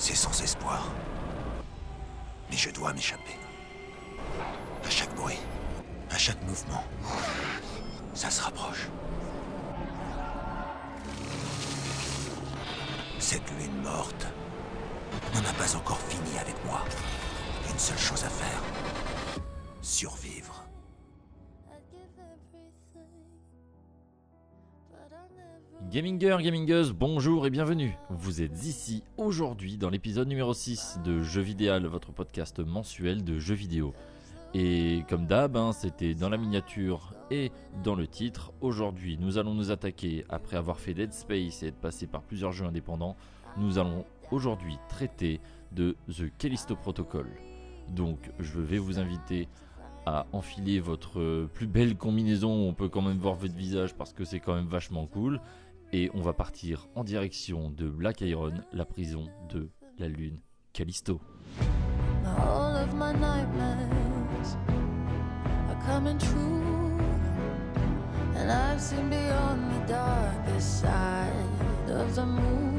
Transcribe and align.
C'est 0.00 0.14
sans 0.14 0.42
espoir. 0.42 0.82
Mais 2.50 2.56
je 2.56 2.70
dois 2.70 2.94
m'échapper. 2.94 3.36
À 4.82 4.88
chaque 4.88 5.14
bruit, 5.14 5.38
à 6.10 6.16
chaque 6.16 6.42
mouvement, 6.44 6.82
ça 8.14 8.30
se 8.30 8.40
rapproche. 8.40 8.88
Cette 13.18 13.48
lune 13.50 13.82
morte 13.82 14.26
n'en 15.34 15.40
a 15.40 15.52
pas 15.52 15.76
encore 15.76 16.00
fini 16.00 16.38
avec 16.40 16.56
moi. 16.64 16.82
Une 17.70 17.78
seule 17.78 17.98
chose 17.98 18.24
à 18.24 18.30
faire. 18.30 18.62
Survivre. 19.82 20.64
Gaminger, 25.90 26.36
gamingeuse, 26.40 26.92
bonjour 26.92 27.48
et 27.48 27.50
bienvenue. 27.50 27.98
Vous 28.10 28.42
êtes 28.42 28.64
ici 28.64 29.02
aujourd'hui 29.16 29.76
dans 29.76 29.90
l'épisode 29.90 30.28
numéro 30.28 30.54
6 30.54 31.00
de 31.04 31.20
Jeux 31.20 31.40
Vidéal, 31.40 31.84
votre 31.86 32.12
podcast 32.12 32.60
mensuel 32.60 33.24
de 33.24 33.40
jeux 33.40 33.56
vidéo. 33.56 33.92
Et 34.54 35.02
comme 35.08 35.26
d'hab, 35.26 35.56
hein, 35.56 35.72
c'était 35.72 36.14
dans 36.14 36.28
la 36.28 36.36
miniature 36.36 37.12
et 37.32 37.50
dans 37.82 37.96
le 37.96 38.06
titre. 38.06 38.52
Aujourd'hui, 38.60 39.18
nous 39.18 39.36
allons 39.36 39.52
nous 39.52 39.72
attaquer, 39.72 40.24
après 40.28 40.56
avoir 40.56 40.78
fait 40.78 40.94
Dead 40.94 41.12
Space 41.12 41.64
et 41.64 41.68
être 41.68 41.80
passé 41.80 42.06
par 42.06 42.22
plusieurs 42.22 42.52
jeux 42.52 42.66
indépendants, 42.66 43.16
nous 43.56 43.78
allons 43.78 44.04
aujourd'hui 44.30 44.78
traiter 44.88 45.40
de 45.72 45.96
The 46.08 46.30
Callisto 46.38 46.76
Protocol. 46.76 47.26
Donc, 47.88 48.30
je 48.38 48.60
vais 48.60 48.78
vous 48.78 49.00
inviter 49.00 49.48
à 50.06 50.26
enfiler 50.32 50.78
votre 50.80 51.46
plus 51.46 51.66
belle 51.66 51.96
combinaison. 51.96 52.52
On 52.68 52.74
peut 52.74 52.88
quand 52.88 53.02
même 53.02 53.18
voir 53.18 53.34
votre 53.34 53.54
visage 53.54 53.94
parce 53.94 54.12
que 54.12 54.24
c'est 54.24 54.40
quand 54.40 54.54
même 54.54 54.68
vachement 54.68 55.06
cool. 55.06 55.40
Et 55.92 56.10
on 56.14 56.20
va 56.20 56.32
partir 56.32 56.88
en 56.94 57.02
direction 57.02 57.70
de 57.70 57.88
Black 57.88 58.20
Iron, 58.20 58.52
la 58.72 58.84
prison 58.84 59.24
de 59.48 59.68
la 59.98 60.08
lune 60.08 60.38
Callisto. 60.72 61.20
All 62.24 62.76
of 62.76 62.94
my 62.94 63.12
nightmares 63.12 64.56
are 65.68 65.82
coming 65.84 66.16
true. 66.18 66.96
And 68.36 68.50
I've 68.50 68.80
seen 68.80 69.10
beyond 69.10 69.70
the 69.72 69.92
darkest 69.92 70.80
side 70.80 71.30
of 71.88 72.14
the 72.14 72.24
moon. 72.24 72.70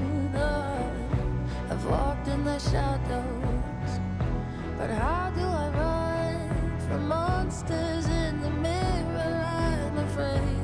I've 1.69 1.85
walked 1.85 2.27
in 2.27 2.43
the 2.43 2.59
shadows. 2.59 3.99
But 4.77 4.89
how 4.89 5.31
do 5.35 5.41
I 5.41 5.69
run 5.69 6.79
from 6.87 7.07
monsters 7.07 8.05
in 8.07 8.41
the 8.41 8.49
mirror? 8.49 9.45
I'm 9.87 9.97
afraid 9.99 10.60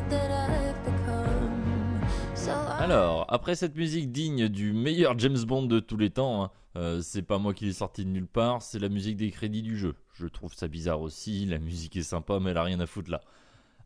Alors, 2.89 3.25
après 3.27 3.55
cette 3.55 3.75
musique 3.75 4.13
digne 4.13 4.47
du 4.47 4.71
meilleur 4.71 5.19
James 5.19 5.43
Bond 5.43 5.63
de 5.63 5.81
tous 5.81 5.97
les 5.97 6.09
temps, 6.09 6.43
hein, 6.43 6.52
euh, 6.77 7.02
c'est 7.02 7.21
pas 7.21 7.38
moi 7.38 7.53
qui 7.53 7.66
l'ai 7.66 7.73
sorti 7.73 8.05
de 8.05 8.09
nulle 8.09 8.27
part, 8.27 8.61
c'est 8.61 8.79
la 8.79 8.88
musique 8.88 9.17
des 9.17 9.29
crédits 9.29 9.61
du 9.61 9.77
jeu. 9.77 9.94
Je 10.13 10.25
trouve 10.25 10.53
ça 10.53 10.69
bizarre 10.69 11.02
aussi, 11.02 11.45
la 11.45 11.57
musique 11.57 11.97
est 11.97 12.03
sympa, 12.03 12.39
mais 12.39 12.52
elle 12.52 12.57
a 12.57 12.63
rien 12.63 12.79
à 12.79 12.85
foutre 12.85 13.11
là. 13.11 13.19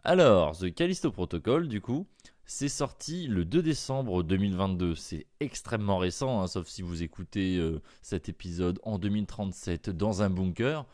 Alors, 0.03 0.55
The 0.55 0.71
Callisto 0.71 1.09
Protocol, 1.09 1.67
du 1.67 1.81
coup, 1.81 2.05
c'est 2.45 2.69
sorti 2.69 3.25
le 3.25 3.43
2 3.43 3.63
décembre 3.63 4.21
2022. 4.21 4.93
C'est 4.93 5.25
extrêmement 5.39 5.97
récent, 5.97 6.39
hein, 6.39 6.45
sauf 6.45 6.67
si 6.67 6.83
vous 6.83 7.01
écoutez 7.01 7.57
euh, 7.57 7.81
cet 8.03 8.29
épisode 8.29 8.79
en 8.83 8.99
2037 8.99 9.89
dans 9.89 10.21
un 10.21 10.29
bunker. 10.29 10.85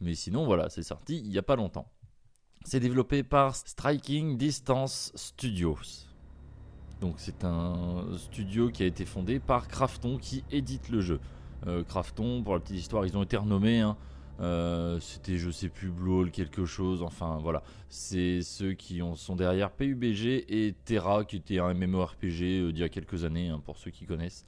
Mais 0.00 0.16
sinon, 0.16 0.46
voilà, 0.46 0.68
c'est 0.68 0.82
sorti 0.82 1.18
il 1.18 1.30
n'y 1.30 1.38
a 1.38 1.42
pas 1.42 1.54
longtemps. 1.54 1.88
C'est 2.64 2.80
développé 2.80 3.22
par 3.22 3.54
Striking 3.54 4.36
Distance 4.36 5.12
Studios. 5.14 5.78
Donc 7.02 7.14
c'est 7.18 7.44
un 7.44 8.06
studio 8.16 8.70
qui 8.70 8.84
a 8.84 8.86
été 8.86 9.04
fondé 9.04 9.40
par 9.40 9.66
Krafton 9.68 10.16
qui 10.18 10.44
édite 10.50 10.88
le 10.88 11.00
jeu. 11.00 11.18
Euh, 11.66 11.82
Krafton, 11.84 12.42
pour 12.42 12.54
la 12.54 12.60
petite 12.60 12.76
histoire, 12.78 13.04
ils 13.04 13.16
ont 13.16 13.22
été 13.24 13.36
renommés. 13.36 13.80
hein. 13.80 13.96
Euh, 14.40 14.98
C'était 15.00 15.36
je 15.36 15.50
sais 15.50 15.68
plus 15.68 15.90
Blue 15.90 16.30
quelque 16.30 16.64
chose. 16.64 17.02
Enfin 17.02 17.38
voilà, 17.42 17.62
c'est 17.88 18.40
ceux 18.42 18.72
qui 18.72 19.02
ont- 19.02 19.16
sont 19.16 19.34
derrière 19.36 19.70
PUBG 19.72 20.44
et 20.48 20.74
Terra 20.84 21.24
qui 21.24 21.36
était 21.36 21.58
un 21.58 21.74
MMORPG 21.74 22.42
euh, 22.60 22.72
d'il 22.72 22.80
y 22.80 22.84
a 22.84 22.88
quelques 22.88 23.24
années 23.24 23.48
hein, 23.48 23.60
pour 23.64 23.76
ceux 23.78 23.90
qui 23.90 24.06
connaissent. 24.06 24.46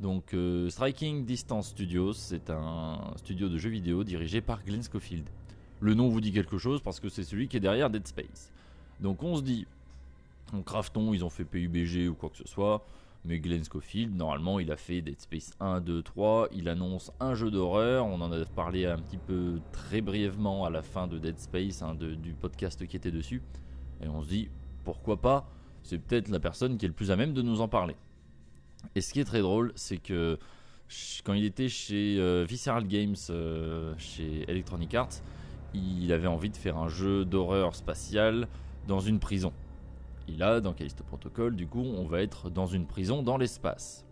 Donc 0.00 0.32
euh, 0.32 0.70
Striking 0.70 1.24
Distance 1.24 1.68
Studios, 1.70 2.12
c'est 2.12 2.50
un 2.50 2.98
studio 3.16 3.48
de 3.48 3.58
jeux 3.58 3.70
vidéo 3.70 4.04
dirigé 4.04 4.40
par 4.40 4.62
Glenn 4.64 4.82
Schofield. 4.82 5.28
Le 5.80 5.94
nom 5.94 6.08
vous 6.08 6.20
dit 6.20 6.32
quelque 6.32 6.56
chose 6.58 6.80
parce 6.82 7.00
que 7.00 7.08
c'est 7.08 7.24
celui 7.24 7.48
qui 7.48 7.56
est 7.56 7.60
derrière 7.60 7.90
Dead 7.90 8.06
Space. 8.06 8.52
Donc 9.00 9.22
on 9.22 9.36
se 9.36 9.42
dit, 9.42 9.66
en 10.52 10.62
Krafton, 10.62 11.12
ils 11.12 11.24
ont 11.24 11.30
fait 11.30 11.44
PUBG 11.44 12.08
ou 12.08 12.14
quoi 12.14 12.30
que 12.30 12.36
ce 12.36 12.46
soit. 12.46 12.84
Mais 13.24 13.40
Glenn 13.40 13.64
Schofield, 13.64 14.14
normalement, 14.14 14.60
il 14.60 14.70
a 14.70 14.76
fait 14.76 15.02
Dead 15.02 15.20
Space 15.20 15.52
1, 15.58 15.80
2, 15.80 16.02
3. 16.02 16.48
Il 16.52 16.68
annonce 16.68 17.10
un 17.18 17.34
jeu 17.34 17.50
d'horreur. 17.50 18.06
On 18.06 18.20
en 18.20 18.30
a 18.30 18.44
parlé 18.44 18.86
un 18.86 18.98
petit 18.98 19.16
peu 19.16 19.58
très 19.72 20.00
brièvement 20.00 20.64
à 20.64 20.70
la 20.70 20.82
fin 20.82 21.08
de 21.08 21.18
Dead 21.18 21.38
Space, 21.38 21.82
hein, 21.82 21.96
du 21.96 22.34
podcast 22.34 22.86
qui 22.86 22.96
était 22.96 23.10
dessus. 23.10 23.42
Et 24.00 24.08
on 24.08 24.22
se 24.22 24.28
dit, 24.28 24.48
pourquoi 24.84 25.20
pas? 25.20 25.50
C'est 25.82 25.98
peut-être 25.98 26.28
la 26.28 26.38
personne 26.38 26.78
qui 26.78 26.84
est 26.84 26.88
le 26.88 26.94
plus 26.94 27.10
à 27.10 27.16
même 27.16 27.32
de 27.32 27.42
nous 27.42 27.60
en 27.60 27.68
parler. 27.68 27.96
Et 28.94 29.00
ce 29.00 29.12
qui 29.12 29.20
est 29.20 29.24
très 29.24 29.40
drôle, 29.40 29.72
c'est 29.74 29.98
que 29.98 30.38
quand 31.24 31.34
il 31.34 31.44
était 31.44 31.68
chez 31.68 32.16
euh, 32.20 32.44
Visceral 32.48 32.86
Games, 32.86 33.16
euh, 33.30 33.94
chez 33.98 34.48
Electronic 34.48 34.94
Arts, 34.94 35.22
il 35.74 36.12
avait 36.12 36.28
envie 36.28 36.50
de 36.50 36.56
faire 36.56 36.76
un 36.76 36.88
jeu 36.88 37.24
d'horreur 37.24 37.74
spatial 37.74 38.46
dans 38.86 39.00
une 39.00 39.18
prison. 39.18 39.52
Et 40.28 40.32
là, 40.36 40.60
dans 40.60 40.72
Callisto 40.72 41.04
Protocol, 41.04 41.54
du 41.56 41.66
coup, 41.66 41.82
on 41.82 42.04
va 42.06 42.22
être 42.22 42.50
dans 42.50 42.66
une 42.66 42.86
prison 42.86 43.22
dans 43.22 43.36
l'espace. 43.36 44.04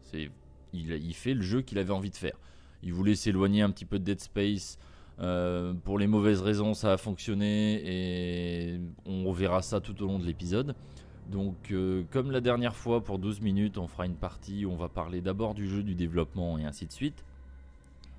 C'est, 0.00 0.30
il, 0.72 0.90
il 0.92 1.14
fait 1.14 1.34
le 1.34 1.42
jeu 1.42 1.62
qu'il 1.62 1.78
avait 1.78 1.92
envie 1.92 2.10
de 2.10 2.16
faire. 2.16 2.36
Il 2.82 2.92
voulait 2.92 3.14
s'éloigner 3.14 3.62
un 3.62 3.70
petit 3.70 3.84
peu 3.84 3.98
de 3.98 4.04
Dead 4.04 4.20
Space. 4.20 4.78
euh, 5.20 5.74
pour 5.84 5.98
les 5.98 6.06
mauvaises 6.06 6.40
raisons, 6.40 6.74
ça 6.74 6.92
a 6.92 6.96
fonctionné 6.96 7.82
et 7.84 8.80
on 9.06 9.30
verra 9.32 9.62
ça 9.62 9.80
tout 9.80 10.02
au 10.02 10.06
long 10.06 10.18
de 10.18 10.24
l'épisode. 10.24 10.74
Donc, 11.30 11.70
euh, 11.70 12.02
comme 12.10 12.30
la 12.30 12.40
dernière 12.40 12.74
fois, 12.74 13.04
pour 13.04 13.18
12 13.18 13.40
minutes, 13.40 13.78
on 13.78 13.86
fera 13.86 14.06
une 14.06 14.16
partie 14.16 14.64
où 14.64 14.72
on 14.72 14.76
va 14.76 14.88
parler 14.88 15.20
d'abord 15.20 15.54
du 15.54 15.68
jeu, 15.68 15.82
du 15.82 15.94
développement 15.94 16.58
et 16.58 16.64
ainsi 16.64 16.86
de 16.86 16.92
suite. 16.92 17.24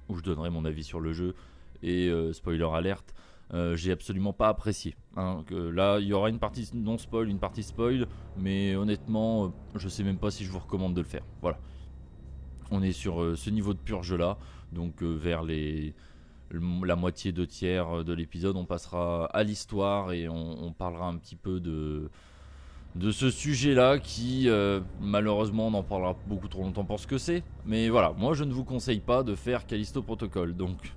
Où 0.09 0.15
je 0.15 0.21
donnerai 0.23 0.49
mon 0.49 0.65
avis 0.65 0.83
sur 0.83 0.99
le 0.99 1.13
jeu 1.13 1.33
et 1.81 2.07
euh, 2.09 2.31
spoiler 2.33 2.67
alerte. 2.73 3.13
Euh, 3.53 3.75
j'ai 3.75 3.91
absolument 3.91 4.33
pas 4.33 4.49
apprécié. 4.49 4.95
hein, 5.15 5.43
là, 5.51 5.99
il 5.99 6.07
y 6.07 6.13
aura 6.13 6.29
une 6.29 6.39
partie 6.39 6.67
non 6.73 6.97
spoil, 6.97 7.29
une 7.29 7.37
partie 7.37 7.61
spoil, 7.61 8.07
mais 8.37 8.75
honnêtement, 8.75 9.45
euh, 9.45 9.49
je 9.75 9.87
sais 9.89 10.03
même 10.03 10.17
pas 10.17 10.31
si 10.31 10.43
je 10.43 10.49
vous 10.49 10.59
recommande 10.59 10.95
de 10.95 11.01
le 11.01 11.07
faire. 11.07 11.23
Voilà. 11.41 11.59
On 12.71 12.81
est 12.81 12.93
sur 12.93 13.21
euh, 13.21 13.35
ce 13.35 13.51
niveau 13.51 13.75
de 13.75 13.79
purge 13.79 14.13
là, 14.13 14.37
donc 14.71 15.03
euh, 15.03 15.13
vers 15.13 15.43
la 15.43 16.95
moitié, 16.95 17.31
deux 17.31 17.45
tiers 17.45 18.03
de 18.03 18.13
l'épisode, 18.13 18.55
on 18.55 18.65
passera 18.65 19.25
à 19.25 19.43
l'histoire 19.43 20.13
et 20.13 20.27
on, 20.27 20.73
parlera 20.73 21.07
un 21.07 21.17
petit 21.17 21.35
peu 21.35 21.59
de 21.59 22.09
ce 23.11 23.29
sujet-là 23.29 23.99
qui, 23.99 24.47
malheureusement, 25.01 25.67
on 25.67 25.73
en 25.73 25.83
parlera 25.83 26.15
beaucoup 26.27 26.47
trop 26.47 26.61
longtemps 26.61 26.85
pour 26.85 26.99
ce 26.99 27.07
que 27.07 27.17
c'est. 27.17 27.43
Mais 27.65 27.89
voilà, 27.89 28.13
moi 28.17 28.33
je 28.33 28.43
ne 28.43 28.53
vous 28.53 28.63
conseille 28.63 28.99
pas 28.99 29.23
de 29.23 29.33
faire 29.33 29.65
Callisto 29.65 30.03
Protocol. 30.03 30.55
Donc, 30.55 30.93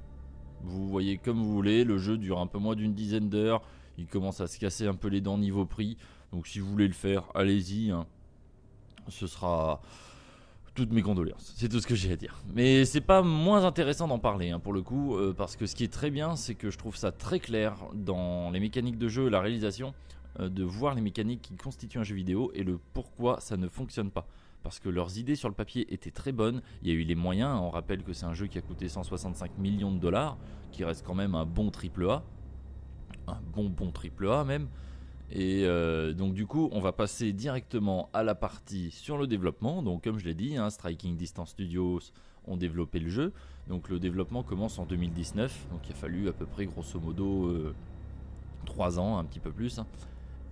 vous 0.66 0.88
voyez 0.88 1.18
comme 1.18 1.38
vous 1.38 1.52
voulez, 1.52 1.84
le 1.84 1.98
jeu 1.98 2.18
dure 2.18 2.40
un 2.40 2.46
peu 2.46 2.58
moins 2.58 2.74
d'une 2.74 2.94
dizaine 2.94 3.28
d'heures. 3.28 3.62
Il 3.98 4.06
commence 4.06 4.40
à 4.40 4.46
se 4.46 4.58
casser 4.58 4.86
un 4.86 4.94
peu 4.94 5.08
les 5.08 5.20
dents 5.20 5.38
niveau 5.38 5.64
prix. 5.64 5.96
Donc, 6.32 6.46
si 6.46 6.58
vous 6.58 6.68
voulez 6.68 6.88
le 6.88 6.94
faire, 6.94 7.24
allez-y. 7.34 7.90
hein. 7.90 8.06
Ce 9.08 9.26
sera 9.26 9.80
toutes 10.74 10.92
mes 10.92 11.02
condoléances. 11.02 11.54
C'est 11.56 11.68
tout 11.68 11.80
ce 11.80 11.86
que 11.86 11.94
j'ai 11.94 12.12
à 12.12 12.16
dire. 12.16 12.42
Mais 12.52 12.84
c'est 12.84 13.00
pas 13.00 13.22
moins 13.22 13.64
intéressant 13.64 14.08
d'en 14.08 14.18
parler 14.18 14.50
hein, 14.50 14.58
pour 14.58 14.72
le 14.72 14.82
coup, 14.82 15.16
euh, 15.16 15.32
parce 15.32 15.56
que 15.56 15.64
ce 15.66 15.74
qui 15.74 15.84
est 15.84 15.92
très 15.92 16.10
bien, 16.10 16.36
c'est 16.36 16.54
que 16.54 16.70
je 16.70 16.76
trouve 16.76 16.96
ça 16.96 17.12
très 17.12 17.40
clair 17.40 17.76
dans 17.94 18.50
les 18.50 18.60
mécaniques 18.60 18.98
de 18.98 19.08
jeu 19.08 19.28
et 19.28 19.30
la 19.30 19.40
réalisation, 19.40 19.94
euh, 20.40 20.48
de 20.50 20.62
voir 20.64 20.94
les 20.94 21.00
mécaniques 21.00 21.42
qui 21.42 21.56
constituent 21.56 21.98
un 21.98 22.04
jeu 22.04 22.14
vidéo 22.14 22.50
et 22.54 22.62
le 22.62 22.78
pourquoi 22.92 23.40
ça 23.40 23.56
ne 23.56 23.68
fonctionne 23.68 24.10
pas. 24.10 24.26
Parce 24.66 24.80
que 24.80 24.88
leurs 24.88 25.16
idées 25.16 25.36
sur 25.36 25.48
le 25.48 25.54
papier 25.54 25.94
étaient 25.94 26.10
très 26.10 26.32
bonnes, 26.32 26.60
il 26.82 26.88
y 26.88 26.90
a 26.90 26.94
eu 26.94 27.04
les 27.04 27.14
moyens, 27.14 27.56
on 27.62 27.70
rappelle 27.70 28.02
que 28.02 28.12
c'est 28.12 28.26
un 28.26 28.34
jeu 28.34 28.48
qui 28.48 28.58
a 28.58 28.62
coûté 28.62 28.88
165 28.88 29.58
millions 29.58 29.92
de 29.92 30.00
dollars, 30.00 30.36
qui 30.72 30.82
reste 30.82 31.06
quand 31.06 31.14
même 31.14 31.36
un 31.36 31.44
bon 31.46 31.70
triple 31.70 32.10
A, 32.10 32.24
un 33.28 33.38
bon 33.54 33.68
bon 33.68 33.92
triple 33.92 34.28
A 34.28 34.42
même. 34.42 34.66
Et 35.30 35.62
euh, 35.66 36.12
donc 36.14 36.34
du 36.34 36.48
coup, 36.48 36.68
on 36.72 36.80
va 36.80 36.90
passer 36.90 37.32
directement 37.32 38.10
à 38.12 38.24
la 38.24 38.34
partie 38.34 38.90
sur 38.90 39.18
le 39.18 39.28
développement. 39.28 39.84
Donc 39.84 40.02
comme 40.02 40.18
je 40.18 40.24
l'ai 40.24 40.34
dit, 40.34 40.56
hein, 40.56 40.68
Striking 40.68 41.16
Distance 41.16 41.50
Studios 41.50 42.00
ont 42.48 42.56
développé 42.56 42.98
le 42.98 43.08
jeu. 43.08 43.32
Donc 43.68 43.88
le 43.88 44.00
développement 44.00 44.42
commence 44.42 44.80
en 44.80 44.84
2019. 44.84 45.68
Donc 45.70 45.82
il 45.88 45.92
a 45.92 45.94
fallu 45.94 46.28
à 46.28 46.32
peu 46.32 46.44
près 46.44 46.66
grosso 46.66 46.98
modo 46.98 47.72
3 48.64 48.98
ans, 48.98 49.18
un 49.18 49.24
petit 49.24 49.38
peu 49.38 49.52
plus. 49.52 49.78
hein. 49.78 49.86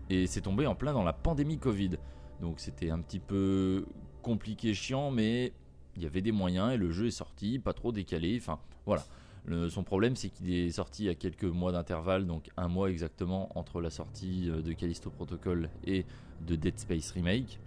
Et 0.09 0.29
c'est 0.29 0.43
tombé 0.43 0.69
en 0.69 0.77
plein 0.77 0.93
dans 0.93 1.03
la 1.03 1.13
pandémie 1.13 1.59
Covid. 1.59 1.97
Donc 2.41 2.61
c'était 2.61 2.91
un 2.91 3.01
petit 3.01 3.21
peu 3.21 3.87
compliqué, 4.25 4.75
chiant, 4.75 5.11
mais 5.13 5.53
il 5.97 6.03
y 6.03 6.07
avait 6.07 6.23
des 6.23 6.33
moyens 6.33 6.73
et 6.73 6.77
le 6.77 6.91
jeu 6.91 7.07
est 7.07 7.13
sorti, 7.13 7.61
pas 7.61 7.73
trop 7.73 7.93
décalé. 7.93 8.37
Enfin 8.41 8.59
voilà. 8.87 9.05
Le- 9.47 9.69
son 9.69 9.83
problème, 9.85 10.17
c'est 10.17 10.31
qu'il 10.31 10.53
est 10.53 10.71
sorti 10.71 11.09
à 11.09 11.15
quelques 11.15 11.45
mois 11.45 11.71
d'intervalle, 11.71 12.27
donc 12.27 12.49
un 12.57 12.67
mois 12.69 12.91
exactement 12.91 13.51
entre 13.59 13.81
la 13.81 13.91
sortie 13.91 14.49
euh, 14.49 14.63
de 14.63 14.73
Callisto 14.73 15.11
Protocol 15.11 15.69
et 15.87 16.07
de 16.47 16.57
Dead 16.57 16.79
Space 16.79 17.11
Remake. 17.13 17.61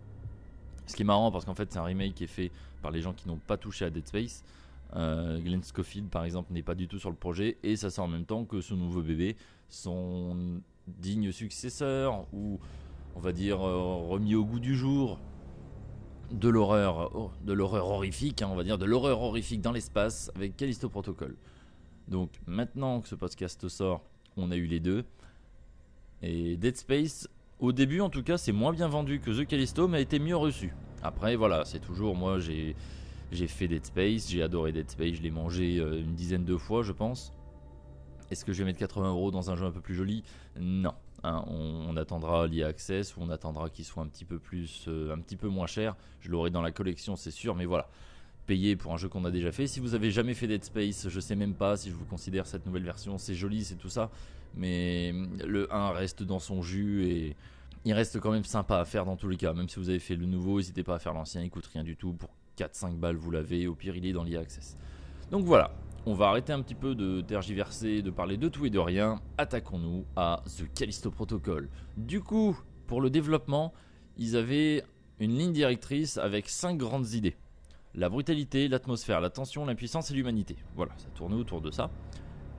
Ce 0.87 0.95
qui 0.95 1.03
est 1.03 1.05
marrant 1.05 1.31
parce 1.31 1.45
qu'en 1.45 1.53
fait 1.53 1.71
c'est 1.71 1.79
un 1.79 1.83
remake 1.83 2.15
qui 2.15 2.23
est 2.23 2.27
fait 2.39 2.51
par 2.81 2.91
les 2.91 3.01
gens 3.01 3.13
qui 3.13 3.27
n'ont 3.27 3.39
pas 3.45 3.57
touché 3.57 3.85
à 3.85 3.89
Dead 3.89 4.07
Space. 4.07 4.43
Euh, 4.95 5.39
Glenn 5.39 5.61
Schofield 5.63 6.09
par 6.09 6.23
exemple 6.23 6.51
n'est 6.53 6.63
pas 6.63 6.73
du 6.75 6.87
tout 6.87 6.97
sur 6.97 7.09
le 7.09 7.15
projet 7.15 7.57
et 7.61 7.75
ça 7.75 7.89
sort 7.89 8.05
en 8.05 8.07
même 8.07 8.25
temps 8.25 8.45
que 8.45 8.61
ce 8.61 8.73
nouveau 8.73 9.01
bébé, 9.01 9.35
son 9.67 10.61
digne 10.87 11.31
successeur 11.33 12.25
ou 12.33 12.57
on 13.15 13.19
va 13.19 13.33
dire 13.33 13.61
euh, 13.61 14.07
remis 14.07 14.33
au 14.35 14.45
goût 14.45 14.59
du 14.61 14.75
jour 14.75 15.19
de 16.31 16.49
l'horreur, 16.49 17.31
de 17.43 17.53
l'horreur 17.53 17.87
horrifique, 17.89 18.41
hein, 18.41 18.49
on 18.51 18.55
va 18.55 18.63
dire 18.63 18.77
de 18.77 18.85
l'horreur 18.85 19.21
horrifique 19.21 19.61
dans 19.61 19.71
l'espace 19.71 20.31
avec 20.35 20.57
Callisto 20.57 20.89
Protocol. 20.89 21.35
Donc 22.07 22.31
maintenant 22.45 23.01
que 23.01 23.07
ce 23.07 23.15
podcast 23.15 23.67
sort, 23.67 24.01
on 24.35 24.51
a 24.51 24.55
eu 24.55 24.65
les 24.65 24.79
deux. 24.79 25.05
Et 26.21 26.57
Dead 26.57 26.75
Space, 26.75 27.27
au 27.59 27.71
début 27.71 28.01
en 28.01 28.09
tout 28.09 28.23
cas, 28.23 28.37
c'est 28.37 28.51
moins 28.51 28.73
bien 28.73 28.87
vendu 28.87 29.19
que 29.19 29.31
The 29.31 29.47
Callisto, 29.47 29.87
mais 29.87 29.97
a 29.97 30.01
été 30.01 30.19
mieux 30.19 30.35
reçu. 30.35 30.73
Après, 31.03 31.35
voilà, 31.35 31.63
c'est 31.65 31.79
toujours 31.79 32.15
moi, 32.15 32.39
j'ai 32.39 32.75
j'ai 33.31 33.47
fait 33.47 33.67
Dead 33.67 33.85
Space, 33.85 34.29
j'ai 34.29 34.41
adoré 34.41 34.71
Dead 34.71 34.89
Space, 34.89 35.15
je 35.15 35.21
l'ai 35.21 35.31
mangé 35.31 35.79
euh, 35.79 35.99
une 35.99 36.15
dizaine 36.15 36.45
de 36.45 36.55
fois, 36.55 36.81
je 36.81 36.93
pense. 36.93 37.33
Est-ce 38.31 38.45
que 38.45 38.53
je 38.53 38.59
vais 38.59 38.65
mettre 38.65 38.79
80 38.79 39.09
euros 39.09 39.31
dans 39.31 39.51
un 39.51 39.55
jeu 39.55 39.65
un 39.65 39.71
peu 39.71 39.81
plus 39.81 39.95
joli? 39.95 40.23
Non. 40.59 40.93
Hein, 41.23 41.43
on, 41.47 41.97
attendra 41.97 42.45
l'IA 42.45 42.67
Access 42.67 43.17
ou 43.17 43.21
on 43.21 43.29
attendra 43.29 43.69
qu'il 43.69 43.85
soit 43.85 44.03
un 44.03 44.07
petit 44.07 44.25
peu 44.25 44.37
plus, 44.37 44.85
euh, 44.87 45.13
un 45.13 45.19
petit 45.19 45.35
peu 45.35 45.47
moins 45.47 45.67
cher. 45.67 45.95
Je 46.19 46.29
l'aurai 46.29 46.51
dans 46.51 46.61
la 46.61 46.71
collection, 46.71 47.15
c'est 47.15 47.31
sûr, 47.31 47.55
mais 47.55 47.65
voilà. 47.65 47.89
Payer 48.45 48.75
pour 48.75 48.93
un 48.93 48.97
jeu 48.97 49.09
qu'on 49.09 49.25
a 49.25 49.31
déjà 49.31 49.51
fait. 49.51 49.67
Si 49.67 49.79
vous 49.79 49.93
avez 49.93 50.11
jamais 50.11 50.33
fait 50.33 50.47
Dead 50.47 50.63
Space, 50.63 51.09
je 51.09 51.19
sais 51.19 51.35
même 51.35 51.53
pas 51.53 51.75
si 51.75 51.89
je 51.89 51.95
vous 51.95 52.05
considère 52.05 52.45
cette 52.45 52.65
nouvelle 52.65 52.83
version. 52.83 53.17
C'est 53.17 53.35
joli, 53.35 53.65
c'est 53.65 53.75
tout 53.75 53.89
ça, 53.89 54.09
mais 54.55 55.11
le 55.45 55.73
1 55.73 55.91
reste 55.91 56.23
dans 56.23 56.39
son 56.39 56.61
jus 56.61 57.05
et 57.09 57.35
il 57.83 57.93
reste 57.93 58.19
quand 58.19 58.31
même 58.31 58.45
sympa 58.45 58.79
à 58.79 58.85
faire 58.85 59.05
dans 59.05 59.17
tous 59.17 59.27
les 59.27 59.37
cas. 59.37 59.53
Même 59.53 59.67
si 59.67 59.79
vous 59.79 59.89
avez 59.89 59.99
fait 59.99 60.15
le 60.15 60.25
nouveau, 60.25 60.57
n'hésitez 60.57 60.83
pas 60.83 60.95
à 60.95 60.99
faire 60.99 61.13
l'ancien, 61.13 61.41
il 61.41 61.49
coûte 61.49 61.67
rien 61.73 61.83
du 61.83 61.97
tout. 61.97 62.13
Pour 62.13 62.29
4-5 62.57 62.95
balles, 62.95 63.17
vous 63.17 63.31
l'avez. 63.31 63.67
Au 63.67 63.75
pire, 63.75 63.95
il 63.97 64.05
est 64.05 64.13
dans 64.13 64.23
l'IA 64.23 64.39
Access. 64.39 64.77
Donc 65.29 65.45
voilà, 65.45 65.71
on 66.07 66.13
va 66.13 66.29
arrêter 66.29 66.53
un 66.53 66.61
petit 66.61 66.73
peu 66.73 66.95
de 66.95 67.19
tergiverser, 67.19 68.01
de 68.01 68.09
parler 68.09 68.37
de 68.37 68.47
tout 68.47 68.65
et 68.65 68.69
de 68.69 68.79
rien. 68.79 69.19
Attaquons-nous 69.37 70.05
à 70.15 70.41
The 70.45 70.73
Callisto 70.73 71.11
Protocol. 71.11 71.67
Du 71.97 72.21
coup, 72.21 72.57
pour 72.87 73.01
le 73.01 73.09
développement, 73.09 73.73
ils 74.15 74.37
avaient 74.37 74.85
une 75.19 75.37
ligne 75.37 75.51
directrice 75.51 76.17
avec 76.17 76.47
5 76.47 76.77
grandes 76.77 77.11
idées. 77.11 77.35
La 77.93 78.07
brutalité, 78.07 78.69
l'atmosphère, 78.69 79.19
la 79.19 79.29
tension, 79.29 79.65
l'impuissance 79.65 80.09
et 80.09 80.13
l'humanité. 80.13 80.55
Voilà, 80.77 80.93
ça 80.95 81.09
tournait 81.13 81.35
autour 81.35 81.59
de 81.59 81.71
ça. 81.71 81.89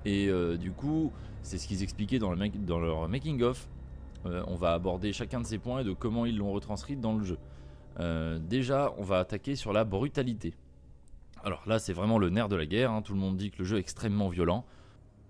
Et 0.05 0.29
euh, 0.29 0.59
du 0.59 0.73
coup, 0.73 1.11
c'est 1.41 1.57
ce 1.57 1.67
qu'ils 1.67 1.83
expliquaient 1.83 2.19
dans, 2.19 2.35
leur 2.35 3.09
making-of. 3.09 3.67
Euh, 4.27 4.45
on 4.47 4.57
va 4.57 4.75
aborder 4.75 5.15
chacun 5.15 5.41
de 5.41 5.47
ces 5.47 5.57
points 5.57 5.81
et 5.81 5.85
de 5.85 5.95
comment 5.95 6.27
ils 6.27 6.37
l'ont 6.37 6.53
retranscrit 6.53 6.97
dans 6.97 7.17
le 7.17 7.25
jeu. 7.25 7.39
Euh, 7.99 8.39
déjà, 8.39 8.93
on 8.99 9.05
va 9.05 9.21
attaquer 9.21 9.57
sur 9.57 9.73
la 9.73 9.85
brutalité. 9.85 10.53
Alors 11.45 11.63
là, 11.67 11.79
c'est 11.79 11.93
vraiment 11.93 12.19
le 12.19 12.31
nerf 12.31 12.49
de 12.49 12.57
la 12.57 12.67
guerre. 12.67 12.91
Hein. 12.91 13.03
Tout 13.03 13.15
le 13.15 13.21
monde 13.21 13.37
dit 13.37 13.51
que 13.51 13.59
le 13.59 13.65
jeu 13.65 13.77
est 13.77 13.81
extrêmement 13.81 14.29
violent. 14.29 14.65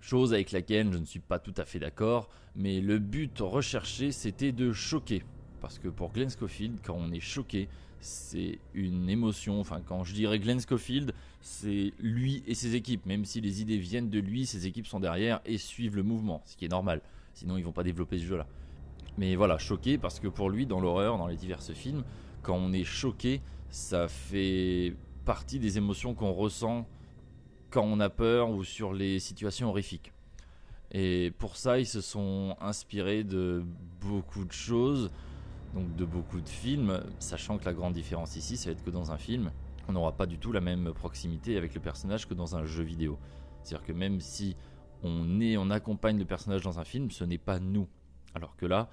Chose 0.01 0.33
avec 0.33 0.53
laquelle 0.53 0.93
je 0.93 0.99
ne 0.99 1.05
suis 1.05 1.21
pas 1.21 1.39
tout 1.39 1.55
à 1.57 1.65
fait 1.65 1.79
d'accord. 1.79 2.29
Mais 2.57 2.81
le 2.81 2.99
but 2.99 3.39
recherché, 3.41 4.13
c'était 4.13 4.53
de 4.53 4.73
choquer. 4.73 5.23
Parce 5.61 5.79
que 5.79 5.89
pour 5.89 6.13
Glenn 6.13 6.31
Schofield, 6.31 6.79
quand 6.83 6.97
on 6.97 7.11
est 7.13 7.21
choqué, 7.21 7.69
c'est 8.01 8.59
une 8.75 9.11
émotion. 9.11 9.61
Enfin, 9.61 9.81
quand 9.85 10.05
je 10.05 10.15
dirais 10.15 10.39
Glenn 10.39 10.61
Schofield, 10.61 11.13
c'est 11.41 11.93
lui 11.99 12.43
et 12.47 12.55
ses 12.55 12.75
équipes. 12.75 13.07
Même 13.07 13.25
si 13.25 13.41
les 13.41 13.61
idées 13.61 13.79
viennent 13.79 14.11
de 14.11 14.21
lui, 14.21 14.47
ses 14.47 14.67
équipes 14.67 14.87
sont 14.87 15.01
derrière 15.01 15.41
et 15.45 15.59
suivent 15.59 15.97
le 15.97 16.03
mouvement. 16.03 16.43
Ce 16.47 16.57
qui 16.57 16.65
est 16.65 16.69
normal. 16.71 17.03
Sinon, 17.35 17.57
ils 17.57 17.65
vont 17.65 17.73
pas 17.73 17.85
développer 17.85 18.19
ce 18.19 18.25
jeu-là. 18.25 18.47
Mais 19.19 19.35
voilà, 19.35 19.59
choqué 19.59 19.99
parce 19.99 20.21
que 20.21 20.29
pour 20.29 20.49
lui, 20.49 20.65
dans 20.65 20.81
l'horreur, 20.81 21.19
dans 21.19 21.27
les 21.27 21.37
divers 21.37 21.63
films, 21.63 22.05
quand 22.43 22.57
on 22.57 22.73
est 22.73 22.85
choqué, 22.85 23.41
ça 23.71 24.09
fait 24.09 24.95
partie 25.29 25.59
des 25.59 25.77
émotions 25.77 26.15
qu'on 26.15 26.33
ressent 26.33 26.87
quand 27.69 27.83
on 27.83 28.01
a 28.01 28.09
peur 28.09 28.49
ou 28.49 28.65
sur 28.65 28.95
les 28.95 29.19
situations 29.19 29.69
horrifiques. 29.69 30.15
Et 30.91 31.35
pour 31.37 31.57
ça, 31.57 31.79
ils 31.79 31.87
se 31.87 32.01
sont 32.01 32.57
inspirés 32.63 33.25
de 33.25 33.63
beaucoup 34.01 34.47
de 34.47 34.53
choses, 34.53 35.11
donc 35.75 35.95
de 35.97 36.07
beaucoup 36.07 36.41
de 36.41 36.49
films, 36.49 37.03
sachant 37.19 37.59
que 37.59 37.67
la 37.67 37.75
grande 37.75 37.93
différence 37.93 38.37
ici, 38.37 38.57
ça 38.57 38.71
va 38.71 38.73
être 38.73 38.83
que 38.83 38.89
dans 38.89 39.13
un 39.13 39.19
film, 39.19 39.51
on 39.87 39.93
n'aura 39.93 40.13
pas 40.13 40.25
du 40.25 40.39
tout 40.39 40.51
la 40.51 40.63
même 40.63 40.95
proximité 40.95 41.59
avec 41.59 41.75
le 41.75 41.81
personnage 41.83 42.27
que 42.27 42.33
dans 42.33 42.57
un 42.57 42.65
jeu 42.65 42.83
vidéo. 42.83 43.19
C'est-à-dire 43.63 43.87
que 43.87 43.93
même 43.93 44.23
si 44.23 44.57
on 45.03 45.43
est, 45.43 45.59
on 45.59 45.69
accompagne 45.69 46.19
le 46.19 46.25
personnage 46.25 46.63
dans 46.63 46.79
un 46.79 46.85
film, 46.85 47.11
ce 47.11 47.25
n'est 47.25 47.37
pas 47.37 47.59
nous. 47.59 47.87
Alors 48.35 48.57
que 48.57 48.65
là, 48.65 48.89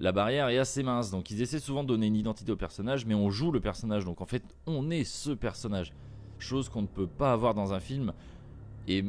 la 0.00 0.12
barrière 0.12 0.48
est 0.48 0.58
assez 0.58 0.82
mince. 0.82 1.10
Donc 1.10 1.30
ils 1.30 1.42
essaient 1.42 1.60
souvent 1.60 1.82
de 1.82 1.88
donner 1.88 2.06
une 2.06 2.16
identité 2.16 2.50
au 2.50 2.56
personnage, 2.56 3.06
mais 3.06 3.14
on 3.14 3.30
joue 3.30 3.52
le 3.52 3.60
personnage. 3.60 4.04
Donc 4.04 4.20
en 4.20 4.26
fait, 4.26 4.42
on 4.66 4.90
est 4.90 5.04
ce 5.04 5.30
personnage. 5.30 5.92
Chose 6.38 6.68
qu'on 6.68 6.82
ne 6.82 6.86
peut 6.86 7.06
pas 7.06 7.32
avoir 7.32 7.54
dans 7.54 7.72
un 7.74 7.80
film. 7.80 8.12
Et 8.88 9.04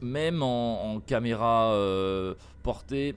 même 0.00 0.42
en, 0.42 1.00
caméra 1.00 1.72
euh, 1.74 2.34
portée, 2.62 3.14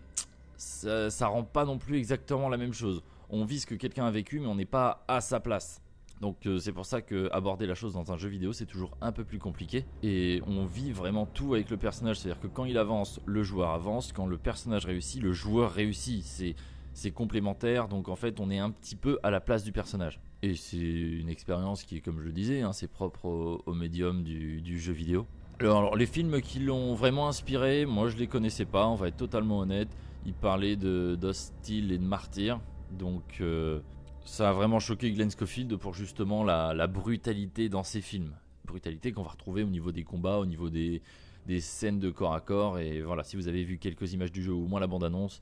ça, 0.58 1.10
ça 1.10 1.28
rend 1.28 1.44
pas 1.44 1.66
non 1.66 1.78
plus 1.78 1.98
exactement 1.98 2.50
la 2.50 2.58
même 2.58 2.74
chose. 2.74 3.02
On 3.30 3.46
vit 3.46 3.62
ce 3.62 3.66
que 3.66 3.75
quelqu'un 3.75 4.06
a 4.06 4.12
vécu, 4.12 4.40
mais 4.40 4.48
on 4.48 4.56
n'est 4.56 4.66
pas 4.66 5.06
à 5.08 5.22
sa 5.22 5.40
place. 5.40 5.81
Donc 6.22 6.46
euh, 6.46 6.58
c'est 6.60 6.72
pour 6.72 6.86
ça 6.86 7.02
que 7.02 7.30
aborder 7.34 7.66
la 7.66 7.75
chose 7.75 7.94
dans 7.94 8.14
un 8.14 8.18
jeu 8.18 8.30
vidéo 8.30 8.54
c'est 8.54 8.66
toujours 8.66 8.92
un 9.02 9.12
peu 9.12 9.25
plus 9.25 9.40
compliqué 9.40 9.84
et 10.04 10.42
on 10.48 10.66
vit 10.66 10.94
vraiment 10.94 11.25
tout 11.25 11.54
avec 11.54 11.70
le 11.70 11.75
personnage, 11.75 12.20
c'est-à-dire 12.20 12.40
que 12.40 12.48
quand 12.48 12.64
il 12.64 12.78
avance, 12.78 13.20
le 13.25 13.44
joueur 13.44 13.72
avance, 13.72 14.14
quand 14.14 14.25
le 14.25 14.38
personnage 14.38 14.86
réussit, 14.86 15.22
le 15.22 15.34
joueur 15.34 15.72
réussit. 15.72 16.24
C'est 16.24 16.56
c'est 16.94 17.12
complémentaire, 17.12 17.88
donc 17.88 18.07
en 18.07 18.16
fait 18.16 18.40
on 18.40 18.50
est 18.50 18.60
un 18.60 18.69
petit 18.69 18.95
peu 18.95 19.19
à 19.24 19.31
la 19.31 19.42
place 19.42 19.63
du 19.63 19.72
personnage. 19.72 20.19
Et 20.42 20.56
c'est 20.56 20.78
une 20.78 21.30
expérience 21.30 21.84
qui, 21.84 22.01
comme 22.01 22.19
je 22.19 22.25
le 22.25 22.31
disais, 22.31 22.62
hein, 22.62 22.74
c'est 22.74 22.90
propre 22.90 23.62
au, 23.66 23.74
médium 23.74 24.24
du, 24.24 24.80
jeu 24.80 24.92
vidéo. 24.92 25.25
Alors, 25.60 25.95
les 25.95 26.06
films 26.06 26.42
qui 26.42 26.60
l'ont 26.60 26.94
vraiment 26.95 27.30
inspiré, 27.30 27.86
moi 27.86 28.10
je 28.10 28.18
les 28.18 28.28
connaissais 28.28 28.66
pas, 28.66 28.88
on 28.88 28.95
va 28.95 29.07
être 29.07 29.18
totalement 29.18 29.60
honnête. 29.60 29.88
Ils 30.25 30.34
parlaient 30.34 30.75
de 30.75 31.18
d'Hostile 31.19 31.92
et 31.92 31.98
de 31.98 32.04
Martyr, 32.04 32.60
donc 32.92 33.24
euh, 33.42 33.80
ça 34.25 34.50
a 34.50 34.54
vraiment 34.54 34.80
choqué 34.80 35.12
Glenn 35.12 35.31
Schofield 35.31 35.75
pour 35.78 35.94
justement 35.94 36.44
la, 36.44 36.88
brutalité 36.88 37.69
dans 37.69 37.84
ces 37.84 38.01
films. 38.01 38.34
Brutalité 38.66 39.12
qu'on 39.12 39.24
va 39.24 39.31
retrouver 39.31 39.63
au 39.63 39.69
niveau 39.69 39.92
des 39.92 40.04
combats, 40.04 40.39
au 40.39 40.46
niveau 40.46 40.69
des, 40.69 41.01
des 41.46 41.60
scènes 41.60 42.00
de 42.00 42.10
corps 42.10 42.34
à 42.34 42.42
corps. 42.42 42.80
Et 42.80 43.01
voilà, 43.01 43.24
si 43.24 43.36
vous 43.36 43.48
avez 43.48 43.63
vu 43.63 43.78
quelques 43.78 44.13
images 44.13 44.31
du 44.31 44.44
jeu 44.44 44.54
ou 44.54 44.63
au 44.63 44.68
moins 44.68 44.80
la 44.80 44.88
bande-annonce, 44.88 45.42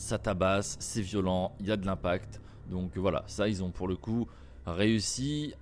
ça 0.00 0.18
tabasse, 0.18 0.76
c'est 0.80 1.02
violent, 1.02 1.52
il 1.60 1.66
y 1.66 1.70
a 1.70 1.76
de 1.76 1.84
l'impact. 1.84 2.40
Donc 2.70 2.96
voilà, 2.96 3.22
ça 3.26 3.48
ils 3.48 3.62
ont 3.62 3.70
pour 3.70 3.86
le 3.86 3.96
coup 3.96 4.26
réussi 4.66 5.54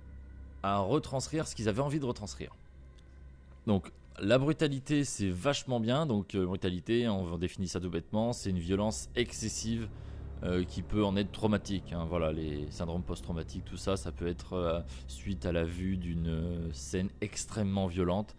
à 0.63 0.79
retranscrire 0.79 1.47
ce 1.47 1.55
qu'ils 1.55 1.67
avaient 1.67 1.81
envie 1.81 1.99
de 1.99 2.05
retranscrire. 2.05 2.55
Donc 3.67 3.91
la 4.19 4.37
brutalité 4.37 5.03
c'est 5.03 5.29
vachement 5.29 5.79
bien, 5.79 6.05
donc 6.05 6.35
euh, 6.35 6.45
brutalité 6.45 7.07
on 7.09 7.37
définit 7.37 7.67
ça 7.67 7.79
tout 7.79 7.89
bêtement, 7.89 8.31
c'est 8.31 8.49
une 8.49 8.59
violence 8.59 9.09
excessive 9.15 9.89
euh, 10.43 10.63
qui 10.63 10.83
peut 10.83 11.03
en 11.03 11.17
être 11.17 11.31
traumatique. 11.31 11.91
Hein. 11.91 12.05
Voilà, 12.07 12.31
les 12.31 12.71
syndromes 12.71 13.03
post-traumatiques, 13.03 13.65
tout 13.65 13.77
ça, 13.77 13.97
ça 13.97 14.13
peut 14.13 14.27
être 14.27 14.53
euh, 14.53 14.79
suite 15.07 15.45
à 15.45 15.51
la 15.51 15.65
vue 15.65 15.97
d'une 15.97 16.69
scène 16.71 17.09
extrêmement 17.19 17.87
violente. 17.87 18.35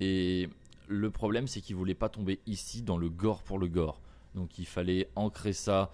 Et 0.00 0.48
le 0.88 1.10
problème 1.10 1.46
c'est 1.46 1.60
qu'ils 1.60 1.76
voulaient 1.76 1.94
pas 1.94 2.08
tomber 2.08 2.40
ici 2.46 2.80
dans 2.82 2.96
le 2.96 3.10
gore 3.10 3.42
pour 3.42 3.58
le 3.58 3.68
gore. 3.68 4.00
Donc 4.34 4.58
il 4.58 4.66
fallait 4.66 5.08
ancrer 5.16 5.52
ça 5.52 5.90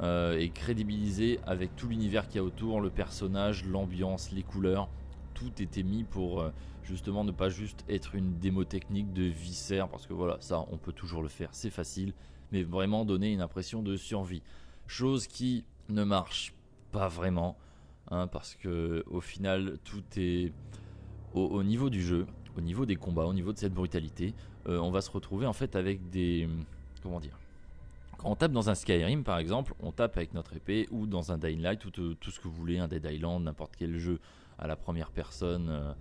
euh, 0.00 0.38
et 0.38 0.50
crédibiliser 0.50 1.38
avec 1.46 1.76
tout 1.76 1.88
l'univers 1.88 2.26
qu'il 2.26 2.36
y 2.36 2.38
a 2.38 2.44
autour, 2.44 2.80
le 2.80 2.90
personnage, 2.90 3.64
l'ambiance, 3.64 4.32
les 4.32 4.42
couleurs. 4.42 4.88
Tout 5.34 5.52
était 5.60 5.82
mis 5.82 6.04
pour 6.04 6.40
euh, 6.40 6.50
justement 6.82 7.24
ne 7.24 7.32
pas 7.32 7.48
juste 7.48 7.84
être 7.88 8.14
une 8.14 8.38
démo 8.38 8.64
technique 8.64 9.12
de 9.12 9.24
viscère, 9.24 9.88
parce 9.88 10.06
que 10.06 10.14
voilà, 10.14 10.38
ça 10.40 10.64
on 10.70 10.78
peut 10.78 10.92
toujours 10.92 11.22
le 11.22 11.28
faire, 11.28 11.50
c'est 11.52 11.70
facile, 11.70 12.14
mais 12.52 12.62
vraiment 12.62 13.04
donner 13.04 13.32
une 13.32 13.42
impression 13.42 13.82
de 13.82 13.96
survie. 13.96 14.42
Chose 14.86 15.26
qui 15.26 15.64
ne 15.88 16.04
marche 16.04 16.54
pas 16.90 17.08
vraiment, 17.08 17.56
hein, 18.10 18.26
parce 18.26 18.54
que 18.54 19.04
au 19.10 19.20
final 19.20 19.78
tout 19.84 20.04
est 20.16 20.52
au, 21.34 21.62
niveau 21.62 21.90
du 21.90 22.02
jeu, 22.02 22.26
au 22.56 22.60
niveau 22.60 22.84
des 22.86 22.96
combats, 22.96 23.24
au 23.24 23.32
niveau 23.34 23.52
de 23.52 23.58
cette 23.58 23.72
brutalité, 23.72 24.34
euh, 24.66 24.78
on 24.78 24.90
va 24.90 25.00
se 25.00 25.10
retrouver 25.10 25.46
en 25.46 25.54
fait 25.54 25.76
avec 25.76 26.10
des 26.10 26.48
comment 27.02 27.20
dire 27.20 27.41
quand 28.22 28.30
on 28.30 28.36
tape 28.36 28.52
dans 28.52 28.70
un 28.70 28.76
Skyrim 28.76 29.24
par 29.24 29.38
exemple, 29.38 29.74
on 29.80 29.90
tape 29.90 30.16
avec 30.16 30.32
notre 30.32 30.54
épée 30.54 30.86
ou 30.92 31.06
dans 31.06 31.32
un 31.32 31.38
Dying 31.38 31.60
Light 31.60 31.84
ou 31.84 31.90
tout, 31.90 32.30
ce 32.30 32.38
que 32.38 32.46
vous 32.46 32.54
voulez, 32.54 32.78
un 32.78 32.86
Dead 32.86 33.04
Island, 33.04 33.42
n'importe 33.42 33.74
quel 33.76 33.98
jeu 33.98 34.20
à 34.58 34.68
la 34.68 34.76
première 34.76 35.10
personne 35.10 35.68
euh, 35.68 35.92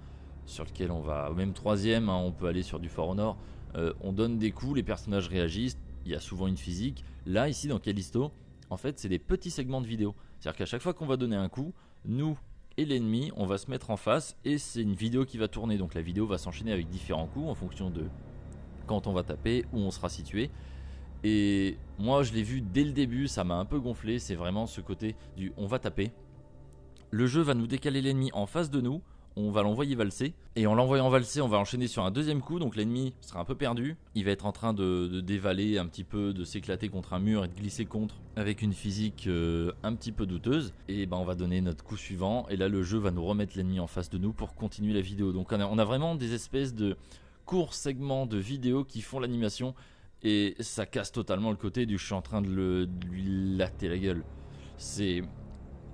sur 0.46 0.64
lequel 0.64 0.92
on 0.92 1.02
va, 1.02 1.32
même 1.36 1.54
troisième, 1.54 2.10
hein, 2.10 2.18
on 2.18 2.32
peut 2.32 2.46
aller 2.46 2.62
sur 2.62 2.80
du 2.80 2.90
For 2.90 3.10
Honor. 3.10 3.38
Euh, 3.76 3.94
on 4.02 4.14
donne 4.14 4.38
des 4.38 4.52
coups, 4.52 4.76
les 4.76 4.84
personnages 4.84 5.30
réagissent, 5.30 5.80
il 6.06 6.12
y 6.12 6.16
a 6.16 6.20
souvent 6.20 6.46
une 6.46 6.58
physique. 6.58 7.04
Là, 7.26 7.50
ici 7.50 7.68
dans 7.68 7.80
Callisto, 7.80 8.32
en 8.70 8.78
fait, 8.78 9.00
c'est 9.00 9.10
des 9.10 9.20
petits 9.20 9.52
segments 9.52 9.82
de 9.82 9.88
vidéo. 9.88 10.16
C'est-à-dire 10.40 10.58
qu'à 10.60 10.66
chaque 10.66 10.82
fois 10.82 10.94
qu'on 10.94 11.08
va 11.08 11.18
donner 11.18 11.38
un 11.38 11.50
coup, 11.50 11.74
nous 12.06 12.38
et 12.78 12.86
l'ennemi, 12.86 13.32
on 13.36 13.48
va 13.48 13.58
se 13.58 13.70
mettre 13.72 13.90
en 13.90 13.98
face 13.98 14.36
et 14.46 14.60
c'est 14.60 14.82
une 14.82 14.94
vidéo 14.94 15.26
qui 15.26 15.40
va 15.40 15.48
tourner. 15.48 15.78
Donc 15.78 15.96
la 15.96 16.02
vidéo 16.02 16.28
va 16.28 16.38
s'enchaîner 16.38 16.72
avec 16.72 16.88
différents 16.88 17.28
coups 17.28 17.50
en 17.50 17.56
fonction 17.56 17.90
de 17.90 18.06
quand 18.86 19.08
on 19.08 19.14
va 19.14 19.24
taper, 19.24 19.66
où 19.74 19.80
on 19.80 19.92
sera 19.92 20.10
situé. 20.10 20.52
Et 21.24 21.78
moi, 22.00 22.24
je 22.24 22.34
l'ai 22.34 22.44
vu 22.44 22.62
dès 22.62 22.84
le 22.84 22.92
début, 22.92 23.28
ça 23.28 23.44
m'a 23.44 23.56
un 23.56 23.66
peu 23.66 23.80
gonflé. 23.80 24.20
C'est 24.20 24.36
vraiment 24.36 24.66
ce 24.66 24.82
côté 24.82 25.16
du 25.38 25.54
on 25.58 25.68
va 25.68 25.80
taper. 25.80 26.12
Le 27.12 27.28
jeu 27.28 27.42
va 27.42 27.54
nous 27.54 27.68
décaler 27.68 28.02
l'ennemi 28.02 28.32
en 28.34 28.46
face 28.46 28.72
de 28.72 28.80
nous, 28.80 29.02
on 29.36 29.52
va 29.52 29.64
l'envoyer 29.64 29.96
valser. 29.96 30.34
Et 30.56 30.68
en 30.68 30.76
l'envoyant 30.76 31.10
valser, 31.10 31.42
on 31.42 31.48
va 31.48 31.58
enchaîner 31.58 31.88
sur 31.88 32.04
un 32.04 32.12
deuxième 32.12 32.42
coup. 32.42 32.60
Donc 32.60 32.76
l'ennemi 32.76 33.14
sera 33.22 33.40
un 33.40 33.46
peu 33.46 33.56
perdu. 33.56 33.96
Il 34.16 34.26
va 34.26 34.32
être 34.32 34.46
en 34.46 34.52
train 34.52 34.74
de, 34.74 35.22
dévaler 35.22 35.78
un 35.78 35.86
petit 35.86 36.04
peu, 36.04 36.34
de 36.34 36.44
s'éclater 36.44 36.90
contre 36.90 37.14
un 37.14 37.20
mur 37.20 37.46
et 37.46 37.48
de 37.48 37.54
glisser 37.54 37.86
contre 37.86 38.16
avec 38.36 38.62
une 38.62 38.74
physique 38.74 39.26
euh, 39.28 39.72
un 39.84 39.96
petit 39.96 40.12
peu 40.12 40.26
douteuse. 40.26 40.74
Et 40.88 41.06
ben 41.06 41.18
on 41.18 41.24
va 41.24 41.36
donner 41.36 41.62
notre 41.62 41.84
coup 41.84 41.98
suivant. 41.98 42.46
Et 42.50 42.58
là 42.58 42.68
le 42.68 42.84
jeu 42.84 42.98
va 42.98 43.12
nous 43.12 43.24
remettre 43.24 43.58
l'ennemi 43.58 43.80
en 43.80 43.88
face 43.88 44.10
de 44.10 44.18
nous 44.18 44.34
pour 44.34 44.56
continuer 44.56 44.94
la 44.94 45.02
vidéo. 45.02 45.32
Donc 45.32 45.52
on 45.52 45.80
a, 45.80 45.86
vraiment 45.86 46.16
des 46.16 46.34
espèces 46.34 46.74
de 46.74 46.98
courts 47.46 47.74
segments 47.74 48.26
de 48.26 48.38
vidéos 48.38 48.84
qui 48.84 49.02
font 49.02 49.20
l'animation. 49.20 49.74
Et 50.24 50.56
ça 50.60 50.86
casse 50.86 51.12
totalement 51.12 51.50
le 51.50 51.56
côté 51.56 51.86
du 51.86 51.98
je 51.98 52.06
suis 52.06 52.14
en 52.14 52.22
train 52.22 52.42
de, 52.42 52.88
lui 53.10 53.58
latter 53.58 53.90
la 53.90 53.98
gueule. 53.98 54.24
C'est 54.78 55.24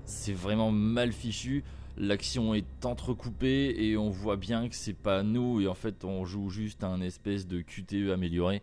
c'est 0.06 0.34
vraiment 0.34 0.72
mal 0.72 1.12
fichu. 1.12 1.64
L'action 1.98 2.54
est 2.54 2.86
entrecoupée 2.86 3.76
et 3.78 3.98
on 3.98 4.10
voit 4.10 4.38
bien 4.38 4.70
que 4.70 4.76
c'est 4.76 4.94
pas 4.94 5.24
nous. 5.24 5.62
Et 5.62 5.68
en 5.68 5.74
fait 5.74 6.04
on 6.04 6.26
joue 6.26 6.50
juste 6.50 6.84
un 6.84 7.02
espèce 7.02 7.48
de 7.48 7.62
QTE 7.62 8.12
amélioré. 8.14 8.62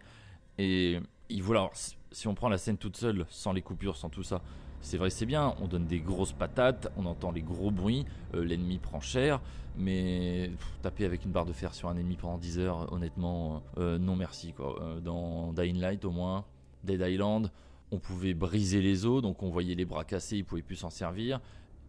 Et, 0.59 1.01
voilà 1.41 1.71
si 2.13 2.29
on 2.29 2.35
prend 2.35 2.49
la 2.49 2.59
scène 2.59 2.77
toute 2.77 2.97
seule 2.97 3.27
sans 3.29 3.53
les 3.53 3.63
coupures 3.63 3.97
sans 3.97 4.09
tout 4.09 4.23
ça 4.23 4.41
c'est 4.81 4.99
vrai 4.99 5.11
c'est 5.11 5.27
bien. 5.27 5.55
On 5.61 5.67
donne 5.67 5.87
des 5.87 5.99
grosses 5.99 6.33
patates 6.33 6.93
on 6.97 7.07
entend 7.07 7.33
les 7.33 7.43
gros 7.43 7.71
bruits 7.71 8.05
euh, 8.35 8.45
l'ennemi 8.45 8.79
prend 8.79 9.01
cher 9.01 9.41
mais 9.77 10.51
taper 10.83 11.05
avec 11.05 11.25
une 11.25 11.33
barre 11.33 11.47
de 11.47 11.53
fer 11.53 11.75
sur 11.75 11.89
un 11.89 11.97
ennemi 11.97 12.17
pendant 12.17 12.39
10 12.39 12.59
heures 12.61 12.93
honnêtement 12.93 13.63
euh, 13.79 13.99
non 13.99 14.15
merci 14.17 14.53
quoi 14.53 14.81
euh, 14.81 15.01
dans 15.01 15.53
Dying 15.53 15.81
Light 15.81 16.05
au 16.05 16.11
moins 16.11 16.45
Dead 16.85 17.01
Island 17.01 17.51
on 17.91 17.99
pouvait 17.99 18.35
briser 18.35 18.81
les 18.81 19.05
os 19.05 19.21
donc 19.21 19.43
on 19.43 19.51
voyait 19.51 19.75
les 19.75 19.85
bras 19.85 20.05
cassés 20.05 20.37
ils 20.37 20.45
pouvaient 20.45 20.63
plus 20.63 20.77
s'en 20.77 20.91
servir 20.91 21.41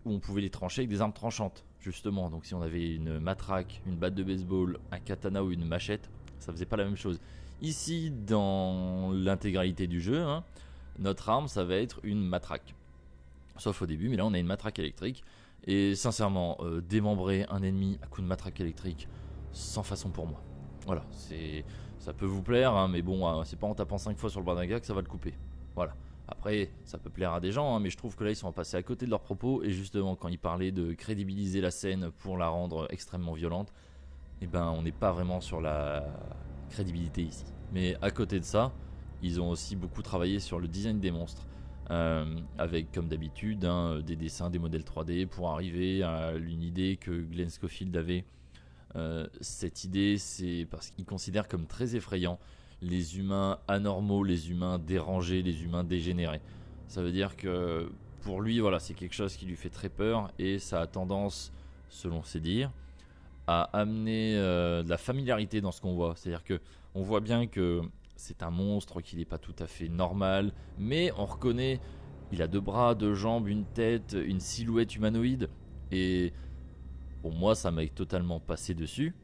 où 0.05 0.13
on 0.13 0.19
pouvait 0.19 0.41
les 0.41 0.49
trancher 0.49 0.81
avec 0.81 0.89
des 0.89 1.01
armes 1.01 1.13
tranchantes, 1.13 1.65
justement. 1.81 2.29
Donc 2.29 2.45
si 2.45 2.53
on 2.53 2.61
avait 2.61 2.95
une 2.95 3.19
matraque, 3.19 3.81
une 3.85 3.95
batte 3.95 4.15
de 4.15 4.23
baseball, 4.23 4.79
un 4.91 4.99
katana 4.99 5.43
ou 5.43 5.51
une 5.51 5.65
machette, 5.65 6.09
ça 6.39 6.51
faisait 6.51 6.65
pas 6.65 6.77
la 6.77 6.85
même 6.85 6.95
chose. 6.95 7.19
Ici, 7.61 8.11
dans 8.11 9.11
l'intégralité 9.11 9.87
du 9.87 9.99
jeu, 9.99 10.21
hein, 10.21 10.43
notre 10.99 11.29
arme, 11.29 11.47
ça 11.47 11.63
va 11.63 11.75
être 11.75 11.99
une 12.03 12.21
matraque. 12.21 12.75
Sauf 13.57 13.81
au 13.81 13.85
début, 13.85 14.09
mais 14.09 14.17
là 14.17 14.25
on 14.25 14.33
a 14.33 14.39
une 14.39 14.45
matraque 14.45 14.79
électrique. 14.79 15.23
Et 15.65 15.95
sincèrement, 15.95 16.57
euh, 16.61 16.81
démembrer 16.81 17.45
un 17.49 17.63
ennemi 17.63 17.97
à 18.03 18.07
coup 18.07 18.21
de 18.21 18.27
matraque 18.27 18.59
électrique, 18.59 19.07
sans 19.51 19.83
façon 19.83 20.09
pour 20.09 20.27
moi. 20.27 20.41
Voilà, 20.85 21.03
c'est, 21.11 21.65
ça 21.97 22.13
peut 22.13 22.25
vous 22.25 22.43
plaire, 22.43 22.73
hein, 22.73 22.87
mais 22.87 23.01
bon, 23.01 23.27
euh, 23.27 23.43
c'est 23.45 23.57
pas 23.57 23.67
en 23.67 23.73
tapant 23.73 23.97
5 23.97 24.17
fois 24.17 24.29
sur 24.29 24.39
le 24.39 24.45
bras 24.45 24.55
d'un 24.55 24.67
gars 24.67 24.79
que 24.79 24.85
ça 24.85 24.93
va 24.93 25.01
le 25.01 25.07
couper. 25.07 25.33
Voilà. 25.75 25.95
Après, 26.27 26.71
ça 26.85 26.97
peut 26.97 27.09
plaire 27.09 27.33
à 27.33 27.39
des 27.39 27.51
gens, 27.51 27.75
hein, 27.75 27.79
mais 27.79 27.89
je 27.89 27.97
trouve 27.97 28.15
que 28.15 28.23
là, 28.23 28.31
ils 28.31 28.35
sont 28.35 28.51
passés 28.51 28.77
à 28.77 28.83
côté 28.83 29.05
de 29.05 29.11
leurs 29.11 29.21
propos. 29.21 29.63
Et 29.63 29.71
justement, 29.71 30.15
quand 30.15 30.27
ils 30.27 30.39
parlaient 30.39 30.71
de 30.71 30.93
crédibiliser 30.93 31.61
la 31.61 31.71
scène 31.71 32.11
pour 32.19 32.37
la 32.37 32.47
rendre 32.47 32.87
extrêmement 32.89 33.33
violente, 33.33 33.71
eh 34.41 34.47
ben, 34.47 34.69
on 34.69 34.81
n'est 34.81 34.91
pas 34.91 35.11
vraiment 35.11 35.39
sur 35.41 35.61
la 35.61 36.03
crédibilité 36.69 37.21
ici. 37.23 37.45
Mais 37.73 37.95
à 38.01 38.11
côté 38.11 38.39
de 38.39 38.45
ça, 38.45 38.71
ils 39.21 39.39
ont 39.39 39.49
aussi 39.49 39.75
beaucoup 39.75 40.01
travaillé 40.01 40.39
sur 40.39 40.59
le 40.59 40.67
design 40.67 40.99
des 40.99 41.11
monstres. 41.11 41.47
Euh, 41.91 42.39
avec 42.57 42.91
comme 42.91 43.07
d'habitude 43.07 43.63
hein, 43.63 43.99
des 44.03 44.15
dessins, 44.15 44.49
des 44.49 44.57
modèles 44.57 44.81
3D 44.81 45.27
pour 45.27 45.51
arriver 45.51 46.01
à 46.01 46.31
une 46.33 46.63
idée 46.63 46.97
que 46.97 47.11
Glenn 47.11 47.49
Schofield 47.49 47.95
avait. 47.95 48.25
Euh, 48.95 49.27
cette 49.39 49.83
idée, 49.83 50.17
c'est 50.17 50.65
parce 50.71 50.89
qu'il 50.89 51.05
considère 51.05 51.47
comme 51.47 51.67
très 51.67 51.95
effrayant 51.95 52.39
les 52.81 53.19
humains 53.19 53.59
anormaux, 53.67 54.23
les 54.23 54.49
humains 54.49 54.79
dérangés, 54.79 55.43
les 55.43 55.63
humains 55.63 55.83
dégénérés. 55.83 56.41
Ça 56.87 57.03
veut 57.03 57.11
dire 57.11 57.35
que 57.35 57.91
pour 58.21 58.41
lui, 58.41 58.59
voilà, 58.59 58.79
c'est 58.79 58.95
quelque 58.95 59.13
chose 59.15 59.35
qui 59.35 59.45
lui 59.45 59.55
fait 59.55 59.69
très 59.69 59.89
peur 59.89 60.31
et 60.39 60.57
ça 60.57 60.81
a 60.81 60.87
tendance, 60.87 61.53
selon 61.89 62.23
ses 62.23 62.39
dires, 62.39 62.71
à 63.45 63.63
amener 63.73 64.35
euh, 64.37 64.81
de 64.81 64.89
la 64.89 64.97
familiarité 64.97 65.61
dans 65.61 65.71
ce 65.71 65.81
qu'on 65.81 65.93
voit. 65.93 66.15
C'est-à-dire 66.15 66.43
que 66.43 66.59
on 66.95 67.03
voit 67.03 67.21
bien 67.21 67.45
que 67.45 67.81
c'est 68.15 68.43
un 68.43 68.51
monstre, 68.51 69.01
qu'il 69.01 69.19
n'est 69.19 69.25
pas 69.25 69.37
tout 69.37 69.55
à 69.59 69.67
fait 69.67 69.89
normal, 69.89 70.53
mais 70.77 71.11
on 71.17 71.25
reconnaît, 71.25 71.79
il 72.31 72.41
a 72.41 72.47
deux 72.47 72.61
bras, 72.61 72.95
deux 72.95 73.13
jambes, 73.13 73.47
une 73.47 73.65
tête, 73.65 74.15
une 74.19 74.39
silhouette 74.39 74.95
humanoïde 74.95 75.49
et 75.91 76.33
pour 77.21 77.33
moi, 77.33 77.55
ça 77.55 77.71
m'a 77.71 77.85
totalement 77.87 78.39
passé 78.39 78.73
dessus. 78.73 79.15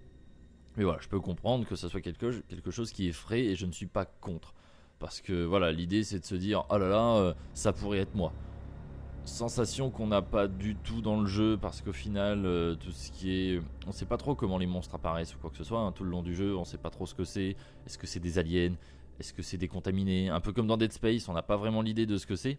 Mais 0.78 0.84
voilà, 0.84 1.00
je 1.02 1.08
peux 1.08 1.20
comprendre 1.20 1.68
que 1.68 1.76
ça 1.76 1.90
soit 1.90 2.02
quelque, 2.02 2.42
quelque 2.48 2.72
chose 2.72 2.92
qui 2.92 3.08
effraie 3.08 3.44
et 3.44 3.56
je 3.56 3.66
ne 3.66 3.72
suis 3.72 3.88
pas 3.88 4.06
contre. 4.06 4.54
Parce 5.00 5.22
que 5.22 5.44
voilà, 5.44 5.72
l'idée 5.72 6.04
c'est 6.04 6.20
de 6.20 6.26
se 6.26 6.36
dire 6.36 6.66
oh 6.70 6.78
là 6.78 6.88
là, 6.88 7.16
euh, 7.18 7.34
ça 7.54 7.74
pourrait 7.74 8.00
être 8.00 8.16
moi. 8.16 8.32
Sensation 9.24 9.92
qu'on 9.92 10.08
n'a 10.08 10.22
pas 10.22 10.48
du 10.48 10.76
tout 10.76 11.02
dans 11.02 11.20
le 11.22 11.28
jeu 11.28 11.58
parce 11.62 11.82
qu'au 11.82 11.94
final, 11.94 12.46
euh, 12.46 12.76
tout 12.76 12.92
ce 12.92 13.12
qui 13.12 13.32
est. 13.32 13.62
On 13.88 13.92
sait 13.92 14.06
pas 14.06 14.18
trop 14.18 14.36
comment 14.36 14.58
les 14.58 14.66
monstres 14.66 14.96
apparaissent 14.96 15.36
ou 15.36 15.38
quoi 15.38 15.50
que 15.50 15.58
ce 15.58 15.64
soit. 15.64 15.80
Hein, 15.80 15.92
tout 15.92 16.04
le 16.04 16.10
long 16.10 16.24
du 16.24 16.36
jeu, 16.36 16.56
on 16.56 16.66
sait 16.66 16.78
pas 16.78 16.90
trop 16.90 17.06
ce 17.06 17.14
que 17.14 17.24
c'est. 17.24 17.56
Est-ce 17.86 17.98
que 17.98 18.08
c'est 18.08 18.20
des 18.20 18.40
aliens? 18.40 18.74
Est-ce 19.20 19.34
que 19.34 19.44
c'est 19.44 19.58
des 19.58 19.68
contaminés 19.68 20.30
Un 20.30 20.40
peu 20.40 20.52
comme 20.52 20.66
dans 20.66 20.78
Dead 20.78 20.92
Space, 20.92 21.30
on 21.30 21.34
n'a 21.34 21.44
pas 21.44 21.56
vraiment 21.56 21.84
l'idée 21.84 22.08
de 22.08 22.18
ce 22.18 22.26
que 22.26 22.36
c'est. 22.36 22.58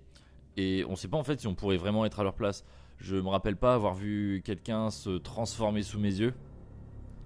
Et 0.56 0.84
on 0.88 0.94
sait 0.94 1.08
pas 1.08 1.16
en 1.16 1.24
fait 1.24 1.40
si 1.40 1.46
on 1.48 1.54
pourrait 1.54 1.78
vraiment 1.78 2.04
être 2.04 2.20
à 2.20 2.22
leur 2.22 2.34
place. 2.34 2.64
Je 2.98 3.16
me 3.16 3.28
rappelle 3.28 3.56
pas 3.56 3.74
avoir 3.74 3.94
vu 3.94 4.42
quelqu'un 4.44 4.90
se 4.90 5.18
transformer 5.18 5.82
sous 5.82 5.98
mes 5.98 6.20
yeux. 6.20 6.34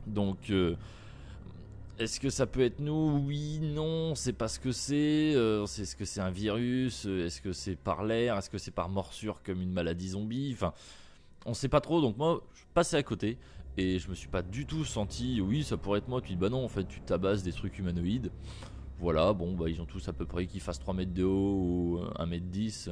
Donc, 0.06 0.48
euh, 0.50 0.76
est-ce 1.98 2.20
que 2.20 2.30
ça 2.30 2.46
peut 2.46 2.60
être 2.60 2.80
nous? 2.80 3.22
Oui, 3.26 3.58
non, 3.60 4.14
c'est 4.14 4.32
pas 4.32 4.48
ce 4.48 4.60
que 4.60 4.72
c'est. 4.72 5.34
Euh, 5.34 5.66
c'est 5.66 5.84
ce 5.84 5.96
que 5.96 6.04
c'est 6.04 6.20
un 6.20 6.30
virus 6.30 7.06
Est-ce 7.06 7.40
que 7.40 7.52
c'est 7.52 7.76
par 7.76 8.04
l'air 8.04 8.36
Est-ce 8.36 8.50
que 8.50 8.58
c'est 8.58 8.70
par 8.70 8.88
morsure 8.88 9.42
comme 9.42 9.62
une 9.62 9.72
maladie 9.72 10.10
zombie? 10.10 10.50
Enfin, 10.52 10.74
on 11.46 11.54
sait 11.54 11.68
pas 11.68 11.80
trop. 11.80 12.00
Donc 12.00 12.16
moi, 12.16 12.42
je 12.54 12.62
passais 12.74 12.96
à 12.96 13.02
côté 13.02 13.38
et 13.78 13.98
je 13.98 14.08
me 14.08 14.14
suis 14.14 14.28
pas 14.28 14.42
du 14.42 14.66
tout 14.66 14.84
senti. 14.84 15.40
Oui, 15.40 15.64
ça 15.64 15.76
pourrait 15.76 16.00
être 16.00 16.08
moi. 16.08 16.20
Tu 16.20 16.30
dis 16.30 16.36
bah 16.36 16.50
non, 16.50 16.64
en 16.64 16.68
fait, 16.68 16.86
tu 16.86 17.00
tabasses 17.00 17.42
des 17.42 17.52
trucs 17.52 17.78
humanoïdes. 17.78 18.30
Voilà, 18.98 19.32
bon, 19.32 19.54
bah 19.54 19.68
ils 19.68 19.80
ont 19.80 19.86
tous 19.86 20.08
à 20.08 20.12
peu 20.12 20.24
près 20.24 20.46
qui 20.46 20.58
fassent 20.58 20.78
3 20.78 20.94
mètres 20.94 21.12
de 21.12 21.24
haut 21.24 21.98
ou 21.98 22.00
1 22.16 22.26
mètre 22.26 22.46
10 22.46 22.90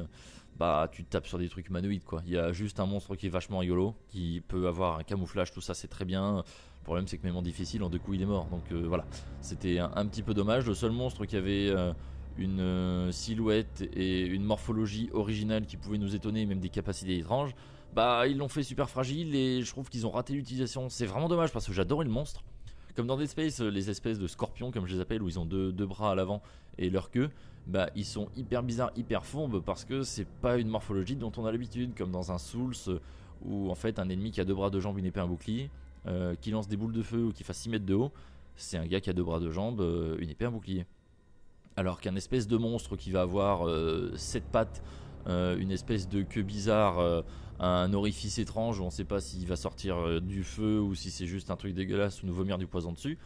bah 0.57 0.87
tu 0.91 1.03
tapes 1.03 1.27
sur 1.27 1.37
des 1.37 1.49
trucs 1.49 1.67
humanoïdes 1.67 2.03
quoi. 2.03 2.21
Il 2.25 2.33
y 2.33 2.37
a 2.37 2.51
juste 2.51 2.79
un 2.79 2.85
monstre 2.85 3.15
qui 3.15 3.27
est 3.27 3.29
vachement 3.29 3.59
rigolo, 3.59 3.95
qui 4.09 4.41
peut 4.47 4.67
avoir 4.67 4.99
un 4.99 5.03
camouflage, 5.03 5.51
tout 5.51 5.61
ça 5.61 5.73
c'est 5.73 5.87
très 5.87 6.05
bien. 6.05 6.43
Le 6.85 6.87
problème 6.87 7.07
c'est 7.07 7.17
que 7.17 7.25
même 7.25 7.35
en 7.35 7.41
difficile, 7.41 7.81
en 7.81 7.89
deux 7.89 7.97
coups 7.97 8.17
il 8.17 8.21
est 8.21 8.27
mort. 8.27 8.45
Donc 8.51 8.61
euh, 8.71 8.85
voilà, 8.87 9.05
c'était 9.41 9.79
un, 9.79 10.05
petit 10.05 10.21
peu 10.21 10.35
dommage. 10.35 10.67
Le 10.67 10.75
seul 10.75 10.91
monstre 10.91 11.25
qui 11.25 11.35
avait 11.35 11.67
euh, 11.71 11.93
une 12.37 12.59
euh, 12.59 13.11
silhouette 13.11 13.83
et 13.95 14.21
une 14.21 14.43
morphologie 14.43 15.09
originale 15.11 15.65
qui 15.65 15.77
pouvait 15.77 15.97
nous 15.97 16.13
étonner, 16.13 16.45
même 16.45 16.59
des 16.59 16.69
capacités 16.69 17.17
étranges, 17.17 17.55
bah 17.95 18.27
ils 18.27 18.37
l'ont 18.37 18.49
fait 18.49 18.61
super 18.61 18.87
fragile 18.87 19.35
et 19.35 19.63
je 19.63 19.71
trouve 19.71 19.89
qu'ils 19.89 20.05
ont 20.05 20.11
raté 20.11 20.33
l'utilisation. 20.33 20.87
C'est 20.89 21.07
vraiment 21.07 21.27
dommage 21.27 21.51
parce 21.51 21.65
que 21.65 21.73
j'adorais 21.73 22.05
le 22.05 22.11
monstre. 22.11 22.43
Comme 22.95 23.07
dans 23.07 23.17
Dead 23.17 23.29
Space, 23.29 23.61
les 23.61 23.89
espèces 23.89 24.19
de 24.19 24.27
scorpions 24.27 24.69
comme 24.69 24.85
je 24.85 24.93
les 24.93 25.01
appelle, 25.01 25.23
où 25.23 25.27
ils 25.27 25.39
ont 25.39 25.45
deux, 25.45 25.71
deux 25.71 25.87
bras 25.87 26.11
à 26.11 26.15
l'avant 26.15 26.43
et 26.77 26.91
leur 26.91 27.09
queue 27.09 27.31
bah, 27.65 27.89
ils 27.95 28.05
sont 28.05 28.29
hyper 28.35 28.61
bizarres, 28.61 28.91
hyper 28.95 29.25
fourbes 29.25 29.59
parce 29.59 29.85
que 29.85 30.03
c'est 30.03 30.27
pas 30.27 30.57
une 30.57 30.67
morphologie 30.67 31.15
dont 31.15 31.31
on 31.37 31.45
a 31.45 31.51
l'habitude, 31.51 31.95
comme 31.95 32.11
dans 32.11 32.31
un 32.31 32.37
Souls 32.37 32.75
où 33.43 33.71
en 33.71 33.75
fait 33.75 33.97
un 33.97 34.07
ennemi 34.09 34.29
qui 34.29 34.39
a 34.39 34.45
deux 34.45 34.53
bras, 34.53 34.69
deux 34.69 34.79
jambes, 34.79 34.99
une 34.99 35.05
épée, 35.05 35.19
un 35.19 35.27
bouclier, 35.27 35.71
euh, 36.07 36.35
qui 36.39 36.51
lance 36.51 36.67
des 36.67 36.77
boules 36.77 36.93
de 36.93 37.01
feu 37.01 37.25
ou 37.25 37.31
qui 37.31 37.43
fasse 37.43 37.57
6 37.59 37.69
mètres 37.69 37.85
de 37.85 37.95
haut, 37.95 38.11
c'est 38.55 38.77
un 38.77 38.85
gars 38.85 39.01
qui 39.01 39.09
a 39.09 39.13
deux 39.13 39.23
bras, 39.23 39.39
deux 39.39 39.51
jambes, 39.51 39.81
euh, 39.81 40.17
une 40.19 40.29
épée, 40.29 40.45
un 40.45 40.51
bouclier. 40.51 40.85
Alors 41.77 41.99
qu'un 41.99 42.15
espèce 42.15 42.47
de 42.47 42.57
monstre 42.57 42.95
qui 42.95 43.11
va 43.11 43.21
avoir 43.21 43.67
euh, 43.67 44.13
sept 44.15 44.45
pattes, 44.45 44.83
une 45.27 45.71
espèce 45.71 46.07
de 46.07 46.21
queue 46.21 46.43
bizarre, 46.43 47.23
un 47.59 47.93
orifice 47.93 48.37
étrange 48.37 48.79
où 48.79 48.83
on 48.83 48.91
sait 48.91 49.05
pas 49.05 49.19
s'il 49.19 49.47
va 49.47 49.55
sortir 49.55 50.21
du 50.21 50.43
feu 50.43 50.79
ou 50.79 50.93
si 50.93 51.09
c'est 51.09 51.25
juste 51.25 51.49
un 51.49 51.55
truc 51.55 51.73
dégueulasse 51.73 52.21
ou 52.21 52.27
nous 52.27 52.33
vomir 52.33 52.59
du 52.59 52.67
poison 52.67 52.91
dessus, 52.91 53.17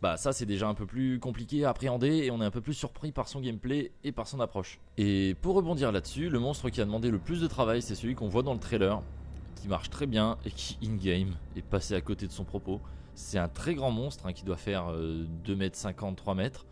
bah 0.00 0.16
ça 0.16 0.32
c'est 0.32 0.46
déjà 0.46 0.68
un 0.68 0.74
peu 0.74 0.86
plus 0.86 1.18
compliqué 1.18 1.66
à 1.66 1.70
appréhender 1.70 2.08
et 2.08 2.30
on 2.30 2.40
est 2.40 2.44
un 2.46 2.50
peu 2.50 2.62
plus 2.62 2.72
surpris 2.72 3.12
par 3.12 3.28
son 3.28 3.40
gameplay 3.40 3.92
et 4.04 4.12
par 4.12 4.26
son 4.26 4.40
approche. 4.40 4.80
Et 4.96 5.36
pour 5.42 5.54
rebondir 5.54 5.92
là-dessus, 5.92 6.30
le 6.30 6.38
monstre 6.38 6.70
qui 6.70 6.80
a 6.80 6.86
demandé 6.86 7.10
le 7.10 7.18
plus 7.18 7.42
de 7.42 7.46
travail 7.46 7.82
c'est 7.82 7.94
celui 7.94 8.14
qu'on 8.14 8.28
voit 8.28 8.42
dans 8.42 8.54
le 8.54 8.58
trailer, 8.58 9.02
marche 9.68 9.90
très 9.90 10.06
bien 10.06 10.38
et 10.44 10.50
qui 10.50 10.78
in-game 10.82 11.34
est 11.56 11.62
passé 11.62 11.94
à 11.94 12.00
côté 12.00 12.26
de 12.26 12.32
son 12.32 12.44
propos. 12.44 12.80
C'est 13.14 13.38
un 13.38 13.48
très 13.48 13.74
grand 13.74 13.90
monstre 13.90 14.26
hein, 14.26 14.32
qui 14.32 14.44
doit 14.44 14.56
faire 14.56 14.92
2m50, 14.92 16.12
euh, 16.12 16.14
3 16.14 16.34
mètres 16.34 16.66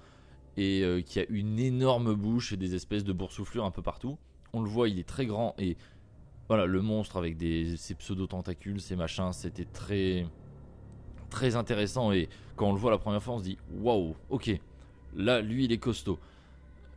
et 0.56 0.82
euh, 0.82 1.00
qui 1.00 1.20
a 1.20 1.24
une 1.28 1.58
énorme 1.58 2.14
bouche 2.14 2.52
et 2.52 2.56
des 2.56 2.74
espèces 2.74 3.04
de 3.04 3.12
boursouflures 3.12 3.64
un 3.64 3.70
peu 3.70 3.82
partout. 3.82 4.18
On 4.52 4.60
le 4.60 4.68
voit, 4.68 4.88
il 4.88 4.98
est 4.98 5.08
très 5.08 5.26
grand 5.26 5.54
et 5.58 5.76
voilà, 6.48 6.66
le 6.66 6.82
monstre 6.82 7.16
avec 7.16 7.38
ses 7.40 7.94
pseudo-tentacules, 7.94 8.80
ses 8.80 8.96
machins, 8.96 9.32
c'était 9.32 9.64
très 9.64 10.26
très 11.30 11.56
intéressant 11.56 12.12
et 12.12 12.28
quand 12.56 12.68
on 12.68 12.72
le 12.74 12.78
voit 12.78 12.90
la 12.90 12.98
première 12.98 13.22
fois 13.22 13.36
on 13.36 13.38
se 13.38 13.44
dit 13.44 13.56
waouh 13.80 14.14
ok 14.28 14.50
là 15.16 15.40
lui 15.40 15.64
il 15.64 15.72
est 15.72 15.78
costaud 15.78 16.18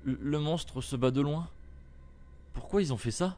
le 0.05 0.39
monstre 0.39 0.81
se 0.81 0.95
bat 0.95 1.11
de 1.11 1.21
loin? 1.21 1.49
Pourquoi 2.53 2.81
ils 2.81 2.93
ont 2.93 2.97
fait 2.97 3.11
ça? 3.11 3.37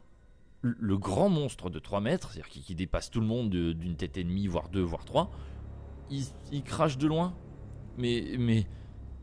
Le 0.62 0.98
grand 0.98 1.28
monstre 1.28 1.70
de 1.70 1.78
3 1.78 2.00
mètres 2.00 2.32
c'est-à-dire 2.32 2.48
qui, 2.48 2.74
dépasse 2.74 3.10
tout 3.10 3.20
le 3.20 3.26
monde 3.26 3.50
d'une 3.50 3.96
tête 3.96 4.16
ennemie 4.18 4.48
voire 4.48 4.68
deux 4.68 4.82
voire 4.82 5.04
trois 5.04 5.30
il, 6.10 6.62
crache 6.62 6.98
de 6.98 7.06
loin. 7.06 7.34
Mais 7.96 8.36
mais 8.38 8.66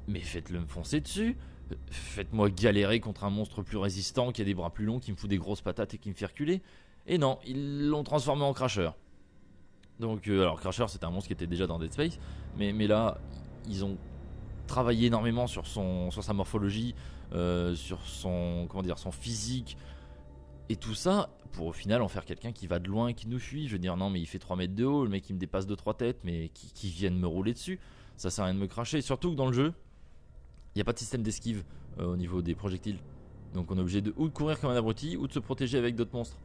mais 0.08 0.20
faites-le 0.20 0.60
me 0.60 0.68
foncer 0.68 1.02
dessus. 1.02 1.38
Faites-moi 1.90 2.50
galérer 2.50 3.00
contre 3.00 3.24
un 3.24 3.30
monstre 3.30 3.64
plus 3.64 3.78
résistant 3.78 4.32
qui 4.32 4.42
a 4.42 4.46
des 4.46 4.54
bras 4.54 4.70
plus 4.70 4.86
longs 4.86 5.00
qui 5.00 5.12
me 5.12 5.18
fout 5.18 5.30
des 5.30 5.38
grosses 5.38 5.62
patates 5.62 5.96
et 5.96 5.98
qui 5.98 6.10
me 6.10 6.14
fait 6.14 6.28
reculer. 6.28 6.62
Et 7.08 7.18
non, 7.18 7.40
ils 7.46 7.88
l'ont 7.88 8.04
transformé 8.04 8.44
en 8.44 8.54
Crasher. 8.54 8.92
Donc, 10.00 10.28
euh, 10.28 10.42
alors 10.42 10.60
Crasher, 10.60 10.86
c'était 10.90 11.06
un 11.06 11.10
monstre 11.10 11.28
qui 11.28 11.34
était 11.34 11.48
déjà 11.48 11.66
dans 11.66 11.80
Dead 11.80 11.92
Space, 11.92 12.20
mais, 12.58 12.74
mais 12.74 12.86
là, 12.86 13.18
ils 13.68 13.86
ont 13.86 13.98
travaillé 14.68 15.08
énormément 15.08 15.48
sur, 15.48 15.66
son, 15.66 16.12
sur 16.12 16.24
sa 16.24 16.34
morphologie, 16.34 16.94
euh, 17.34 17.74
sur 17.76 18.02
son, 18.06 18.68
comment 18.70 18.84
dire, 18.84 19.00
son 19.00 19.12
physique, 19.12 19.78
et 20.70 20.76
tout 20.76 20.96
ça, 20.96 21.30
pour 21.52 21.68
au 21.68 21.74
final 21.74 22.02
en 22.02 22.08
faire 22.08 22.26
quelqu'un 22.26 22.52
qui 22.52 22.68
va 22.68 22.80
de 22.80 22.88
loin 22.88 23.10
et 23.10 23.14
qui 23.14 23.28
nous 23.28 23.40
fuit. 23.40 23.68
Je 23.68 23.74
veux 23.74 23.80
dire, 23.80 23.96
non, 23.98 24.10
mais 24.10 24.20
il 24.20 24.26
fait 24.26 24.40
3 24.40 24.56
mètres 24.56 24.76
de 24.76 24.86
haut, 24.86 25.04
le 25.04 25.10
mec 25.10 25.30
il 25.30 25.34
me 25.34 25.40
dépasse 25.40 25.68
de 25.68 25.76
3 25.76 25.96
têtes, 25.96 26.20
mais 26.24 26.50
qui, 26.50 26.90
viennent 26.90 27.18
me 27.18 27.28
rouler 27.28 27.54
dessus. 27.54 27.80
Ça 28.18 28.30
sert 28.30 28.44
à 28.44 28.48
rien 28.48 28.56
de 28.56 28.60
me 28.60 28.68
cracher. 28.68 29.02
Surtout 29.02 29.32
que 29.32 29.36
dans 29.36 29.48
le 29.48 29.54
jeu, 29.54 29.74
il 30.74 30.78
n'y 30.78 30.82
a 30.82 30.86
pas 30.86 30.94
de 30.94 31.00
système 31.00 31.22
d'esquive 31.22 31.64
euh, 32.00 32.06
au 32.06 32.18
niveau 32.18 32.42
des 32.42 32.56
projectiles. 32.56 33.00
Donc 33.54 33.72
on 33.72 33.78
est 33.78 33.82
obligé 33.82 34.02
de 34.02 34.14
ou 34.18 34.28
de 34.28 34.34
courir 34.34 34.60
comme 34.60 34.72
un 34.72 34.76
abruti 34.76 35.16
ou 35.18 35.28
de 35.28 35.34
se 35.34 35.40
protéger 35.40 35.78
avec 35.78 35.96
d'autres 35.96 36.14
monstres. 36.14 36.38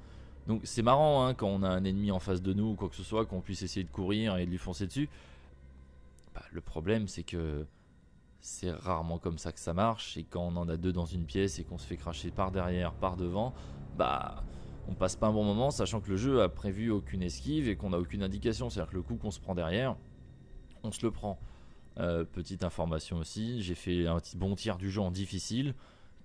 Donc 0.46 0.62
c'est 0.64 0.82
marrant 0.82 1.26
hein, 1.26 1.34
quand 1.34 1.48
on 1.48 1.62
a 1.62 1.68
un 1.68 1.84
ennemi 1.84 2.10
en 2.12 2.20
face 2.20 2.40
de 2.40 2.52
nous 2.52 2.70
ou 2.70 2.74
quoi 2.74 2.88
que 2.88 2.96
ce 2.96 3.02
soit, 3.02 3.26
qu'on 3.26 3.40
puisse 3.40 3.62
essayer 3.62 3.84
de 3.84 3.90
courir 3.90 4.36
et 4.36 4.46
de 4.46 4.50
lui 4.50 4.58
foncer 4.58 4.86
dessus. 4.86 5.08
Bah, 6.34 6.42
le 6.52 6.60
problème 6.60 7.08
c'est 7.08 7.24
que 7.24 7.66
c'est 8.40 8.70
rarement 8.70 9.18
comme 9.18 9.38
ça 9.38 9.52
que 9.52 9.60
ça 9.60 9.74
marche. 9.74 10.16
Et 10.16 10.24
quand 10.24 10.42
on 10.42 10.56
en 10.56 10.68
a 10.68 10.76
deux 10.76 10.92
dans 10.92 11.06
une 11.06 11.24
pièce 11.24 11.58
et 11.58 11.64
qu'on 11.64 11.78
se 11.78 11.86
fait 11.86 11.96
cracher 11.96 12.30
par 12.30 12.50
derrière, 12.50 12.92
par 12.92 13.16
devant, 13.16 13.54
bah 13.96 14.42
on 14.88 14.94
passe 14.94 15.14
pas 15.14 15.28
un 15.28 15.32
bon 15.32 15.44
moment, 15.44 15.70
sachant 15.70 16.00
que 16.00 16.10
le 16.10 16.16
jeu 16.16 16.42
a 16.42 16.48
prévu 16.48 16.90
aucune 16.90 17.22
esquive 17.22 17.68
et 17.68 17.76
qu'on 17.76 17.92
a 17.92 17.98
aucune 17.98 18.22
indication. 18.22 18.70
C'est-à-dire 18.70 18.90
que 18.90 18.96
le 18.96 19.02
coup 19.02 19.16
qu'on 19.16 19.30
se 19.30 19.40
prend 19.40 19.54
derrière, 19.54 19.96
on 20.82 20.90
se 20.90 21.04
le 21.04 21.10
prend. 21.10 21.38
Euh, 21.98 22.24
petite 22.24 22.64
information 22.64 23.18
aussi, 23.18 23.62
j'ai 23.62 23.74
fait 23.74 24.06
un 24.06 24.18
petit 24.18 24.36
bon 24.36 24.54
tiers 24.54 24.78
du 24.78 24.90
jeu 24.90 25.00
en 25.00 25.10
difficile, 25.10 25.74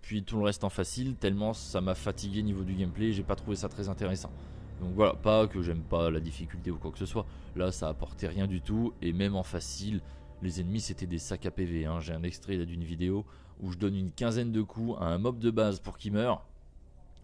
puis 0.02 0.24
tout 0.24 0.38
le 0.38 0.44
reste 0.44 0.64
en 0.64 0.70
facile, 0.70 1.16
tellement 1.16 1.54
ça 1.54 1.82
m'a 1.82 1.96
fatigué 1.96 2.44
niveau 2.44 2.64
du 2.64 2.76
gameplay, 2.76 3.12
j'ai 3.12 3.24
pas 3.24 3.36
trouvé 3.36 3.56
ça 3.56 3.68
très 3.68 3.90
intéressant. 3.90 4.32
Donc 4.80 4.94
voilà, 4.94 5.16
pas 5.16 5.48
que 5.48 5.62
j'aime 5.64 5.82
pas 5.82 6.12
la 6.12 6.20
difficulté 6.20 6.70
ou 6.70 6.78
quoi 6.78 6.92
que 6.92 7.00
ce 7.00 7.08
soit, 7.08 7.26
là 7.56 7.72
ça 7.72 7.90
apportait 7.90 8.28
rien 8.28 8.46
du 8.46 8.62
tout, 8.62 8.94
et 9.02 9.12
même 9.12 9.36
en 9.36 9.44
facile, 9.44 10.02
les 10.46 10.62
ennemis 10.62 10.82
c'était 10.82 11.08
des 11.08 11.20
sacs 11.20 11.46
à 11.46 11.52
PV. 11.52 11.86
Hein. 11.86 12.00
J'ai 12.00 12.14
un 12.14 12.24
extrait 12.24 12.66
d'une 12.66 12.84
vidéo 12.84 13.26
où 13.62 13.72
je 13.72 13.78
donne 13.78 13.96
une 13.96 14.12
quinzaine 14.12 14.52
de 14.52 14.62
coups 14.62 14.98
à 15.00 15.06
un 15.06 15.18
mob 15.18 15.40
de 15.40 15.52
base 15.52 15.80
pour 15.80 15.98
qu'il 15.98 16.14
meure. 16.14 16.46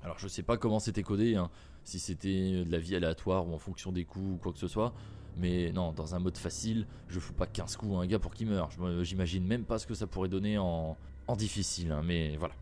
Alors 0.04 0.18
je 0.20 0.28
sais 0.28 0.44
pas 0.44 0.58
comment 0.58 0.80
c'était 0.80 1.04
codé, 1.04 1.36
hein, 1.36 1.50
si 1.84 2.00
c'était 2.00 2.64
de 2.66 2.72
la 2.72 2.80
vie 2.80 2.96
aléatoire 2.96 3.48
ou 3.48 3.54
en 3.54 3.60
fonction 3.60 3.92
des 3.92 4.04
coups 4.04 4.36
ou 4.36 4.38
quoi 4.38 4.52
que 4.52 4.60
ce 4.60 4.68
soit. 4.68 4.94
Mais 5.38 5.72
non, 5.72 5.94
dans 5.94 6.16
un 6.16 6.20
mode 6.20 6.38
facile, 6.38 6.86
je 7.08 7.20
fous 7.20 7.34
pas 7.34 7.48
15 7.48 7.78
coups 7.78 7.96
à 7.96 8.00
un 8.00 8.06
gars 8.06 8.20
pour 8.20 8.34
qu'il 8.34 8.48
meure. 8.48 8.70
J'imagine 9.04 9.46
même 9.46 9.64
pas 9.64 9.80
ce 9.80 9.88
que 9.88 9.94
ça 9.94 10.08
pourrait 10.08 10.28
donner 10.30 10.58
en, 10.58 10.98
difficile. 11.38 11.94
Hein, 11.94 12.02
mais 12.04 12.36
voilà. 12.36 12.54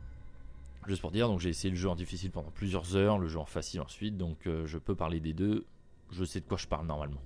Juste 0.86 1.02
pour 1.02 1.12
dire, 1.12 1.28
donc 1.28 1.40
j'ai 1.40 1.50
essayé 1.50 1.72
le 1.72 1.76
jeu 1.76 1.90
en 1.90 1.96
difficile 1.96 2.30
pendant 2.30 2.52
plusieurs 2.52 2.96
heures, 2.96 3.18
le 3.18 3.28
jeu 3.28 3.40
en 3.40 3.46
facile 3.46 3.82
ensuite, 3.82 4.18
donc 4.18 4.46
euh, 4.46 4.68
je 4.68 4.78
peux 4.78 4.96
parler 4.96 5.20
des 5.20 5.34
deux. 5.34 5.66
Je 6.12 6.24
sais 6.24 6.40
de 6.40 6.46
quoi 6.46 6.58
je 6.58 6.68
parle 6.68 6.86
normalement. 6.86 7.22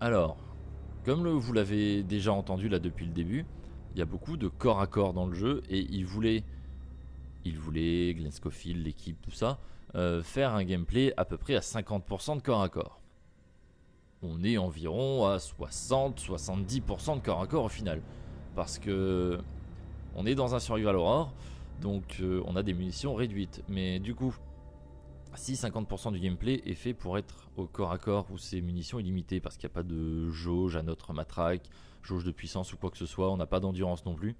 Alors, 0.00 0.36
comme 1.04 1.28
vous 1.28 1.52
l'avez 1.52 2.02
déjà 2.02 2.32
entendu 2.32 2.68
là 2.68 2.78
depuis 2.78 3.06
le 3.06 3.12
début, 3.12 3.44
il 3.94 3.98
y 3.98 4.02
a 4.02 4.06
beaucoup 4.06 4.36
de 4.36 4.48
corps 4.48 4.80
à 4.80 4.86
corps 4.86 5.12
dans 5.12 5.26
le 5.26 5.34
jeu 5.34 5.62
et 5.68 5.80
il 5.90 6.06
voulait, 6.06 6.44
il 7.44 7.58
voulait, 7.58 8.14
Glenn 8.14 8.30
Scofield, 8.30 8.84
l'équipe, 8.84 9.20
tout 9.20 9.30
ça, 9.30 9.58
euh, 9.94 10.22
faire 10.22 10.54
un 10.54 10.64
gameplay 10.64 11.12
à 11.16 11.24
peu 11.24 11.36
près 11.36 11.56
à 11.56 11.60
50% 11.60 12.36
de 12.36 12.42
corps 12.42 12.62
à 12.62 12.68
corps. 12.68 13.00
On 14.22 14.44
est 14.44 14.56
environ 14.56 15.26
à 15.26 15.38
60-70% 15.38 17.16
de 17.16 17.20
corps 17.20 17.40
à 17.40 17.46
corps 17.46 17.64
au 17.64 17.68
final. 17.68 18.00
Parce 18.54 18.78
que 18.78 19.40
on 20.14 20.26
est 20.26 20.34
dans 20.34 20.54
un 20.54 20.60
survival 20.60 20.96
horror, 20.96 21.32
donc 21.80 22.18
euh, 22.20 22.42
on 22.46 22.54
a 22.54 22.62
des 22.62 22.74
munitions 22.74 23.14
réduites. 23.14 23.62
Mais 23.68 23.98
du 23.98 24.14
coup, 24.14 24.34
si 25.34 25.54
50% 25.54 26.12
du 26.12 26.20
gameplay 26.20 26.62
est 26.66 26.74
fait 26.74 26.94
pour 26.94 27.18
être 27.18 27.48
au 27.56 27.66
corps 27.66 27.92
à 27.92 27.98
corps 27.98 28.26
où 28.30 28.38
c'est 28.38 28.60
munitions 28.60 28.98
illimitées 28.98 29.40
parce 29.40 29.56
qu'il 29.56 29.66
n'y 29.68 29.72
a 29.72 29.74
pas 29.74 29.82
de 29.82 30.28
jauge 30.30 30.76
à 30.76 30.82
notre 30.82 31.12
matraque, 31.12 31.68
jauge 32.02 32.24
de 32.24 32.30
puissance 32.30 32.72
ou 32.72 32.76
quoi 32.76 32.90
que 32.90 32.98
ce 32.98 33.06
soit, 33.06 33.30
on 33.30 33.36
n'a 33.36 33.46
pas 33.46 33.60
d'endurance 33.60 34.04
non 34.04 34.14
plus, 34.14 34.36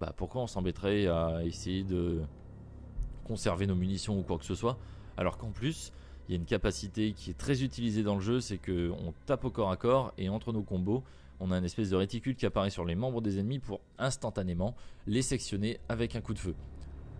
bah 0.00 0.12
pourquoi 0.16 0.42
on 0.42 0.46
s'embêterait 0.46 1.06
à 1.06 1.44
essayer 1.44 1.84
de 1.84 2.22
conserver 3.24 3.66
nos 3.66 3.74
munitions 3.74 4.18
ou 4.18 4.22
quoi 4.22 4.38
que 4.38 4.44
ce 4.44 4.54
soit? 4.54 4.78
Alors 5.16 5.38
qu'en 5.38 5.50
plus 5.50 5.92
il 6.28 6.32
y 6.32 6.34
a 6.34 6.40
une 6.40 6.46
capacité 6.46 7.12
qui 7.12 7.30
est 7.30 7.38
très 7.38 7.62
utilisée 7.62 8.02
dans 8.02 8.14
le 8.14 8.20
jeu, 8.20 8.40
c'est 8.40 8.58
que 8.58 8.90
on 8.90 9.14
tape 9.26 9.44
au 9.44 9.50
corps 9.50 9.70
à 9.70 9.76
corps 9.76 10.12
et 10.18 10.28
entre 10.28 10.52
nos 10.52 10.62
combos, 10.62 11.02
on 11.40 11.50
a 11.52 11.58
une 11.58 11.64
espèce 11.64 11.90
de 11.90 11.96
réticule 11.96 12.34
qui 12.34 12.46
apparaît 12.46 12.70
sur 12.70 12.84
les 12.84 12.94
membres 12.94 13.20
des 13.20 13.38
ennemis 13.38 13.60
pour 13.60 13.80
instantanément 13.98 14.74
les 15.06 15.22
sectionner 15.22 15.78
avec 15.88 16.16
un 16.16 16.20
coup 16.20 16.34
de 16.34 16.38
feu. 16.38 16.54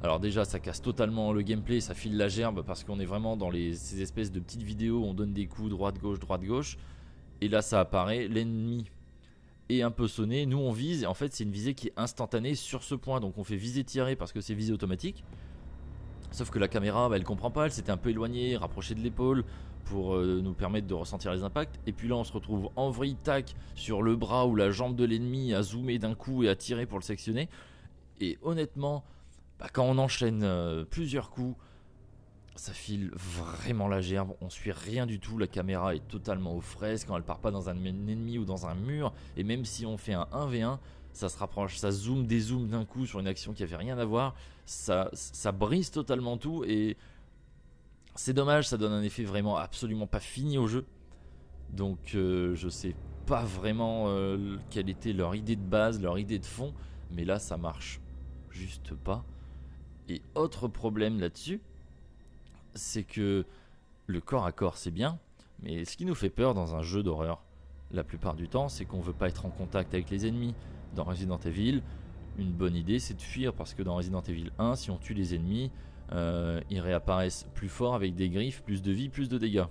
Alors 0.03 0.21
déjà 0.21 0.45
ça 0.45 0.61
casse 0.61 0.81
totalement 0.81 1.33
le 1.33 1.43
gameplay, 1.43 1.81
ça 1.81 1.95
file 1.95 2.17
la 2.17 2.29
gerbe 2.29 2.63
parce 2.65 2.85
qu'on 2.85 3.01
est 3.01 3.05
vraiment 3.05 3.37
dans 3.37 3.51
ces 3.51 4.01
espèces 4.01 4.31
de 4.31 4.39
petites 4.39 4.63
vidéos 4.63 5.01
où 5.01 5.05
on 5.05 5.15
donne 5.15 5.33
des 5.33 5.47
coups 5.47 5.71
droite-gauche, 5.71 6.21
droite-gauche. 6.21 6.79
Et 7.41 7.49
là 7.49 7.63
ça 7.63 7.81
apparaît, 7.81 8.29
l'ennemi 8.29 8.85
est 9.69 9.83
un 9.83 9.91
peu 9.91 10.07
sonné, 10.07 10.47
nous 10.47 10.59
on 10.59 10.73
vise, 10.73 11.03
et 11.03 11.07
en 11.07 11.15
fait 11.15 11.33
c'est 11.35 11.45
une 11.45 11.51
visée 11.51 11.75
qui 11.75 11.89
est 11.89 11.93
instantanée 11.97 12.55
sur 12.55 12.85
ce 12.85 12.95
point. 12.95 13.19
Donc 13.21 13.39
on 13.39 13.45
fait 13.45 13.57
viser 13.57 13.83
tirer 13.83 14.15
parce 14.15 14.33
que 14.33 14.41
c'est 14.41 14.55
visée 14.55 14.73
automatique. 14.73 15.25
Sauf 16.31 16.51
que 16.51 16.59
la 16.59 16.69
caméra, 16.69 17.09
bah, 17.09 17.17
elle 17.17 17.25
comprend 17.25 17.51
pas, 17.51 17.65
elle 17.65 17.73
s'était 17.73 17.91
un 17.91 17.97
peu 17.97 18.11
éloignée, 18.11 18.57
rapprochée 18.57 18.95
de 18.95 19.01
l'épaule 19.01 19.45
pour 19.87 20.15
euh, 20.15 20.41
nous 20.43 20.53
permettre 20.53 20.87
de 20.87 20.95
ressentir 20.95 21.33
les 21.33 21.43
impacts. 21.43 21.81
Et 21.87 21.93
puis 21.93 22.09
là, 22.09 22.17
on 22.17 22.25
se 22.25 22.33
retrouve 22.33 22.71
en 22.77 22.91
vrille 22.91 23.17
tac 23.17 23.55
sur 23.75 24.03
le 24.03 24.15
bras 24.15 24.47
ou 24.47 24.55
la 24.55 24.71
jambe 24.71 24.95
de 24.95 25.05
l'ennemi 25.05 25.55
à 25.55 25.63
zoomer 25.63 25.99
d'un 25.99 26.15
coup 26.15 26.45
et 26.45 26.49
à 26.49 26.55
tirer 26.55 26.85
pour 26.85 26.99
le 26.99 27.05
sectionner. 27.05 27.49
Et 28.21 28.39
honnêtement, 28.43 29.05
bah, 29.59 29.66
quand 29.73 29.85
on 29.85 29.99
enchaîne 29.99 30.42
euh, 30.44 30.85
plusieurs 30.85 31.31
coups, 31.31 31.57
ça 32.55 32.73
file 32.73 33.11
vraiment 33.14 33.88
la 33.88 34.01
gerbe, 34.01 34.35
on 34.40 34.51
suit 34.51 34.73
rien 34.73 35.07
du 35.07 35.21
tout, 35.21 35.38
la 35.38 35.47
caméra 35.47 35.94
est 35.94 36.07
totalement 36.09 36.57
aux 36.57 36.61
fraises 36.61 37.05
quand 37.05 37.16
elle 37.16 37.23
part 37.23 37.38
pas 37.38 37.51
dans 37.51 37.68
un 37.68 37.85
ennemi 37.85 38.38
ou 38.38 38.44
dans 38.44 38.66
un 38.66 38.75
mur, 38.75 39.12
et 39.37 39.44
même 39.44 39.64
si 39.64 39.87
on 39.87 39.97
fait 39.97 40.12
un 40.12 40.27
1v1, 40.33 40.79
ça 41.12 41.29
se 41.29 41.38
rapproche, 41.38 41.77
ça 41.77 41.90
zoome, 41.90 42.27
dézoome 42.27 42.68
d'un 42.68 42.85
coup 42.85 43.07
sur 43.07 43.21
une 43.21 43.29
action 43.29 43.53
qui 43.53 43.62
avait 43.62 43.77
rien 43.77 43.97
à 43.99 44.05
voir, 44.05 44.35
ça, 44.66 45.09
ça 45.12 45.53
brise 45.53 45.90
totalement 45.90 46.37
tout, 46.37 46.64
et 46.64 46.97
c'est 48.16 48.33
dommage, 48.33 48.66
ça 48.68 48.77
donne 48.77 48.92
un 48.92 49.03
effet 49.03 49.23
vraiment 49.23 49.57
absolument 49.57 50.09
pas 50.09 50.21
fini 50.21 50.59
au 50.59 50.66
jeu, 50.66 50.85
donc 51.71 52.14
euh, 52.14 52.57
je 52.57 52.68
sais 52.68 52.94
pas 53.27 53.44
vraiment 53.44 54.07
euh, 54.09 54.57
quelle 54.71 54.88
était 54.88 55.12
leur 55.12 55.37
idée 55.37 55.55
de 55.55 55.62
base, 55.62 56.01
leur 56.01 56.18
idée 56.18 56.40
de 56.40 56.47
fond, 56.47 56.75
mais 57.12 57.25
là 57.25 57.38
ça 57.38 57.57
marche 57.57 58.01
juste 58.51 58.94
pas. 58.94 59.25
Et 60.09 60.23
autre 60.35 60.68
problème 60.68 61.21
là-dessus, 61.21 61.61
c'est 62.75 63.03
que 63.03 63.44
le 64.07 64.21
corps 64.21 64.47
à 64.47 64.53
corps 64.53 64.77
c'est 64.77 64.90
bien, 64.90 65.18
mais 65.62 65.85
ce 65.85 65.97
qui 65.97 66.05
nous 66.05 66.14
fait 66.14 66.31
peur 66.31 66.55
dans 66.55 66.75
un 66.75 66.83
jeu 66.83 67.03
d'horreur, 67.03 67.42
la 67.90 68.05
plupart 68.05 68.35
du 68.35 68.49
temps, 68.49 68.68
c'est 68.68 68.85
qu'on 68.85 69.01
veut 69.01 69.12
pas 69.12 69.29
être 69.29 69.47
en 69.47 69.51
contact 69.51 69.94
avec 69.94 70.11
les 70.11 70.27
ennemis. 70.27 70.55
Dans 70.94 71.05
Resident 71.05 71.38
Evil, 71.38 71.83
une 72.38 72.53
bonne 72.53 72.75
idée 72.75 72.99
c'est 72.99 73.14
de 73.14 73.21
fuir 73.21 73.53
parce 73.53 73.75
que 73.75 73.83
dans 73.83 73.97
Resident 73.97 74.23
Evil 74.23 74.51
1, 74.59 74.77
si 74.77 74.90
on 74.90 74.97
tue 74.97 75.14
les 75.14 75.35
ennemis, 75.35 75.71
euh, 76.12 76.61
ils 76.71 76.81
réapparaissent 76.81 77.47
plus 77.55 77.68
forts 77.68 77.94
avec 77.94 78.14
des 78.14 78.31
griffes, 78.31 78.62
plus 78.62 78.83
de 78.83 78.92
vie, 78.92 79.09
plus 79.09 79.29
de 79.29 79.37
dégâts. 79.37 79.66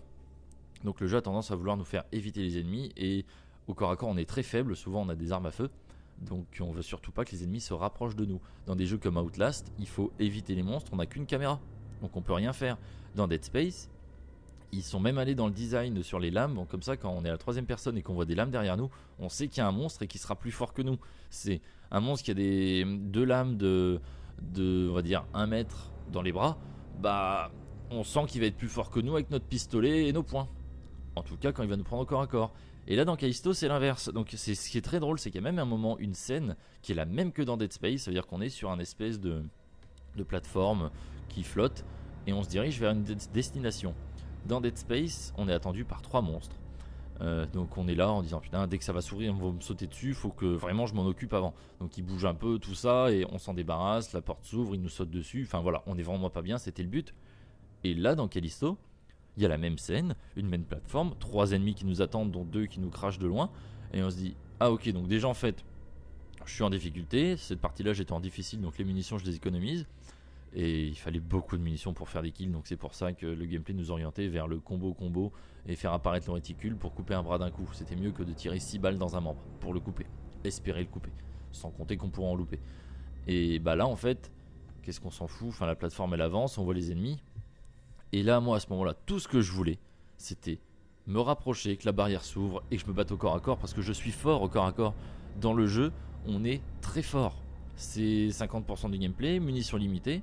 Donc 0.83 0.99
le 0.99 1.07
jeu 1.07 1.17
a 1.17 1.21
tendance 1.21 1.49
à 1.49 1.55
vouloir 1.55 1.77
nous 1.77 1.83
faire 1.83 2.03
éviter 2.11 2.43
les 2.43 2.59
ennemis 2.59 2.91
et 2.95 3.25
au 3.67 3.73
corps 3.73 3.89
à 3.89 3.95
corps 3.95 4.09
on 4.09 4.17
est 4.17 4.29
très 4.29 4.43
faible, 4.43 4.75
souvent 4.75 5.01
on 5.01 5.09
a 5.09 5.15
des 5.15 5.31
armes 5.31 5.47
à 5.47 5.51
feu. 5.51 5.69
Donc 6.21 6.45
on 6.59 6.71
veut 6.71 6.81
surtout 6.81 7.11
pas 7.11 7.25
que 7.25 7.31
les 7.31 7.43
ennemis 7.43 7.61
se 7.61 7.73
rapprochent 7.73 8.15
de 8.15 8.25
nous. 8.25 8.41
Dans 8.65 8.75
des 8.75 8.85
jeux 8.85 8.97
comme 8.97 9.17
Outlast, 9.17 9.71
il 9.79 9.87
faut 9.87 10.11
éviter 10.19 10.55
les 10.55 10.63
monstres, 10.63 10.91
on 10.93 10.97
n'a 10.97 11.05
qu'une 11.05 11.25
caméra. 11.25 11.59
Donc 12.01 12.15
on 12.15 12.21
peut 12.21 12.33
rien 12.33 12.53
faire. 12.53 12.77
Dans 13.15 13.27
Dead 13.27 13.43
Space, 13.43 13.89
ils 14.71 14.83
sont 14.83 14.99
même 14.99 15.17
allés 15.17 15.35
dans 15.35 15.47
le 15.47 15.53
design 15.53 16.03
sur 16.03 16.19
les 16.19 16.31
lames. 16.31 16.65
comme 16.69 16.81
ça, 16.81 16.97
quand 16.97 17.09
on 17.09 17.23
est 17.23 17.29
à 17.29 17.31
la 17.31 17.37
troisième 17.37 17.65
personne 17.65 17.97
et 17.97 18.01
qu'on 18.01 18.13
voit 18.13 18.25
des 18.25 18.35
lames 18.35 18.51
derrière 18.51 18.77
nous, 18.77 18.89
on 19.19 19.29
sait 19.29 19.47
qu'il 19.47 19.59
y 19.59 19.61
a 19.61 19.67
un 19.67 19.71
monstre 19.71 20.03
et 20.03 20.07
qui 20.07 20.17
sera 20.17 20.35
plus 20.35 20.51
fort 20.51 20.73
que 20.73 20.81
nous. 20.81 20.97
C'est 21.29 21.61
un 21.91 21.99
monstre 21.99 22.25
qui 22.25 22.31
a 22.31 22.33
des 22.33 22.85
deux 22.85 23.23
lames 23.23 23.57
de, 23.57 24.01
de 24.41 24.87
on 24.89 24.93
va 24.93 25.01
dire 25.01 25.25
1 25.33 25.47
mètre 25.47 25.91
dans 26.11 26.21
les 26.21 26.31
bras. 26.31 26.57
Bah 26.99 27.51
on 27.89 28.03
sent 28.03 28.25
qu'il 28.27 28.41
va 28.41 28.47
être 28.47 28.57
plus 28.57 28.67
fort 28.67 28.89
que 28.89 28.99
nous 28.99 29.13
avec 29.13 29.29
notre 29.29 29.45
pistolet 29.45 30.07
et 30.07 30.13
nos 30.13 30.23
poings. 30.23 30.49
En 31.15 31.23
tout 31.23 31.37
cas 31.37 31.51
quand 31.51 31.63
il 31.63 31.69
va 31.69 31.77
nous 31.77 31.83
prendre 31.83 32.03
au 32.03 32.05
corps 32.05 32.21
à 32.21 32.27
corps. 32.27 32.53
Et 32.87 32.95
là, 32.95 33.03
dans 33.03 33.17
Callisto, 33.17 33.53
c'est 33.53 33.67
l'inverse. 33.67 34.11
Donc, 34.13 34.33
c'est 34.35 34.55
ce 34.55 34.69
qui 34.69 34.77
est 34.77 34.81
très 34.81 34.99
drôle, 34.99 35.19
c'est 35.19 35.29
qu'il 35.29 35.41
y 35.41 35.43
a 35.43 35.51
même 35.51 35.59
un 35.59 35.65
moment, 35.65 35.97
une 35.99 36.13
scène 36.13 36.55
qui 36.81 36.93
est 36.93 36.95
la 36.95 37.05
même 37.05 37.33
que 37.33 37.41
dans 37.41 37.57
Dead 37.57 37.73
Space. 37.73 38.01
Ça 38.01 38.11
veut 38.11 38.15
dire 38.15 38.25
qu'on 38.27 38.39
est 38.39 38.49
sur 38.49 38.71
un 38.71 38.79
espèce 38.79 39.19
de, 39.19 39.43
plateforme 40.27 40.89
qui 41.29 41.43
flotte 41.43 41.85
et 42.25 42.33
on 42.33 42.41
se 42.41 42.49
dirige 42.49 42.79
vers 42.79 42.91
une 42.91 43.03
destination. 43.03 43.93
Dans 44.47 44.61
Dead 44.61 44.77
Space, 44.77 45.33
on 45.37 45.47
est 45.47 45.53
attendu 45.53 45.85
par 45.85 46.01
trois 46.01 46.21
monstres. 46.21 46.55
Euh, 47.21 47.45
donc 47.47 47.77
on 47.77 47.87
est 47.87 47.95
là 47.95 48.11
en 48.11 48.21
disant 48.21 48.39
putain 48.39 48.67
dès 48.67 48.77
que 48.77 48.83
ça 48.83 48.93
va 48.93 49.01
sourire 49.01 49.33
on 49.33 49.47
va 49.47 49.51
me 49.51 49.59
sauter 49.59 49.87
dessus, 49.87 50.13
faut 50.13 50.29
que 50.29 50.45
vraiment 50.45 50.85
je 50.85 50.93
m'en 50.93 51.05
occupe 51.05 51.33
avant. 51.33 51.53
Donc 51.79 51.97
il 51.97 52.03
bouge 52.03 52.25
un 52.25 52.35
peu 52.35 52.59
tout 52.59 52.75
ça 52.75 53.11
et 53.11 53.25
on 53.31 53.37
s'en 53.37 53.53
débarrasse, 53.53 54.13
la 54.13 54.21
porte 54.21 54.43
s'ouvre, 54.45 54.75
il 54.75 54.81
nous 54.81 54.89
saute 54.89 55.09
dessus, 55.09 55.43
enfin 55.43 55.59
voilà, 55.59 55.83
on 55.87 55.97
est 55.97 56.03
vraiment 56.03 56.29
pas 56.29 56.41
bien, 56.41 56.57
c'était 56.57 56.83
le 56.83 56.89
but. 56.89 57.13
Et 57.83 57.93
là 57.93 58.15
dans 58.15 58.27
Callisto, 58.27 58.77
il 59.37 59.43
y 59.43 59.45
a 59.45 59.49
la 59.49 59.57
même 59.57 59.77
scène, 59.77 60.15
une 60.35 60.49
même 60.49 60.65
plateforme, 60.65 61.13
trois 61.19 61.53
ennemis 61.53 61.75
qui 61.75 61.85
nous 61.85 62.01
attendent, 62.01 62.31
dont 62.31 62.43
deux 62.43 62.65
qui 62.65 62.79
nous 62.79 62.89
crachent 62.89 63.19
de 63.19 63.27
loin, 63.27 63.49
et 63.93 64.03
on 64.03 64.09
se 64.09 64.17
dit 64.17 64.35
ah 64.59 64.71
ok 64.71 64.89
donc 64.91 65.07
déjà 65.07 65.27
en 65.27 65.33
fait 65.33 65.63
je 66.45 66.53
suis 66.53 66.63
en 66.63 66.69
difficulté, 66.69 67.37
cette 67.37 67.61
partie 67.61 67.83
là 67.83 67.93
j'étais 67.93 68.13
en 68.13 68.19
difficile 68.19 68.59
donc 68.61 68.77
les 68.77 68.83
munitions 68.83 69.17
je 69.17 69.25
les 69.25 69.35
économise, 69.35 69.85
Et 70.53 70.87
il 70.87 70.95
fallait 70.95 71.19
beaucoup 71.19 71.57
de 71.57 71.61
munitions 71.61 71.93
pour 71.93 72.09
faire 72.09 72.21
des 72.21 72.31
kills, 72.31 72.51
donc 72.51 72.67
c'est 72.67 72.77
pour 72.77 72.93
ça 72.93 73.13
que 73.13 73.25
le 73.25 73.45
gameplay 73.45 73.73
nous 73.73 73.91
orientait 73.91 74.27
vers 74.27 74.47
le 74.47 74.59
combo-combo 74.59 75.31
et 75.67 75.75
faire 75.75 75.93
apparaître 75.93 76.27
le 76.27 76.33
réticule 76.33 76.75
pour 76.75 76.93
couper 76.93 77.13
un 77.13 77.23
bras 77.23 77.37
d'un 77.37 77.51
coup. 77.51 77.69
C'était 77.73 77.95
mieux 77.95 78.11
que 78.11 78.23
de 78.23 78.33
tirer 78.33 78.59
6 78.59 78.79
balles 78.79 78.97
dans 78.97 79.15
un 79.17 79.19
membre 79.21 79.41
pour 79.59 79.73
le 79.73 79.79
couper, 79.79 80.05
espérer 80.43 80.81
le 80.81 80.87
couper, 80.87 81.11
sans 81.51 81.69
compter 81.69 81.97
qu'on 81.97 82.09
pourrait 82.09 82.29
en 82.29 82.35
louper. 82.35 82.59
Et 83.27 83.59
bah 83.59 83.75
là 83.75 83.85
en 83.85 83.97
fait, 83.97 84.31
qu'est-ce 84.81 85.01
qu'on 85.01 85.11
s'en 85.11 85.27
fout? 85.27 85.49
Enfin 85.49 85.67
la 85.67 85.75
plateforme 85.75 86.13
elle 86.13 86.21
avance, 86.21 86.57
on 86.57 86.63
voit 86.63 86.73
les 86.73 86.91
ennemis. 86.91 87.21
Et 88.13 88.23
là 88.23 88.39
moi 88.39 88.57
à 88.57 88.59
ce 88.59 88.69
moment-là, 88.69 88.93
tout 89.05 89.19
ce 89.19 89.27
que 89.27 89.41
je 89.41 89.51
voulais, 89.51 89.79
c'était 90.17 90.59
me 91.07 91.19
rapprocher, 91.19 91.77
que 91.77 91.85
la 91.85 91.93
barrière 91.93 92.23
s'ouvre 92.23 92.63
et 92.69 92.77
que 92.77 92.81
je 92.83 92.87
me 92.87 92.93
batte 92.93 93.11
au 93.11 93.17
corps 93.17 93.35
à 93.35 93.39
corps 93.39 93.57
parce 93.57 93.73
que 93.73 93.81
je 93.81 93.93
suis 93.93 94.11
fort 94.11 94.41
au 94.41 94.49
corps 94.49 94.65
à 94.65 94.73
corps. 94.73 94.93
Dans 95.39 95.53
le 95.53 95.65
jeu, 95.67 95.91
on 96.25 96.43
est 96.43 96.61
très 96.81 97.01
fort. 97.01 97.41
C'est 97.75 98.27
50% 98.27 98.91
du 98.91 98.97
gameplay, 98.97 99.39
munitions 99.39 99.77
limitées. 99.77 100.21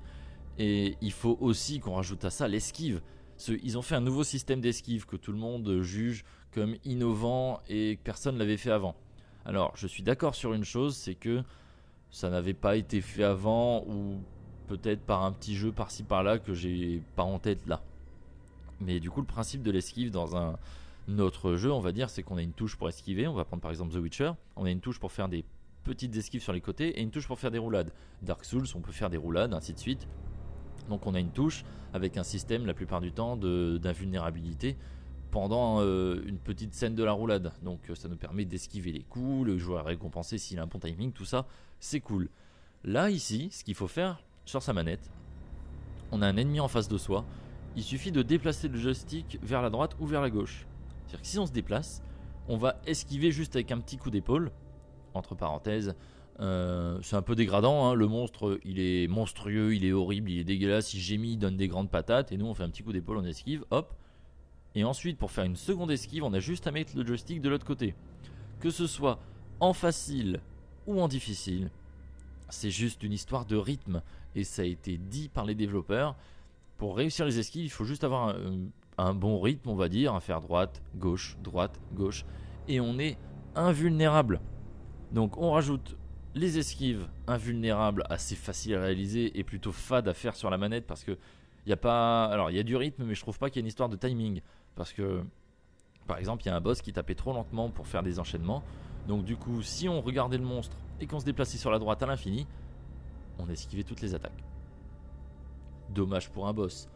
Et 0.58 0.96
il 1.00 1.12
faut 1.12 1.38
aussi 1.40 1.80
qu'on 1.80 1.94
rajoute 1.94 2.24
à 2.24 2.30
ça 2.30 2.48
l'esquive. 2.48 3.00
Ils 3.48 3.78
ont 3.78 3.82
fait 3.82 3.94
un 3.94 4.00
nouveau 4.00 4.24
système 4.24 4.60
d'esquive 4.60 5.06
que 5.06 5.16
tout 5.16 5.32
le 5.32 5.38
monde 5.38 5.80
juge 5.82 6.24
comme 6.52 6.76
innovant 6.84 7.60
et 7.68 7.96
que 7.96 8.02
personne 8.02 8.38
l'avait 8.38 8.56
fait 8.56 8.70
avant. 8.70 8.94
Alors, 9.44 9.72
je 9.76 9.86
suis 9.86 10.02
d'accord 10.02 10.34
sur 10.34 10.52
une 10.52 10.64
chose, 10.64 10.96
c'est 10.96 11.14
que 11.14 11.42
ça 12.10 12.30
n'avait 12.30 12.54
pas 12.54 12.76
été 12.76 13.00
fait 13.00 13.24
avant 13.24 13.84
ou 13.86 14.20
peut-être 14.66 15.00
par 15.00 15.24
un 15.24 15.32
petit 15.32 15.56
jeu 15.56 15.72
par-ci 15.72 16.02
par-là 16.02 16.38
que 16.38 16.54
j'ai 16.54 17.02
pas 17.16 17.22
en 17.22 17.38
tête 17.38 17.66
là. 17.66 17.82
Mais 18.80 19.00
du 19.00 19.10
coup, 19.10 19.20
le 19.20 19.26
principe 19.26 19.62
de 19.62 19.70
l'esquive 19.70 20.10
dans 20.10 20.36
un 20.36 20.56
autre 21.18 21.54
jeu, 21.56 21.72
on 21.72 21.80
va 21.80 21.92
dire, 21.92 22.10
c'est 22.10 22.22
qu'on 22.22 22.36
a 22.36 22.42
une 22.42 22.52
touche 22.52 22.76
pour 22.76 22.88
esquiver. 22.88 23.26
On 23.26 23.34
va 23.34 23.44
prendre 23.44 23.62
par 23.62 23.70
exemple 23.70 23.92
The 23.94 23.98
Witcher. 23.98 24.32
On 24.56 24.64
a 24.64 24.70
une 24.70 24.80
touche 24.80 24.98
pour 24.98 25.12
faire 25.12 25.28
des 25.28 25.44
petites 25.84 26.16
esquives 26.16 26.42
sur 26.42 26.52
les 26.52 26.60
côtés 26.60 26.98
et 26.98 27.02
une 27.02 27.10
touche 27.10 27.26
pour 27.26 27.38
faire 27.38 27.50
des 27.50 27.58
roulades. 27.58 27.92
Dark 28.22 28.44
Souls, 28.44 28.66
on 28.74 28.80
peut 28.80 28.92
faire 28.92 29.10
des 29.10 29.16
roulades, 29.16 29.54
ainsi 29.54 29.72
de 29.74 29.78
suite. 29.78 30.08
Donc 30.88 31.06
on 31.06 31.14
a 31.14 31.20
une 31.20 31.30
touche 31.30 31.64
avec 31.92 32.16
un 32.16 32.24
système 32.24 32.66
la 32.66 32.74
plupart 32.74 33.00
du 33.00 33.12
temps 33.12 33.36
d'invulnérabilité 33.36 34.76
pendant 35.30 35.80
euh, 35.80 36.22
une 36.26 36.38
petite 36.38 36.74
scène 36.74 36.94
de 36.94 37.04
la 37.04 37.12
roulade. 37.12 37.52
Donc 37.62 37.90
euh, 37.90 37.94
ça 37.94 38.08
nous 38.08 38.16
permet 38.16 38.44
d'esquiver 38.44 38.92
les 38.92 39.02
coups, 39.02 39.46
le 39.46 39.58
joueur 39.58 39.80
est 39.80 39.90
récompensé 39.90 40.38
s'il 40.38 40.58
a 40.58 40.62
un 40.62 40.66
bon 40.66 40.78
timing, 40.78 41.12
tout 41.12 41.24
ça, 41.24 41.46
c'est 41.80 42.00
cool. 42.00 42.28
Là 42.84 43.10
ici, 43.10 43.48
ce 43.50 43.64
qu'il 43.64 43.74
faut 43.74 43.88
faire 43.88 44.22
sur 44.44 44.62
sa 44.62 44.72
manette, 44.72 45.10
on 46.12 46.22
a 46.22 46.26
un 46.26 46.36
ennemi 46.36 46.60
en 46.60 46.68
face 46.68 46.88
de 46.88 46.98
soi, 46.98 47.24
il 47.76 47.82
suffit 47.82 48.12
de 48.12 48.22
déplacer 48.22 48.68
le 48.68 48.78
joystick 48.78 49.38
vers 49.42 49.62
la 49.62 49.70
droite 49.70 49.96
ou 49.98 50.06
vers 50.06 50.20
la 50.20 50.30
gauche. 50.30 50.66
C'est-à-dire 51.06 51.22
que 51.22 51.26
si 51.26 51.38
on 51.38 51.46
se 51.46 51.52
déplace, 51.52 52.02
on 52.48 52.56
va 52.56 52.80
esquiver 52.86 53.32
juste 53.32 53.56
avec 53.56 53.72
un 53.72 53.80
petit 53.80 53.96
coup 53.96 54.10
d'épaule, 54.10 54.52
entre 55.14 55.34
parenthèses, 55.34 55.94
euh, 56.40 56.98
c'est 57.02 57.16
un 57.16 57.22
peu 57.22 57.34
dégradant, 57.34 57.86
hein. 57.86 57.94
le 57.94 58.08
monstre 58.08 58.58
il 58.64 58.80
est 58.80 59.06
monstrueux, 59.06 59.74
il 59.74 59.84
est 59.84 59.92
horrible, 59.92 60.30
il 60.30 60.40
est 60.40 60.44
dégueulasse, 60.44 60.92
il 60.94 61.00
gémit, 61.00 61.32
il 61.32 61.38
donne 61.38 61.56
des 61.56 61.68
grandes 61.68 61.90
patates, 61.90 62.32
et 62.32 62.36
nous 62.36 62.46
on 62.46 62.54
fait 62.54 62.64
un 62.64 62.70
petit 62.70 62.82
coup 62.82 62.92
d'épaule, 62.92 63.18
on 63.18 63.24
esquive, 63.24 63.64
hop. 63.70 63.94
Et 64.74 64.82
ensuite 64.82 65.18
pour 65.18 65.30
faire 65.30 65.44
une 65.44 65.56
seconde 65.56 65.92
esquive, 65.92 66.24
on 66.24 66.32
a 66.32 66.40
juste 66.40 66.66
à 66.66 66.72
mettre 66.72 66.96
le 66.96 67.06
joystick 67.06 67.40
de 67.40 67.48
l'autre 67.48 67.66
côté. 67.66 67.94
Que 68.60 68.70
ce 68.70 68.86
soit 68.86 69.20
en 69.60 69.72
facile 69.72 70.40
ou 70.86 71.00
en 71.00 71.06
difficile, 71.06 71.70
c'est 72.48 72.70
juste 72.70 73.02
une 73.02 73.12
histoire 73.12 73.46
de 73.46 73.56
rythme, 73.56 74.02
et 74.34 74.44
ça 74.44 74.62
a 74.62 74.64
été 74.64 74.96
dit 74.98 75.28
par 75.28 75.44
les 75.44 75.54
développeurs. 75.54 76.16
Pour 76.76 76.96
réussir 76.96 77.24
les 77.24 77.38
esquives, 77.38 77.64
il 77.64 77.70
faut 77.70 77.84
juste 77.84 78.04
avoir 78.04 78.28
un, 78.28 78.68
un 78.98 79.14
bon 79.14 79.40
rythme, 79.40 79.68
on 79.68 79.76
va 79.76 79.88
dire, 79.88 80.14
à 80.14 80.20
faire 80.20 80.40
droite, 80.40 80.82
gauche, 80.96 81.36
droite, 81.42 81.80
gauche, 81.92 82.24
et 82.68 82.80
on 82.80 82.98
est 82.98 83.16
invulnérable. 83.54 84.40
Donc 85.12 85.38
on 85.38 85.52
rajoute 85.52 85.96
les 86.34 86.58
esquives 86.58 87.08
invulnérables, 87.26 88.04
assez 88.10 88.34
faciles 88.34 88.74
à 88.74 88.80
réaliser 88.80 89.38
et 89.38 89.44
plutôt 89.44 89.72
fades 89.72 90.08
à 90.08 90.14
faire 90.14 90.34
sur 90.34 90.50
la 90.50 90.58
manette 90.58 90.86
parce 90.86 91.04
que 91.04 91.16
il 91.66 91.70
y 91.70 91.72
a 91.72 91.76
pas. 91.76 92.26
Alors 92.26 92.50
il 92.50 92.56
y 92.56 92.60
a 92.60 92.62
du 92.62 92.76
rythme, 92.76 93.04
mais 93.04 93.14
je 93.14 93.20
trouve 93.20 93.38
pas 93.38 93.48
qu'il 93.48 93.56
y 93.56 93.60
ait 93.60 93.62
une 93.62 93.68
histoire 93.68 93.88
de 93.88 93.96
timing. 93.96 94.40
Parce 94.74 94.92
que, 94.92 95.22
par 96.06 96.18
exemple, 96.18 96.42
il 96.42 96.46
y 96.46 96.50
a 96.50 96.56
un 96.56 96.60
boss 96.60 96.82
qui 96.82 96.92
tapait 96.92 97.14
trop 97.14 97.32
lentement 97.32 97.70
pour 97.70 97.86
faire 97.86 98.02
des 98.02 98.18
enchaînements. 98.18 98.62
Donc 99.08 99.24
du 99.24 99.36
coup, 99.36 99.62
si 99.62 99.88
on 99.88 100.00
regardait 100.00 100.38
le 100.38 100.44
monstre 100.44 100.76
et 101.00 101.06
qu'on 101.06 101.20
se 101.20 101.24
déplaçait 101.24 101.58
sur 101.58 101.70
la 101.70 101.78
droite 101.78 102.02
à 102.02 102.06
l'infini, 102.06 102.46
on 103.38 103.48
esquivait 103.48 103.84
toutes 103.84 104.00
les 104.00 104.14
attaques. 104.14 104.44
Dommage 105.90 106.30
pour 106.30 106.46
un 106.46 106.52
boss. 106.52 106.88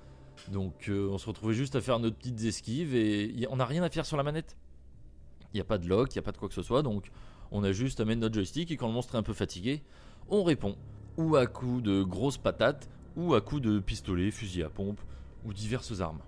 Donc 0.49 0.89
euh, 0.89 1.09
on 1.11 1.19
se 1.19 1.27
retrouvait 1.27 1.55
juste 1.55 1.77
à 1.77 1.81
faire 1.81 1.99
notre 1.99 2.17
petites 2.17 2.43
esquives 2.45 2.95
et 2.95 3.47
on 3.51 3.57
n'a 3.57 3.65
rien 3.65 3.83
à 3.83 3.91
faire 3.91 4.07
sur 4.07 4.17
la 4.17 4.23
manette. 4.23 4.57
Il 5.53 5.57
n'y 5.57 5.61
a 5.61 5.65
pas 5.65 5.79
de 5.79 5.89
lock, 5.89 6.15
il 6.15 6.19
n'y 6.19 6.21
a 6.21 6.23
pas 6.23 6.33
de 6.33 6.39
quoi 6.39 6.49
que 6.49 6.55
ce 6.55 6.63
soit. 6.63 6.83
Donc 6.83 7.11
on 7.51 7.65
a 7.65 7.73
juste 7.73 8.01
à 8.01 8.05
mettre 8.05 8.21
notre 8.21 8.35
joystick 8.35 8.71
et 8.71 8.77
quand 8.77 8.87
le 8.87 8.93
monstre 8.93 9.15
est 9.15 9.19
un 9.19 9.23
peu 9.23 9.33
fatigué, 9.33 9.83
on 10.29 10.43
répond. 10.43 10.77
Ou 11.17 11.37
à 11.37 11.47
coups 11.47 11.83
de 11.83 12.03
grosses 12.03 12.39
patates, 12.39 12.89
ou 13.17 13.35
à 13.35 13.41
coups 13.41 13.63
de 13.63 13.81
pistolet, 13.81 14.31
fusil 14.31 14.63
à 14.63 14.69
pompe, 14.69 15.01
ou 15.45 15.53
diverses 15.53 16.01
armes. 16.01 16.21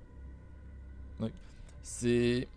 C'est. 1.83 2.49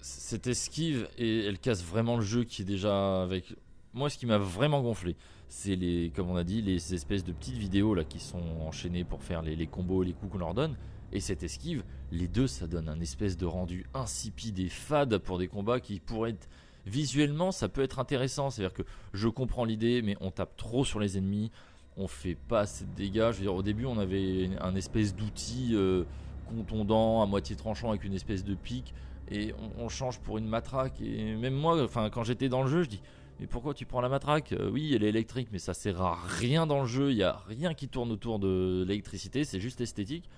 Cette 0.00 0.46
esquive, 0.46 1.08
et 1.18 1.44
elle 1.44 1.58
casse 1.58 1.82
vraiment 1.82 2.16
le 2.16 2.22
jeu 2.22 2.44
qui 2.44 2.62
est 2.62 2.64
déjà 2.64 3.22
avec. 3.22 3.56
Moi, 3.94 4.08
ce 4.08 4.16
qui 4.16 4.26
m'a 4.26 4.38
vraiment 4.38 4.80
gonflé, 4.80 5.16
c'est 5.48 5.76
les, 5.76 6.10
comme 6.14 6.30
on 6.30 6.36
a 6.36 6.44
dit, 6.44 6.62
les 6.62 6.94
espèces 6.94 7.24
de 7.24 7.32
petites 7.32 7.56
vidéos 7.56 7.94
là 7.94 8.04
qui 8.04 8.20
sont 8.20 8.42
enchaînées 8.60 9.04
pour 9.04 9.22
faire 9.22 9.42
les, 9.42 9.56
les 9.56 9.66
combos, 9.66 10.02
les 10.02 10.12
coups 10.12 10.32
qu'on 10.32 10.38
leur 10.38 10.54
donne. 10.54 10.76
Et 11.12 11.20
cette 11.20 11.42
esquive, 11.42 11.84
les 12.12 12.28
deux, 12.28 12.46
ça 12.46 12.66
donne 12.66 12.88
un 12.88 13.00
espèce 13.00 13.36
de 13.36 13.46
rendu 13.46 13.86
insipide 13.94 14.58
et 14.58 14.68
fade 14.68 15.16
pour 15.18 15.38
des 15.38 15.48
combats 15.48 15.80
qui 15.80 16.00
pourraient 16.00 16.30
être 16.30 16.48
visuellement, 16.86 17.52
ça 17.52 17.68
peut 17.68 17.82
être 17.82 17.98
intéressant. 17.98 18.50
C'est-à-dire 18.50 18.74
que 18.74 18.82
je 19.12 19.28
comprends 19.28 19.64
l'idée, 19.64 20.02
mais 20.02 20.16
on 20.20 20.30
tape 20.30 20.56
trop 20.56 20.84
sur 20.84 21.00
les 21.00 21.16
ennemis, 21.16 21.50
on 21.96 22.08
fait 22.08 22.34
pas 22.34 22.60
assez 22.60 22.84
de 22.84 22.94
dégâts. 22.94 23.30
Je 23.32 23.36
veux 23.36 23.42
dire, 23.42 23.54
au 23.54 23.62
début, 23.62 23.86
on 23.86 23.98
avait 23.98 24.50
un 24.60 24.74
espèce 24.74 25.14
d'outil 25.14 25.70
euh, 25.72 26.04
contondant, 26.48 27.22
à 27.22 27.26
moitié 27.26 27.56
tranchant, 27.56 27.90
avec 27.90 28.04
une 28.04 28.14
espèce 28.14 28.44
de 28.44 28.54
pique, 28.54 28.94
et 29.30 29.54
on, 29.78 29.88
change 29.88 30.18
pour 30.20 30.38
une 30.38 30.46
matraque. 30.46 31.00
Et 31.00 31.36
même 31.36 31.54
moi, 31.54 31.82
enfin, 31.82 32.08
quand 32.10 32.24
j'étais 32.24 32.48
dans 32.48 32.62
le 32.62 32.68
jeu, 32.68 32.82
je 32.82 32.88
dis. 32.88 33.02
Mais 33.40 33.46
pourquoi 33.46 33.74
tu 33.74 33.86
prends 33.86 34.00
la 34.00 34.08
matraque? 34.08 34.52
Euh, 34.52 34.70
Oui, 34.70 34.92
elle 34.94 35.04
est 35.04 35.08
électrique, 35.08 35.48
mais 35.52 35.58
ça 35.58 35.74
sert 35.74 36.00
à 36.02 36.18
rien 36.26 36.66
dans 36.66 36.80
le 36.80 36.86
jeu. 36.86 37.10
Il 37.10 37.16
n'y 37.16 37.22
a 37.22 37.40
rien 37.46 37.74
qui 37.74 37.88
tourne 37.88 38.10
autour 38.10 38.38
de 38.38 38.84
l'électricité, 38.86 39.44
c'est 39.44 39.60
juste 39.60 39.80
esthétique. 39.80 40.28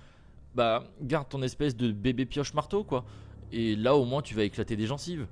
Bah, 0.53 0.83
garde 1.01 1.29
ton 1.29 1.41
espèce 1.41 1.75
de 1.75 1.91
bébé 1.91 2.25
pioche 2.25 2.53
marteau, 2.53 2.83
quoi. 2.83 3.05
Et 3.51 3.75
là, 3.75 3.95
au 3.95 4.05
moins, 4.05 4.21
tu 4.21 4.35
vas 4.35 4.43
éclater 4.43 4.75
des 4.75 4.85
gencives. 4.85 5.27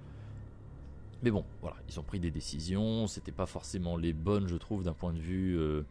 Mais 1.22 1.32
bon, 1.32 1.44
voilà, 1.62 1.76
ils 1.90 2.00
ont 2.00 2.04
pris 2.04 2.20
des 2.20 2.32
décisions, 2.32 3.06
c'était 3.08 3.34
pas 3.34 3.46
forcément 3.46 3.98
les 3.98 4.14
bonnes, 4.14 4.48
je 4.48 4.56
trouve, 4.56 4.84
d'un 4.84 4.94
point 4.94 5.12
de 5.12 5.20
vue, 5.20 5.58
euh, 5.60 5.84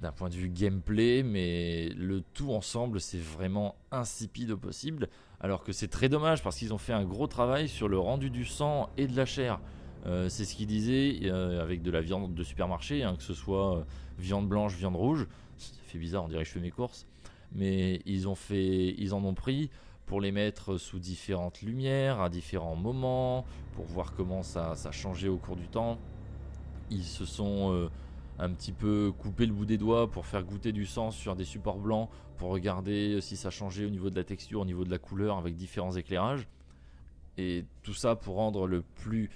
d'un 0.00 0.12
point 0.12 0.28
de 0.28 0.34
vue 0.34 0.48
gameplay, 0.48 1.24
mais 1.24 1.88
le 1.96 2.22
tout 2.34 2.52
ensemble, 2.52 3.00
c'est 3.00 3.18
vraiment 3.20 3.74
insipide 3.90 4.52
au 4.52 4.56
possible. 4.56 5.08
Alors 5.40 5.64
que 5.64 5.72
c'est 5.72 5.88
très 5.88 6.08
dommage 6.08 6.42
parce 6.42 6.56
qu'ils 6.56 6.72
ont 6.72 6.78
fait 6.78 6.92
un 6.92 7.04
gros 7.04 7.26
travail 7.26 7.68
sur 7.68 7.88
le 7.88 7.98
rendu 7.98 8.30
du 8.30 8.44
sang 8.44 8.90
et 8.96 9.08
de 9.08 9.16
la 9.16 9.26
chair. 9.26 9.58
Euh, 10.06 10.28
c'est 10.28 10.44
ce 10.44 10.54
qu'ils 10.54 10.66
disaient 10.66 11.20
euh, 11.24 11.62
avec 11.62 11.82
de 11.82 11.90
la 11.90 12.00
viande 12.00 12.34
de 12.34 12.42
supermarché, 12.42 13.02
hein, 13.02 13.16
que 13.16 13.22
ce 13.22 13.34
soit 13.34 13.84
viande 14.18 14.48
blanche, 14.48 14.74
viande 14.76 14.96
rouge. 14.96 15.26
Ça 15.56 15.72
fait 15.86 15.98
bizarre, 15.98 16.24
on 16.24 16.28
dirait 16.28 16.42
que 16.42 16.48
je 16.48 16.54
fais 16.54 16.60
mes 16.60 16.70
courses. 16.70 17.06
Mais 17.52 18.00
ils 18.06 18.26
en 18.26 19.24
ont 19.24 19.34
pris 19.34 19.70
pour 20.06 20.20
les 20.20 20.32
mettre 20.32 20.78
sous 20.78 20.98
différentes 20.98 21.62
lumières, 21.62 22.20
à 22.20 22.30
différents 22.30 22.76
moments, 22.76 23.44
pour 23.74 23.84
voir 23.86 24.14
comment 24.14 24.42
ça, 24.42 24.74
ça 24.74 24.90
changeait 24.90 25.28
au 25.28 25.36
cours 25.36 25.56
du 25.56 25.68
temps. 25.68 25.98
Ils 26.90 27.04
se 27.04 27.26
sont 27.26 27.72
euh, 27.72 27.90
un 28.38 28.50
petit 28.50 28.72
peu 28.72 29.12
coupé 29.18 29.46
le 29.46 29.52
bout 29.52 29.66
des 29.66 29.78
doigts 29.78 30.10
pour 30.10 30.26
faire 30.26 30.42
goûter 30.42 30.72
du 30.72 30.86
sang 30.86 31.10
sur 31.10 31.36
des 31.36 31.44
supports 31.44 31.78
blancs, 31.78 32.08
pour 32.38 32.50
regarder 32.50 33.20
si 33.20 33.36
ça 33.36 33.50
changeait 33.50 33.84
au 33.84 33.90
niveau 33.90 34.10
de 34.10 34.16
la 34.16 34.24
texture, 34.24 34.60
au 34.60 34.64
niveau 34.64 34.84
de 34.84 34.90
la 34.90 34.98
couleur, 34.98 35.36
avec 35.36 35.56
différents 35.56 35.92
éclairages. 35.92 36.46
Et 37.36 37.64
tout 37.82 37.94
ça 37.94 38.16
pour 38.16 38.36
rendre 38.36 38.66
le 38.66 38.82
plus 38.82 39.30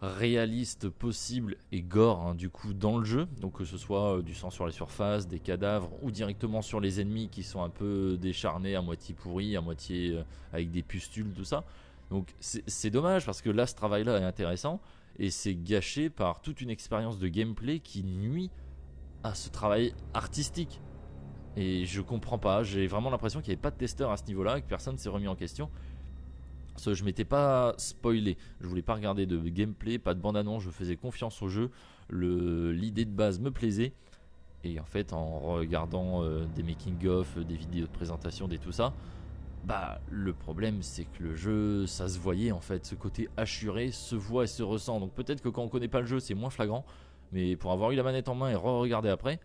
réaliste 0.00 0.88
possible 0.88 1.56
et 1.72 1.82
gore 1.82 2.20
hein, 2.20 2.34
du 2.34 2.50
coup 2.50 2.74
dans 2.74 2.98
le 2.98 3.04
jeu. 3.04 3.26
Donc 3.40 3.58
que 3.58 3.64
ce 3.64 3.78
soit 3.78 4.18
euh, 4.18 4.22
du 4.22 4.34
sang 4.34 4.50
sur 4.50 4.66
les 4.66 4.72
surfaces, 4.72 5.26
des 5.26 5.40
cadavres 5.40 5.90
ou 6.02 6.10
directement 6.10 6.62
sur 6.62 6.80
les 6.80 7.00
ennemis 7.00 7.28
qui 7.28 7.42
sont 7.42 7.62
un 7.62 7.70
peu 7.70 8.18
décharnés, 8.20 8.74
à 8.74 8.82
moitié 8.82 9.14
pourris, 9.14 9.56
à 9.56 9.60
moitié 9.60 10.12
euh, 10.12 10.22
avec 10.52 10.70
des 10.70 10.82
pustules, 10.82 11.32
tout 11.34 11.44
ça. 11.44 11.64
Donc 12.10 12.34
c'est 12.38 12.90
dommage 12.90 13.24
parce 13.24 13.40
que 13.40 13.50
là 13.50 13.66
ce 13.66 13.74
travail-là 13.74 14.18
est 14.18 14.24
intéressant 14.24 14.80
et 15.18 15.30
c'est 15.30 15.54
gâché 15.54 16.10
par 16.10 16.42
toute 16.42 16.60
une 16.60 16.70
expérience 16.70 17.18
de 17.18 17.28
gameplay 17.28 17.80
qui 17.80 18.04
nuit 18.04 18.50
à 19.22 19.34
ce 19.34 19.48
travail 19.48 19.94
artistique. 20.12 20.80
Et 21.56 21.86
je 21.86 22.00
comprends 22.02 22.38
pas, 22.38 22.62
j'ai 22.62 22.86
vraiment 22.86 23.10
l'impression 23.10 23.40
qu'il 23.40 23.50
n'y 23.50 23.54
avait 23.54 23.62
pas 23.62 23.70
de 23.70 23.76
testeur 23.76 24.10
à 24.10 24.16
ce 24.16 24.24
niveau-là, 24.24 24.60
que 24.60 24.66
personne 24.66 24.98
s'est 24.98 25.08
remis 25.08 25.28
en 25.28 25.36
question 25.36 25.70
je 26.78 27.04
m'étais 27.04 27.24
pas 27.24 27.74
spoilé, 27.78 28.36
je 28.60 28.66
voulais 28.66 28.82
pas 28.82 28.94
regarder 28.94 29.26
de 29.26 29.38
gameplay, 29.48 29.98
pas 29.98 30.14
de 30.14 30.20
bande-annonce, 30.20 30.62
je 30.62 30.70
faisais 30.70 30.96
confiance 30.96 31.40
au 31.42 31.48
jeu, 31.48 31.70
l'idée 32.10 33.04
de 33.04 33.10
base 33.10 33.40
me 33.40 33.50
plaisait. 33.50 33.92
Et 34.64 34.80
en 34.80 34.84
fait, 34.84 35.12
en 35.12 35.40
regardant 35.40 36.22
euh, 36.24 36.46
des 36.56 36.62
making-of, 36.62 37.38
des 37.38 37.54
vidéos 37.54 37.86
de 37.86 37.92
présentation, 37.92 38.48
des 38.48 38.58
tout 38.58 38.72
ça, 38.72 38.94
bah 39.64 40.00
le 40.10 40.32
problème 40.32 40.82
c'est 40.82 41.04
que 41.04 41.22
le 41.22 41.34
jeu, 41.34 41.86
ça 41.86 42.08
se 42.08 42.18
voyait 42.18 42.52
en 42.52 42.60
fait, 42.60 42.84
ce 42.86 42.94
côté 42.94 43.28
assuré 43.36 43.90
se 43.90 44.14
voit 44.14 44.44
et 44.44 44.46
se 44.46 44.62
ressent. 44.62 45.00
Donc 45.00 45.12
peut-être 45.12 45.42
que 45.42 45.50
quand 45.50 45.62
on 45.62 45.68
connaît 45.68 45.88
pas 45.88 46.00
le 46.00 46.06
jeu, 46.06 46.18
c'est 46.18 46.34
moins 46.34 46.50
flagrant, 46.50 46.84
mais 47.32 47.56
pour 47.56 47.72
avoir 47.72 47.90
eu 47.90 47.96
la 47.96 48.02
manette 48.02 48.28
en 48.28 48.34
main 48.34 48.50
et 48.50 48.54
re-regarder 48.54 49.10
après, 49.10 49.38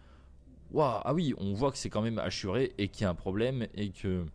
waouh, 0.72 1.02
ah 1.04 1.14
oui, 1.14 1.34
on 1.38 1.54
voit 1.54 1.72
que 1.72 1.78
c'est 1.78 1.90
quand 1.90 2.02
même 2.02 2.20
assuré 2.20 2.74
et 2.78 2.88
qu'il 2.88 3.04
y 3.04 3.06
a 3.06 3.10
un 3.10 3.16
problème 3.16 3.68
et 3.76 3.90
que 3.90 4.26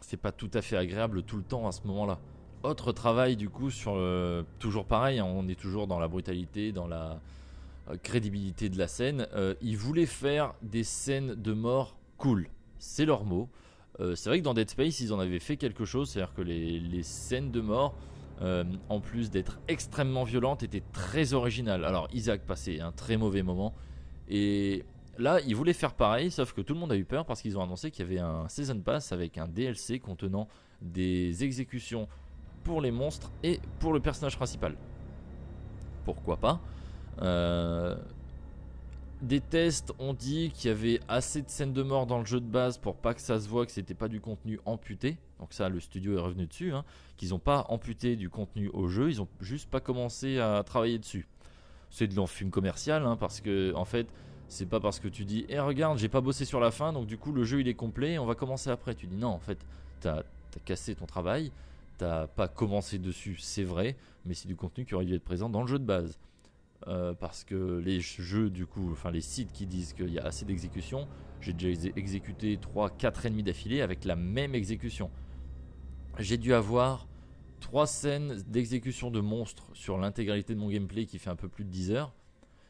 c'est 0.00 0.16
pas 0.16 0.32
tout 0.32 0.50
à 0.54 0.62
fait 0.62 0.76
agréable 0.76 1.22
tout 1.22 1.36
le 1.36 1.42
temps 1.42 1.66
à 1.66 1.72
ce 1.72 1.86
moment-là. 1.86 2.18
Autre 2.62 2.92
travail 2.92 3.36
du 3.36 3.48
coup 3.48 3.70
sur 3.70 3.94
le... 3.94 4.44
toujours 4.58 4.84
pareil, 4.84 5.18
hein, 5.18 5.24
on 5.24 5.48
est 5.48 5.58
toujours 5.58 5.86
dans 5.86 5.98
la 5.98 6.08
brutalité, 6.08 6.72
dans 6.72 6.88
la 6.88 7.20
euh, 7.88 7.96
crédibilité 8.02 8.68
de 8.68 8.78
la 8.78 8.88
scène. 8.88 9.26
Euh, 9.34 9.54
ils 9.60 9.76
voulaient 9.76 10.06
faire 10.06 10.54
des 10.62 10.84
scènes 10.84 11.34
de 11.34 11.52
mort 11.52 11.96
cool, 12.16 12.48
c'est 12.78 13.04
leur 13.04 13.24
mot. 13.24 13.48
Euh, 14.00 14.14
c'est 14.14 14.28
vrai 14.30 14.38
que 14.40 14.44
dans 14.44 14.54
Dead 14.54 14.70
Space 14.70 15.00
ils 15.00 15.12
en 15.12 15.20
avaient 15.20 15.38
fait 15.38 15.56
quelque 15.56 15.84
chose, 15.84 16.10
c'est-à-dire 16.10 16.34
que 16.34 16.42
les, 16.42 16.80
les 16.80 17.02
scènes 17.02 17.50
de 17.50 17.60
mort, 17.60 17.94
euh, 18.42 18.64
en 18.88 19.00
plus 19.00 19.30
d'être 19.30 19.58
extrêmement 19.68 20.24
violentes, 20.24 20.62
étaient 20.62 20.84
très 20.92 21.32
originales. 21.32 21.84
Alors 21.84 22.08
Isaac 22.12 22.42
passait 22.46 22.80
un 22.80 22.92
très 22.92 23.16
mauvais 23.16 23.42
moment 23.42 23.74
et 24.28 24.84
Là, 25.18 25.40
ils 25.40 25.56
voulaient 25.56 25.72
faire 25.72 25.94
pareil, 25.94 26.30
sauf 26.30 26.52
que 26.52 26.60
tout 26.60 26.74
le 26.74 26.80
monde 26.80 26.92
a 26.92 26.96
eu 26.96 27.04
peur 27.04 27.26
parce 27.26 27.42
qu'ils 27.42 27.58
ont 27.58 27.62
annoncé 27.62 27.90
qu'il 27.90 28.06
y 28.06 28.08
avait 28.08 28.20
un 28.20 28.48
Season 28.48 28.78
Pass 28.78 29.10
avec 29.10 29.36
un 29.36 29.48
DLC 29.48 29.98
contenant 29.98 30.46
des 30.80 31.42
exécutions 31.42 32.08
pour 32.62 32.80
les 32.80 32.92
monstres 32.92 33.32
et 33.42 33.60
pour 33.80 33.92
le 33.92 33.98
personnage 34.00 34.36
principal. 34.36 34.76
Pourquoi 36.04 36.36
pas? 36.36 36.60
Euh, 37.20 37.96
Des 39.22 39.40
tests 39.40 39.92
ont 39.98 40.14
dit 40.14 40.52
qu'il 40.54 40.68
y 40.68 40.72
avait 40.72 41.00
assez 41.08 41.42
de 41.42 41.50
scènes 41.50 41.72
de 41.72 41.82
mort 41.82 42.06
dans 42.06 42.20
le 42.20 42.24
jeu 42.24 42.38
de 42.38 42.46
base 42.46 42.78
pour 42.78 42.94
pas 42.94 43.12
que 43.12 43.20
ça 43.20 43.40
se 43.40 43.48
voit 43.48 43.66
que 43.66 43.72
c'était 43.72 43.94
pas 43.94 44.06
du 44.06 44.20
contenu 44.20 44.60
amputé. 44.66 45.16
Donc 45.40 45.52
ça, 45.52 45.68
le 45.68 45.80
studio 45.80 46.16
est 46.16 46.20
revenu 46.20 46.46
dessus, 46.46 46.72
hein, 46.72 46.84
qu'ils 47.16 47.30
n'ont 47.30 47.40
pas 47.40 47.66
amputé 47.70 48.14
du 48.14 48.30
contenu 48.30 48.68
au 48.72 48.86
jeu, 48.86 49.10
ils 49.10 49.20
ont 49.20 49.28
juste 49.40 49.68
pas 49.68 49.80
commencé 49.80 50.38
à 50.38 50.62
travailler 50.64 50.98
dessus. 50.98 51.26
C'est 51.90 52.06
de 52.06 52.14
l'enfume 52.14 52.50
commercial, 52.50 53.04
hein, 53.04 53.16
parce 53.16 53.40
que 53.40 53.72
en 53.74 53.84
fait, 53.84 54.06
c'est 54.48 54.66
pas 54.66 54.80
parce 54.80 54.98
que 54.98 55.08
tu 55.08 55.24
dis, 55.24 55.44
eh 55.48 55.58
regarde, 55.60 55.98
j'ai 55.98 56.08
pas 56.08 56.20
bossé 56.20 56.44
sur 56.44 56.60
la 56.60 56.70
fin, 56.70 56.92
donc 56.92 57.06
du 57.06 57.18
coup 57.18 57.32
le 57.32 57.44
jeu 57.44 57.60
il 57.60 57.68
est 57.68 57.74
complet, 57.74 58.18
on 58.18 58.26
va 58.26 58.34
commencer 58.34 58.70
après. 58.70 58.94
Tu 58.94 59.06
dis 59.06 59.16
non, 59.16 59.28
en 59.28 59.38
fait, 59.38 59.58
t'as 60.00 60.20
as 60.20 60.60
cassé 60.64 60.94
ton 60.94 61.06
travail, 61.06 61.52
t'as 61.98 62.26
pas 62.26 62.48
commencé 62.48 62.98
dessus, 62.98 63.36
c'est 63.38 63.62
vrai, 63.62 63.96
mais 64.24 64.34
c'est 64.34 64.48
du 64.48 64.56
contenu 64.56 64.84
qui 64.84 64.94
aurait 64.94 65.04
dû 65.04 65.14
être 65.14 65.24
présent 65.24 65.48
dans 65.48 65.60
le 65.60 65.68
jeu 65.68 65.78
de 65.78 65.84
base. 65.84 66.18
Euh, 66.86 67.12
parce 67.12 67.42
que 67.44 67.78
les 67.84 68.00
jeux, 68.00 68.50
du 68.50 68.64
coup, 68.64 68.90
enfin 68.92 69.10
les 69.10 69.20
sites 69.20 69.52
qui 69.52 69.66
disent 69.66 69.92
qu'il 69.92 70.10
y 70.12 70.18
a 70.18 70.24
assez 70.24 70.44
d'exécutions, 70.44 71.08
j'ai 71.40 71.52
déjà 71.52 71.68
exé- 71.68 71.92
exécuté 71.96 72.56
3, 72.56 72.90
4 72.90 73.26
ennemis 73.26 73.42
d'affilée 73.42 73.80
avec 73.82 74.04
la 74.04 74.14
même 74.16 74.54
exécution. 74.54 75.10
J'ai 76.18 76.36
dû 76.36 76.54
avoir 76.54 77.06
3 77.60 77.86
scènes 77.88 78.42
d'exécution 78.46 79.10
de 79.10 79.20
monstres 79.20 79.64
sur 79.74 79.98
l'intégralité 79.98 80.54
de 80.54 80.60
mon 80.60 80.68
gameplay 80.68 81.04
qui 81.06 81.18
fait 81.18 81.30
un 81.30 81.36
peu 81.36 81.48
plus 81.48 81.64
de 81.64 81.70
10 81.70 81.90
heures 81.90 82.14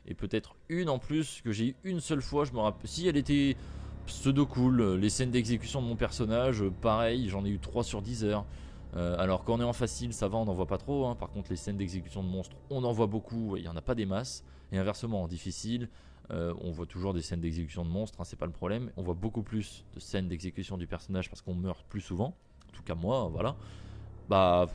et 0.09 0.14
peut-être 0.14 0.57
une 0.68 0.88
en 0.88 0.99
plus 0.99 1.42
que 1.42 1.53
j'ai 1.53 1.68
eu 1.68 1.75
une 1.85 2.01
seule 2.01 2.23
fois. 2.23 2.44
Je 2.44 2.53
me 2.53 2.59
rappelle 2.59 2.88
si 2.88 3.07
elle 3.07 3.16
était 3.16 3.57
pseudo 4.07 4.47
cool. 4.47 4.94
Les 4.94 5.11
scènes 5.11 5.31
d'exécution 5.31 5.83
de 5.83 5.87
mon 5.87 5.97
personnage, 5.97 6.64
pareil, 6.81 7.29
j'en 7.29 7.44
ai 7.44 7.51
eu 7.51 7.59
3 7.59 7.85
sur 7.85 8.03
10 8.03 8.25
heures. 8.25 8.44
Euh, 8.97 9.16
alors 9.18 9.44
quand 9.44 9.61
est 9.61 9.64
en 9.64 9.75
facile, 9.75 10.14
ça 10.14 10.29
va, 10.29 10.38
on 10.38 10.47
n'en 10.47 10.55
voit 10.55 10.66
pas 10.66 10.79
trop. 10.79 11.07
hein. 11.07 11.14
Par 11.14 11.29
contre, 11.31 11.51
les 11.51 11.57
scènes 11.57 11.77
d'exécution 11.77 12.23
de 12.25 12.29
monstres, 12.29 12.57
on 12.71 12.83
en 12.85 12.92
voit 12.92 13.07
beaucoup. 13.07 13.57
Il 13.57 13.62
n'y 13.62 13.68
en 13.68 13.77
a 13.77 13.83
pas 13.83 13.94
des 13.94 14.07
masses. 14.07 14.44
Et 14.73 14.79
inversement, 14.79 15.23
en 15.23 15.29
difficile, 15.29 15.90
euh, 16.31 16.55
on 16.62 16.71
voit 16.71 16.87
toujours 16.87 17.12
des 17.12 17.23
scènes 17.23 17.40
d'exécution 17.40 17.85
de 17.85 17.90
monstres. 17.90 18.18
hein, 18.21 18.25
c'est 18.25 18.38
pas 18.38 18.47
le 18.47 18.53
problème. 18.53 18.90
On 18.97 19.03
voit 19.03 19.14
beaucoup 19.14 19.42
plus 19.42 19.85
de 19.94 20.01
scènes 20.01 20.29
d'exécution 20.29 20.79
du 20.79 20.87
personnage 20.87 21.29
parce 21.29 21.42
qu'on 21.42 21.55
meurt 21.55 21.85
plus 21.87 22.01
souvent. 22.01 22.35
En 22.68 22.73
tout 22.73 22.83
cas 22.83 22.94
moi, 22.94 23.29
voilà. 23.31 23.57
Bah 24.29 24.66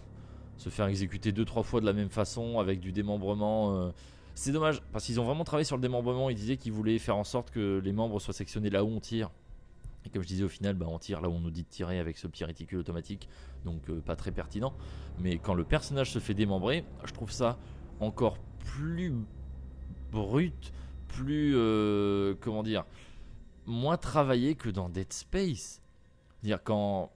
se 0.57 0.69
faire 0.69 0.85
exécuter 0.85 1.31
deux 1.31 1.45
trois 1.45 1.63
fois 1.63 1.81
de 1.81 1.85
la 1.87 1.93
même 1.93 2.09
façon 2.09 2.59
avec 2.59 2.79
du 2.79 2.91
démembrement. 2.91 3.75
euh, 3.75 3.91
c'est 4.35 4.51
dommage 4.51 4.81
parce 4.91 5.05
qu'ils 5.05 5.19
ont 5.19 5.25
vraiment 5.25 5.43
travaillé 5.43 5.65
sur 5.65 5.75
le 5.75 5.81
démembrement. 5.81 6.29
Ils 6.29 6.35
disaient 6.35 6.57
qu'ils 6.57 6.71
voulaient 6.71 6.99
faire 6.99 7.17
en 7.17 7.23
sorte 7.23 7.51
que 7.51 7.79
les 7.83 7.91
membres 7.91 8.19
soient 8.19 8.33
sectionnés 8.33 8.69
là 8.69 8.83
où 8.83 8.87
on 8.87 8.99
tire. 8.99 9.29
Et 10.05 10.09
comme 10.09 10.21
je 10.21 10.27
disais 10.27 10.43
au 10.43 10.49
final, 10.49 10.75
bah, 10.75 10.85
on 10.89 10.99
tire 10.99 11.21
là 11.21 11.29
où 11.29 11.33
on 11.33 11.39
nous 11.39 11.51
dit 11.51 11.63
de 11.63 11.69
tirer 11.69 11.99
avec 11.99 12.17
ce 12.17 12.27
petit 12.27 12.43
réticule 12.43 12.79
automatique, 12.79 13.29
donc 13.63 13.89
euh, 13.89 14.01
pas 14.01 14.15
très 14.15 14.31
pertinent. 14.31 14.73
Mais 15.19 15.37
quand 15.37 15.53
le 15.53 15.63
personnage 15.63 16.11
se 16.11 16.19
fait 16.19 16.33
démembrer, 16.33 16.83
je 17.05 17.13
trouve 17.13 17.31
ça 17.31 17.57
encore 18.01 18.37
plus 18.59 19.13
brut, 20.11 20.73
plus 21.07 21.53
euh, 21.55 22.35
comment 22.41 22.63
dire, 22.63 22.85
moins 23.65 23.95
travaillé 23.97 24.55
que 24.55 24.69
dans 24.69 24.89
Dead 24.89 25.11
Space. 25.13 25.81
Dire 26.41 26.61
quand 26.61 27.11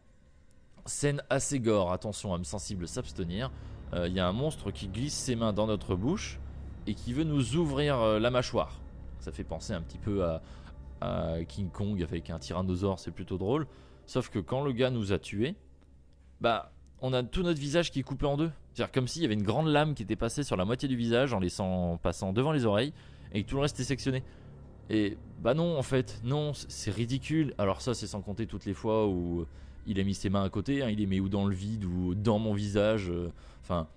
scène 0.85 1.21
assez 1.29 1.59
gore, 1.59 1.91
attention, 1.91 2.33
âme 2.33 2.45
sensible 2.45 2.87
s'abstenir. 2.87 3.51
euh, 3.93 4.07
Il 4.07 4.13
y 4.13 4.21
a 4.21 4.27
un 4.27 4.31
monstre 4.33 4.71
qui 4.71 4.87
glisse 4.87 5.13
ses 5.13 5.35
mains 5.35 5.51
dans 5.51 5.67
notre 5.67 5.95
bouche 5.95 6.39
et 6.87 6.93
qui 6.93 7.13
veut 7.13 7.23
nous 7.23 7.55
ouvrir 7.55 7.99
euh, 7.99 8.19
la 8.19 8.31
mâchoire. 8.31 8.79
Ça 9.19 9.31
fait 9.31 9.43
penser 9.43 9.73
un 9.73 9.81
petit 9.81 9.97
peu 9.97 10.23
à, 10.23 10.41
King 11.47 11.69
Kong 11.69 12.01
avec 12.01 12.31
un 12.31 12.39
tyrannosaure, 12.39 12.97
c'est 12.97 13.11
plutôt 13.11 13.37
drôle. 13.37 13.67
Sauf 14.07 14.29
que 14.29 14.39
quand 14.39 14.63
le 14.63 14.71
gars 14.71 14.89
nous 14.89 15.13
a 15.13 15.19
tués, 15.19 15.55
bah 16.41 16.71
on 17.01 17.13
a 17.13 17.21
tout 17.21 17.43
notre 17.43 17.59
visage 17.59 17.91
qui 17.91 17.99
est 17.99 18.03
coupé 18.03 18.25
en 18.25 18.35
deux. 18.35 18.49
C'est-à-dire 18.73 18.91
comme 18.91 19.07
s'il 19.07 19.21
y 19.21 19.25
avait 19.25 19.35
une 19.35 19.43
grande 19.43 19.67
lame 19.67 19.93
qui 19.93 20.01
était 20.01 20.15
passée 20.15 20.41
sur 20.41 20.55
la 20.57 20.65
moitié 20.65 20.87
du 20.87 20.95
visage 20.95 21.33
en 21.33 21.39
laissant 21.39 21.97
passant 21.97 22.33
devant 22.33 22.51
les 22.51 22.65
oreilles 22.65 22.93
et 23.31 23.43
que 23.43 23.47
tout 23.47 23.57
le 23.57 23.61
reste 23.61 23.79
est 23.79 23.83
sectionné. 23.83 24.23
Et 24.89 25.17
bah 25.39 25.53
non 25.53 25.77
en 25.77 25.83
fait, 25.83 26.19
non, 26.23 26.53
c'est 26.55 26.89
ridicule. 26.89 27.53
Alors 27.59 27.81
ça 27.81 27.93
c'est 27.93 28.07
sans 28.07 28.21
compter 28.21 28.47
toutes 28.47 28.65
les 28.65 28.73
fois 28.73 29.07
où 29.07 29.45
il 29.85 29.99
a 29.99 30.03
mis 30.03 30.15
ses 30.15 30.29
mains 30.29 30.43
à 30.43 30.49
côté, 30.49 30.81
hein, 30.81 30.89
il 30.89 30.97
les 30.97 31.05
met 31.05 31.19
ou 31.19 31.29
dans 31.29 31.45
le 31.45 31.53
vide 31.53 31.85
ou 31.85 32.15
dans 32.15 32.39
mon 32.39 32.53
visage. 32.53 33.11
euh, 33.11 33.29
Enfin, 33.61 33.87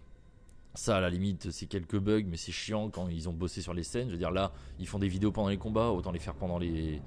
ça 0.74 0.98
à 0.98 1.00
la 1.00 1.10
limite 1.10 1.50
c'est 1.50 1.66
quelques 1.66 1.98
bugs, 1.98 2.24
mais 2.26 2.36
c'est 2.36 2.52
chiant 2.52 2.90
quand 2.90 3.08
ils 3.08 3.28
ont 3.28 3.32
bossé 3.32 3.62
sur 3.62 3.74
les 3.74 3.82
scènes. 3.82 4.08
Je 4.08 4.12
veux 4.12 4.18
dire 4.18 4.30
là, 4.30 4.52
ils 4.78 4.86
font 4.86 4.98
des 4.98 5.08
vidéos 5.08 5.32
pendant 5.32 5.48
les 5.48 5.58
combats, 5.58 5.88
autant 5.90 6.12
les 6.12 6.18
faire 6.18 6.34
pendant 6.34 6.58
les 6.58 7.00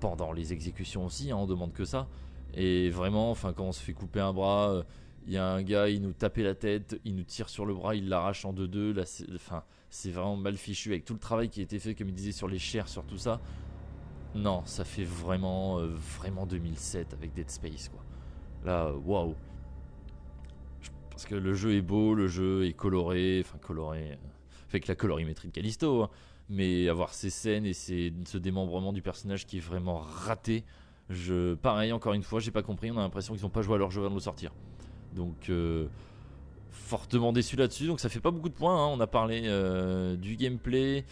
pendant 0.00 0.32
les 0.32 0.52
exécutions 0.52 1.04
aussi. 1.06 1.30
hein, 1.30 1.36
on 1.36 1.46
demande 1.46 1.72
que 1.72 1.84
ça. 1.84 2.08
Et 2.54 2.90
vraiment, 2.90 3.30
enfin 3.30 3.52
quand 3.52 3.64
on 3.64 3.72
se 3.72 3.82
fait 3.82 3.92
couper 3.92 4.20
un 4.20 4.32
bras, 4.32 4.84
il 5.26 5.32
y 5.34 5.36
a 5.36 5.46
un 5.46 5.62
gars, 5.62 5.88
il 5.88 6.00
nous 6.02 6.12
tapait 6.12 6.42
la 6.42 6.54
tête, 6.54 6.98
il 7.04 7.14
nous 7.14 7.24
tire 7.24 7.48
sur 7.48 7.66
le 7.66 7.74
bras, 7.74 7.94
il 7.94 8.08
l'arrache 8.08 8.44
en 8.44 8.52
deux 8.52 8.68
deux. 8.68 8.92
Là, 8.92 9.02
enfin, 9.34 9.62
c'est 9.90 10.10
vraiment 10.10 10.36
mal 10.36 10.56
fichu 10.56 10.90
avec 10.90 11.04
tout 11.04 11.12
le 11.14 11.18
travail 11.18 11.48
qui 11.48 11.60
a 11.60 11.62
été 11.62 11.78
fait, 11.78 11.94
comme 11.94 12.08
il 12.08 12.14
disait 12.14 12.32
sur 12.32 12.48
les 12.48 12.58
chairs, 12.58 12.88
sur 12.88 13.04
tout 13.04 13.18
ça. 13.18 13.40
Non, 14.34 14.62
ça 14.64 14.84
fait 14.84 15.04
vraiment, 15.04 15.78
euh, 15.80 15.88
vraiment 15.88 16.46
2007 16.46 17.14
avec 17.14 17.34
Dead 17.34 17.50
Space, 17.50 17.88
quoi. 17.88 18.04
Là, 18.64 18.92
waouh. 18.92 19.34
Parce 21.20 21.28
que 21.28 21.34
le 21.34 21.52
jeu 21.52 21.74
est 21.74 21.82
beau, 21.82 22.14
le 22.14 22.28
jeu 22.28 22.64
est 22.64 22.72
coloré, 22.72 23.42
enfin 23.44 23.58
coloré, 23.58 24.12
euh, 24.12 24.16
avec 24.70 24.86
la 24.86 24.94
colorimétrie 24.94 25.48
de 25.48 25.52
Callisto, 25.52 26.04
hein. 26.04 26.10
mais 26.48 26.88
avoir 26.88 27.12
ces 27.12 27.28
scènes 27.28 27.66
et 27.66 27.74
ces- 27.74 28.10
ce 28.24 28.38
démembrement 28.38 28.94
du 28.94 29.02
personnage 29.02 29.46
qui 29.46 29.58
est 29.58 29.60
vraiment 29.60 29.98
raté, 29.98 30.64
je, 31.10 31.52
pareil, 31.56 31.92
encore 31.92 32.14
une 32.14 32.22
fois, 32.22 32.40
j'ai 32.40 32.50
pas 32.50 32.62
compris, 32.62 32.90
on 32.90 32.96
a 32.96 33.02
l'impression 33.02 33.34
qu'ils 33.34 33.44
ont 33.44 33.50
pas 33.50 33.60
joué 33.60 33.74
à 33.74 33.78
leur 33.78 33.90
jeu 33.90 34.00
avant 34.00 34.08
de 34.08 34.14
le 34.14 34.20
sortir. 34.20 34.50
Donc, 35.14 35.50
euh, 35.50 35.88
fortement 36.70 37.34
déçu 37.34 37.54
là-dessus, 37.54 37.86
donc 37.86 38.00
ça 38.00 38.08
fait 38.08 38.20
pas 38.20 38.30
beaucoup 38.30 38.48
de 38.48 38.54
points, 38.54 38.82
hein. 38.82 38.88
on 38.90 38.98
a 39.00 39.06
parlé 39.06 39.42
euh, 39.44 40.16
du 40.16 40.36
gameplay, 40.36 41.04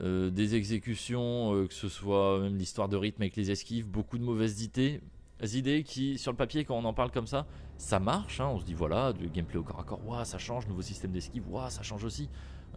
des 0.00 0.54
exécutions, 0.54 1.66
que 1.66 1.74
ce 1.74 1.90
soit 1.90 2.40
même 2.40 2.56
l'histoire 2.56 2.88
de 2.88 2.96
rythme 2.96 3.20
avec 3.20 3.36
les 3.36 3.50
esquives, 3.50 3.86
beaucoup 3.86 4.16
de 4.16 4.22
mauvaises 4.22 4.62
idées, 4.62 5.00
idées 5.42 5.82
qui, 5.82 6.18
sur 6.18 6.32
le 6.32 6.36
papier, 6.36 6.64
quand 6.64 6.76
on 6.76 6.84
en 6.84 6.94
parle 6.94 7.10
comme 7.10 7.26
ça, 7.26 7.46
ça 7.76 7.98
marche. 7.98 8.40
hein, 8.40 8.48
on 8.52 8.58
se 8.58 8.64
dit 8.64 8.74
voilà, 8.74 9.12
du 9.12 9.28
gameplay 9.28 9.58
au 9.58 9.62
corps 9.62 9.80
à 9.80 9.84
corps, 9.84 10.00
ça 10.24 10.38
change, 10.38 10.66
nouveau 10.66 10.82
système 10.82 11.12
d'esquive, 11.12 11.44
ouah, 11.50 11.70
ça 11.70 11.82
change 11.82 12.04
aussi. 12.04 12.28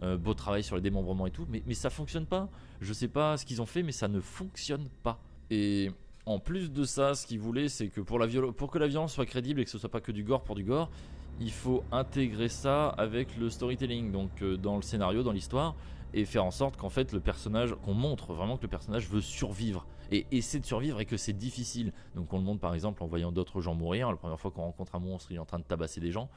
Euh, 0.02 0.16
beau 0.16 0.32
travail 0.32 0.62
sur 0.62 0.76
les 0.76 0.82
démembrements 0.82 1.26
et 1.26 1.30
tout, 1.30 1.46
mais, 1.50 1.62
mais 1.66 1.74
ça 1.74 1.90
fonctionne 1.90 2.24
pas. 2.24 2.48
Je 2.80 2.92
sais 2.92 3.08
pas 3.08 3.36
ce 3.36 3.44
qu'ils 3.44 3.60
ont 3.60 3.66
fait, 3.66 3.82
mais 3.82 3.92
ça 3.92 4.08
ne 4.08 4.20
fonctionne 4.20 4.88
pas. 5.02 5.20
Et 5.50 5.90
en 6.24 6.38
plus 6.38 6.70
de 6.70 6.84
ça, 6.84 7.14
ce 7.14 7.26
qu'ils 7.26 7.40
voulaient, 7.40 7.68
c'est 7.68 7.88
que 7.88 8.00
pour, 8.00 8.18
la 8.18 8.26
pour 8.52 8.70
que 8.70 8.78
la 8.78 8.86
violence 8.86 9.12
soit 9.12 9.26
crédible 9.26 9.60
et 9.60 9.64
que 9.64 9.70
ce 9.70 9.78
soit 9.78 9.90
pas 9.90 10.00
que 10.00 10.12
du 10.12 10.24
gore 10.24 10.42
pour 10.42 10.54
du 10.54 10.64
gore, 10.64 10.90
il 11.38 11.52
faut 11.52 11.82
intégrer 11.92 12.48
ça 12.48 12.88
avec 12.88 13.36
le 13.36 13.50
storytelling, 13.50 14.10
donc 14.10 14.30
euh, 14.42 14.56
dans 14.56 14.76
le 14.76 14.82
scénario, 14.82 15.22
dans 15.22 15.32
l'histoire 15.32 15.74
et 16.12 16.24
faire 16.24 16.44
en 16.44 16.50
sorte 16.50 16.76
qu'en 16.76 16.88
fait 16.88 17.12
le 17.12 17.20
personnage, 17.20 17.74
qu'on 17.84 17.94
montre 17.94 18.32
vraiment 18.32 18.56
que 18.56 18.62
le 18.62 18.68
personnage 18.68 19.08
veut 19.08 19.20
survivre 19.20 19.86
et 20.10 20.26
essaie 20.30 20.58
de 20.58 20.66
survivre 20.66 21.00
et 21.00 21.06
que 21.06 21.16
c'est 21.16 21.32
difficile. 21.32 21.92
Donc 22.14 22.32
on 22.32 22.38
le 22.38 22.44
montre 22.44 22.60
par 22.60 22.74
exemple 22.74 23.02
en 23.02 23.06
voyant 23.06 23.32
d'autres 23.32 23.60
gens 23.60 23.74
mourir. 23.74 24.10
La 24.10 24.16
première 24.16 24.40
fois 24.40 24.50
qu'on 24.50 24.62
rencontre 24.62 24.94
un 24.94 25.00
monstre, 25.00 25.30
il 25.30 25.36
est 25.36 25.40
en 25.40 25.44
train 25.44 25.58
de 25.58 25.64
tabasser 25.64 26.00
des 26.00 26.12
gens. 26.12 26.28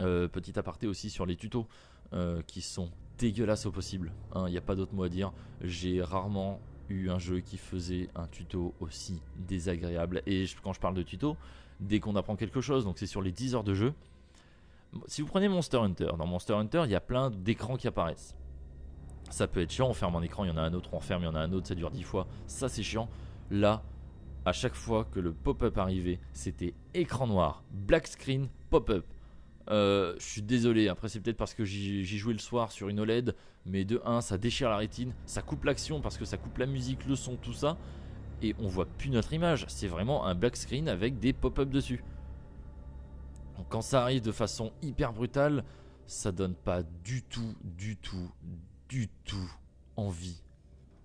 Euh, 0.00 0.26
petit 0.26 0.58
aparté 0.58 0.86
aussi 0.86 1.08
sur 1.08 1.24
les 1.24 1.36
tutos 1.36 1.66
euh, 2.12 2.42
qui 2.46 2.62
sont 2.62 2.90
dégueulasses 3.18 3.66
au 3.66 3.70
possible. 3.70 4.12
Il 4.34 4.50
n'y 4.50 4.58
a 4.58 4.62
pas 4.62 4.74
d'autre 4.74 4.94
mot 4.94 5.04
à 5.04 5.08
dire. 5.08 5.32
J'ai 5.60 6.02
rarement 6.02 6.60
eu 6.88 7.10
un 7.10 7.18
jeu 7.18 7.40
qui 7.40 7.56
faisait 7.56 8.08
un 8.14 8.26
tuto 8.26 8.74
aussi 8.80 9.22
désagréable. 9.36 10.22
Et 10.26 10.46
quand 10.62 10.72
je 10.72 10.80
parle 10.80 10.94
de 10.94 11.02
tuto, 11.02 11.36
dès 11.80 12.00
qu'on 12.00 12.16
apprend 12.16 12.36
quelque 12.36 12.60
chose, 12.60 12.84
donc 12.84 12.98
c'est 12.98 13.06
sur 13.06 13.22
les 13.22 13.32
10 13.32 13.54
heures 13.54 13.64
de 13.64 13.74
jeu, 13.74 13.94
si 15.06 15.22
vous 15.22 15.28
prenez 15.28 15.48
Monster 15.48 15.78
Hunter, 15.78 16.10
dans 16.18 16.26
Monster 16.26 16.54
Hunter, 16.54 16.82
il 16.84 16.90
y 16.90 16.94
a 16.94 17.00
plein 17.00 17.30
d'écrans 17.30 17.76
qui 17.76 17.88
apparaissent. 17.88 18.34
Ça 19.34 19.48
peut 19.48 19.62
être 19.62 19.72
chiant, 19.72 19.88
on 19.88 19.94
ferme 19.94 20.14
un 20.14 20.22
écran, 20.22 20.44
il 20.44 20.48
y 20.48 20.50
en 20.52 20.56
a 20.56 20.60
un 20.60 20.72
autre, 20.74 20.90
on 20.94 21.00
ferme, 21.00 21.22
il 21.22 21.24
y 21.24 21.28
en 21.28 21.34
a 21.34 21.40
un 21.40 21.50
autre, 21.50 21.66
ça 21.66 21.74
dure 21.74 21.90
10 21.90 22.04
fois. 22.04 22.28
Ça 22.46 22.68
c'est 22.68 22.84
chiant. 22.84 23.08
Là, 23.50 23.82
à 24.44 24.52
chaque 24.52 24.76
fois 24.76 25.08
que 25.10 25.18
le 25.18 25.32
pop-up 25.32 25.76
arrivait, 25.76 26.20
c'était 26.32 26.72
écran 26.94 27.26
noir, 27.26 27.64
black 27.72 28.06
screen, 28.06 28.46
pop-up. 28.70 29.04
Euh, 29.70 30.14
je 30.20 30.24
suis 30.24 30.42
désolé, 30.42 30.86
après 30.86 31.08
c'est 31.08 31.18
peut-être 31.18 31.36
parce 31.36 31.52
que 31.52 31.64
j'y 31.64 32.04
jouais 32.16 32.32
le 32.32 32.38
soir 32.38 32.70
sur 32.70 32.88
une 32.88 33.00
OLED, 33.00 33.34
mais 33.66 33.84
de 33.84 34.00
1 34.04 34.20
ça 34.20 34.38
déchire 34.38 34.70
la 34.70 34.76
rétine, 34.76 35.12
ça 35.26 35.42
coupe 35.42 35.64
l'action 35.64 36.00
parce 36.00 36.16
que 36.16 36.24
ça 36.24 36.36
coupe 36.36 36.56
la 36.58 36.66
musique, 36.66 37.04
le 37.04 37.16
son, 37.16 37.34
tout 37.34 37.54
ça, 37.54 37.76
et 38.40 38.54
on 38.60 38.68
voit 38.68 38.86
plus 38.86 39.10
notre 39.10 39.32
image, 39.32 39.64
c'est 39.66 39.88
vraiment 39.88 40.26
un 40.26 40.36
black 40.36 40.56
screen 40.56 40.88
avec 40.88 41.18
des 41.18 41.32
pop-up 41.32 41.70
dessus. 41.70 42.04
Quand 43.68 43.82
ça 43.82 44.02
arrive 44.02 44.22
de 44.22 44.30
façon 44.30 44.70
hyper 44.80 45.12
brutale, 45.12 45.64
ça 46.06 46.30
donne 46.30 46.54
pas 46.54 46.84
du 47.02 47.24
tout, 47.24 47.56
du 47.64 47.96
tout, 47.96 48.30
tout 49.24 49.50
envie 49.96 50.42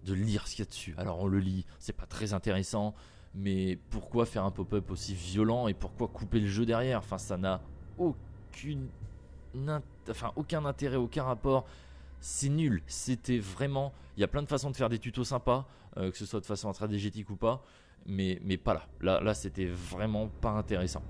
de 0.05 0.13
lire 0.13 0.47
ce 0.47 0.55
qu'il 0.55 0.65
y 0.65 0.67
a 0.67 0.69
dessus. 0.69 0.95
Alors 0.97 1.19
on 1.19 1.27
le 1.27 1.39
lit, 1.39 1.65
c'est 1.77 1.93
pas 1.93 2.05
très 2.05 2.33
intéressant, 2.33 2.95
mais 3.35 3.77
pourquoi 3.89 4.25
faire 4.25 4.45
un 4.45 4.51
pop-up 4.51 4.89
aussi 4.91 5.13
violent 5.13 5.67
et 5.67 5.73
pourquoi 5.73 6.07
couper 6.07 6.39
le 6.39 6.47
jeu 6.47 6.65
derrière? 6.65 6.99
Enfin 6.99 7.17
ça 7.17 7.37
n'a 7.37 7.61
aucun 10.35 10.65
intérêt, 10.65 10.97
aucun 10.97 11.23
rapport. 11.23 11.65
C'est 12.21 12.49
nul. 12.49 12.81
C'était 12.87 13.39
vraiment. 13.39 13.93
Il 14.17 14.21
y 14.21 14.23
a 14.23 14.27
plein 14.27 14.41
de 14.41 14.47
façons 14.47 14.71
de 14.71 14.75
faire 14.75 14.89
des 14.89 14.99
tutos 14.99 15.23
sympas, 15.23 15.67
euh, 15.97 16.11
que 16.11 16.17
ce 16.17 16.25
soit 16.25 16.41
de 16.41 16.45
façon 16.45 16.73
stratégique 16.73 17.29
ou 17.29 17.37
pas, 17.37 17.63
mais, 18.05 18.39
mais 18.43 18.57
pas 18.57 18.73
là. 18.73 18.87
Là, 18.99 19.21
là 19.21 19.33
c'était 19.33 19.67
vraiment 19.67 20.27
pas 20.27 20.51
intéressant. 20.51 21.03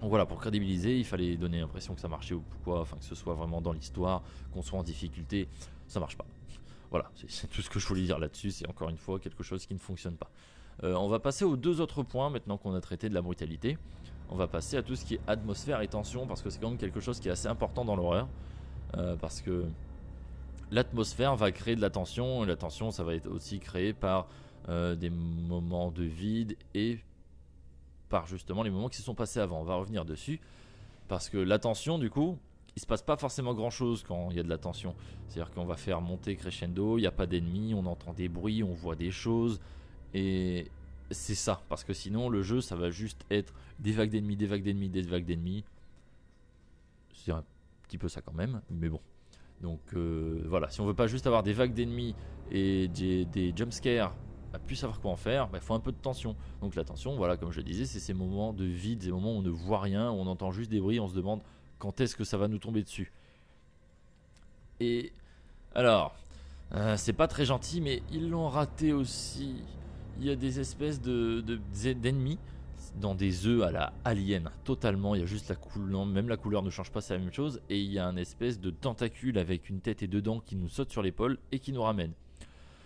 Donc 0.00 0.08
voilà, 0.08 0.26
pour 0.26 0.38
crédibiliser, 0.38 0.98
il 0.98 1.04
fallait 1.04 1.36
donner 1.36 1.60
l'impression 1.60 1.94
que 1.94 2.00
ça 2.00 2.08
marchait 2.08 2.34
ou 2.34 2.42
quoi, 2.64 2.80
enfin 2.80 2.96
que 2.96 3.04
ce 3.04 3.14
soit 3.14 3.34
vraiment 3.34 3.60
dans 3.60 3.72
l'histoire, 3.72 4.24
qu'on 4.52 4.62
soit 4.62 4.78
en 4.78 4.82
difficulté, 4.82 5.48
ça 5.92 6.00
marche 6.00 6.16
pas. 6.16 6.24
Voilà, 6.90 7.10
c'est- 7.26 7.46
tout 7.48 7.62
ce 7.62 7.70
que 7.70 7.78
je 7.78 7.86
voulais 7.86 8.02
dire 8.02 8.18
là-dessus. 8.18 8.50
C'est 8.50 8.68
encore 8.68 8.88
une 8.88 8.96
fois 8.96 9.18
quelque 9.18 9.42
chose 9.42 9.66
qui 9.66 9.74
ne 9.74 9.78
fonctionne 9.78 10.16
pas. 10.16 10.30
Euh, 10.84 10.94
on 10.94 11.08
va 11.08 11.18
passer 11.20 11.44
aux 11.44 11.56
deux 11.56 11.80
autres 11.80 12.02
points 12.02 12.30
maintenant 12.30 12.56
qu'on 12.56 12.74
a 12.74 12.80
traité 12.80 13.08
de 13.08 13.14
la 13.14 13.20
brutalité. 13.22 13.78
On 14.30 14.36
va 14.36 14.46
passer 14.48 14.76
à 14.78 14.82
tout 14.82 14.96
ce 14.96 15.04
qui 15.04 15.14
est 15.16 15.20
atmosphère 15.26 15.82
et 15.82 15.88
tension 15.88 16.26
parce 16.26 16.40
que 16.40 16.48
c'est 16.50 16.58
quand 16.58 16.70
même 16.70 16.78
quelque 16.78 17.00
chose 17.00 17.20
qui 17.20 17.28
est 17.28 17.30
assez 17.30 17.46
important 17.48 17.84
dans 17.84 17.94
l'horreur. 17.96 18.26
Euh, 18.96 19.16
parce 19.16 19.40
que 19.42 19.66
l'atmosphère 20.70 21.36
va 21.36 21.52
créer 21.52 21.76
de 21.76 21.80
la 21.82 21.90
tension 21.90 22.44
et 22.44 22.46
la 22.46 22.56
tension 22.56 22.90
ça 22.90 23.04
va 23.04 23.14
être 23.14 23.26
aussi 23.26 23.58
créé 23.58 23.92
par 23.92 24.26
euh, 24.68 24.94
des 24.94 25.10
moments 25.10 25.90
de 25.90 26.04
vide 26.04 26.56
et 26.74 27.00
par 28.08 28.26
justement 28.26 28.62
les 28.62 28.70
moments 28.70 28.88
qui 28.88 28.96
se 28.98 29.02
sont 29.02 29.14
passés 29.14 29.40
avant. 29.40 29.60
On 29.60 29.64
va 29.64 29.74
revenir 29.76 30.04
dessus 30.04 30.40
parce 31.08 31.28
que 31.28 31.38
la 31.38 31.58
tension 31.58 31.98
du 31.98 32.08
coup 32.10 32.38
il 32.76 32.80
se 32.80 32.86
passe 32.86 33.02
pas 33.02 33.16
forcément 33.16 33.54
grand 33.54 33.70
chose 33.70 34.02
quand 34.02 34.30
il 34.30 34.36
y 34.36 34.40
a 34.40 34.42
de 34.42 34.48
la 34.48 34.58
tension. 34.58 34.94
C'est-à-dire 35.28 35.52
qu'on 35.52 35.64
va 35.64 35.76
faire 35.76 36.00
monter 36.00 36.36
crescendo, 36.36 36.98
il 36.98 37.02
n'y 37.02 37.06
a 37.06 37.12
pas 37.12 37.26
d'ennemis, 37.26 37.74
on 37.74 37.84
entend 37.86 38.12
des 38.12 38.28
bruits, 38.28 38.62
on 38.62 38.72
voit 38.72 38.96
des 38.96 39.10
choses 39.10 39.60
et 40.14 40.66
c'est 41.10 41.34
ça 41.34 41.62
parce 41.68 41.84
que 41.84 41.92
sinon 41.92 42.28
le 42.30 42.42
jeu 42.42 42.60
ça 42.60 42.76
va 42.76 42.90
juste 42.90 43.24
être 43.30 43.52
des 43.78 43.92
vagues 43.92 44.10
d'ennemis, 44.10 44.36
des 44.36 44.46
vagues 44.46 44.62
d'ennemis, 44.62 44.88
des 44.88 45.02
vagues 45.02 45.26
d'ennemis. 45.26 45.64
C'est 47.12 47.32
un 47.32 47.44
petit 47.82 47.98
peu 47.98 48.08
ça 48.08 48.22
quand 48.22 48.32
même, 48.32 48.62
mais 48.70 48.88
bon. 48.88 49.00
Donc 49.60 49.80
euh, 49.94 50.42
voilà, 50.46 50.70
si 50.70 50.80
on 50.80 50.86
veut 50.86 50.94
pas 50.94 51.06
juste 51.06 51.26
avoir 51.26 51.42
des 51.42 51.52
vagues 51.52 51.74
d'ennemis 51.74 52.14
et 52.50 52.88
des, 52.88 53.52
jumpscares, 53.54 54.14
à 54.52 54.58
plus 54.58 54.76
savoir 54.76 55.00
quoi 55.00 55.10
en 55.12 55.16
faire, 55.16 55.48
il 55.54 55.60
faut 55.60 55.74
un 55.74 55.80
peu 55.80 55.92
de 55.92 55.96
tension. 55.96 56.36
Donc 56.60 56.74
la 56.74 56.84
tension, 56.84 57.16
voilà, 57.16 57.36
comme 57.36 57.52
je 57.52 57.58
le 57.58 57.62
disais, 57.62 57.84
c'est 57.84 58.00
ces 58.00 58.12
moments 58.12 58.52
de 58.52 58.64
vide, 58.64 59.02
ces 59.02 59.10
moments 59.10 59.34
où 59.34 59.38
on 59.38 59.42
ne 59.42 59.50
voit 59.50 59.80
rien, 59.80 60.10
où 60.10 60.14
on 60.14 60.26
entend 60.26 60.50
juste 60.50 60.70
des 60.70 60.80
bruits, 60.80 61.00
on 61.00 61.08
se 61.08 61.14
demande 61.14 61.40
quand 61.82 62.00
est-ce 62.00 62.14
que 62.14 62.22
ça 62.22 62.36
va 62.38 62.46
nous 62.46 62.58
tomber 62.58 62.84
dessus. 62.84 63.10
Et 64.78 65.10
alors, 65.74 66.14
euh, 66.74 66.96
c'est 66.96 67.12
pas 67.12 67.26
très 67.26 67.44
gentil, 67.44 67.80
mais 67.80 68.04
ils 68.12 68.30
l'ont 68.30 68.48
raté 68.48 68.92
aussi. 68.92 69.56
Il 70.20 70.26
y 70.26 70.30
a 70.30 70.36
des 70.36 70.60
espèces 70.60 71.00
de 71.00 71.40
de- 71.40 71.92
d'ennemis 71.94 72.38
dans 73.00 73.16
des 73.16 73.48
œufs 73.48 73.64
à 73.64 73.72
la 73.72 73.92
alien, 74.04 74.48
totalement. 74.62 75.16
Il 75.16 75.22
y 75.22 75.24
a 75.24 75.26
juste 75.26 75.48
la 75.48 75.56
couleur, 75.56 76.06
même 76.06 76.28
la 76.28 76.36
couleur 76.36 76.62
ne 76.62 76.70
change 76.70 76.92
pas, 76.92 77.00
c'est 77.00 77.14
la 77.14 77.18
même 77.18 77.32
chose. 77.32 77.60
Et 77.68 77.80
il 77.80 77.90
y 77.90 77.98
a 77.98 78.06
un 78.06 78.16
espèce 78.16 78.60
de 78.60 78.70
tentacule 78.70 79.36
avec 79.36 79.68
une 79.68 79.80
tête 79.80 80.04
et 80.04 80.06
deux 80.06 80.22
dents 80.22 80.38
qui 80.38 80.54
nous 80.54 80.68
saute 80.68 80.92
sur 80.92 81.02
l'épaule 81.02 81.36
et 81.50 81.58
qui 81.58 81.72
nous 81.72 81.82
ramène. 81.82 82.12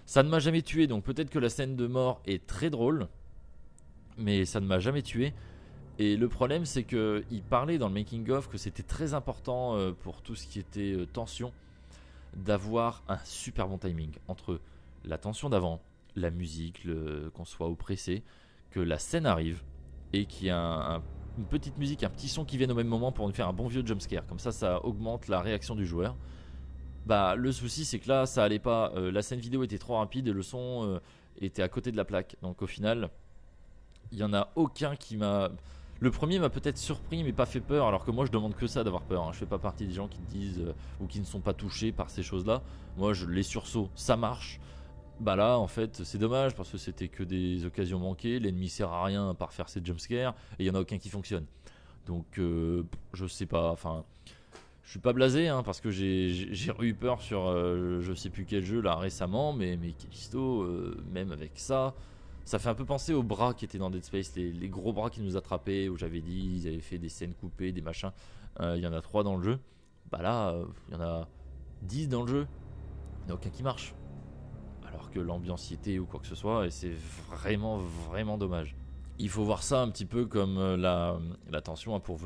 Ça 0.07 0.23
ne 0.23 0.31
m'a 0.31 0.39
jamais 0.39 0.63
tué, 0.63 0.87
donc 0.87 1.05
peut-être 1.05 1.29
que 1.29 1.39
la 1.39 1.51
scène 1.51 1.77
de 1.77 1.87
mort 1.87 2.23
est 2.27 2.47
très 2.47 2.71
drôle, 2.71 3.09
mais 4.17 4.47
ça 4.47 4.61
ne 4.61 4.67
m'a 4.67 4.79
jamais 4.79 5.03
tué. 5.03 5.35
Et 5.99 6.17
le 6.17 6.29
problème, 6.29 6.65
c'est 6.67 6.83
que 6.85 7.25
il 7.31 7.43
parlait 7.43 7.79
dans 7.79 7.89
le 7.89 7.95
making 7.95 8.29
of 8.31 8.49
que 8.49 8.59
c'était 8.59 8.83
très 8.83 9.15
important 9.15 9.77
euh, 9.77 9.93
pour 9.93 10.21
tout 10.23 10.35
ce 10.35 10.47
qui 10.47 10.59
était 10.59 10.93
euh, 10.93 11.07
tension 11.07 11.53
d'avoir 12.37 13.03
un 13.09 13.19
super 13.25 13.67
bon 13.67 13.79
timing 13.79 14.11
entre 14.29 14.61
la 15.05 15.17
tension 15.17 15.49
d'avant, 15.49 15.81
la 16.17 16.31
musique, 16.31 16.87
qu'on 17.35 17.45
soit 17.47 17.69
oppressé, 17.69 18.23
que 18.71 18.81
la 18.81 18.99
scène 18.99 19.25
arrive 19.25 19.63
et 20.13 20.27
qu'il 20.27 20.49
y 20.49 20.51
a 20.51 20.59
un- 20.59 20.97
un- 20.97 21.03
une 21.39 21.45
petite 21.45 21.79
musique, 21.79 22.03
un 22.03 22.11
petit 22.11 22.29
son 22.29 22.45
qui 22.45 22.59
vienne 22.59 22.73
au 22.73 22.75
même 22.75 22.89
moment 22.89 23.13
pour 23.13 23.27
nous 23.27 23.33
faire 23.35 23.49
un 23.49 23.53
bon 23.53 23.67
vieux 23.67 23.85
jumpscare. 23.87 24.27
Comme 24.27 24.39
ça, 24.39 24.53
ça 24.53 24.85
augmente 24.85 25.29
la 25.29 25.41
réaction 25.41 25.75
du 25.75 25.87
joueur. 25.87 26.15
Bah, 27.07 27.37
le 27.37 27.53
souci, 27.53 27.85
c'est 27.85 27.99
que 28.01 28.09
là, 28.09 28.27
ça 28.27 28.43
allait 28.45 28.59
pas. 28.59 28.93
Euh, 28.97 29.11
la 29.13 29.23
scène 29.23 29.39
vidéo 29.39 29.63
était 29.63 29.79
trop 29.79 29.97
rapide 29.97 30.29
et 30.29 30.33
le 30.33 30.43
son 30.43 31.01
était 31.41 31.63
à 31.63 31.69
côté 31.69 31.93
de 31.93 31.97
la 31.97 32.05
plaque. 32.05 32.37
Donc 32.43 32.63
au 32.63 32.67
final, 32.67 33.11
il 34.13 34.19
y 34.19 34.25
en 34.25 34.35
a 34.35 34.51
aucun 34.57 34.97
qui 34.97 35.17
m'a. 35.17 35.51
Le 36.01 36.11
premier 36.11 36.39
m'a 36.39 36.51
peut-être 36.51 36.77
surpris 36.79 37.25
mais 37.25 37.33
pas 37.33 37.47
fait 37.47 37.61
peur, 37.61 37.87
alors 37.87 38.05
que 38.05 38.11
moi 38.11 38.27
je 38.27 38.31
demande 38.31 38.55
que 38.55 38.67
ça 38.67 38.85
d'avoir 38.85 39.03
peur. 39.03 39.23
hein. 39.25 39.31
Je 39.33 39.39
fais 39.39 39.47
pas 39.47 39.59
partie 39.59 39.87
des 39.87 39.95
gens 39.95 40.09
qui 40.09 40.21
disent 40.29 40.61
euh, 40.61 40.73
ou 41.01 41.07
qui 41.07 41.21
ne 41.21 41.25
sont 41.25 41.41
pas 41.41 41.55
touchés 41.55 41.91
par 41.93 42.11
ces 42.11 42.23
choses-là. 42.23 42.63
Moi, 42.97 43.13
je, 43.15 43.27
les 43.27 43.43
sursauts, 43.43 43.89
ça 43.95 44.17
marche. 44.17 44.61
Bah 45.21 45.35
là, 45.37 45.59
en 45.59 45.67
fait, 45.67 46.05
c'est 46.05 46.19
dommage 46.19 46.55
parce 46.55 46.71
que 46.71 46.77
c'était 46.77 47.09
que 47.09 47.23
des 47.23 47.65
occasions 47.65 47.99
manquées. 47.99 48.39
L'ennemi 48.39 48.69
sert 48.69 48.91
à 48.93 49.05
rien 49.05 49.31
à 49.31 49.35
part 49.35 49.53
faire 49.53 49.69
ses 49.71 49.83
jumpscares 49.83 50.35
et 50.59 50.65
il 50.65 50.67
y 50.67 50.71
en 50.71 50.75
a 50.75 50.81
aucun 50.81 50.99
qui 50.99 51.09
fonctionne. 51.09 51.47
Donc, 52.07 52.27
euh, 52.39 52.83
je 53.15 53.27
sais 53.27 53.47
pas. 53.47 53.71
Enfin, 53.71 54.05
je 54.85 54.91
suis 54.91 55.01
pas 55.01 55.15
blasé 55.15 55.49
hein, 55.49 55.63
parce 55.65 55.81
que 55.81 55.91
j'ai 55.91 56.73
eu 56.81 56.95
peur 56.95 57.21
sur 57.21 57.47
euh, 57.49 58.01
je 58.03 58.13
sais 58.13 58.31
plus 58.31 58.45
quel 58.45 58.65
jeu 58.65 58.81
là 58.81 58.95
récemment, 58.97 59.53
mais 59.53 59.77
mais 59.77 59.95
même 61.13 61.33
avec 61.33 61.53
ça, 61.57 61.95
ça 62.47 62.61
fait 62.61 62.69
un 62.69 62.75
peu 62.75 62.85
penser 62.85 63.13
aux 63.13 63.25
bras 63.25 63.55
qui 63.55 63.65
étaient 63.65 63.77
dans 63.77 63.91
Dead 63.91 64.05
Space, 64.05 64.37
les, 64.37 64.69
gros 64.69 64.93
bras 64.93 65.11
qui 65.11 65.21
nous 65.21 65.37
attrapaient, 65.37 65.89
où 65.89 65.97
j'avais 65.97 66.21
dit 66.21 66.61
ils 66.63 66.69
avaient 66.69 66.81
fait 66.81 66.97
des 66.97 67.09
scènes 67.09 67.35
coupées, 67.35 67.73
des 67.73 67.83
machins. 67.83 68.13
Euh, 68.61 68.77
Il 68.77 68.85
y 68.85 68.87
en 68.87 68.93
a 68.93 69.03
trois 69.03 69.25
dans 69.25 69.37
le 69.37 69.43
jeu. 69.43 69.59
Bah 70.13 70.23
là, 70.23 70.51
euh, 70.51 70.65
il 70.89 70.95
y 70.95 70.97
en 70.97 71.01
a 71.01 71.29
10 71.83 72.09
dans 72.09 72.23
le 72.23 72.29
jeu. 72.29 72.47
Il 73.23 73.27
n'y 73.27 73.33
en 73.33 73.35
a 73.35 73.39
aucun 73.39 73.51
qui 73.51 73.65
marche. 73.65 73.97
Alors 74.87 75.11
que 75.11 75.19
l'ambiance 75.19 75.73
y 75.73 75.75
était 75.75 75.99
ou 75.99 76.07
quoi 76.07 76.21
que 76.21 76.27
ce 76.29 76.37
soit, 76.37 76.67
et 76.67 76.71
c'est 76.71 76.95
vraiment, 77.29 77.79
vraiment 77.79 78.39
dommage. 78.39 78.77
Il 79.19 79.29
faut 79.29 79.43
voir 79.43 79.65
ça 79.65 79.83
un 79.83 79.91
petit 79.91 80.07
peu 80.07 80.25
comme 80.27 80.57
euh, 80.57 80.77
la, 80.77 81.61
tension 81.63 81.97
hein, 81.97 82.01
pour 82.01 82.17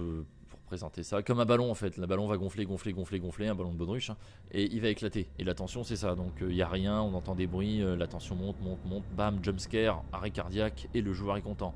présenter 0.70 1.02
ça. 1.02 1.20
Comme 1.24 1.40
un 1.40 1.44
ballon 1.44 1.68
en 1.68 1.74
fait. 1.74 1.96
Le 1.96 2.06
ballon 2.06 2.28
va 2.28 2.36
gonfler, 2.36 2.64
gonfler, 2.64 2.92
gonfler, 2.92 3.18
gonfler, 3.18 3.48
un 3.48 3.56
ballon 3.56 3.72
de 3.72 3.76
baudruche, 3.76 4.10
hein, 4.10 4.16
et 4.52 4.72
il 4.72 4.80
va 4.80 4.88
éclater. 4.88 5.28
Et 5.40 5.44
la 5.44 5.52
tension, 5.52 5.82
c'est 5.82 5.96
ça. 5.96 6.14
Donc 6.14 6.34
il 6.40 6.54
n'y 6.54 6.62
a 6.62 6.68
rien, 6.68 7.02
on 7.02 7.12
entend 7.14 7.34
des 7.34 7.48
bruits, 7.48 7.82
euh, 7.82 7.96
la 7.96 8.06
tension 8.06 8.36
monte, 8.36 8.60
monte, 8.60 8.78
monte, 8.84 9.02
bam, 9.16 9.42
jumpscare, 9.42 10.04
arrêt 10.12 10.30
cardiaque, 10.30 10.88
et 10.94 11.00
le 11.02 11.12
joueur 11.12 11.36
est 11.36 11.42
content. 11.42 11.74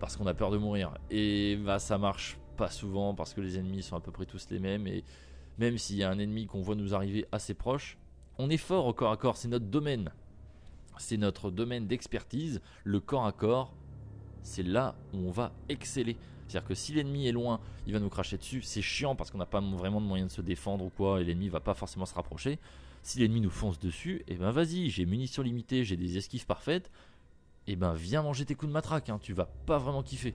Parce 0.00 0.16
qu'on 0.16 0.26
a 0.26 0.32
peur 0.32 0.50
de 0.50 0.56
mourir. 0.56 0.94
Et 1.10 1.56
bah, 1.56 1.78
ça 1.78 1.98
marche 1.98 2.38
pas 2.56 2.70
souvent 2.70 3.14
parce 3.14 3.34
que 3.34 3.42
les 3.42 3.58
ennemis 3.58 3.82
sont 3.82 3.96
à 3.96 4.00
peu 4.00 4.10
près 4.10 4.24
tous 4.24 4.48
les 4.50 4.60
mêmes. 4.60 4.86
Et 4.86 5.04
même 5.58 5.76
s'il 5.76 5.96
y 5.96 6.02
a 6.02 6.10
un 6.10 6.18
ennemi 6.18 6.46
qu'on 6.46 6.62
voit 6.62 6.74
nous 6.74 6.94
arriver 6.94 7.26
assez 7.32 7.52
proche, 7.52 7.98
on 8.38 8.48
est 8.48 8.56
fort 8.56 8.86
au 8.86 8.94
corps 8.94 9.12
à 9.12 9.18
corps, 9.18 9.36
c'est 9.36 9.48
notre 9.48 9.66
domaine. 9.66 10.10
C'est 10.96 11.18
notre 11.18 11.50
domaine 11.50 11.86
d'expertise, 11.86 12.62
le 12.84 13.00
corps 13.00 13.26
à 13.26 13.32
corps, 13.32 13.74
c'est 14.42 14.62
là 14.62 14.94
où 15.12 15.18
on 15.18 15.30
va 15.30 15.52
exceller. 15.68 16.16
C'est-à-dire 16.48 16.68
que 16.68 16.74
si 16.74 16.92
l'ennemi 16.92 17.26
est 17.26 17.32
loin, 17.32 17.60
il 17.86 17.92
va 17.92 17.98
nous 17.98 18.08
cracher 18.08 18.38
dessus, 18.38 18.62
c'est 18.62 18.82
chiant 18.82 19.16
parce 19.16 19.30
qu'on 19.30 19.38
n'a 19.38 19.46
pas 19.46 19.60
vraiment 19.60 20.00
de 20.00 20.06
moyen 20.06 20.26
de 20.26 20.30
se 20.30 20.42
défendre 20.42 20.84
ou 20.84 20.90
quoi, 20.90 21.20
et 21.20 21.24
l'ennemi 21.24 21.48
va 21.48 21.60
pas 21.60 21.74
forcément 21.74 22.06
se 22.06 22.14
rapprocher. 22.14 22.58
Si 23.02 23.18
l'ennemi 23.18 23.40
nous 23.40 23.50
fonce 23.50 23.78
dessus, 23.78 24.22
et 24.28 24.34
ben 24.34 24.50
vas-y, 24.50 24.90
j'ai 24.90 25.06
munitions 25.06 25.42
limitées, 25.42 25.84
j'ai 25.84 25.96
des 25.96 26.18
esquives 26.18 26.46
parfaites, 26.46 26.90
et 27.66 27.76
ben 27.76 27.94
viens 27.94 28.22
manger 28.22 28.44
tes 28.44 28.54
coups 28.54 28.68
de 28.68 28.72
matraque, 28.72 29.10
hein, 29.10 29.18
tu 29.20 29.32
vas 29.32 29.48
pas 29.66 29.78
vraiment 29.78 30.02
kiffer. 30.02 30.34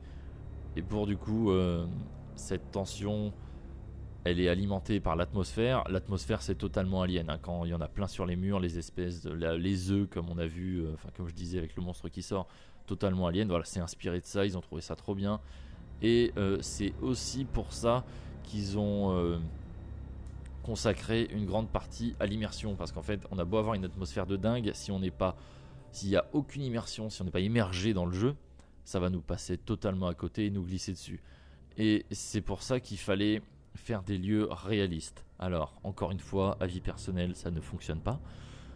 Et 0.76 0.82
pour 0.82 1.06
du 1.08 1.18
coup, 1.18 1.52
euh, 1.52 1.86
cette 2.36 2.72
tension, 2.72 3.34
elle 4.24 4.40
est 4.40 4.48
alimentée 4.48 5.00
par 5.00 5.16
l'atmosphère. 5.16 5.84
L'atmosphère, 5.90 6.42
c'est 6.42 6.56
totalement 6.56 7.02
alien. 7.02 7.30
hein. 7.30 7.40
Quand 7.42 7.66
il 7.66 7.72
y 7.72 7.74
en 7.74 7.82
a 7.82 7.88
plein 7.88 8.08
sur 8.08 8.26
les 8.26 8.36
murs, 8.36 8.60
les 8.60 8.78
espèces, 8.78 9.26
les 9.26 9.92
œufs, 9.92 10.08
comme 10.10 10.30
on 10.30 10.38
a 10.38 10.46
vu, 10.46 10.80
euh, 10.80 10.94
enfin 10.94 11.10
comme 11.16 11.28
je 11.28 11.34
disais 11.34 11.58
avec 11.58 11.76
le 11.76 11.82
monstre 11.84 12.08
qui 12.10 12.22
sort, 12.22 12.48
totalement 12.86 13.28
alien. 13.28 13.48
Voilà, 13.48 13.66
c'est 13.66 13.80
inspiré 13.80 14.20
de 14.20 14.26
ça. 14.26 14.46
Ils 14.46 14.58
ont 14.58 14.62
trouvé 14.62 14.82
ça 14.82 14.96
trop 14.96 15.16
bien. 15.16 15.42
Et 16.02 16.32
euh, 16.38 16.58
c'est 16.62 16.94
aussi 17.02 17.46
pour 17.46 17.74
ça 17.74 18.04
qu'ils 18.44 18.78
ont 18.78 19.16
euh, 19.16 19.38
consacré 20.64 21.28
une 21.32 21.46
grande 21.46 21.70
partie 21.70 22.16
à 22.20 22.26
l'immersion, 22.26 22.76
parce 22.76 22.92
qu'en 22.92 23.04
fait, 23.04 23.26
on 23.32 23.40
a 23.40 23.46
beau 23.46 23.58
avoir 23.58 23.76
une 23.76 23.86
atmosphère 23.86 24.26
de 24.26 24.36
dingue, 24.38 24.72
si 24.74 24.92
on 24.92 25.00
n'est 25.00 25.12
pas, 25.12 25.36
s'il 25.92 26.10
y 26.10 26.16
a 26.16 26.26
aucune 26.34 26.64
immersion, 26.64 27.10
si 27.10 27.22
on 27.22 27.26
n'est 27.26 27.32
pas 27.32 27.40
immergé 27.40 27.94
dans 27.94 28.06
le 28.06 28.14
jeu, 28.14 28.36
ça 28.84 29.00
va 29.00 29.10
nous 29.10 29.22
passer 29.22 29.58
totalement 29.58 30.08
à 30.08 30.14
côté 30.14 30.48
et 30.48 30.50
nous 30.50 30.64
glisser 30.64 30.94
dessus. 30.94 31.22
Et 31.78 32.06
c'est 32.12 32.42
pour 32.42 32.64
ça 32.64 32.80
qu'il 32.80 32.98
fallait 32.98 33.42
faire 33.76 34.04
des 34.04 34.18
lieux 34.18 34.48
réalistes. 34.52 35.26
Alors, 35.40 35.80
encore 35.84 36.12
une 36.12 36.20
fois, 36.20 36.58
avis 36.60 36.82
personnel, 36.82 37.36
ça 37.36 37.52
ne 37.52 37.62
fonctionne 37.62 38.00
pas. 38.00 38.20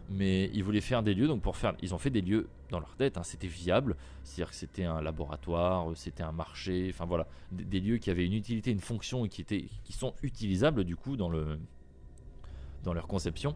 Mais 0.09 0.49
ils 0.53 0.63
voulaient 0.63 0.81
faire 0.81 1.03
des 1.03 1.13
lieux, 1.13 1.27
donc 1.27 1.41
pour 1.41 1.57
faire, 1.57 1.75
ils 1.81 1.93
ont 1.93 1.97
fait 1.97 2.09
des 2.09 2.21
lieux 2.21 2.47
dans 2.69 2.79
leur 2.79 2.95
tête, 2.95 3.17
hein, 3.17 3.23
c'était 3.23 3.47
viable, 3.47 3.95
c'est-à-dire 4.23 4.49
que 4.51 4.55
c'était 4.55 4.83
un 4.83 5.01
laboratoire, 5.01 5.91
euh, 5.91 5.95
c'était 5.95 6.23
un 6.23 6.31
marché, 6.31 6.87
enfin 6.89 7.05
voilà, 7.05 7.27
des, 7.51 7.63
des 7.63 7.79
lieux 7.79 7.97
qui 7.97 8.09
avaient 8.09 8.25
une 8.25 8.33
utilité, 8.33 8.71
une 8.71 8.79
fonction 8.79 9.25
et 9.25 9.29
qui, 9.29 9.41
étaient, 9.41 9.65
qui 9.83 9.93
sont 9.93 10.13
utilisables 10.21 10.83
du 10.83 10.95
coup 10.95 11.17
dans, 11.17 11.29
le, 11.29 11.59
dans 12.83 12.93
leur 12.93 13.07
conception. 13.07 13.55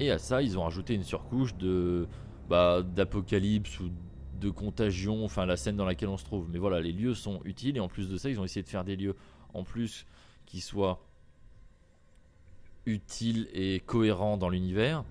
Et 0.00 0.10
à 0.10 0.18
ça, 0.18 0.42
ils 0.42 0.58
ont 0.58 0.64
rajouté 0.64 0.94
une 0.94 1.04
surcouche 1.04 1.54
de 1.56 2.08
bah, 2.48 2.82
d'apocalypse 2.82 3.80
ou 3.80 3.90
de 4.40 4.50
contagion, 4.50 5.24
enfin 5.24 5.46
la 5.46 5.56
scène 5.56 5.76
dans 5.76 5.84
laquelle 5.84 6.08
on 6.08 6.16
se 6.16 6.24
trouve. 6.24 6.48
Mais 6.50 6.58
voilà, 6.58 6.80
les 6.80 6.92
lieux 6.92 7.14
sont 7.14 7.40
utiles 7.44 7.76
et 7.76 7.80
en 7.80 7.88
plus 7.88 8.08
de 8.08 8.16
ça, 8.16 8.28
ils 8.30 8.40
ont 8.40 8.44
essayé 8.44 8.62
de 8.62 8.68
faire 8.68 8.84
des 8.84 8.96
lieux 8.96 9.14
en 9.54 9.64
plus 9.64 10.06
qui 10.46 10.60
soient 10.60 11.00
utiles 12.86 13.48
et 13.52 13.80
cohérents 13.80 14.36
dans 14.36 14.48
l'univers. 14.48 15.04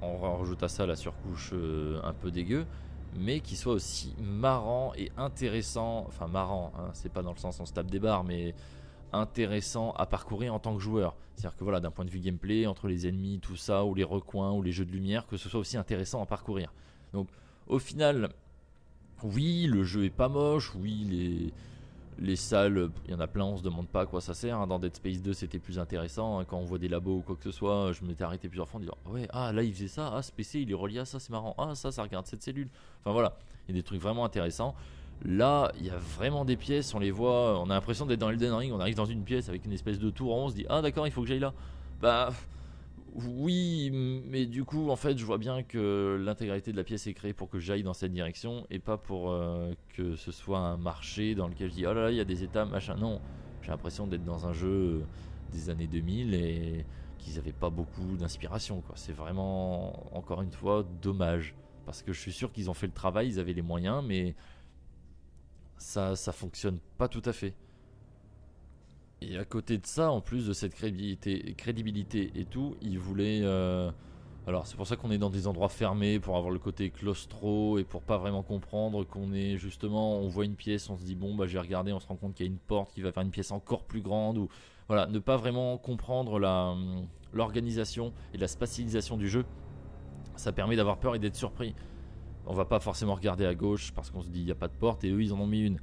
On 0.00 0.38
rajoute 0.38 0.62
à 0.62 0.68
ça 0.68 0.86
la 0.86 0.96
surcouche 0.96 1.50
euh, 1.52 2.00
un 2.04 2.12
peu 2.12 2.30
dégueu, 2.30 2.66
mais 3.16 3.40
qui 3.40 3.56
soit 3.56 3.72
aussi 3.72 4.14
marrant 4.20 4.92
et 4.96 5.10
intéressant. 5.16 6.04
Enfin, 6.06 6.28
marrant, 6.28 6.72
hein, 6.78 6.90
c'est 6.92 7.12
pas 7.12 7.22
dans 7.22 7.32
le 7.32 7.38
sens 7.38 7.58
on 7.60 7.66
se 7.66 7.72
tape 7.72 7.90
des 7.90 7.98
barres, 7.98 8.24
mais 8.24 8.54
intéressant 9.12 9.92
à 9.92 10.06
parcourir 10.06 10.54
en 10.54 10.58
tant 10.58 10.74
que 10.74 10.80
joueur. 10.80 11.16
C'est-à-dire 11.34 11.56
que 11.56 11.64
voilà, 11.64 11.80
d'un 11.80 11.90
point 11.90 12.04
de 12.04 12.10
vue 12.10 12.20
gameplay, 12.20 12.66
entre 12.66 12.88
les 12.88 13.06
ennemis, 13.06 13.40
tout 13.40 13.56
ça, 13.56 13.84
ou 13.84 13.94
les 13.94 14.04
recoins, 14.04 14.52
ou 14.52 14.62
les 14.62 14.72
jeux 14.72 14.84
de 14.84 14.92
lumière, 14.92 15.26
que 15.26 15.36
ce 15.36 15.48
soit 15.48 15.60
aussi 15.60 15.76
intéressant 15.76 16.22
à 16.22 16.26
parcourir. 16.26 16.72
Donc, 17.12 17.28
au 17.66 17.78
final, 17.78 18.30
oui, 19.22 19.66
le 19.66 19.82
jeu 19.82 20.04
est 20.04 20.10
pas 20.10 20.28
moche, 20.28 20.74
oui, 20.74 21.06
les, 21.08 21.52
les 22.20 22.36
salles, 22.36 22.90
il 23.06 23.12
y 23.12 23.14
en 23.14 23.20
a 23.20 23.26
plein, 23.26 23.44
on 23.44 23.56
se 23.56 23.62
demande 23.62 23.86
pas 23.88 24.02
à 24.02 24.06
quoi 24.06 24.20
ça 24.20 24.34
sert. 24.34 24.58
hein. 24.58 24.66
Dans 24.66 24.78
Dead 24.78 24.94
Space 24.94 25.22
2, 25.22 25.32
c'était 25.32 25.58
plus 25.58 25.78
intéressant. 25.78 26.38
hein. 26.40 26.44
Quand 26.44 26.58
on 26.58 26.64
voit 26.64 26.78
des 26.78 26.88
labos 26.88 27.18
ou 27.18 27.20
quoi 27.22 27.36
que 27.36 27.44
ce 27.44 27.50
soit, 27.52 27.92
je 27.92 28.04
m'étais 28.04 28.24
arrêté 28.24 28.48
plusieurs 28.48 28.68
fois 28.68 28.78
en 28.78 28.80
disant 28.80 28.96
Ouais, 29.06 29.26
ah 29.30 29.52
là 29.52 29.62
il 29.62 29.72
faisait 29.72 29.88
ça, 29.88 30.12
ah 30.14 30.22
ce 30.22 30.32
PC 30.32 30.60
il 30.60 30.70
est 30.70 30.74
relié 30.74 30.98
à 30.98 31.04
ça, 31.04 31.20
c'est 31.20 31.30
marrant, 31.30 31.54
ah 31.58 31.74
ça, 31.74 31.90
ça 31.92 32.02
regarde 32.02 32.26
cette 32.26 32.42
cellule. 32.42 32.68
Enfin 33.00 33.12
voilà, 33.12 33.36
il 33.68 33.74
y 33.74 33.78
a 33.78 33.80
des 33.80 33.84
trucs 33.84 34.00
vraiment 34.00 34.24
intéressants. 34.24 34.74
Là, 35.24 35.72
il 35.80 35.86
y 35.86 35.90
a 35.90 35.96
vraiment 35.96 36.44
des 36.44 36.56
pièces, 36.56 36.94
on 36.94 37.00
les 37.00 37.10
voit, 37.10 37.58
on 37.60 37.70
a 37.70 37.74
l'impression 37.74 38.06
d'être 38.06 38.20
dans 38.20 38.30
Elden 38.30 38.52
Ring, 38.52 38.72
on 38.72 38.78
arrive 38.80 38.94
dans 38.96 39.04
une 39.04 39.24
pièce 39.24 39.48
avec 39.48 39.64
une 39.64 39.72
espèce 39.72 39.98
de 39.98 40.10
tour, 40.10 40.32
on 40.32 40.48
se 40.48 40.54
dit 40.54 40.66
Ah 40.68 40.80
d'accord, 40.82 41.06
il 41.06 41.10
faut 41.12 41.22
que 41.22 41.28
j'aille 41.28 41.40
là. 41.40 41.52
Bah. 42.00 42.30
Oui, 43.14 43.90
mais 43.92 44.46
du 44.46 44.64
coup, 44.64 44.90
en 44.90 44.96
fait, 44.96 45.16
je 45.18 45.24
vois 45.24 45.38
bien 45.38 45.62
que 45.62 46.20
l'intégralité 46.22 46.72
de 46.72 46.76
la 46.76 46.84
pièce 46.84 47.06
est 47.06 47.14
créée 47.14 47.32
pour 47.32 47.48
que 47.48 47.58
j'aille 47.58 47.82
dans 47.82 47.94
cette 47.94 48.12
direction 48.12 48.66
et 48.70 48.78
pas 48.78 48.96
pour 48.96 49.30
euh, 49.30 49.72
que 49.94 50.14
ce 50.14 50.30
soit 50.30 50.58
un 50.58 50.76
marché 50.76 51.34
dans 51.34 51.48
lequel 51.48 51.70
je 51.70 51.74
dis 51.74 51.86
oh 51.86 51.94
là 51.94 52.04
là, 52.04 52.10
il 52.10 52.16
y 52.16 52.20
a 52.20 52.24
des 52.24 52.44
états, 52.44 52.64
machin. 52.64 52.96
Non, 52.96 53.20
j'ai 53.62 53.70
l'impression 53.70 54.06
d'être 54.06 54.24
dans 54.24 54.46
un 54.46 54.52
jeu 54.52 55.04
des 55.52 55.70
années 55.70 55.86
2000 55.86 56.34
et 56.34 56.84
qu'ils 57.18 57.34
n'avaient 57.36 57.52
pas 57.52 57.70
beaucoup 57.70 58.16
d'inspiration. 58.16 58.82
C'est 58.94 59.12
vraiment, 59.12 60.14
encore 60.14 60.42
une 60.42 60.52
fois, 60.52 60.86
dommage. 61.02 61.54
Parce 61.86 62.02
que 62.02 62.12
je 62.12 62.20
suis 62.20 62.32
sûr 62.32 62.52
qu'ils 62.52 62.70
ont 62.70 62.74
fait 62.74 62.86
le 62.86 62.92
travail, 62.92 63.28
ils 63.28 63.40
avaient 63.40 63.54
les 63.54 63.62
moyens, 63.62 64.04
mais 64.06 64.34
ça, 65.78 66.14
ça 66.16 66.32
fonctionne 66.32 66.78
pas 66.98 67.08
tout 67.08 67.22
à 67.24 67.32
fait. 67.32 67.54
Et 69.20 69.36
à 69.36 69.44
côté 69.44 69.78
de 69.78 69.86
ça, 69.86 70.10
en 70.10 70.20
plus 70.20 70.46
de 70.46 70.52
cette 70.52 70.74
crédibilité, 70.74 71.54
crédibilité 71.56 72.30
et 72.36 72.44
tout, 72.44 72.76
ils 72.80 72.98
voulaient. 72.98 73.40
euh, 73.42 73.90
alors 74.46 74.66
c'est 74.66 74.76
pour 74.76 74.86
ça 74.86 74.96
qu'on 74.96 75.10
est 75.10 75.18
dans 75.18 75.28
des 75.28 75.46
endroits 75.46 75.68
fermés 75.68 76.20
pour 76.20 76.36
avoir 76.36 76.50
le 76.50 76.58
côté 76.58 76.90
claustro 76.90 77.78
et 77.78 77.84
pour 77.84 78.02
pas 78.02 78.16
vraiment 78.16 78.42
comprendre 78.42 79.04
qu'on 79.04 79.34
est 79.34 79.58
justement, 79.58 80.18
on 80.20 80.28
voit 80.28 80.46
une 80.46 80.54
pièce, 80.54 80.88
on 80.88 80.96
se 80.96 81.04
dit 81.04 81.14
bon 81.16 81.34
bah 81.34 81.46
j'ai 81.46 81.58
regardé, 81.58 81.92
on 81.92 82.00
se 82.00 82.06
rend 82.06 82.16
compte 82.16 82.34
qu'il 82.34 82.46
y 82.46 82.48
a 82.48 82.52
une 82.52 82.58
porte 82.58 82.92
qui 82.94 83.02
va 83.02 83.12
faire 83.12 83.22
une 83.22 83.30
pièce 83.30 83.50
encore 83.50 83.84
plus 83.84 84.00
grande 84.00 84.38
ou 84.38 84.48
voilà, 84.86 85.06
ne 85.06 85.18
pas 85.18 85.36
vraiment 85.36 85.76
comprendre 85.76 86.42
hum, 86.42 87.06
l'organisation 87.32 88.14
et 88.32 88.38
la 88.38 88.48
spatialisation 88.48 89.18
du 89.18 89.28
jeu, 89.28 89.44
ça 90.36 90.52
permet 90.52 90.76
d'avoir 90.76 90.98
peur 90.98 91.14
et 91.14 91.18
d'être 91.18 91.36
surpris. 91.36 91.74
On 92.46 92.54
va 92.54 92.64
pas 92.64 92.80
forcément 92.80 93.14
regarder 93.14 93.44
à 93.44 93.54
gauche 93.54 93.92
parce 93.92 94.10
qu'on 94.10 94.22
se 94.22 94.30
dit 94.30 94.40
il 94.40 94.48
y 94.48 94.52
a 94.52 94.54
pas 94.54 94.68
de 94.68 94.72
porte 94.72 95.04
et 95.04 95.10
eux 95.10 95.22
ils 95.22 95.34
en 95.34 95.40
ont 95.40 95.46
mis 95.46 95.60
une. 95.60 95.78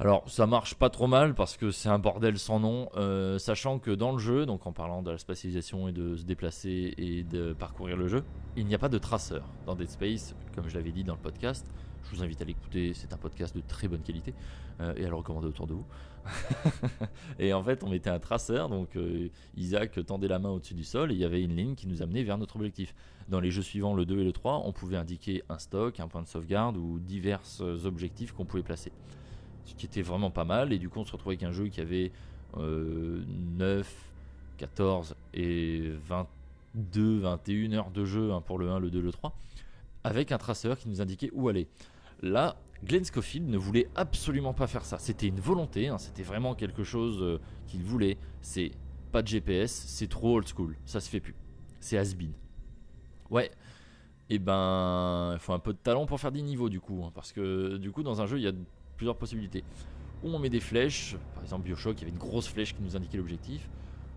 Alors 0.00 0.28
ça 0.28 0.46
marche 0.46 0.74
pas 0.74 0.90
trop 0.90 1.06
mal 1.06 1.34
parce 1.34 1.56
que 1.56 1.70
c'est 1.70 1.88
un 1.88 2.00
bordel 2.00 2.36
sans 2.36 2.58
nom, 2.58 2.88
euh, 2.96 3.38
sachant 3.38 3.78
que 3.78 3.92
dans 3.92 4.10
le 4.10 4.18
jeu, 4.18 4.44
donc 4.44 4.66
en 4.66 4.72
parlant 4.72 5.02
de 5.02 5.10
la 5.12 5.18
spatialisation 5.18 5.86
et 5.86 5.92
de 5.92 6.16
se 6.16 6.24
déplacer 6.24 6.94
et 6.98 7.22
de 7.22 7.52
parcourir 7.52 7.96
le 7.96 8.08
jeu, 8.08 8.24
il 8.56 8.66
n'y 8.66 8.74
a 8.74 8.78
pas 8.78 8.88
de 8.88 8.98
traceur 8.98 9.44
dans 9.66 9.76
Dead 9.76 9.88
Space, 9.88 10.34
comme 10.52 10.68
je 10.68 10.74
l'avais 10.74 10.90
dit 10.90 11.04
dans 11.04 11.14
le 11.14 11.20
podcast. 11.20 11.72
Je 12.02 12.16
vous 12.16 12.24
invite 12.24 12.42
à 12.42 12.44
l'écouter, 12.44 12.92
c'est 12.92 13.12
un 13.12 13.16
podcast 13.16 13.54
de 13.54 13.62
très 13.66 13.86
bonne 13.86 14.02
qualité 14.02 14.34
euh, 14.80 14.94
et 14.96 15.06
à 15.06 15.08
le 15.08 15.14
recommander 15.14 15.46
autour 15.46 15.68
de 15.68 15.74
vous. 15.74 15.86
et 17.38 17.54
en 17.54 17.62
fait, 17.62 17.84
on 17.84 17.88
mettait 17.88 18.10
un 18.10 18.18
traceur, 18.18 18.68
donc 18.68 18.96
euh, 18.96 19.28
Isaac 19.56 20.04
tendait 20.04 20.28
la 20.28 20.40
main 20.40 20.50
au-dessus 20.50 20.74
du 20.74 20.84
sol 20.84 21.12
et 21.12 21.14
il 21.14 21.20
y 21.20 21.24
avait 21.24 21.40
une 21.40 21.54
ligne 21.54 21.76
qui 21.76 21.86
nous 21.86 22.02
amenait 22.02 22.24
vers 22.24 22.36
notre 22.36 22.56
objectif. 22.56 22.96
Dans 23.28 23.40
les 23.40 23.52
jeux 23.52 23.62
suivants, 23.62 23.94
le 23.94 24.04
2 24.04 24.18
et 24.18 24.24
le 24.24 24.32
3, 24.32 24.62
on 24.66 24.72
pouvait 24.72 24.96
indiquer 24.96 25.44
un 25.48 25.58
stock, 25.58 26.00
un 26.00 26.08
point 26.08 26.20
de 26.20 26.26
sauvegarde 26.26 26.76
ou 26.76 26.98
divers 26.98 27.42
objectifs 27.84 28.32
qu'on 28.32 28.44
pouvait 28.44 28.64
placer 28.64 28.90
ce 29.64 29.74
qui 29.74 29.86
était 29.86 30.02
vraiment 30.02 30.30
pas 30.30 30.44
mal. 30.44 30.72
Et 30.72 30.78
du 30.78 30.88
coup, 30.88 31.00
on 31.00 31.04
se 31.04 31.12
retrouvait 31.12 31.34
avec 31.36 31.44
un 31.44 31.52
jeu 31.52 31.68
qui 31.68 31.80
avait 31.80 32.12
euh, 32.56 33.22
9, 33.26 33.86
14 34.58 35.16
et 35.34 35.92
22, 36.06 37.18
21 37.18 37.72
heures 37.72 37.90
de 37.90 38.04
jeu 38.04 38.32
hein, 38.32 38.40
pour 38.40 38.58
le 38.58 38.70
1, 38.70 38.78
le 38.78 38.90
2, 38.90 39.00
le 39.00 39.12
3, 39.12 39.36
avec 40.04 40.32
un 40.32 40.38
traceur 40.38 40.78
qui 40.78 40.88
nous 40.88 41.00
indiquait 41.00 41.30
où 41.32 41.48
aller. 41.48 41.68
Là, 42.22 42.56
Glenn 42.84 43.04
Schofield 43.04 43.48
ne 43.48 43.56
voulait 43.56 43.88
absolument 43.94 44.52
pas 44.52 44.66
faire 44.66 44.84
ça. 44.84 44.98
C'était 44.98 45.26
une 45.26 45.40
volonté, 45.40 45.88
hein, 45.88 45.98
c'était 45.98 46.22
vraiment 46.22 46.54
quelque 46.54 46.84
chose 46.84 47.22
euh, 47.22 47.40
qu'il 47.66 47.82
voulait. 47.82 48.18
C'est 48.40 48.72
pas 49.12 49.22
de 49.22 49.28
GPS, 49.28 49.72
c'est 49.72 50.08
trop 50.08 50.36
old 50.36 50.46
school, 50.48 50.76
ça 50.84 51.00
se 51.00 51.08
fait 51.08 51.20
plus. 51.20 51.34
C'est 51.80 51.98
has-been. 51.98 52.32
Ouais. 53.30 53.50
Et 54.30 54.38
ben, 54.38 55.32
il 55.34 55.38
faut 55.38 55.52
un 55.52 55.58
peu 55.58 55.72
de 55.72 55.78
talent 55.78 56.06
pour 56.06 56.18
faire 56.18 56.32
des 56.32 56.42
niveaux 56.42 56.70
du 56.70 56.80
coup, 56.80 57.02
hein, 57.04 57.12
parce 57.14 57.32
que 57.32 57.76
du 57.76 57.90
coup 57.90 58.02
dans 58.02 58.22
un 58.22 58.26
jeu 58.26 58.38
il 58.38 58.42
y 58.42 58.48
a 58.48 58.52
plusieurs 58.96 59.16
possibilités. 59.16 59.64
Ou 60.22 60.30
on 60.30 60.38
met 60.38 60.50
des 60.50 60.60
flèches, 60.60 61.16
par 61.34 61.42
exemple 61.42 61.64
Bioshock, 61.64 61.96
il 61.96 62.00
y 62.00 62.04
avait 62.04 62.12
une 62.12 62.18
grosse 62.18 62.48
flèche 62.48 62.74
qui 62.74 62.82
nous 62.82 62.96
indiquait 62.96 63.18
l'objectif. 63.18 63.68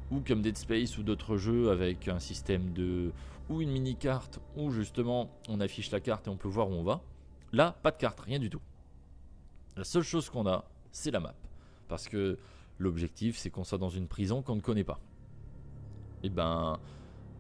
Ou 0.10 0.22
comme 0.26 0.42
Dead 0.42 0.58
Space 0.58 0.98
ou 0.98 1.04
d'autres 1.04 1.38
jeux 1.38 1.70
avec 1.70 2.08
un 2.08 2.20
système 2.20 2.72
de. 2.74 3.12
ou 3.50 3.62
une 3.62 3.72
mini-carte 3.72 4.40
où 4.56 4.72
justement 4.72 5.30
on 5.50 5.60
affiche 5.60 5.92
la 5.92 6.00
carte 6.00 6.28
et 6.28 6.30
on 6.30 6.38
peut 6.38 6.48
voir 6.48 6.70
où 6.70 6.74
on 6.74 6.84
va. 6.84 7.02
Là, 7.52 7.78
pas 7.84 7.92
de 7.92 7.98
carte, 7.98 8.22
rien 8.22 8.40
du 8.40 8.50
tout. 8.50 8.62
La 9.76 9.84
seule 9.84 10.04
chose 10.04 10.30
qu'on 10.30 10.48
a, 10.48 10.64
c'est 10.92 11.12
la 11.12 11.20
map. 11.20 11.36
Parce 11.88 12.08
que 12.08 12.38
l'objectif, 12.80 13.38
c'est 13.38 13.50
qu'on 13.50 13.64
soit 13.64 13.78
dans 13.78 13.90
une 13.90 14.08
prison 14.08 14.42
qu'on 14.42 14.56
ne 14.56 14.62
connaît 14.62 14.84
pas. 14.84 15.00
Et 16.24 16.30
ben. 16.30 16.80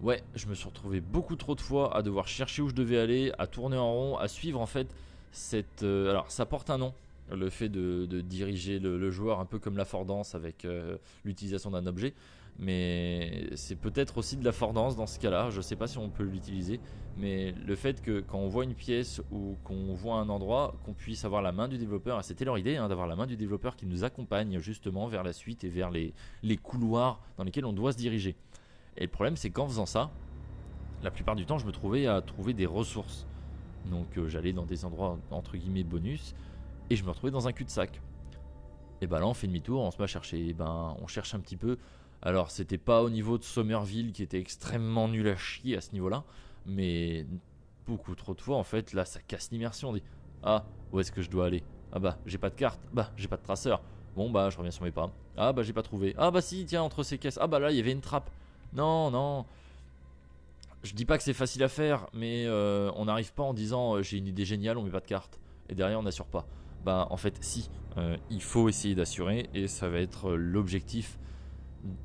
Ouais, 0.02 0.24
je 0.36 0.46
me 0.46 0.54
suis 0.54 0.68
retrouvé 0.68 1.02
beaucoup 1.02 1.36
trop 1.36 1.56
de 1.56 1.62
fois 1.62 1.96
à 1.98 2.04
devoir 2.04 2.28
chercher 2.28 2.62
où 2.62 2.70
je 2.70 2.76
devais 2.76 3.00
aller, 3.00 3.32
à 3.40 3.48
tourner 3.48 3.78
en 3.78 3.92
rond, 3.92 4.18
à 4.18 4.28
suivre 4.28 4.62
en 4.62 4.68
fait 4.68 4.94
cette. 5.32 5.82
euh, 5.82 6.12
alors, 6.12 6.30
ça 6.30 6.46
porte 6.46 6.70
un 6.70 6.78
nom, 6.78 6.94
le 7.32 7.50
fait 7.50 7.70
de, 7.70 8.22
diriger 8.22 8.80
le, 8.80 9.10
joueur 9.10 9.40
un 9.40 9.46
peu 9.46 9.60
comme 9.60 9.78
l'affordance 9.78 10.36
avec 10.36 10.66
euh, 10.66 10.98
l'utilisation 11.24 11.72
d'un 11.72 11.86
objet. 11.86 12.14
Mais 12.60 13.50
c'est 13.56 13.76
peut-être 13.76 14.18
aussi 14.18 14.36
de 14.36 14.44
l'affordance 14.44 14.96
dans 14.96 15.06
ce 15.06 15.20
cas-là, 15.20 15.52
je 15.52 15.62
sais 15.62 15.76
pas 15.76 15.86
si 15.86 16.00
on 16.00 16.10
peut 16.10 16.24
l'utiliser. 16.24 16.80
Mais 17.16 17.52
le 17.52 17.76
fait 17.76 18.02
que 18.02 18.20
quand 18.20 18.40
on 18.40 18.48
voit 18.48 18.64
une 18.64 18.74
pièce 18.74 19.22
ou 19.32 19.56
qu'on 19.64 19.94
voit 19.94 20.16
un 20.16 20.30
endroit, 20.30 20.76
qu'on 20.84 20.94
puisse 20.94 21.24
avoir 21.24 21.44
la 21.44 21.52
main 21.52 21.68
du 21.68 21.78
développeur, 21.78 22.24
c'était 22.24 22.46
leur 22.46 22.58
idée 22.58 22.76
d'avoir 22.76 23.06
la 23.06 23.16
main 23.16 23.28
du 23.28 23.38
développeur 23.38 23.76
qui 23.76 23.86
nous 23.86 24.04
accompagne 24.04 24.60
justement 24.60 25.08
vers 25.08 25.24
la 25.24 25.34
suite 25.34 25.64
et 25.64 25.70
vers 25.70 25.92
les, 25.92 26.14
les 26.42 26.58
couloirs 26.58 27.22
dans 27.38 27.44
lesquels 27.44 27.66
on 27.66 27.74
doit 27.74 27.92
se 27.92 27.98
diriger. 27.98 28.36
Et 28.98 29.02
le 29.02 29.12
problème, 29.12 29.36
c'est 29.36 29.52
qu'en 29.52 29.68
faisant 29.68 29.86
ça, 29.86 30.10
la 31.04 31.12
plupart 31.12 31.36
du 31.36 31.46
temps, 31.46 31.60
je 31.60 31.66
me 31.68 31.72
trouvais 31.72 32.08
à 32.08 32.22
trouver 32.22 32.54
des 32.54 32.66
ressources. 32.66 33.28
Donc 33.90 34.18
euh, 34.18 34.28
j'allais 34.28 34.54
dans 34.54 34.66
des 34.66 34.86
endroits 34.86 35.18
entre 35.32 35.58
guillemets 35.58 35.84
bonus 35.84 36.36
et 36.90 36.96
je 36.96 37.04
me 37.04 37.10
retrouvais 37.10 37.32
dans 37.32 37.48
un 37.48 37.54
cul-de-sac. 37.54 38.02
Et 39.02 39.08
ben 39.08 39.20
là, 39.20 39.28
on 39.28 39.34
fait 39.34 39.48
demi-tour, 39.48 39.82
on 39.82 39.92
se 39.92 39.98
met 39.98 40.06
à 40.06 40.08
chercher. 40.08 40.48
Et 40.48 40.54
ben, 40.54 40.96
on 41.02 41.08
cherche 41.08 41.34
un 41.36 41.40
petit 41.40 41.58
peu. 41.58 41.78
Alors, 42.22 42.50
c'était 42.50 42.80
pas 42.80 43.04
au 43.04 43.10
niveau 43.10 43.38
de 43.38 43.44
Somerville 43.44 44.12
qui 44.12 44.24
était 44.24 44.40
extrêmement 44.40 45.08
nul 45.08 45.28
à 45.28 45.36
chier 45.36 45.78
à 45.78 45.82
ce 45.82 45.92
niveau-là, 45.92 46.24
mais 46.66 47.28
beaucoup 47.86 48.16
trop 48.16 48.34
de 48.34 48.42
fois, 48.42 48.58
en 48.58 48.64
fait, 48.64 48.94
là, 48.94 49.06
ça 49.06 49.20
casse 49.22 49.52
l'immersion. 49.52 49.90
On 49.90 49.94
dit 49.94 50.04
Ah, 50.44 50.66
où 50.92 51.00
est-ce 51.00 51.12
que 51.12 51.22
je 51.22 51.30
dois 51.30 51.46
aller? 51.46 51.64
Ah 51.92 52.00
bah, 52.00 52.18
j'ai 52.26 52.38
pas 52.38 52.50
de 52.50 52.56
carte. 52.56 52.82
Bah, 52.92 53.12
j'ai 53.16 53.28
pas 53.28 53.38
de 53.38 53.44
traceur. 53.44 53.82
Bon, 54.16 54.32
bah, 54.32 54.50
je 54.50 54.58
reviens 54.58 54.72
sur 54.72 54.84
mes 54.84 54.92
pas. 54.92 55.12
Ah, 55.38 55.54
bah, 55.54 55.62
j'ai 55.62 55.74
pas 55.74 55.84
trouvé. 55.84 56.16
Ah, 56.18 56.32
bah, 56.32 56.42
si, 56.42 56.66
tiens, 56.66 56.82
entre 56.82 57.04
ces 57.04 57.18
caisses. 57.18 57.38
Ah, 57.40 57.48
bah, 57.48 57.60
là, 57.60 57.72
il 57.72 57.78
y 57.78 57.80
avait 57.80 57.92
une 57.92 58.02
trappe. 58.02 58.32
Non, 58.74 59.12
non. 59.12 59.46
Je 60.84 60.94
dis 60.94 61.06
pas 61.06 61.18
que 61.18 61.24
c'est 61.24 61.34
facile 61.34 61.64
à 61.64 61.70
faire, 61.70 62.08
mais 62.14 62.46
euh, 62.46 62.92
on 62.96 63.06
n'arrive 63.06 63.34
pas 63.34 63.44
en 63.44 63.54
disant 63.54 63.96
euh, 63.96 64.04
j'ai 64.04 64.18
une 64.18 64.28
idée 64.28 64.46
géniale, 64.46 64.78
on 64.78 64.84
met 64.84 64.90
pas 64.92 65.00
de 65.00 65.06
carte. 65.06 65.40
Et 65.70 65.76
derrière, 65.76 66.00
on 66.00 66.04
n'assure 66.04 66.28
pas. 66.28 66.46
Bah, 66.86 67.08
en 67.10 67.18
fait, 67.18 67.38
si. 67.42 67.70
Euh, 67.98 68.16
il 68.30 68.44
faut 68.44 68.70
essayer 68.70 68.94
d'assurer, 68.94 69.50
et 69.56 69.68
ça 69.68 69.90
va 69.90 70.00
être 70.00 70.30
euh, 70.30 70.36
l'objectif 70.36 71.18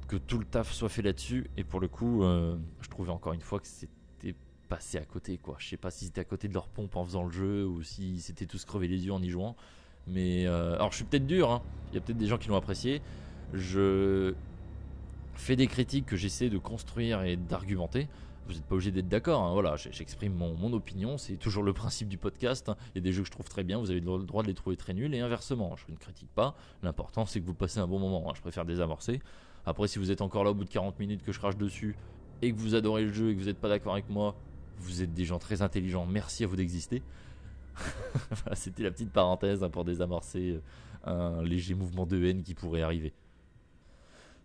que 0.08 0.16
tout 0.16 0.38
le 0.38 0.44
taf 0.44 0.72
soit 0.72 0.88
fait 0.88 1.02
là-dessus. 1.02 1.50
Et 1.56 1.64
pour 1.64 1.80
le 1.80 1.88
coup, 1.88 2.22
euh, 2.22 2.56
je 2.80 2.88
trouvais 2.88 3.10
encore 3.10 3.34
une 3.34 3.40
fois 3.40 3.60
que 3.60 3.66
c'était 3.66 4.34
passé 4.68 4.96
à 4.96 5.04
côté, 5.04 5.36
quoi. 5.36 5.56
Je 5.58 5.68
sais 5.68 5.76
pas 5.76 5.90
si 5.90 6.06
c'était 6.06 6.22
à 6.22 6.24
côté 6.24 6.48
de 6.48 6.54
leur 6.54 6.68
pompe 6.68 6.96
en 6.96 7.04
faisant 7.04 7.24
le 7.24 7.30
jeu, 7.30 7.66
ou 7.66 7.82
si 7.82 8.20
c'était 8.20 8.46
tous 8.46 8.64
crevé 8.64 8.88
les 8.88 9.04
yeux 9.04 9.12
en 9.12 9.22
y 9.22 9.28
jouant. 9.28 9.54
Mais 10.06 10.46
euh, 10.46 10.74
alors, 10.74 10.90
je 10.90 10.96
suis 10.96 11.04
peut-être 11.04 11.26
dur, 11.26 11.50
hein. 11.50 11.62
il 11.90 11.94
y 11.94 11.98
a 11.98 12.00
peut-être 12.00 12.18
des 12.18 12.26
gens 12.26 12.38
qui 12.38 12.48
l'ont 12.48 12.56
apprécié. 12.56 13.02
Je 13.52 14.34
fais 15.34 15.56
des 15.56 15.66
critiques 15.66 16.06
que 16.06 16.16
j'essaie 16.16 16.48
de 16.48 16.58
construire 16.58 17.22
et 17.22 17.36
d'argumenter. 17.36 18.08
Vous 18.46 18.54
n'êtes 18.54 18.64
pas 18.64 18.74
obligé 18.74 18.90
d'être 18.90 19.08
d'accord, 19.08 19.42
hein, 19.42 19.52
voilà, 19.52 19.76
j'exprime 19.76 20.34
mon, 20.34 20.72
opinion, 20.72 21.16
c'est 21.16 21.36
toujours 21.36 21.62
le 21.62 21.72
principe 21.72 22.08
du 22.08 22.18
podcast. 22.18 22.68
hein. 22.68 22.76
Il 22.94 22.98
y 22.98 22.98
a 22.98 23.02
des 23.02 23.12
jeux 23.12 23.22
que 23.22 23.28
je 23.28 23.32
trouve 23.32 23.48
très 23.48 23.62
bien, 23.62 23.78
vous 23.78 23.90
avez 23.90 24.00
le 24.00 24.24
droit 24.24 24.42
de 24.42 24.48
les 24.48 24.54
trouver 24.54 24.76
très 24.76 24.94
nuls, 24.94 25.14
et 25.14 25.20
inversement, 25.20 25.76
je 25.76 25.92
ne 25.92 25.96
critique 25.96 26.30
pas. 26.34 26.56
L'important 26.82 27.24
c'est 27.24 27.40
que 27.40 27.46
vous 27.46 27.54
passez 27.54 27.78
un 27.78 27.86
bon 27.86 27.98
moment, 27.98 28.28
hein. 28.28 28.32
je 28.34 28.40
préfère 28.40 28.64
désamorcer. 28.64 29.20
Après, 29.64 29.86
si 29.86 30.00
vous 30.00 30.10
êtes 30.10 30.22
encore 30.22 30.42
là 30.42 30.50
au 30.50 30.54
bout 30.54 30.64
de 30.64 30.70
40 30.70 30.98
minutes 30.98 31.22
que 31.22 31.30
je 31.30 31.38
crache 31.38 31.56
dessus, 31.56 31.96
et 32.42 32.52
que 32.52 32.58
vous 32.58 32.74
adorez 32.74 33.04
le 33.04 33.12
jeu 33.12 33.30
et 33.30 33.34
que 33.34 33.40
vous 33.40 33.46
n'êtes 33.46 33.60
pas 33.60 33.68
d'accord 33.68 33.92
avec 33.92 34.10
moi, 34.10 34.34
vous 34.78 35.02
êtes 35.02 35.14
des 35.14 35.24
gens 35.24 35.38
très 35.38 35.62
intelligents, 35.62 36.06
merci 36.06 36.44
à 36.44 36.46
vous 36.48 36.56
d'exister. 36.56 37.02
C'était 38.54 38.82
la 38.82 38.90
petite 38.90 39.12
parenthèse 39.12 39.62
hein, 39.62 39.70
pour 39.70 39.84
désamorcer 39.84 40.60
euh, 41.06 41.38
un 41.38 41.42
léger 41.42 41.74
mouvement 41.74 42.04
de 42.04 42.22
haine 42.24 42.42
qui 42.42 42.54
pourrait 42.54 42.82
arriver. 42.82 43.12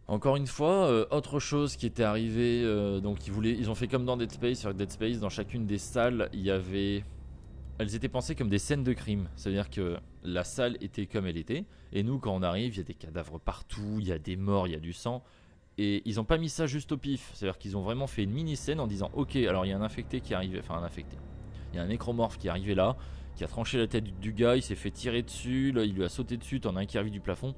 Encore 0.10 0.38
une 0.38 0.48
fois, 0.48 0.88
euh, 0.88 1.06
autre 1.12 1.40
chose 1.40 1.76
qui 1.76 1.86
était 1.86 2.04
arrivé, 2.04 2.62
euh, 2.64 3.02
donc 3.02 3.28
ils, 3.28 3.34
voulaient, 3.34 3.52
ils 3.52 3.70
ont 3.70 3.76
fait 3.76 3.90
comme 3.90 4.06
dans 4.06 4.16
Dead 4.16 4.32
Space, 4.32 4.60
sur 4.60 4.74
Dead 4.74 4.90
Space, 4.90 5.20
dans 5.20 5.30
chacune 5.30 5.66
des 5.66 5.78
salles, 5.78 6.30
il 6.32 6.42
y 6.42 6.52
avait... 6.52 7.04
Elles 7.78 7.94
étaient 7.94 8.08
pensées 8.08 8.34
comme 8.34 8.48
des 8.48 8.58
scènes 8.58 8.86
de 8.86 8.94
crime, 8.94 9.28
c'est-à-dire 9.36 9.70
que 9.70 9.98
la 10.24 10.46
salle 10.46 10.78
était 10.80 11.08
comme 11.08 11.28
elle 11.28 11.38
était, 11.38 11.66
et 11.92 12.04
nous 12.04 12.20
quand 12.20 12.34
on 12.34 12.42
arrive, 12.42 12.74
il 12.76 12.78
y 12.78 12.82
a 12.82 12.86
des 12.86 12.94
cadavres 12.94 13.38
partout, 13.38 13.98
il 14.00 14.08
y 14.08 14.14
a 14.14 14.18
des 14.18 14.38
morts, 14.38 14.68
il 14.68 14.74
y 14.74 14.78
a 14.78 14.80
du 14.80 14.94
sang, 14.94 15.24
et 15.78 16.02
ils 16.06 16.16
n'ont 16.16 16.24
pas 16.24 16.38
mis 16.38 16.50
ça 16.50 16.68
juste 16.68 16.94
au 16.94 16.98
pif, 16.98 17.30
c'est-à-dire 17.34 17.58
qu'ils 17.58 17.76
ont 17.76 17.82
vraiment 17.82 18.08
fait 18.08 18.24
une 18.24 18.32
mini-scène 18.32 18.80
en 18.80 18.88
disant, 18.88 19.12
ok, 19.14 19.36
alors 19.36 19.66
il 19.66 19.70
y 19.70 19.74
a 19.74 19.78
un 19.78 19.82
infecté 19.82 20.22
qui 20.22 20.34
arrive, 20.34 20.58
enfin 20.58 20.76
un 20.76 20.84
infecté, 20.84 21.18
il 21.74 21.76
y 21.76 21.80
a 21.80 21.84
un 21.84 21.88
nécromorphe 21.88 22.38
qui 22.38 22.48
est 22.48 22.50
arrivé 22.50 22.76
là, 22.76 22.96
qui 23.36 23.44
a 23.44 23.48
tranché 23.48 23.78
la 23.78 23.88
tête 23.88 24.20
du 24.20 24.32
gars, 24.32 24.56
il 24.56 24.64
s'est 24.64 24.76
fait 24.76 24.90
tirer 24.90 25.22
dessus, 25.22 25.74
il 25.76 25.94
lui 25.94 26.04
a 26.04 26.10
sauté 26.10 26.38
dessus, 26.38 26.62
t'en 26.62 26.78
as 26.78 26.80
un 26.80 26.86
qui 26.86 26.98
arrive 26.98 27.12
du 27.12 27.20
plafond. 27.20 27.54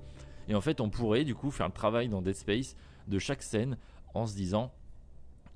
Et 0.49 0.55
en 0.55 0.61
fait, 0.61 0.81
on 0.81 0.89
pourrait 0.89 1.23
du 1.23 1.35
coup 1.35 1.51
faire 1.51 1.67
le 1.67 1.73
travail 1.73 2.09
dans 2.09 2.21
Dead 2.21 2.35
Space 2.35 2.75
de 3.07 3.19
chaque 3.19 3.43
scène 3.43 3.77
en 4.13 4.25
se 4.25 4.35
disant 4.35 4.71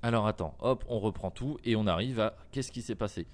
alors 0.02 0.26
attends, 0.26 0.54
hop, 0.60 0.84
on 0.88 0.98
reprend 1.00 1.30
tout 1.30 1.58
et 1.64 1.76
on 1.76 1.86
arrive 1.86 2.20
à 2.20 2.36
qu'est-ce 2.52 2.70
qui 2.70 2.82
s'est 2.82 2.94
passé. 2.94 3.26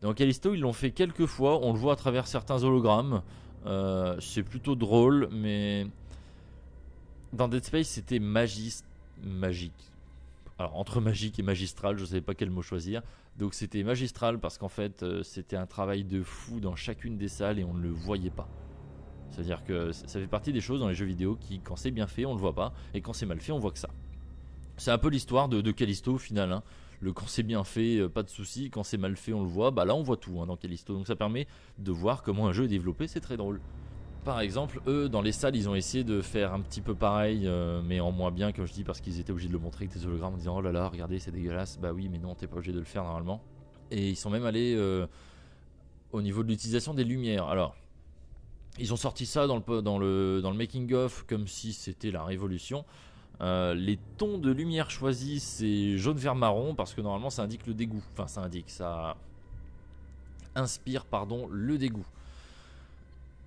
Dans 0.00 0.12
Callisto, 0.14 0.52
ils 0.52 0.60
l'ont 0.60 0.72
fait 0.72 0.90
quelques 0.90 1.26
fois, 1.26 1.60
on 1.64 1.72
le 1.72 1.78
voit 1.78 1.92
à 1.92 1.96
travers 1.96 2.26
certains 2.26 2.62
hologrammes. 2.64 3.22
Euh, 3.66 4.18
c'est 4.20 4.42
plutôt 4.42 4.74
drôle, 4.74 5.28
mais 5.30 5.86
dans 7.32 7.46
Dead 7.46 7.64
Space, 7.64 7.86
c'était 7.86 8.18
magique. 8.18 9.72
Alors 10.58 10.76
entre 10.76 11.00
magique 11.00 11.38
et 11.38 11.42
magistral, 11.42 11.96
je 11.96 12.02
ne 12.02 12.06
savais 12.06 12.20
pas 12.20 12.34
quel 12.34 12.50
mot 12.50 12.62
choisir. 12.62 13.02
Donc 13.36 13.54
c'était 13.54 13.84
magistral 13.84 14.40
parce 14.40 14.58
qu'en 14.58 14.68
fait, 14.68 15.04
euh, 15.04 15.22
c'était 15.22 15.56
un 15.56 15.66
travail 15.66 16.02
de 16.02 16.24
fou 16.24 16.58
dans 16.58 16.74
chacune 16.74 17.16
des 17.16 17.28
salles 17.28 17.60
et 17.60 17.64
on 17.64 17.74
ne 17.74 17.82
le 17.82 17.90
voyait 17.90 18.30
pas. 18.30 18.48
C'est-à-dire 19.30 19.64
que 19.64 19.92
ça 19.92 20.20
fait 20.20 20.26
partie 20.26 20.52
des 20.52 20.60
choses 20.60 20.80
dans 20.80 20.88
les 20.88 20.94
jeux 20.94 21.06
vidéo 21.06 21.36
qui, 21.40 21.60
quand 21.60 21.76
c'est 21.76 21.90
bien 21.90 22.06
fait, 22.06 22.24
on 22.24 22.34
le 22.34 22.40
voit 22.40 22.54
pas, 22.54 22.72
et 22.94 23.00
quand 23.00 23.12
c'est 23.12 23.26
mal 23.26 23.40
fait, 23.40 23.52
on 23.52 23.58
voit 23.58 23.70
que 23.70 23.78
ça. 23.78 23.90
C'est 24.78 24.92
un 24.92 24.98
peu 24.98 25.08
l'histoire 25.08 25.48
de, 25.48 25.60
de, 25.60 25.72
Callisto 25.72 26.14
au 26.14 26.18
final. 26.18 26.52
Hein. 26.52 26.62
Le 27.00 27.12
quand 27.12 27.26
c'est 27.26 27.42
bien 27.42 27.64
fait, 27.64 27.98
euh, 27.98 28.08
pas 28.08 28.22
de 28.22 28.28
souci. 28.28 28.70
Quand 28.70 28.84
c'est 28.84 28.96
mal 28.96 29.16
fait, 29.16 29.32
on 29.32 29.42
le 29.42 29.48
voit. 29.48 29.70
Bah 29.70 29.84
là, 29.84 29.94
on 29.94 30.02
voit 30.02 30.16
tout 30.16 30.40
hein, 30.40 30.46
dans 30.46 30.56
Callisto. 30.56 30.94
Donc 30.94 31.06
ça 31.06 31.16
permet 31.16 31.46
de 31.78 31.92
voir 31.92 32.22
comment 32.22 32.46
un 32.46 32.52
jeu 32.52 32.64
est 32.64 32.68
développé. 32.68 33.08
C'est 33.08 33.20
très 33.20 33.36
drôle. 33.36 33.60
Par 34.24 34.40
exemple, 34.40 34.80
eux, 34.86 35.08
dans 35.08 35.22
les 35.22 35.32
salles, 35.32 35.56
ils 35.56 35.68
ont 35.68 35.74
essayé 35.74 36.04
de 36.04 36.20
faire 36.20 36.52
un 36.52 36.60
petit 36.60 36.80
peu 36.80 36.94
pareil, 36.94 37.46
euh, 37.46 37.80
mais 37.84 38.00
en 38.00 38.12
moins 38.12 38.30
bien, 38.30 38.52
comme 38.52 38.66
je 38.66 38.72
dis, 38.72 38.84
parce 38.84 39.00
qu'ils 39.00 39.20
étaient 39.20 39.30
obligés 39.30 39.48
de 39.48 39.52
le 39.52 39.58
montrer 39.58 39.84
avec 39.84 39.96
des 39.96 40.06
hologrammes 40.06 40.34
en 40.34 40.36
disant 40.36 40.56
Oh 40.56 40.60
là 40.60 40.70
là, 40.72 40.88
regardez, 40.88 41.18
c'est 41.18 41.30
dégueulasse. 41.30 41.78
Bah 41.80 41.92
oui, 41.92 42.08
mais 42.08 42.18
non, 42.18 42.34
t'es 42.34 42.46
pas 42.46 42.56
obligé 42.56 42.72
de 42.72 42.78
le 42.78 42.84
faire 42.84 43.04
normalement. 43.04 43.42
Et 43.90 44.10
ils 44.10 44.16
sont 44.16 44.30
même 44.30 44.44
allés 44.44 44.74
euh, 44.76 45.06
au 46.12 46.22
niveau 46.22 46.42
de 46.42 46.48
l'utilisation 46.48 46.94
des 46.94 47.04
lumières. 47.04 47.46
Alors, 47.46 47.76
ils 48.78 48.92
ont 48.92 48.96
sorti 48.96 49.26
ça 49.26 49.46
dans 49.46 49.98
le, 49.98 50.52
making-of 50.54 51.24
comme 51.26 51.46
si 51.46 51.72
c'était 51.72 52.10
la 52.10 52.24
révolution. 52.24 52.84
Euh, 53.40 53.74
les 53.74 53.98
tons 54.16 54.38
de 54.38 54.50
lumière 54.50 54.90
choisis, 54.90 55.42
c'est 55.42 55.96
jaune, 55.96 56.16
vert, 56.16 56.34
marron, 56.34 56.74
parce 56.74 56.94
que 56.94 57.00
normalement 57.00 57.30
ça 57.30 57.42
indique 57.42 57.66
le 57.66 57.74
dégoût. 57.74 58.02
Enfin, 58.12 58.26
ça 58.26 58.42
indique, 58.42 58.70
ça 58.70 59.16
inspire, 60.54 61.04
pardon, 61.04 61.48
le 61.50 61.78
dégoût. 61.78 62.06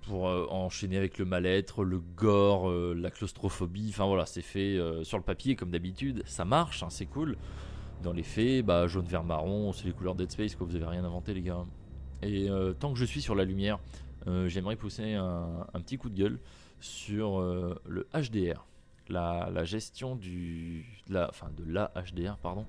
Pour 0.06 0.28
euh, 0.28 0.46
enchaîner 0.50 0.96
avec 0.96 1.18
le 1.18 1.24
mal-être, 1.24 1.84
le 1.84 2.00
gore, 2.16 2.68
euh, 2.68 2.94
la 2.98 3.10
claustrophobie. 3.10 3.88
Enfin 3.90 4.06
voilà, 4.06 4.26
c'est 4.26 4.42
fait 4.42 4.78
sur 5.04 5.18
le 5.18 5.24
papier 5.24 5.56
comme 5.56 5.70
d'habitude. 5.70 6.22
Ça 6.26 6.44
marche, 6.44 6.82
hein, 6.82 6.90
c'est 6.90 7.06
cool. 7.06 7.36
Dans 8.02 8.12
les 8.12 8.24
faits, 8.24 8.64
bah, 8.66 8.86
jaune, 8.88 9.06
vert, 9.06 9.24
marron, 9.24 9.72
c'est 9.72 9.86
les 9.86 9.92
couleurs 9.92 10.14
Dead 10.14 10.30
Space, 10.30 10.56
quoi. 10.56 10.66
Vous 10.66 10.74
avez 10.74 10.86
rien 10.86 11.04
inventé, 11.04 11.34
les 11.34 11.42
gars. 11.42 11.64
Et 12.22 12.48
tant 12.78 12.92
que 12.92 12.98
je 12.98 13.04
suis 13.04 13.20
sur 13.20 13.34
la 13.34 13.44
lumière, 13.44 13.80
j'aimerais 14.46 14.76
pousser 14.76 15.14
un, 15.14 15.66
petit 15.74 15.98
coup 15.98 16.08
de 16.08 16.16
gueule 16.16 16.38
sur 16.82 17.40
euh, 17.40 17.80
le 17.86 18.06
HDR, 18.12 18.66
la, 19.08 19.64
gestion 19.64 20.16
de 20.16 20.82
la, 21.08 21.92
HDR 21.94 22.36
pardon. 22.36 22.66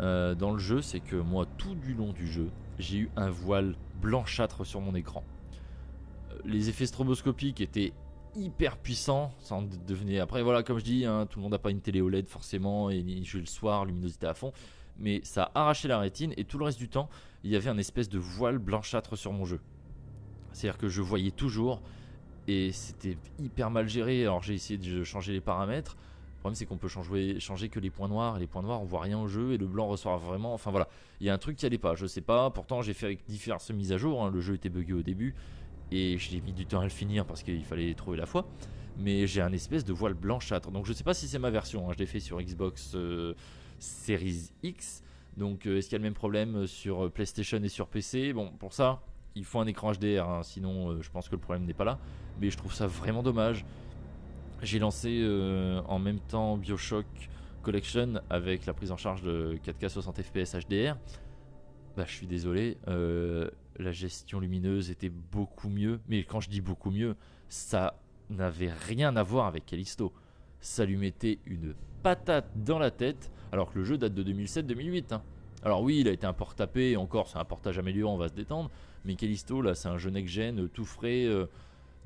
Euh, 0.00 0.36
dans 0.36 0.52
le 0.52 0.58
jeu, 0.58 0.80
c'est 0.80 1.00
que 1.00 1.16
moi, 1.16 1.44
tout 1.58 1.74
du 1.74 1.92
long 1.92 2.12
du 2.12 2.28
jeu, 2.28 2.50
j'ai 2.78 2.98
eu 2.98 3.10
un 3.16 3.30
voile 3.30 3.74
blanchâtre 4.00 4.64
sur 4.64 4.80
mon 4.80 4.94
écran. 4.94 5.24
Euh, 6.30 6.38
Les 6.44 6.68
effets 6.68 6.86
stroboscopiques 6.86 7.60
étaient 7.60 7.92
hyper 8.36 8.76
puissants, 8.76 9.32
ça 9.40 9.56
en 9.56 9.62
devenait. 9.62 10.20
Après, 10.20 10.42
voilà, 10.42 10.62
comme 10.62 10.78
je 10.78 10.84
dis, 10.84 11.04
hein, 11.04 11.26
tout 11.26 11.40
le 11.40 11.42
monde 11.42 11.52
n'a 11.52 11.58
pas 11.58 11.72
une 11.72 11.80
télé 11.80 12.00
OLED 12.00 12.28
forcément 12.28 12.90
et 12.90 13.02
jouer 13.24 13.40
le 13.40 13.46
soir, 13.46 13.84
luminosité 13.84 14.28
à 14.28 14.34
fond, 14.34 14.52
mais 14.98 15.20
ça 15.24 15.50
a 15.54 15.62
arraché 15.62 15.88
la 15.88 15.98
rétine 15.98 16.32
et 16.36 16.44
tout 16.44 16.58
le 16.58 16.64
reste 16.64 16.78
du 16.78 16.88
temps, 16.88 17.08
il 17.42 17.50
y 17.50 17.56
avait 17.56 17.70
un 17.70 17.78
espèce 17.78 18.08
de 18.08 18.18
voile 18.18 18.58
blanchâtre 18.58 19.18
sur 19.18 19.32
mon 19.32 19.44
jeu. 19.44 19.60
C'est-à-dire 20.52 20.78
que 20.78 20.88
je 20.88 21.02
voyais 21.02 21.30
toujours 21.30 21.80
et 22.48 22.72
c'était 22.72 23.16
hyper 23.38 23.70
mal 23.70 23.88
géré. 23.88 24.22
Alors 24.22 24.42
j'ai 24.42 24.54
essayé 24.54 24.78
de 24.78 25.04
changer 25.04 25.32
les 25.32 25.40
paramètres. 25.40 25.96
Le 26.36 26.40
problème 26.40 26.54
c'est 26.54 26.66
qu'on 26.66 26.78
peut 26.78 26.88
changer, 26.88 27.68
que 27.68 27.80
les 27.80 27.90
points 27.90 28.08
noirs. 28.08 28.36
Et 28.36 28.40
les 28.40 28.46
points 28.46 28.62
noirs 28.62 28.80
on 28.80 28.84
voit 28.84 29.02
rien 29.02 29.18
au 29.18 29.28
jeu 29.28 29.52
et 29.52 29.58
le 29.58 29.66
blanc 29.66 29.86
ressort 29.86 30.18
vraiment. 30.18 30.54
Enfin 30.54 30.70
voilà, 30.70 30.88
il 31.20 31.26
y 31.26 31.30
a 31.30 31.34
un 31.34 31.38
truc 31.38 31.56
qui 31.56 31.66
allait 31.66 31.78
pas. 31.78 31.94
Je 31.94 32.06
sais 32.06 32.22
pas. 32.22 32.50
Pourtant 32.50 32.82
j'ai 32.82 32.94
fait 32.94 33.18
diverses 33.28 33.70
mises 33.70 33.92
à 33.92 33.98
jour. 33.98 34.24
Hein. 34.24 34.30
Le 34.30 34.40
jeu 34.40 34.54
était 34.54 34.70
bugué 34.70 34.94
au 34.94 35.02
début 35.02 35.34
et 35.90 36.16
j'ai 36.18 36.40
mis 36.40 36.52
du 36.52 36.66
temps 36.66 36.80
à 36.80 36.84
le 36.84 36.90
finir 36.90 37.26
parce 37.26 37.42
qu'il 37.42 37.64
fallait 37.64 37.94
trouver 37.94 38.16
la 38.16 38.26
foi. 38.26 38.46
Mais 38.98 39.26
j'ai 39.26 39.42
un 39.42 39.52
espèce 39.52 39.84
de 39.84 39.92
voile 39.92 40.14
blanchâtre. 40.14 40.70
Donc 40.70 40.86
je 40.86 40.92
sais 40.92 41.04
pas 41.04 41.14
si 41.14 41.28
c'est 41.28 41.38
ma 41.38 41.50
version. 41.50 41.88
Hein. 41.88 41.92
Je 41.94 41.98
l'ai 41.98 42.06
fait 42.06 42.20
sur 42.20 42.40
Xbox 42.40 42.92
euh, 42.94 43.34
Series 43.78 44.50
X. 44.62 45.02
Donc 45.36 45.66
euh, 45.66 45.78
est-ce 45.78 45.88
qu'il 45.88 45.92
y 45.92 45.96
a 45.96 45.98
le 45.98 46.04
même 46.04 46.14
problème 46.14 46.66
sur 46.66 47.04
euh, 47.04 47.10
PlayStation 47.10 47.62
et 47.62 47.68
sur 47.68 47.86
PC 47.86 48.32
Bon, 48.32 48.50
pour 48.58 48.72
ça, 48.72 49.00
il 49.34 49.44
faut 49.44 49.60
un 49.60 49.66
écran 49.66 49.92
HDR, 49.92 50.28
hein, 50.28 50.42
sinon 50.42 50.90
euh, 50.90 51.02
je 51.02 51.10
pense 51.10 51.28
que 51.28 51.34
le 51.34 51.40
problème 51.40 51.64
n'est 51.64 51.74
pas 51.74 51.84
là. 51.84 51.98
Mais 52.40 52.50
je 52.50 52.56
trouve 52.56 52.72
ça 52.72 52.86
vraiment 52.86 53.22
dommage. 53.22 53.64
J'ai 54.62 54.78
lancé 54.78 55.20
euh, 55.22 55.80
en 55.86 55.98
même 55.98 56.18
temps 56.18 56.56
Bioshock 56.56 57.06
Collection 57.62 58.20
avec 58.30 58.66
la 58.66 58.74
prise 58.74 58.90
en 58.90 58.96
charge 58.96 59.22
de 59.22 59.58
4K 59.64 59.88
60 59.88 60.22
fps 60.22 60.54
HDR. 60.54 60.96
Bah, 61.96 62.04
je 62.06 62.12
suis 62.12 62.26
désolé, 62.26 62.78
euh, 62.88 63.50
la 63.76 63.92
gestion 63.92 64.40
lumineuse 64.40 64.90
était 64.90 65.10
beaucoup 65.10 65.68
mieux. 65.68 66.00
Mais 66.08 66.24
quand 66.24 66.40
je 66.40 66.48
dis 66.48 66.60
beaucoup 66.60 66.90
mieux, 66.90 67.16
ça 67.48 67.98
n'avait 68.30 68.72
rien 68.72 69.16
à 69.16 69.22
voir 69.22 69.46
avec 69.46 69.66
Callisto. 69.66 70.12
Ça 70.60 70.84
lui 70.84 70.96
mettait 70.96 71.38
une 71.46 71.74
patate 72.02 72.50
dans 72.56 72.78
la 72.78 72.90
tête, 72.90 73.30
alors 73.52 73.72
que 73.72 73.78
le 73.78 73.84
jeu 73.84 73.98
date 73.98 74.14
de 74.14 74.22
2007-2008. 74.24 75.14
Hein. 75.14 75.22
Alors 75.62 75.82
oui, 75.82 76.00
il 76.00 76.08
a 76.08 76.12
été 76.12 76.26
un 76.26 76.32
port 76.32 76.54
tapé, 76.54 76.96
encore 76.96 77.28
c'est 77.28 77.38
un 77.38 77.44
portage 77.44 77.78
amélioré, 77.78 78.12
on 78.12 78.16
va 78.16 78.28
se 78.28 78.34
détendre. 78.34 78.70
Mais 79.04 79.14
Callisto, 79.14 79.62
là, 79.62 79.74
c'est 79.74 79.88
un 79.88 79.98
jeu 79.98 80.10
next-gen 80.10 80.68
tout 80.68 80.84
frais 80.84 81.24
euh, 81.24 81.46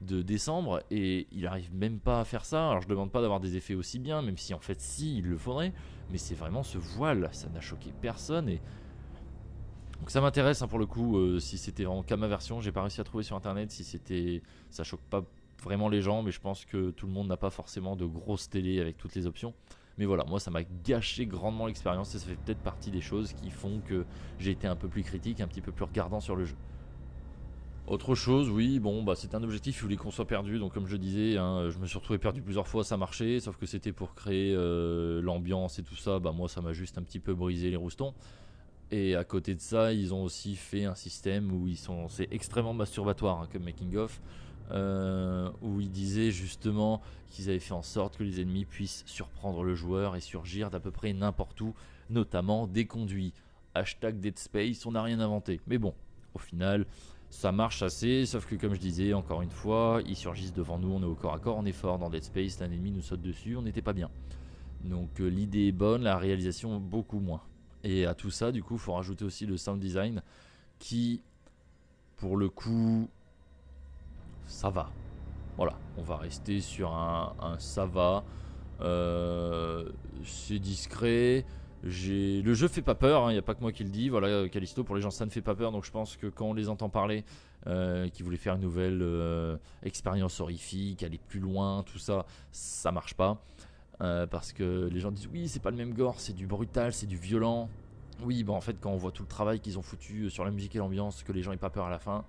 de 0.00 0.22
décembre 0.22 0.82
et 0.90 1.26
il 1.32 1.46
arrive 1.46 1.74
même 1.74 1.98
pas 1.98 2.20
à 2.20 2.24
faire 2.24 2.44
ça. 2.44 2.70
Alors 2.70 2.82
je 2.82 2.88
demande 2.88 3.10
pas 3.10 3.20
d'avoir 3.20 3.40
des 3.40 3.56
effets 3.56 3.74
aussi 3.74 3.98
bien, 3.98 4.22
même 4.22 4.36
si 4.36 4.54
en 4.54 4.60
fait 4.60 4.80
si 4.80 5.18
il 5.18 5.26
le 5.26 5.38
faudrait. 5.38 5.72
Mais 6.10 6.18
c'est 6.18 6.34
vraiment 6.34 6.62
ce 6.62 6.78
voile, 6.78 7.28
ça 7.32 7.48
n'a 7.48 7.60
choqué 7.60 7.92
personne 8.00 8.48
et 8.48 8.60
donc 10.02 10.10
ça 10.10 10.20
m'intéresse 10.20 10.60
hein, 10.62 10.66
pour 10.68 10.80
le 10.80 10.86
coup. 10.86 11.16
euh, 11.16 11.38
si 11.38 11.58
c'était 11.58 11.84
vraiment 11.84 12.02
qu'à 12.02 12.16
ma 12.16 12.26
version, 12.26 12.60
j'ai 12.60 12.72
pas 12.72 12.80
réussi 12.82 13.00
à 13.00 13.04
trouver 13.04 13.22
sur 13.22 13.36
internet 13.36 13.70
si 13.70 13.84
c'était, 13.84 14.42
ça 14.68 14.82
choque 14.82 15.00
pas 15.08 15.22
vraiment 15.62 15.88
les 15.88 16.02
gens, 16.02 16.24
mais 16.24 16.32
je 16.32 16.40
pense 16.40 16.64
que 16.64 16.90
tout 16.90 17.06
le 17.06 17.12
monde 17.12 17.28
n'a 17.28 17.36
pas 17.36 17.50
forcément 17.50 17.94
de 17.94 18.04
grosses 18.04 18.50
télé 18.50 18.80
avec 18.80 18.98
toutes 18.98 19.14
les 19.14 19.28
options. 19.28 19.54
Mais 19.98 20.04
voilà, 20.04 20.24
moi 20.24 20.40
ça 20.40 20.50
m'a 20.50 20.64
gâché 20.64 21.26
grandement 21.26 21.66
l'expérience 21.66 22.14
et 22.16 22.18
ça 22.18 22.26
fait 22.26 22.34
peut-être 22.34 22.62
partie 22.62 22.90
des 22.90 23.00
choses 23.00 23.32
qui 23.32 23.50
font 23.50 23.80
que 23.86 24.04
j'ai 24.40 24.50
été 24.50 24.66
un 24.66 24.74
peu 24.74 24.88
plus 24.88 25.04
critique, 25.04 25.40
un 25.40 25.46
petit 25.46 25.60
peu 25.60 25.70
plus 25.70 25.84
regardant 25.84 26.18
sur 26.18 26.34
le 26.34 26.46
jeu. 26.46 26.56
Autre 27.88 28.14
chose, 28.14 28.48
oui, 28.48 28.78
bon, 28.78 29.02
bah 29.02 29.16
c'était 29.16 29.34
un 29.34 29.42
objectif, 29.42 29.78
il 29.78 29.82
voulait 29.82 29.96
qu'on 29.96 30.12
soit 30.12 30.26
perdu, 30.26 30.60
donc 30.60 30.72
comme 30.72 30.86
je 30.86 30.96
disais, 30.96 31.36
hein, 31.36 31.68
je 31.68 31.78
me 31.78 31.86
suis 31.86 31.98
retrouvé 31.98 32.18
perdu 32.18 32.40
plusieurs 32.40 32.68
fois, 32.68 32.84
ça 32.84 32.96
marchait, 32.96 33.40
sauf 33.40 33.56
que 33.56 33.66
c'était 33.66 33.92
pour 33.92 34.14
créer 34.14 34.54
euh, 34.54 35.20
l'ambiance 35.20 35.80
et 35.80 35.82
tout 35.82 35.96
ça, 35.96 36.20
bah 36.20 36.30
moi 36.30 36.48
ça 36.48 36.60
m'a 36.60 36.72
juste 36.72 36.96
un 36.96 37.02
petit 37.02 37.18
peu 37.18 37.34
brisé 37.34 37.70
les 37.70 37.76
roustons. 37.76 38.14
Et 38.92 39.16
à 39.16 39.24
côté 39.24 39.54
de 39.54 39.60
ça, 39.60 39.92
ils 39.92 40.14
ont 40.14 40.22
aussi 40.22 40.54
fait 40.54 40.84
un 40.84 40.94
système 40.94 41.50
où 41.50 41.66
ils 41.66 41.76
sont, 41.76 42.08
c'est 42.08 42.28
extrêmement 42.30 42.72
masturbatoire 42.72 43.40
hein, 43.40 43.48
comme 43.52 43.64
making 43.64 43.96
of, 43.96 44.20
euh, 44.70 45.50
où 45.60 45.80
ils 45.80 45.90
disaient 45.90 46.30
justement 46.30 47.02
qu'ils 47.30 47.50
avaient 47.50 47.58
fait 47.58 47.74
en 47.74 47.82
sorte 47.82 48.16
que 48.16 48.22
les 48.22 48.40
ennemis 48.40 48.64
puissent 48.64 49.02
surprendre 49.06 49.64
le 49.64 49.74
joueur 49.74 50.14
et 50.14 50.20
surgir 50.20 50.70
d'à 50.70 50.78
peu 50.78 50.92
près 50.92 51.12
n'importe 51.12 51.60
où, 51.60 51.74
notamment 52.10 52.66
des 52.68 52.86
conduits. 52.86 53.32
Hashtag 53.74 54.20
Dead 54.20 54.38
Space, 54.38 54.86
on 54.86 54.92
n'a 54.92 55.02
rien 55.02 55.18
inventé. 55.18 55.60
Mais 55.66 55.78
bon, 55.78 55.94
au 56.34 56.38
final, 56.38 56.86
ça 57.32 57.50
marche 57.50 57.80
assez, 57.82 58.26
sauf 58.26 58.44
que 58.44 58.56
comme 58.56 58.74
je 58.74 58.78
disais, 58.78 59.14
encore 59.14 59.40
une 59.40 59.50
fois, 59.50 60.02
ils 60.06 60.16
surgissent 60.16 60.52
devant 60.52 60.78
nous, 60.78 60.92
on 60.92 61.00
est 61.00 61.06
au 61.06 61.14
corps 61.14 61.32
à 61.32 61.38
corps, 61.38 61.56
on 61.56 61.64
est 61.64 61.72
fort 61.72 61.98
dans 61.98 62.10
Dead 62.10 62.22
Space, 62.22 62.60
un 62.60 62.66
ennemi 62.66 62.90
nous 62.90 63.00
saute 63.00 63.22
dessus, 63.22 63.56
on 63.56 63.62
n'était 63.62 63.80
pas 63.80 63.94
bien. 63.94 64.10
Donc 64.84 65.18
euh, 65.18 65.28
l'idée 65.28 65.68
est 65.68 65.72
bonne, 65.72 66.02
la 66.02 66.18
réalisation 66.18 66.78
beaucoup 66.78 67.20
moins. 67.20 67.40
Et 67.84 68.04
à 68.04 68.14
tout 68.14 68.30
ça, 68.30 68.52
du 68.52 68.62
coup, 68.62 68.74
il 68.74 68.80
faut 68.80 68.92
rajouter 68.92 69.24
aussi 69.24 69.46
le 69.46 69.56
sound 69.56 69.80
design 69.80 70.22
qui, 70.78 71.22
pour 72.18 72.36
le 72.36 72.50
coup, 72.50 73.08
ça 74.44 74.68
va. 74.68 74.90
Voilà, 75.56 75.78
on 75.96 76.02
va 76.02 76.18
rester 76.18 76.60
sur 76.60 76.92
un, 76.92 77.56
ça 77.58 77.86
va. 77.86 78.24
Euh, 78.82 79.88
c'est 80.22 80.58
discret. 80.58 81.46
Le 81.82 82.54
jeu 82.54 82.68
fait 82.68 82.82
pas 82.82 82.94
peur, 82.94 83.30
il 83.30 83.34
n'y 83.34 83.38
a 83.38 83.42
pas 83.42 83.54
que 83.54 83.60
moi 83.60 83.72
qui 83.72 83.82
le 83.82 83.90
dis. 83.90 84.08
Voilà, 84.08 84.48
Callisto 84.48 84.84
pour 84.84 84.94
les 84.94 85.02
gens 85.02 85.10
ça 85.10 85.24
ne 85.24 85.30
fait 85.30 85.40
pas 85.40 85.54
peur, 85.54 85.72
donc 85.72 85.84
je 85.84 85.90
pense 85.90 86.16
que 86.16 86.28
quand 86.28 86.46
on 86.46 86.54
les 86.54 86.68
entend 86.68 86.88
parler, 86.88 87.24
euh, 87.66 88.08
qui 88.08 88.22
voulaient 88.22 88.36
faire 88.36 88.54
une 88.54 88.60
nouvelle 88.60 89.00
euh, 89.02 89.56
expérience 89.82 90.40
horrifique, 90.40 91.02
aller 91.02 91.18
plus 91.28 91.40
loin, 91.40 91.82
tout 91.84 91.98
ça, 91.98 92.26
ça 92.50 92.92
marche 92.92 93.14
pas. 93.14 93.42
Euh, 94.00 94.26
parce 94.26 94.52
que 94.52 94.88
les 94.90 94.98
gens 95.00 95.12
disent 95.12 95.28
oui 95.32 95.48
c'est 95.48 95.62
pas 95.62 95.70
le 95.70 95.76
même 95.76 95.94
gore, 95.94 96.18
c'est 96.18 96.32
du 96.32 96.46
brutal, 96.46 96.92
c'est 96.92 97.06
du 97.06 97.16
violent. 97.16 97.68
Oui 98.24 98.42
bon 98.44 98.54
en 98.54 98.60
fait 98.60 98.76
quand 98.80 98.90
on 98.90 98.96
voit 98.96 99.12
tout 99.12 99.22
le 99.22 99.28
travail 99.28 99.60
qu'ils 99.60 99.78
ont 99.78 99.82
foutu 99.82 100.30
sur 100.30 100.44
la 100.44 100.50
musique 100.50 100.74
et 100.76 100.78
l'ambiance, 100.78 101.22
que 101.22 101.32
les 101.32 101.42
gens 101.42 101.52
aient 101.52 101.56
pas 101.56 101.70
peur 101.70 101.86
à 101.86 101.90
la 101.90 101.98
fin, 101.98 102.24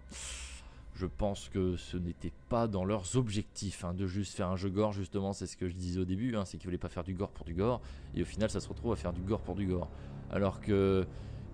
je 0.95 1.05
pense 1.05 1.49
que 1.49 1.75
ce 1.75 1.97
n'était 1.97 2.31
pas 2.49 2.67
dans 2.67 2.85
leurs 2.85 3.15
objectifs 3.17 3.83
hein, 3.83 3.93
de 3.93 4.05
juste 4.05 4.35
faire 4.35 4.49
un 4.49 4.55
jeu 4.55 4.69
gore 4.69 4.91
justement, 4.91 5.33
c'est 5.33 5.47
ce 5.47 5.57
que 5.57 5.67
je 5.67 5.73
disais 5.73 5.99
au 5.99 6.05
début, 6.05 6.35
hein, 6.35 6.45
c'est 6.45 6.57
qu'ils 6.57 6.67
voulaient 6.67 6.77
pas 6.77 6.89
faire 6.89 7.03
du 7.03 7.13
gore 7.13 7.31
pour 7.31 7.45
du 7.45 7.53
gore, 7.53 7.81
et 8.15 8.21
au 8.21 8.25
final 8.25 8.49
ça 8.49 8.59
se 8.59 8.69
retrouve 8.69 8.91
à 8.93 8.95
faire 8.95 9.13
du 9.13 9.21
gore 9.21 9.41
pour 9.41 9.55
du 9.55 9.65
gore. 9.65 9.89
Alors 10.31 10.61
que 10.61 11.05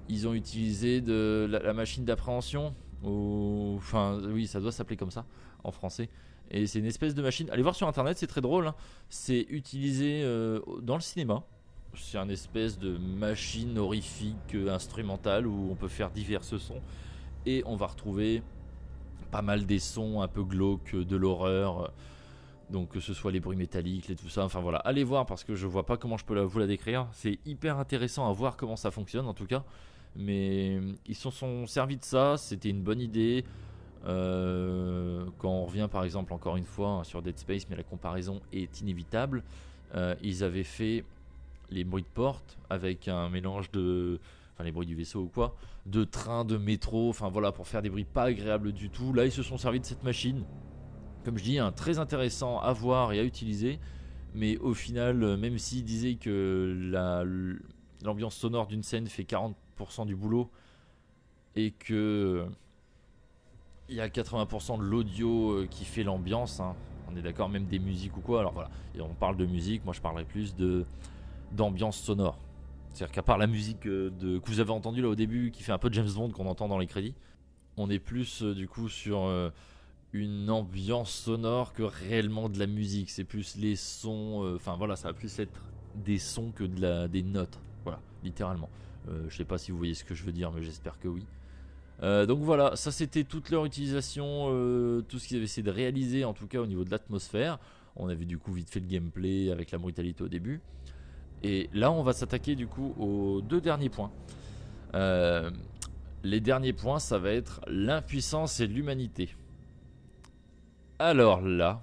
ils 0.09 0.27
ont 0.27 0.33
utilisé 0.33 1.01
de 1.01 1.47
la, 1.49 1.73
machine 1.73 2.03
d'appréhension, 2.03 2.73
ou 3.03 3.75
enfin 3.77 4.19
oui 4.33 4.47
ça 4.47 4.59
doit 4.59 4.71
s'appeler 4.71 4.97
comme 4.97 5.11
ça 5.11 5.25
en 5.63 5.71
français. 5.71 6.09
Et 6.51 6.65
c'est 6.65 6.79
une 6.79 6.85
espèce 6.85 7.13
de 7.13 7.21
machine. 7.21 7.49
Allez 7.51 7.61
voir 7.61 7.75
sur 7.75 7.87
internet, 7.87 8.17
c'est 8.17 8.27
très 8.27 8.41
drôle. 8.41 8.67
hein. 8.67 8.75
C'est 9.09 9.45
utilisé 9.49 10.23
euh, 10.23 10.59
dans 10.81 10.95
le 10.95 11.01
cinéma. 11.01 11.43
C'est 11.95 12.17
un 12.17 12.29
espèce 12.29 12.79
de 12.79 12.97
machine 12.97 13.77
horrifique 13.77 14.55
euh, 14.55 14.73
instrumentale 14.73 15.45
où 15.45 15.69
on 15.71 15.75
peut 15.75 15.87
faire 15.87 16.09
divers 16.09 16.43
sons. 16.43 16.81
Et 17.45 17.61
on 17.67 17.75
va 17.75 17.87
retrouver 17.87 18.41
pas 19.31 19.41
mal 19.41 19.65
des 19.65 19.79
sons 19.79 20.21
un 20.21 20.27
peu 20.27 20.43
glauques 20.43 20.93
euh, 20.93 21.05
de 21.05 21.15
l'horreur. 21.15 21.91
Donc 22.69 22.89
que 22.89 22.99
ce 22.99 23.13
soit 23.13 23.31
les 23.31 23.39
bruits 23.39 23.57
métalliques, 23.57 24.07
les 24.07 24.15
tout 24.15 24.29
ça. 24.29 24.43
Enfin 24.43 24.59
voilà, 24.59 24.77
allez 24.79 25.03
voir 25.03 25.25
parce 25.25 25.43
que 25.43 25.55
je 25.55 25.65
vois 25.65 25.85
pas 25.85 25.97
comment 25.97 26.17
je 26.17 26.25
peux 26.25 26.39
vous 26.39 26.59
la 26.59 26.67
décrire. 26.67 27.07
C'est 27.13 27.39
hyper 27.45 27.79
intéressant 27.79 28.29
à 28.29 28.33
voir 28.33 28.57
comment 28.57 28.75
ça 28.75 28.91
fonctionne 28.91 29.25
en 29.25 29.33
tout 29.33 29.47
cas. 29.47 29.63
Mais 30.15 30.75
euh, 30.75 30.93
ils 31.07 31.15
se 31.15 31.29
sont 31.29 31.65
servis 31.67 31.97
de 31.97 32.03
ça, 32.03 32.37
c'était 32.37 32.69
une 32.69 32.81
bonne 32.81 33.01
idée. 33.01 33.43
Euh, 34.05 35.25
quand 35.39 35.49
on 35.49 35.65
revient 35.65 35.89
par 35.91 36.05
exemple 36.05 36.31
encore 36.33 36.55
une 36.55 36.65
fois 36.65 36.89
hein, 36.89 37.03
sur 37.03 37.21
Dead 37.21 37.37
Space, 37.37 37.67
mais 37.69 37.75
la 37.75 37.83
comparaison 37.83 38.39
est 38.53 38.79
inévitable, 38.81 39.43
euh, 39.95 40.15
ils 40.21 40.43
avaient 40.43 40.63
fait 40.63 41.03
les 41.69 41.83
bruits 41.83 42.03
de 42.03 42.07
porte 42.07 42.57
avec 42.69 43.07
un 43.07 43.29
mélange 43.29 43.71
de, 43.71 44.19
les 44.63 44.71
bruits 44.71 44.85
du 44.85 44.95
vaisseau 44.95 45.21
ou 45.23 45.27
quoi, 45.27 45.55
de 45.85 46.03
train, 46.03 46.45
de 46.45 46.57
métro, 46.57 47.09
enfin 47.09 47.29
voilà 47.29 47.51
pour 47.51 47.67
faire 47.67 47.81
des 47.81 47.89
bruits 47.89 48.05
pas 48.05 48.23
agréables 48.25 48.71
du 48.73 48.89
tout. 48.89 49.13
Là 49.13 49.25
ils 49.25 49.31
se 49.31 49.43
sont 49.43 49.57
servis 49.57 49.79
de 49.79 49.85
cette 49.85 50.03
machine, 50.03 50.43
comme 51.25 51.37
je 51.37 51.43
dis, 51.43 51.59
hein, 51.59 51.71
très 51.71 51.99
intéressant 51.99 52.59
à 52.59 52.73
voir 52.73 53.13
et 53.13 53.19
à 53.19 53.23
utiliser, 53.23 53.79
mais 54.35 54.57
au 54.57 54.73
final, 54.73 55.23
euh, 55.23 55.37
même 55.37 55.57
s'ils 55.57 55.83
disaient 55.83 56.15
que 56.15 56.77
la- 56.91 57.23
l'ambiance 58.03 58.35
sonore 58.35 58.67
d'une 58.67 58.83
scène 58.83 59.07
fait 59.07 59.23
40% 59.25 60.05
du 60.05 60.15
boulot 60.15 60.49
et 61.55 61.71
que 61.71 62.45
il 63.89 63.95
y 63.95 64.01
a 64.01 64.07
80% 64.07 64.77
de 64.77 64.83
l'audio 64.83 65.51
euh, 65.51 65.67
qui 65.69 65.83
fait 65.83 66.03
l'ambiance. 66.03 66.59
hein. 66.59 66.75
On 67.11 67.15
est 67.17 67.23
d'accord, 67.23 67.49
même 67.49 67.65
des 67.65 67.79
musiques 67.79 68.15
ou 68.17 68.21
quoi. 68.21 68.39
Alors 68.41 68.53
voilà, 68.53 68.69
et 68.95 69.01
on 69.01 69.15
parle 69.15 69.35
de 69.35 69.47
musique. 69.47 69.83
Moi, 69.83 69.93
je 69.95 69.99
parlerai 70.01 70.25
plus 70.25 70.55
de 70.55 70.85
d'ambiance 71.51 71.97
sonore. 71.97 72.37
C'est-à-dire 72.99 73.15
qu'à 73.15 73.23
part 73.23 73.37
la 73.37 73.47
musique 73.47 73.85
euh, 73.85 74.11
que 74.41 74.49
vous 74.49 74.59
avez 74.59 74.71
entendue 74.71 75.01
là 75.01 75.07
au 75.07 75.15
début, 75.15 75.51
qui 75.51 75.63
fait 75.63 75.71
un 75.71 75.77
peu 75.77 75.89
James 75.93 76.11
Bond 76.13 76.31
qu'on 76.31 76.47
entend 76.47 76.67
dans 76.67 76.77
les 76.77 76.85
crédits, 76.85 77.15
on 77.77 77.89
est 77.89 77.97
plus 77.97 78.43
euh, 78.43 78.53
du 78.53 78.67
coup 78.67 78.89
sur 78.89 79.23
euh, 79.23 79.51
une 80.11 80.49
ambiance 80.49 81.09
sonore 81.09 81.71
que 81.71 81.83
réellement 81.83 82.49
de 82.49 82.59
la 82.59 82.67
musique. 82.67 83.09
C'est 83.09 83.23
plus 83.23 83.55
les 83.55 83.77
sons. 83.77 84.53
Enfin 84.53 84.75
voilà, 84.75 84.97
ça 84.97 85.07
va 85.07 85.13
plus 85.13 85.39
être 85.39 85.61
des 85.95 86.17
sons 86.17 86.51
que 86.51 86.65
des 87.07 87.23
notes. 87.23 87.57
Voilà, 87.85 88.01
littéralement. 88.21 88.69
Je 89.29 89.33
sais 89.33 89.45
pas 89.45 89.57
si 89.57 89.71
vous 89.71 89.77
voyez 89.77 89.93
ce 89.93 90.03
que 90.03 90.13
je 90.13 90.25
veux 90.25 90.33
dire, 90.33 90.51
mais 90.51 90.61
j'espère 90.61 90.99
que 90.99 91.07
oui. 91.07 91.25
Donc 92.01 92.39
voilà, 92.39 92.75
ça 92.75 92.91
c'était 92.91 93.23
toute 93.23 93.49
leur 93.49 93.65
utilisation, 93.65 94.47
tout 95.07 95.19
ce 95.19 95.27
qu'ils 95.27 95.37
avaient 95.37 95.45
essayé 95.45 95.63
de 95.63 95.71
réaliser 95.71 96.25
en 96.25 96.33
tout 96.33 96.47
cas 96.47 96.59
au 96.59 96.65
niveau 96.65 96.83
de 96.83 96.91
l'atmosphère. 96.91 97.59
On 97.95 98.09
a 98.09 98.13
vu 98.13 98.25
du 98.25 98.37
coup 98.37 98.51
vite 98.51 98.69
fait 98.69 98.79
le 98.79 98.87
gameplay 98.87 99.51
avec 99.51 99.71
la 99.71 99.77
brutalité 99.77 100.23
au 100.23 100.27
début. 100.27 100.59
Et 101.43 101.69
là 101.73 101.91
on 101.91 102.03
va 102.03 102.13
s'attaquer 102.13 102.55
du 102.55 102.67
coup 102.67 102.93
aux 102.99 103.41
deux 103.41 103.61
derniers 103.61 103.89
points. 103.89 104.11
Euh, 104.93 105.51
les 106.23 106.39
derniers 106.39 106.73
points 106.73 106.99
ça 106.99 107.17
va 107.17 107.31
être 107.31 107.61
l'impuissance 107.67 108.59
et 108.59 108.67
l'humanité. 108.67 109.35
Alors 111.01 111.39
là, 111.41 111.81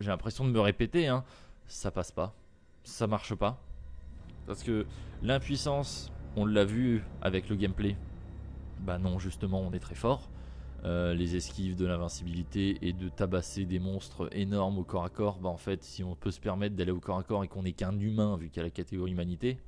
j'ai 0.00 0.08
l'impression 0.08 0.46
de 0.46 0.50
me 0.50 0.60
répéter, 0.60 1.08
hein, 1.08 1.24
ça 1.66 1.90
passe 1.90 2.10
pas, 2.10 2.34
ça 2.84 3.06
marche 3.06 3.34
pas. 3.34 3.60
Parce 4.46 4.62
que 4.62 4.86
l'impuissance, 5.22 6.10
on 6.34 6.46
l'a 6.46 6.64
vu 6.64 7.04
avec 7.20 7.50
le 7.50 7.56
gameplay, 7.56 7.96
bah 8.80 8.98
non, 8.98 9.18
justement, 9.18 9.60
on 9.60 9.72
est 9.72 9.78
très 9.78 9.94
fort. 9.94 10.30
Euh, 10.84 11.14
les 11.14 11.36
esquives 11.36 11.76
de 11.76 11.86
l'invincibilité 11.86 12.76
et 12.82 12.92
de 12.92 13.08
tabasser 13.08 13.64
des 13.66 13.78
monstres 13.78 14.28
énormes 14.32 14.78
au 14.78 14.82
corps 14.82 15.04
à 15.04 15.10
corps, 15.10 15.38
bah 15.38 15.48
en 15.48 15.56
fait, 15.56 15.84
si 15.84 16.02
on 16.02 16.16
peut 16.16 16.32
se 16.32 16.40
permettre 16.40 16.74
d'aller 16.74 16.90
au 16.90 16.98
corps 16.98 17.18
à 17.18 17.22
corps 17.22 17.44
et 17.44 17.48
qu'on 17.48 17.62
n'est 17.62 17.72
qu'un 17.72 17.96
humain, 18.00 18.36
vu 18.36 18.48
qu'il 18.48 18.56
y 18.56 18.60
a 18.60 18.64
la 18.64 18.70
catégorie 18.70 19.12
humanité, 19.12 19.58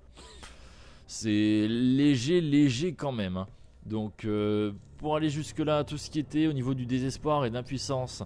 c'est 1.06 1.68
léger, 1.68 2.40
léger 2.40 2.94
quand 2.94 3.12
même. 3.12 3.36
hein. 3.36 3.46
Donc, 3.86 4.24
euh, 4.24 4.72
pour 4.98 5.14
aller 5.14 5.30
jusque-là, 5.30 5.84
tout 5.84 5.98
ce 5.98 6.10
qui 6.10 6.18
était 6.18 6.48
au 6.48 6.52
niveau 6.52 6.74
du 6.74 6.84
désespoir 6.84 7.44
et 7.44 7.50
d'impuissance, 7.50 8.24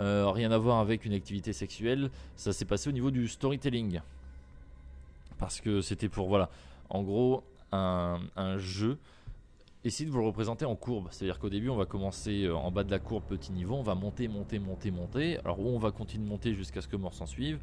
euh, 0.00 0.30
rien 0.30 0.50
à 0.50 0.58
voir 0.58 0.78
avec 0.80 1.06
une 1.06 1.14
activité 1.14 1.54
sexuelle, 1.54 2.10
ça 2.36 2.52
s'est 2.52 2.66
passé 2.66 2.90
au 2.90 2.92
niveau 2.92 3.10
du 3.10 3.28
storytelling. 3.28 4.00
Parce 5.38 5.62
que 5.62 5.80
c'était 5.80 6.10
pour, 6.10 6.28
voilà, 6.28 6.50
en 6.90 7.02
gros, 7.02 7.44
un, 7.72 8.20
un 8.36 8.58
jeu 8.58 8.98
essayez 9.86 10.06
de 10.06 10.12
vous 10.12 10.18
le 10.18 10.26
représenter 10.26 10.64
en 10.64 10.76
courbe. 10.76 11.08
C'est-à-dire 11.10 11.38
qu'au 11.38 11.48
début, 11.48 11.68
on 11.68 11.76
va 11.76 11.86
commencer 11.86 12.44
euh, 12.44 12.54
en 12.54 12.70
bas 12.70 12.84
de 12.84 12.90
la 12.90 12.98
courbe, 12.98 13.24
petit 13.24 13.52
niveau, 13.52 13.74
on 13.74 13.82
va 13.82 13.94
monter, 13.94 14.28
monter, 14.28 14.58
monter, 14.58 14.90
monter. 14.90 15.38
Alors, 15.38 15.60
où 15.60 15.68
on 15.68 15.78
va 15.78 15.90
continuer 15.90 16.24
de 16.24 16.28
monter 16.28 16.54
jusqu'à 16.54 16.80
ce 16.80 16.88
que 16.88 16.96
mort 16.96 17.14
s'en 17.14 17.26
suive, 17.26 17.58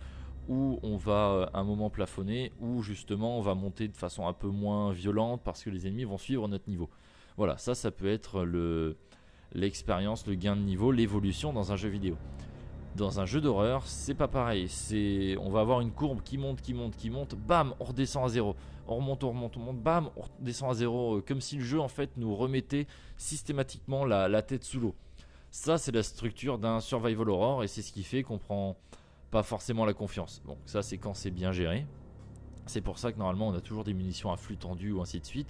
ou 0.48 0.80
on 0.84 0.98
va 0.98 1.32
euh, 1.32 1.46
un 1.54 1.64
moment 1.64 1.90
plafonner, 1.90 2.52
ou 2.60 2.82
justement, 2.82 3.38
on 3.38 3.42
va 3.42 3.56
monter 3.56 3.88
de 3.88 3.98
façon 3.98 4.28
un 4.28 4.34
peu 4.34 4.48
moins 4.48 4.92
violente 4.92 5.42
parce 5.44 5.64
que 5.64 5.70
les 5.70 5.88
ennemis 5.88 6.06
vont 6.06 6.18
suivre 6.18 6.48
notre 6.48 6.70
niveau. 6.70 6.90
Voilà, 7.38 7.58
ça, 7.58 7.76
ça 7.76 7.92
peut 7.92 8.10
être 8.10 8.44
le 8.44 8.96
l'expérience, 9.56 10.26
le 10.26 10.34
gain 10.34 10.56
de 10.56 10.62
niveau, 10.62 10.92
l'évolution 10.92 11.54
dans 11.54 11.72
un 11.72 11.76
jeu 11.76 11.90
vidéo. 11.90 12.18
Dans 12.96 13.20
un 13.20 13.26
jeu 13.26 13.42
d'horreur, 13.42 13.88
c'est 13.88 14.14
pas 14.14 14.28
pareil. 14.28 14.70
C'est, 14.70 15.36
on 15.40 15.50
va 15.50 15.62
avoir 15.62 15.82
une 15.82 15.92
courbe 15.92 16.22
qui 16.22 16.38
monte, 16.38 16.62
qui 16.62 16.76
monte, 16.76 16.96
qui 16.96 17.10
monte. 17.10 17.34
Bam, 17.36 17.74
on 17.80 17.86
redescend 17.86 18.24
à 18.26 18.30
zéro. 18.30 18.56
On 18.88 18.98
remonte, 18.98 19.24
on 19.24 19.30
remonte, 19.30 19.58
on 19.58 19.62
monte. 19.62 19.82
Bam, 19.82 20.10
on 20.16 20.22
redescend 20.22 20.70
à 20.70 20.74
zéro. 20.76 21.18
euh, 21.18 21.24
Comme 21.28 21.42
si 21.42 21.58
le 21.58 21.64
jeu 21.64 21.80
en 21.80 21.88
fait 21.88 22.12
nous 22.18 22.36
remettait 22.36 22.86
systématiquement 23.18 24.06
la, 24.06 24.28
la 24.28 24.44
tête 24.44 24.64
sous 24.64 24.80
l'eau. 24.80 24.94
Ça, 25.50 25.78
c'est 25.80 25.92
la 25.92 26.04
structure 26.04 26.60
d'un 26.60 26.80
survival 26.80 27.30
horror 27.30 27.64
et 27.64 27.68
c'est 27.68 27.82
ce 27.82 27.92
qui 27.92 28.04
fait 28.04 28.22
qu'on 28.22 28.38
prend 28.38 28.76
pas 29.32 29.42
forcément 29.42 29.86
la 29.86 29.94
confiance. 29.94 30.44
Donc 30.46 30.58
ça, 30.66 30.84
c'est 30.84 31.00
quand 31.00 31.16
c'est 31.16 31.32
bien 31.32 31.52
géré. 31.52 31.88
C'est 32.68 32.82
pour 32.82 33.00
ça 33.00 33.12
que 33.12 33.18
normalement, 33.18 33.48
on 33.48 33.54
a 33.56 33.62
toujours 33.62 33.84
des 33.84 33.94
munitions 33.94 34.32
à 34.32 34.38
flux 34.38 34.58
tendu 34.58 34.92
ou 34.92 35.02
ainsi 35.02 35.20
de 35.20 35.26
suite 35.26 35.50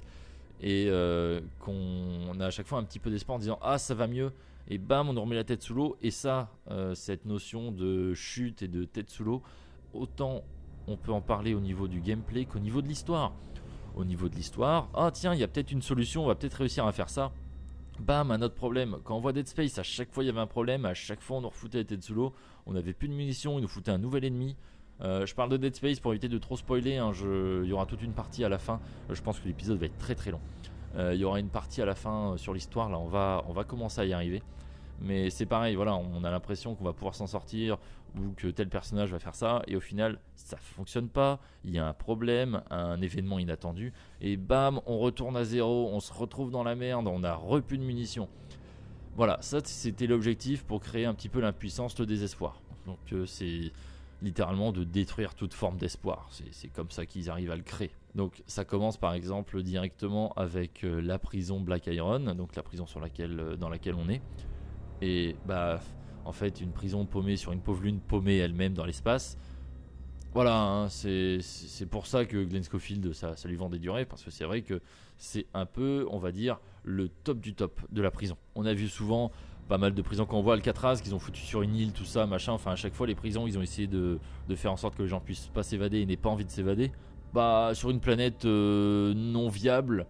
et 0.62 0.88
euh, 0.88 1.42
qu'on 1.60 2.40
a 2.40 2.46
à 2.46 2.50
chaque 2.52 2.68
fois 2.68 2.80
un 2.80 2.84
petit 2.84 3.00
peu 3.00 3.10
d'espoir 3.10 3.36
en 3.36 3.40
disant 3.40 3.60
ah 3.62 3.78
ça 3.78 3.94
va 3.94 4.08
mieux 4.08 4.32
et 4.68 4.78
bam 4.78 5.10
on 5.10 5.22
remet 5.22 5.36
la 5.36 5.44
tête 5.44 5.62
sous 5.62 5.74
l'eau. 5.74 5.98
Et 6.02 6.12
ça 6.12 6.52
euh, 6.72 6.96
cette 6.96 7.26
notion 7.26 7.72
de 7.72 8.14
chute 8.14 8.62
et 8.62 8.68
de 8.68 8.84
tête 8.86 9.10
sous 9.10 9.24
l'eau 9.24 9.42
autant 9.94 10.44
on 10.88 10.98
peut 10.98 11.12
en 11.12 11.22
parler 11.22 11.54
au 11.54 11.60
niveau 11.60 11.88
du 11.88 12.02
gameplay 12.02 12.46
qu'au 12.46 12.60
niveau 12.60 12.82
de 12.82 12.88
l'histoire. 12.88 13.34
Au 13.96 14.06
niveau 14.06 14.30
de 14.30 14.36
l'histoire 14.36 14.90
ah 14.94 15.12
tiens 15.12 15.34
il 15.34 15.40
y 15.40 15.44
a 15.44 15.48
peut-être 15.48 15.72
une 15.72 15.82
solution 15.82 16.24
on 16.24 16.28
va 16.28 16.36
peut-être 16.36 16.56
réussir 16.56 16.86
à 16.86 16.92
faire 16.92 17.10
ça. 17.10 17.32
Bam 18.00 18.32
un 18.32 18.42
autre 18.42 18.56
problème. 18.56 18.98
Quand 19.04 19.16
on 19.16 19.20
voit 19.20 19.34
Dead 19.34 19.48
Space 19.48 19.78
à 19.78 19.84
chaque 19.84 20.12
fois 20.12 20.24
il 20.24 20.28
y 20.28 20.30
avait 20.30 20.40
un 20.40 20.48
problème. 20.48 20.86
À 20.86 20.94
chaque 20.94 21.22
fois 21.22 21.38
on 21.38 21.42
nous 21.42 21.50
refoutait 21.50 21.80
la 21.80 21.84
tête 21.84 22.04
sous 22.04 22.14
l'eau. 22.16 22.34
On 22.66 22.74
n'avait 22.74 22.94
plus 22.94 23.08
de 23.08 23.14
munitions 23.14 23.60
il 23.60 23.62
nous 23.62 23.68
foutait 23.68 23.92
un 23.92 23.98
nouvel 24.00 24.26
ennemi. 24.26 24.56
Euh, 25.02 25.26
je 25.26 25.36
parle 25.36 25.50
de 25.50 25.58
Dead 25.58 25.76
Space 25.76 26.00
pour 26.00 26.12
éviter 26.14 26.30
de 26.30 26.38
trop 26.38 26.56
spoiler. 26.56 26.98
hein, 26.98 27.12
Il 27.64 27.68
y 27.68 27.74
aura 27.74 27.86
toute 27.86 28.02
une 28.04 28.14
partie 28.14 28.44
à 28.44 28.50
la 28.50 28.58
fin. 28.60 28.80
Euh, 29.10 29.16
Je 29.16 29.22
pense 29.22 29.40
que 29.40 29.48
l'épisode 29.48 29.78
va 29.78 29.88
être 29.88 29.98
très 29.98 30.16
très 30.16 30.32
long. 30.32 30.40
Euh, 30.96 31.14
il 31.14 31.22
y 31.22 31.24
aura 31.24 31.40
une 31.40 31.50
partie 31.50 31.82
à 31.82 31.86
la 31.86 31.96
fin 31.96 32.34
euh, 32.34 32.38
sur 32.38 32.54
l'histoire. 32.54 32.90
Là, 32.90 33.00
on 33.00 33.08
va, 33.08 33.44
on 33.48 33.54
va 33.54 33.64
commencer 33.64 34.02
à 34.02 34.06
y 34.06 34.14
arriver. 34.14 34.42
Mais 35.02 35.30
c'est 35.30 35.46
pareil, 35.46 35.76
voilà, 35.76 35.96
on 35.96 36.24
a 36.24 36.32
l'impression 36.32 36.76
qu'on 36.76 36.86
va 36.86 36.94
pouvoir 36.94 37.16
s'en 37.16 37.28
sortir 37.28 37.78
ou 38.16 38.34
que 38.38 38.48
tel 38.48 38.70
personnage 38.70 39.12
va 39.12 39.20
faire 39.20 39.36
ça. 39.36 39.62
Et 39.68 39.76
au 39.76 39.80
final, 39.80 40.20
ça 40.36 40.56
fonctionne 40.58 41.10
pas. 41.10 41.40
Il 41.66 41.72
y 41.72 41.80
a 41.80 41.88
un 41.88 41.94
problème, 41.94 42.62
un 42.70 43.02
événement 43.02 43.40
inattendu. 43.40 43.92
Et 44.22 44.38
bam, 44.38 44.80
on 44.86 45.00
retourne 45.00 45.36
à 45.36 45.44
zéro. 45.44 45.90
On 45.92 46.00
se 46.00 46.14
retrouve 46.14 46.52
dans 46.52 46.64
la 46.64 46.76
merde. 46.76 47.08
On 47.08 47.24
a 47.24 47.34
repu 47.34 47.78
de 47.78 47.84
munitions. 47.84 48.30
Voilà, 49.16 49.38
ça 49.42 49.60
c'était 49.64 50.08
l'objectif 50.08 50.64
pour 50.64 50.80
créer 50.80 51.06
un 51.06 51.14
petit 51.14 51.30
peu 51.30 51.40
l'impuissance, 51.40 51.98
le 52.00 52.06
désespoir. 52.06 52.62
Donc 52.88 52.98
euh, 53.12 53.26
c'est 53.26 53.72
littéralement 54.22 54.72
de 54.72 54.84
détruire 54.84 55.36
toute 55.36 55.54
forme 55.54 55.78
d'espoir. 55.78 56.30
C'est 56.52 56.70
comme 56.70 56.90
ça 56.90 57.06
qu'ils 57.06 57.30
arrivent 57.30 57.52
à 57.52 57.56
le 57.56 57.62
créer. 57.62 57.92
Donc 58.16 58.44
ça 58.46 58.64
commence 58.64 58.98
par 58.98 59.14
exemple 59.14 59.64
directement 59.64 60.34
avec 60.34 60.84
euh, 60.84 61.02
la 61.02 61.18
prison 61.18 61.60
Black 61.60 61.88
Iron, 61.88 62.20
donc 62.36 62.56
la 62.56 62.64
prison 62.64 62.86
euh, 63.20 63.56
dans 63.56 63.70
laquelle 63.70 63.96
on 63.96 64.08
est. 64.10 64.22
Et 65.02 65.36
bah 65.46 65.80
en 66.26 66.32
fait 66.32 66.62
une 66.62 66.72
prison 66.72 67.06
paumée 67.06 67.36
sur 67.36 67.52
une 67.52 67.60
pauvre 67.60 67.84
lune 67.84 68.00
paumée 68.00 68.38
elle-même 68.38 68.74
dans 68.74 68.86
l'espace. 68.86 69.38
Voilà, 70.34 70.60
hein, 70.60 70.90
c'est 70.90 71.86
pour 71.92 72.08
ça 72.08 72.26
que 72.26 72.44
Glenn 72.44 72.64
Schofield, 72.64 73.14
ça, 73.14 73.36
lui 73.46 73.56
vendait 73.56 73.78
du 73.78 73.92
rêve, 73.92 74.08
parce 74.08 74.24
que 74.24 74.32
c'est 74.32 74.46
vrai 74.46 74.64
que 74.64 74.82
c'est 75.20 75.46
un 75.54 75.68
peu, 75.68 76.08
on 76.10 76.18
va 76.18 76.32
dire, 76.32 76.60
le 76.84 77.08
top 77.08 77.40
du 77.40 77.54
top 77.54 77.80
de 77.92 78.02
la 78.02 78.10
prison. 78.10 78.36
On 78.56 78.66
a 78.66 78.74
vu 78.74 78.88
souvent 78.88 79.32
pas 79.68 79.78
mal 79.78 79.94
de 79.94 80.02
prisons 80.02 80.26
quand 80.26 80.38
on 80.38 80.42
voit 80.42 80.56
Alcatraz 80.56 81.02
qu'ils 81.02 81.14
ont 81.14 81.20
foutu 81.20 81.42
sur 81.42 81.62
une 81.62 81.74
île 81.76 81.94
tout 81.94 82.04
ça 82.04 82.26
machin 82.26 82.52
enfin 82.52 82.72
à 82.72 82.76
chaque 82.76 82.94
fois 82.94 83.08
les 83.08 83.16
prisons 83.16 83.48
ils 83.48 83.58
ont 83.58 83.62
essayé 83.62 83.88
de, 83.88 84.20
faire 84.56 84.74
en 84.74 84.76
sorte 84.76 84.98
que 84.98 85.04
les 85.04 85.08
gens 85.08 85.22
puissent 85.22 85.50
pas 85.54 85.64
s'évader 85.64 86.02
et 86.02 86.06
n'aient 86.06 86.18
pas 86.18 86.30
envie 86.30 86.44
de 86.44 86.52
s'évader 86.52 86.92
bah 87.34 87.72
sur 87.74 87.90
une 87.90 88.00
planète 88.00 88.46
euh, 88.46 89.14
non 89.14 89.50
viable 89.50 90.06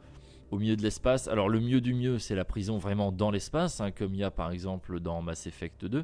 au 0.51 0.59
milieu 0.59 0.76
de 0.76 0.82
l'espace 0.82 1.28
alors 1.28 1.49
le 1.49 1.59
mieux 1.59 1.82
du 1.82 1.93
mieux 1.93 2.19
c'est 2.19 2.36
la 2.36 2.45
prison 2.45 2.78
vraiment 2.78 3.11
dans 3.11 3.32
l'espace 3.32 3.82
hein, 3.82 3.91
comme 3.91 4.13
il 4.13 4.19
y 4.19 4.24
a 4.24 4.32
par 4.32 4.51
exemple 4.51 4.99
dans 4.99 5.21
Mass 5.21 5.47
Effect 5.47 5.86
2 5.86 6.03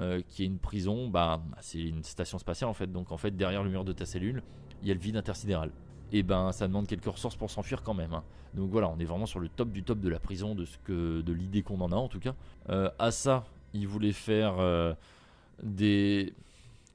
euh, 0.00 0.20
qui 0.28 0.42
est 0.42 0.46
une 0.46 0.58
prison 0.58 1.08
bah 1.08 1.40
c'est 1.60 1.80
une 1.80 2.02
station 2.02 2.38
spatiale 2.38 2.68
en 2.68 2.74
fait 2.74 2.90
donc 2.90 3.12
en 3.12 3.16
fait 3.16 3.36
derrière 3.36 3.62
le 3.62 3.70
mur 3.70 3.84
de 3.84 3.92
ta 3.92 4.04
cellule 4.04 4.42
il 4.82 4.88
y 4.88 4.90
a 4.90 4.94
le 4.94 5.00
vide 5.00 5.16
intersidéral 5.16 5.70
et 6.12 6.22
ben 6.22 6.52
ça 6.52 6.66
demande 6.66 6.86
quelques 6.86 7.06
ressources 7.06 7.36
pour 7.36 7.50
s'enfuir 7.50 7.82
quand 7.82 7.94
même. 7.94 8.12
Hein. 8.12 8.22
Donc 8.54 8.70
voilà, 8.70 8.88
on 8.88 8.98
est 8.98 9.04
vraiment 9.04 9.26
sur 9.26 9.40
le 9.40 9.48
top 9.48 9.70
du 9.70 9.82
top 9.82 10.00
de 10.00 10.08
la 10.08 10.18
prison, 10.18 10.54
de 10.54 10.64
ce 10.64 10.78
que, 10.78 11.20
de 11.20 11.32
l'idée 11.32 11.62
qu'on 11.62 11.80
en 11.80 11.92
a 11.92 11.96
en 11.96 12.08
tout 12.08 12.20
cas. 12.20 12.34
Euh, 12.70 12.90
à 12.98 13.10
ça, 13.10 13.44
il 13.74 13.86
voulait 13.86 14.12
faire 14.12 14.56
euh, 14.58 14.94
des, 15.62 16.32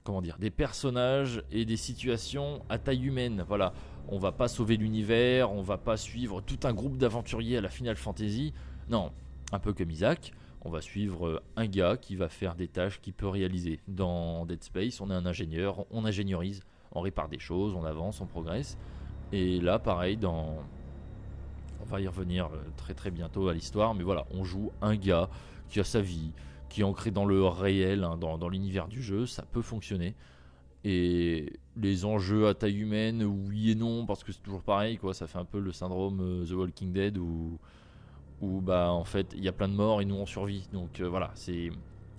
comment 0.04 0.20
dire, 0.20 0.38
des 0.38 0.50
personnages 0.50 1.42
et 1.50 1.64
des 1.64 1.78
situations 1.78 2.62
à 2.68 2.78
taille 2.78 3.06
humaine. 3.06 3.42
Voilà, 3.48 3.72
on 4.08 4.18
va 4.18 4.32
pas 4.32 4.48
sauver 4.48 4.76
l'univers, 4.76 5.50
on 5.50 5.62
va 5.62 5.78
pas 5.78 5.96
suivre 5.96 6.42
tout 6.42 6.60
un 6.64 6.74
groupe 6.74 6.98
d'aventuriers 6.98 7.56
à 7.56 7.60
la 7.62 7.70
Final 7.70 7.96
Fantasy. 7.96 8.52
Non, 8.90 9.12
un 9.50 9.58
peu 9.58 9.72
comme 9.72 9.90
Isaac. 9.90 10.32
On 10.66 10.70
va 10.70 10.80
suivre 10.80 11.26
euh, 11.26 11.42
un 11.56 11.66
gars 11.66 11.96
qui 11.96 12.16
va 12.16 12.28
faire 12.28 12.54
des 12.54 12.68
tâches 12.68 13.00
qu'il 13.00 13.12
peut 13.12 13.28
réaliser. 13.28 13.80
Dans 13.88 14.46
Dead 14.46 14.62
Space, 14.62 15.00
on 15.00 15.10
est 15.10 15.14
un 15.14 15.26
ingénieur, 15.26 15.84
on 15.90 16.04
ingénierise, 16.04 16.62
on 16.92 17.00
répare 17.00 17.28
des 17.28 17.38
choses, 17.38 17.74
on 17.74 17.84
avance, 17.84 18.20
on 18.20 18.26
progresse. 18.26 18.78
Et 19.32 19.60
là, 19.60 19.78
pareil, 19.78 20.16
dans. 20.16 20.56
On 21.80 21.84
va 21.84 22.00
y 22.00 22.08
revenir 22.08 22.46
euh, 22.46 22.62
très 22.76 22.94
très 22.94 23.10
bientôt 23.10 23.48
à 23.48 23.54
l'histoire, 23.54 23.94
mais 23.94 24.04
voilà, 24.04 24.26
on 24.30 24.42
joue 24.42 24.70
un 24.80 24.96
gars 24.96 25.28
qui 25.68 25.80
a 25.80 25.84
sa 25.84 26.00
vie, 26.00 26.32
qui 26.74 26.80
est 26.80 26.84
ancré 26.84 27.12
dans 27.12 27.24
le 27.24 27.46
réel, 27.46 28.02
hein, 28.02 28.16
dans, 28.16 28.48
l'univers 28.48 28.88
du 28.88 29.00
jeu, 29.00 29.26
ça 29.26 29.44
peut 29.44 29.62
fonctionner. 29.62 30.16
Et 30.82 31.52
les 31.76 32.04
enjeux 32.04 32.48
à 32.48 32.54
taille 32.54 32.80
humaine, 32.80 33.22
oui 33.22 33.70
et 33.70 33.74
non, 33.76 34.06
parce 34.06 34.24
que 34.24 34.32
c'est 34.32 34.42
toujours 34.42 34.64
pareil, 34.64 34.98
quoi. 34.98 35.14
Ça 35.14 35.28
fait 35.28 35.38
un 35.38 35.44
peu 35.44 35.60
le 35.60 35.70
syndrome 35.70 36.18
euh, 36.20 36.44
The 36.44 36.50
Walking 36.50 36.92
Dead 36.92 37.16
où, 37.16 37.60
bah 38.60 38.90
en 38.90 39.04
fait 39.04 39.32
il 39.36 39.44
y 39.44 39.48
a 39.48 39.52
plein 39.52 39.68
de 39.68 39.74
morts 39.74 40.02
et 40.02 40.04
nous 40.04 40.16
on 40.16 40.26
survit. 40.26 40.68
Donc 40.72 40.98
euh, 40.98 41.08
voilà, 41.08 41.30
c'est 41.34 41.70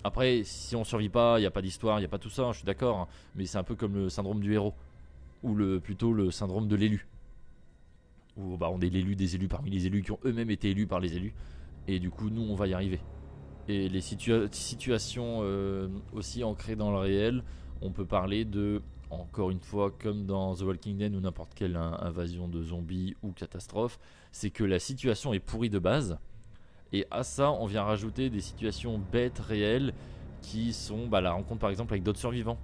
après 0.04 0.40
si 0.42 0.74
on 0.74 0.84
survit 0.84 1.10
pas, 1.10 1.38
il 1.38 1.42
n'y 1.42 1.46
a 1.46 1.50
pas 1.50 1.60
d'histoire, 1.60 1.98
il 1.98 2.00
n'y 2.00 2.06
a 2.06 2.08
pas 2.08 2.18
tout 2.18 2.30
ça, 2.30 2.46
hein, 2.46 2.52
je 2.52 2.58
suis 2.58 2.66
d'accord. 2.66 3.00
Hein. 3.00 3.08
mais 3.34 3.44
c'est 3.44 3.58
un 3.58 3.62
peu 3.62 3.74
comme 3.74 3.94
le 3.94 4.08
syndrome 4.08 4.40
du 4.40 4.54
héros 4.54 4.72
ou 5.42 5.54
le, 5.54 5.80
plutôt 5.80 6.14
le 6.14 6.30
syndrome 6.30 6.66
de 6.66 6.76
l'élu. 6.76 7.06
Bah, 8.38 8.70
on 8.72 8.80
est 8.80 8.88
l'élu 8.88 9.16
des 9.16 9.34
élus 9.34 9.48
parmi 9.48 9.70
les 9.70 9.86
élus 9.86 10.02
qui 10.02 10.12
ont 10.12 10.18
eux-mêmes 10.24 10.50
été 10.50 10.70
élus 10.70 10.86
par 10.86 11.00
les 11.00 11.14
élus. 11.14 11.34
Et 11.88 12.00
du 12.00 12.10
coup, 12.10 12.30
nous, 12.30 12.42
on 12.42 12.54
va 12.54 12.66
y 12.66 12.74
arriver. 12.74 13.00
Et 13.68 13.88
les 13.88 14.00
situations 14.00 15.40
euh, 15.42 15.88
aussi 16.12 16.44
ancrées 16.44 16.76
dans 16.76 16.90
le 16.90 16.98
réel, 16.98 17.42
on 17.82 17.90
peut 17.90 18.06
parler 18.06 18.44
de, 18.44 18.80
encore 19.10 19.50
une 19.50 19.60
fois, 19.60 19.90
comme 19.90 20.24
dans 20.24 20.54
The 20.54 20.62
Walking 20.62 20.98
Dead 20.98 21.14
ou 21.14 21.20
n'importe 21.20 21.54
quelle 21.54 21.76
invasion 21.76 22.48
de 22.48 22.62
zombies 22.62 23.14
ou 23.22 23.32
catastrophe, 23.32 23.98
c'est 24.30 24.50
que 24.50 24.62
la 24.62 24.78
situation 24.78 25.32
est 25.32 25.40
pourrie 25.40 25.70
de 25.70 25.80
base. 25.80 26.18
Et 26.92 27.06
à 27.10 27.24
ça, 27.24 27.50
on 27.50 27.66
vient 27.66 27.82
rajouter 27.82 28.30
des 28.30 28.40
situations 28.40 29.00
bêtes, 29.12 29.40
réelles, 29.40 29.92
qui 30.42 30.72
sont 30.72 31.08
bah, 31.08 31.20
la 31.20 31.32
rencontre 31.32 31.60
par 31.60 31.70
exemple 31.70 31.92
avec 31.92 32.04
d'autres 32.04 32.20
survivants 32.20 32.58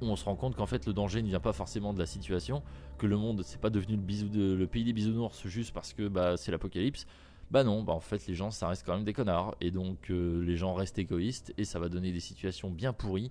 on 0.00 0.16
se 0.16 0.24
rend 0.24 0.36
compte 0.36 0.54
qu'en 0.56 0.66
fait 0.66 0.86
le 0.86 0.92
danger 0.92 1.22
ne 1.22 1.28
vient 1.28 1.40
pas 1.40 1.52
forcément 1.52 1.92
de 1.92 1.98
la 1.98 2.06
situation, 2.06 2.62
que 2.98 3.06
le 3.06 3.16
monde 3.16 3.42
c'est 3.44 3.60
pas 3.60 3.70
devenu 3.70 3.96
le, 3.96 4.56
le 4.56 4.66
pays 4.66 4.84
des 4.84 4.92
bisounours 4.92 5.46
juste 5.46 5.72
parce 5.72 5.92
que 5.92 6.08
bah, 6.08 6.36
c'est 6.36 6.52
l'apocalypse. 6.52 7.06
Bah 7.50 7.64
non, 7.64 7.82
bah 7.82 7.94
en 7.94 8.00
fait 8.00 8.26
les 8.26 8.34
gens 8.34 8.50
ça 8.50 8.68
reste 8.68 8.84
quand 8.84 8.94
même 8.94 9.04
des 9.04 9.14
connards 9.14 9.54
et 9.60 9.70
donc 9.70 10.10
euh, 10.10 10.44
les 10.44 10.56
gens 10.56 10.74
restent 10.74 10.98
égoïstes 10.98 11.54
et 11.56 11.64
ça 11.64 11.78
va 11.78 11.88
donner 11.88 12.12
des 12.12 12.20
situations 12.20 12.70
bien 12.70 12.92
pourries 12.92 13.30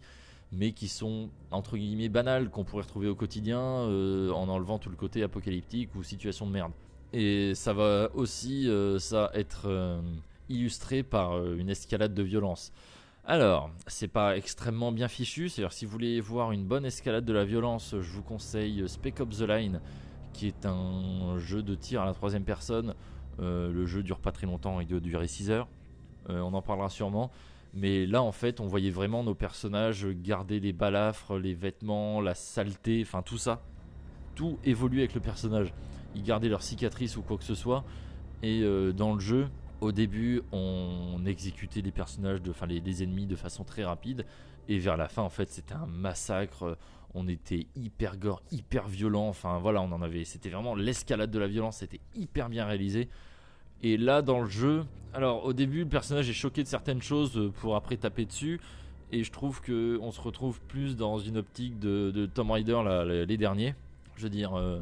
mais 0.52 0.72
qui 0.72 0.88
sont 0.88 1.30
entre 1.52 1.78
guillemets 1.78 2.10
banales 2.10 2.50
qu'on 2.50 2.64
pourrait 2.64 2.84
retrouver 2.84 3.10
au 3.10 3.16
quotidien 3.16 3.60
euh, 3.60 4.32
en 4.32 4.50
enlevant 4.50 4.80
tout 4.80 4.90
le 4.90 4.96
côté 4.96 5.22
apocalyptique 5.22 5.94
ou 5.96 6.04
situation 6.04 6.48
de 6.48 6.52
merde. 6.52 6.72
Et 7.14 7.54
ça 7.54 7.74
va 7.74 8.10
aussi 8.16 8.68
euh, 8.68 8.98
ça 8.98 9.30
être 9.34 10.02
illustré 10.50 11.04
par 11.04 11.46
une 11.54 11.70
escalade 11.70 12.14
de 12.14 12.24
violence. 12.24 12.72
Alors, 13.26 13.70
c'est 13.88 14.08
pas 14.08 14.38
extrêmement 14.38 14.94
bien 14.94 15.10
fichu, 15.10 15.50
c'est-à-dire 15.50 15.74
si 15.74 15.86
vous 15.86 15.92
voulez 15.92 16.22
voir 16.22 16.54
une 16.54 16.64
bonne 16.64 16.86
escalade 16.86 17.26
de 17.26 17.34
la 17.34 17.44
violence, 17.44 17.94
je 18.00 18.12
vous 18.14 18.24
conseille 18.24 18.88
Spec 18.88 19.20
Ops 19.20 19.40
The 19.40 19.42
Line, 19.42 19.82
qui 20.32 20.48
est 20.48 20.66
un 20.66 21.38
jeu 21.38 21.62
de 21.62 21.76
tir 21.76 22.02
à 22.02 22.06
la 22.06 22.14
troisième 22.14 22.46
personne. 22.46 22.94
Euh, 23.40 23.72
le 23.72 23.86
jeu 23.86 24.04
dure 24.04 24.20
pas 24.20 24.32
très 24.32 24.48
longtemps, 24.48 24.80
il 24.80 24.88
doit 24.88 25.00
durer 25.00 25.28
6 25.28 25.52
heures. 25.52 25.68
Euh, 26.30 26.40
on 26.42 26.54
en 26.54 26.62
parlera 26.62 26.90
sûrement. 26.90 27.32
Mais 27.74 28.06
là, 28.06 28.24
en 28.24 28.32
fait, 28.32 28.60
on 28.60 28.68
voyait 28.68 28.90
vraiment 28.90 29.24
nos 29.24 29.36
personnages 29.36 30.08
garder 30.08 30.60
les 30.60 30.74
balafres, 30.74 31.38
les 31.38 31.54
vêtements, 31.54 32.22
la 32.22 32.34
saleté, 32.34 33.04
enfin 33.06 33.22
tout 33.22 33.38
ça. 33.38 33.62
Tout 34.36 34.58
évoluait 34.64 35.02
avec 35.02 35.14
le 35.14 35.22
personnage. 35.22 35.74
Ils 36.16 36.24
gardaient 36.24 36.50
leurs 36.50 36.64
cicatrices 36.64 37.18
ou 37.18 37.22
quoi 37.22 37.38
que 37.38 37.44
ce 37.44 37.56
soit. 37.56 37.84
Et 38.44 38.62
euh, 38.62 38.94
dans 38.94 39.14
le 39.14 39.20
jeu, 39.20 39.48
au 39.82 39.92
début, 39.92 40.42
on 40.52 41.24
exécutait 41.26 41.82
les 41.82 41.92
personnages, 41.92 42.40
enfin 42.50 42.66
les, 42.66 43.04
ennemis 43.04 43.28
de 43.28 43.36
façon 43.36 43.64
très 43.64 43.84
rapide, 43.84 44.26
et 44.68 44.80
vers 44.80 44.98
la 44.98 45.08
fin, 45.08 45.22
en 45.22 45.30
fait, 45.30 45.50
c'était 45.50 45.76
un 45.76 45.86
massacre. 45.86 46.78
On 47.14 47.28
était 47.28 47.68
hyper 47.76 48.18
gore, 48.18 48.42
hyper 48.52 48.88
violent. 48.88 49.28
Enfin 49.28 49.60
voilà, 49.60 49.82
on 49.82 49.92
en 49.92 50.02
avait. 50.02 50.26
C'était 50.26 50.50
vraiment 50.50 50.76
l'escalade 50.76 51.32
de 51.32 51.40
la 51.40 51.48
violence. 51.48 51.78
C'était 51.78 52.02
hyper 52.16 52.50
bien 52.50 52.66
réalisé. 52.66 53.10
Et 53.84 53.98
là, 53.98 54.22
dans 54.22 54.42
le 54.42 54.48
jeu, 54.48 54.86
alors 55.14 55.46
au 55.46 55.54
début, 55.54 55.80
le 55.80 55.90
personnage 55.90 56.30
est 56.30 56.34
choqué 56.34 56.64
de 56.64 56.68
certaines 56.68 57.02
choses 57.02 57.52
pour 57.62 57.76
après 57.76 57.98
taper 57.98 58.26
dessus. 58.26 58.60
Et 59.12 59.24
je 59.24 59.32
trouve 59.32 59.62
que 59.62 59.98
on 60.02 60.12
se 60.12 60.20
retrouve 60.20 60.60
plus 60.62 60.96
dans 60.96 61.18
une 61.18 61.38
optique 61.38 61.80
de, 61.80 62.30
Tomb 62.34 62.52
Raider 62.52 62.82
les 63.28 63.38
derniers. 63.38 63.76
Je 64.16 64.24
veux 64.24 64.30
dire. 64.30 64.58
Euh, 64.58 64.82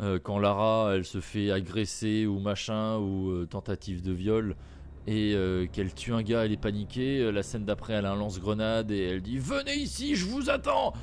euh, 0.00 0.18
quand 0.22 0.38
Lara 0.38 0.92
elle 0.94 1.04
se 1.04 1.20
fait 1.20 1.50
agresser 1.50 2.24
ou 2.26 2.38
machin 2.38 2.96
ou 2.96 3.30
euh, 3.30 3.46
tentative 3.46 4.02
de 4.02 4.12
viol 4.12 4.56
et 5.06 5.34
euh, 5.34 5.66
qu'elle 5.66 5.92
tue 5.92 6.14
un 6.14 6.22
gars, 6.22 6.44
elle 6.44 6.52
est 6.52 6.60
paniquée. 6.60 7.30
la 7.30 7.42
scène 7.42 7.64
d'après, 7.64 7.94
elle 7.94 8.06
a 8.06 8.12
un 8.12 8.16
lance-grenade 8.16 8.90
et 8.90 9.02
elle 9.02 9.20
dit 9.20 9.38
Venez 9.38 9.74
ici, 9.74 10.14
je 10.14 10.24
vous 10.26 10.48
attends. 10.48 10.94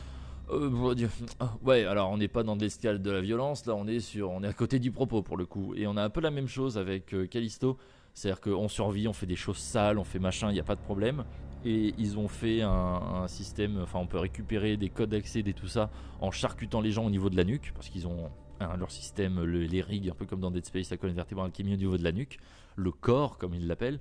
Ouais, 1.64 1.86
alors 1.86 2.10
on 2.12 2.18
n'est 2.18 2.28
pas 2.28 2.44
dans 2.44 2.56
l'escale 2.56 3.02
de 3.02 3.12
la 3.12 3.22
violence, 3.22 3.66
là 3.66 3.76
on 3.76 3.88
est 3.88 4.00
sur, 4.00 4.32
on 4.32 4.44
est 4.44 4.48
à 4.48 4.54
côté 4.54 4.80
du 4.80 4.92
propos 4.92 5.22
pour 5.22 5.38
le 5.38 5.46
coup, 5.46 5.74
et 5.76 5.88
on 5.88 5.98
a 5.98 6.04
un 6.04 6.10
peu 6.10 6.22
la 6.22 6.32
même 6.32 6.48
chose 6.48 6.78
avec 6.78 7.14
Callisto, 7.30 7.78
c'est-à-dire 8.14 8.42
qu'on 8.42 8.68
survit, 8.68 9.08
on 9.08 9.14
fait 9.14 9.26
des 9.26 9.36
choses 9.36 9.58
sales, 9.58 9.98
on 10.00 10.04
fait 10.04 10.20
machin, 10.20 10.50
il 10.50 10.54
n'y 10.54 10.60
a 10.60 10.64
pas 10.64 10.76
de 10.76 10.82
problème, 10.82 11.24
et 11.66 11.94
ils 11.98 12.18
ont 12.18 12.28
fait 12.28 12.62
un, 12.62 13.28
système, 13.28 13.80
enfin 13.82 14.00
on 14.00 14.08
peut 14.08 14.20
récupérer 14.20 14.78
des 14.78 14.90
codes 14.90 15.10
d'accès 15.10 15.40
et 15.40 15.54
tout 15.54 15.68
ça 15.68 15.90
en 16.22 16.32
charcutant 16.32 16.82
les 16.82 16.92
gens 16.92 17.06
au 17.06 17.10
niveau 17.10 17.30
de 17.30 17.38
la 17.38 17.44
nuque, 17.44 17.72
parce 17.76 17.90
qu'ils 17.90 18.08
ont 18.08 18.30
leur 18.78 18.92
système, 18.92 19.44
les 19.44 19.82
rigs, 19.82 20.10
un 20.10 20.14
peu 20.14 20.26
comme 20.26 20.42
dans 20.42 20.52
Dead 20.52 20.66
Space, 20.66 20.90
la 20.90 20.98
colonne 20.98 21.16
vertébrale 21.16 21.52
qui 21.52 21.62
est 21.62 21.66
au 21.66 21.78
niveau 21.78 21.98
de 21.98 22.04
la 22.04 22.12
nuque, 22.12 22.40
le 22.76 22.92
corps 22.92 23.38
comme 23.38 23.54
ils 23.54 23.68
l'appellent. 23.68 24.00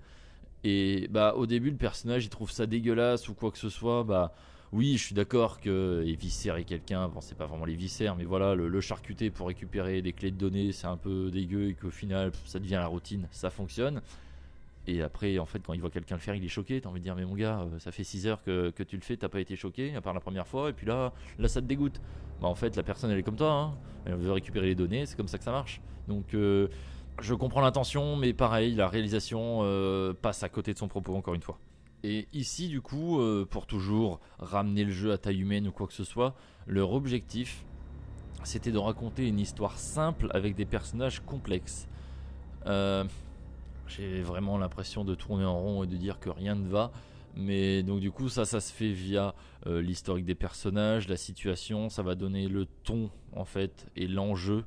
Et 0.65 1.07
bah 1.11 1.35
au 1.37 1.47
début 1.47 1.71
le 1.71 1.77
personnage 1.77 2.25
il 2.25 2.31
trouve 2.31 2.51
ça 2.51 2.67
dégueulasse 2.67 3.29
ou 3.29 3.35
quoi 3.35 3.53
que 3.53 3.59
ce 3.59 3.69
soit, 3.69 4.03
bah 4.03 4.33
oui 4.73 4.97
je 4.97 5.05
suis 5.05 5.15
d'accord 5.15 5.61
que 5.61 6.03
éviscérer 6.07 6.65
quelqu'un, 6.65 7.09
bon 7.09 7.21
c'est 7.21 7.37
pas 7.37 7.47
vraiment 7.47 7.65
les 7.65 7.77
viscères, 7.77 8.17
mais 8.17 8.25
voilà 8.25 8.55
le, 8.55 8.81
charcuter 8.81 9.31
pour 9.31 9.49
récupérer 9.49 10.03
des 10.03 10.13
clés 10.13 10.31
de 10.31 10.37
données 10.37 10.73
c'est 10.73 10.87
un 10.87 10.97
peu 10.97 11.31
dégueu 11.31 11.69
et 11.69 11.75
qu'au 11.75 11.91
final 11.91 12.33
ça 12.45 12.59
devient 12.59 12.73
la 12.73 12.87
routine, 12.87 13.29
ça 13.31 13.51
fonctionne. 13.51 14.03
Et 14.89 15.03
après, 15.03 15.39
en 15.39 15.45
fait, 15.45 15.59
quand 15.59 15.75
il 15.75 15.83
voit 15.83 15.91
quelqu'un 15.91 16.15
le 16.15 16.21
faire, 16.21 16.35
il 16.35 16.43
est 16.43 16.49
choqué. 16.49 16.81
T'as 16.81 16.89
envie 16.89 17.01
de 17.01 17.05
dire, 17.05 17.15
mais 17.15 17.27
mon 17.27 17.35
gars, 17.35 17.61
euh, 17.61 17.79
ça 17.79 17.93
fait 17.93 18.05
6 18.05 18.27
heures 18.27 18.43
que, 18.43 18.71
tu 18.71 18.97
le 18.97 19.03
fais, 19.03 19.19
t'as 19.19 19.29
pas 19.29 19.39
été 19.39 19.55
choqué, 19.55 19.95
à 19.95 20.01
part 20.01 20.15
la 20.15 20.21
première 20.21 20.47
fois, 20.47 20.71
et 20.71 20.73
puis 20.73 20.87
là, 20.87 21.13
là, 21.39 21.47
ça 21.47 21.61
te 21.61 21.67
dégoûte. 21.67 22.01
Bah, 22.41 22.49
en 22.49 22.55
fait, 22.55 22.75
la 22.75 22.83
personne, 22.83 23.11
elle 23.11 23.19
est 23.19 23.23
comme 23.23 23.37
toi. 23.37 23.53
Hein. 23.53 23.75
Elle 24.07 24.15
veut 24.15 24.33
récupérer 24.33 24.65
les 24.65 24.75
données, 24.75 25.05
c'est 25.05 25.15
comme 25.15 25.29
ça 25.29 25.37
que 25.37 25.45
ça 25.45 25.53
marche. 25.53 25.83
Donc, 26.09 26.33
euh, 26.33 26.69
je 27.21 27.35
comprends 27.35 27.61
l'intention, 27.61 28.17
mais 28.17 28.33
pareil, 28.33 28.75
la 28.75 28.89
réalisation 28.89 29.61
euh, 29.63 30.15
passe 30.15 30.43
à 30.43 30.49
côté 30.49 30.73
de 30.73 30.79
son 30.79 30.89
propos, 30.89 31.15
encore 31.15 31.35
une 31.35 31.43
fois. 31.43 31.59
Et 32.05 32.29
ici, 32.33 32.69
du 32.69 32.81
coup, 32.81 33.21
pour 33.51 33.67
toujours 33.67 34.21
ramener 34.39 34.85
le 34.85 34.93
jeu 34.93 35.13
à 35.13 35.19
taille 35.19 35.41
humaine 35.41 35.67
ou 35.67 35.73
quoi 35.73 35.87
que 35.87 35.93
ce 35.93 36.05
soit, 36.05 36.37
leur 36.67 36.93
objectif, 36.93 37.65
c'était 38.45 38.73
de 38.73 38.79
raconter 38.79 39.27
une 39.27 39.39
histoire 39.39 39.79
simple 39.79 40.29
avec 40.31 40.55
des 40.55 40.65
personnages 40.65 41.21
complexes. 41.21 41.89
Euh, 42.67 43.05
j'ai 43.87 44.23
vraiment 44.23 44.59
l'impression 44.59 45.05
de 45.05 45.15
tourner 45.15 45.45
en 45.45 45.59
rond 45.59 45.85
et 45.85 45.87
de 45.87 45.97
dire 45.97 46.21
que 46.21 46.31
rien 46.31 46.55
ne 46.55 46.69
va. 46.69 46.93
Mais 47.35 47.83
donc 47.83 48.01
du 48.01 48.11
coup 48.11 48.29
ça 48.29 48.45
ça 48.45 48.61
se 48.61 48.73
fait 48.73 48.91
via 48.91 49.35
euh, 49.67 49.81
l'historique 49.81 50.25
des 50.25 50.35
personnages, 50.35 51.09
la 51.09 51.17
situation, 51.17 51.89
ça 51.89 52.03
va 52.03 52.15
donner 52.15 52.49
le 52.49 52.67
ton 52.85 53.11
en 53.33 53.45
fait 53.45 53.87
et 53.97 54.09
l'enjeu 54.09 54.65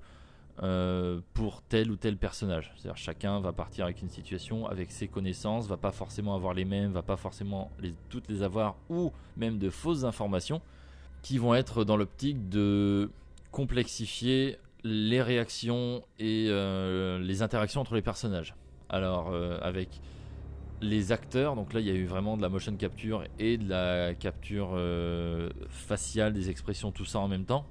euh, 0.64 1.22
pour 1.34 1.64
tel 1.64 1.90
ou 1.90 1.96
tel 1.96 2.18
personnage. 2.18 2.72
C'est-à-dire 2.76 2.96
chacun 2.96 3.40
va 3.40 3.52
partir 3.52 3.86
avec 3.86 4.04
une 4.04 4.10
situation, 4.10 4.68
avec 4.68 4.92
ses 4.92 5.08
connaissances, 5.08 5.68
va 5.68 5.78
pas 5.78 5.92
forcément 5.92 6.36
avoir 6.36 6.54
les 6.54 6.66
mêmes, 6.66 6.92
va 6.92 7.02
pas 7.02 7.18
forcément 7.18 7.72
toutes 8.10 8.30
les 8.30 8.44
avoir 8.44 8.76
ou 8.88 9.12
même 9.38 9.58
de 9.58 9.72
fausses 9.72 10.04
informations 10.04 10.62
qui 11.24 11.40
vont 11.40 11.56
être 11.56 11.84
dans 11.84 11.98
l'optique 11.98 12.48
de 12.50 13.10
complexifier 13.50 14.60
les 14.84 15.24
réactions 15.24 16.04
et 16.20 16.46
euh, 16.50 17.18
les 17.18 17.42
interactions 17.42 17.82
entre 17.82 17.96
les 17.96 18.04
personnages. 18.04 18.54
Alors 18.88 19.32
euh, 19.32 19.58
avec 19.64 20.00
les 20.80 21.12
acteurs, 21.12 21.56
donc 21.56 21.74
là 21.74 21.80
il 21.80 21.88
y 21.88 21.92
a 21.92 21.96
eu 21.96 22.06
vraiment 22.06 22.38
de 22.38 22.44
la 22.44 22.50
motion 22.50 22.76
capture 22.76 23.24
et 23.40 23.58
de 23.58 23.68
la 23.68 24.14
capture 24.14 24.80
faciale 25.70 26.34
des 26.34 26.52
expressions, 26.52 26.92
tout 26.92 27.06
ça 27.06 27.18
en 27.18 27.28
même 27.28 27.46
temps, 27.46 27.66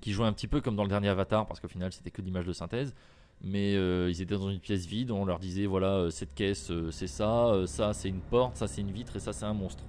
qui 0.00 0.12
jouait 0.12 0.26
un 0.26 0.32
petit 0.32 0.48
peu 0.48 0.60
comme 0.60 0.76
dans 0.76 0.82
le 0.82 0.88
dernier 0.88 1.08
Avatar, 1.08 1.46
parce 1.46 1.60
qu'au 1.60 1.68
final 1.68 1.92
c'était 1.92 2.10
que 2.10 2.22
l'image 2.22 2.46
de 2.46 2.52
synthèse. 2.52 2.94
Mais 3.42 3.74
euh, 3.74 4.10
ils 4.10 4.22
étaient 4.22 4.36
dans 4.36 4.50
une 4.50 4.60
pièce 4.60 4.86
vide, 4.86 5.10
on 5.10 5.24
leur 5.24 5.38
disait 5.38 5.66
voilà, 5.66 5.96
euh, 5.96 6.10
cette 6.10 6.34
caisse 6.34 6.70
euh, 6.70 6.90
c'est 6.90 7.06
ça, 7.06 7.52
ça 7.66 7.92
c'est 7.92 8.08
une 8.08 8.20
porte, 8.20 8.56
ça 8.56 8.66
c'est 8.66 8.80
une 8.80 8.90
vitre 8.90 9.16
et 9.16 9.20
ça 9.20 9.32
c'est 9.32 9.44
un 9.44 9.52
monstre. 9.52 9.84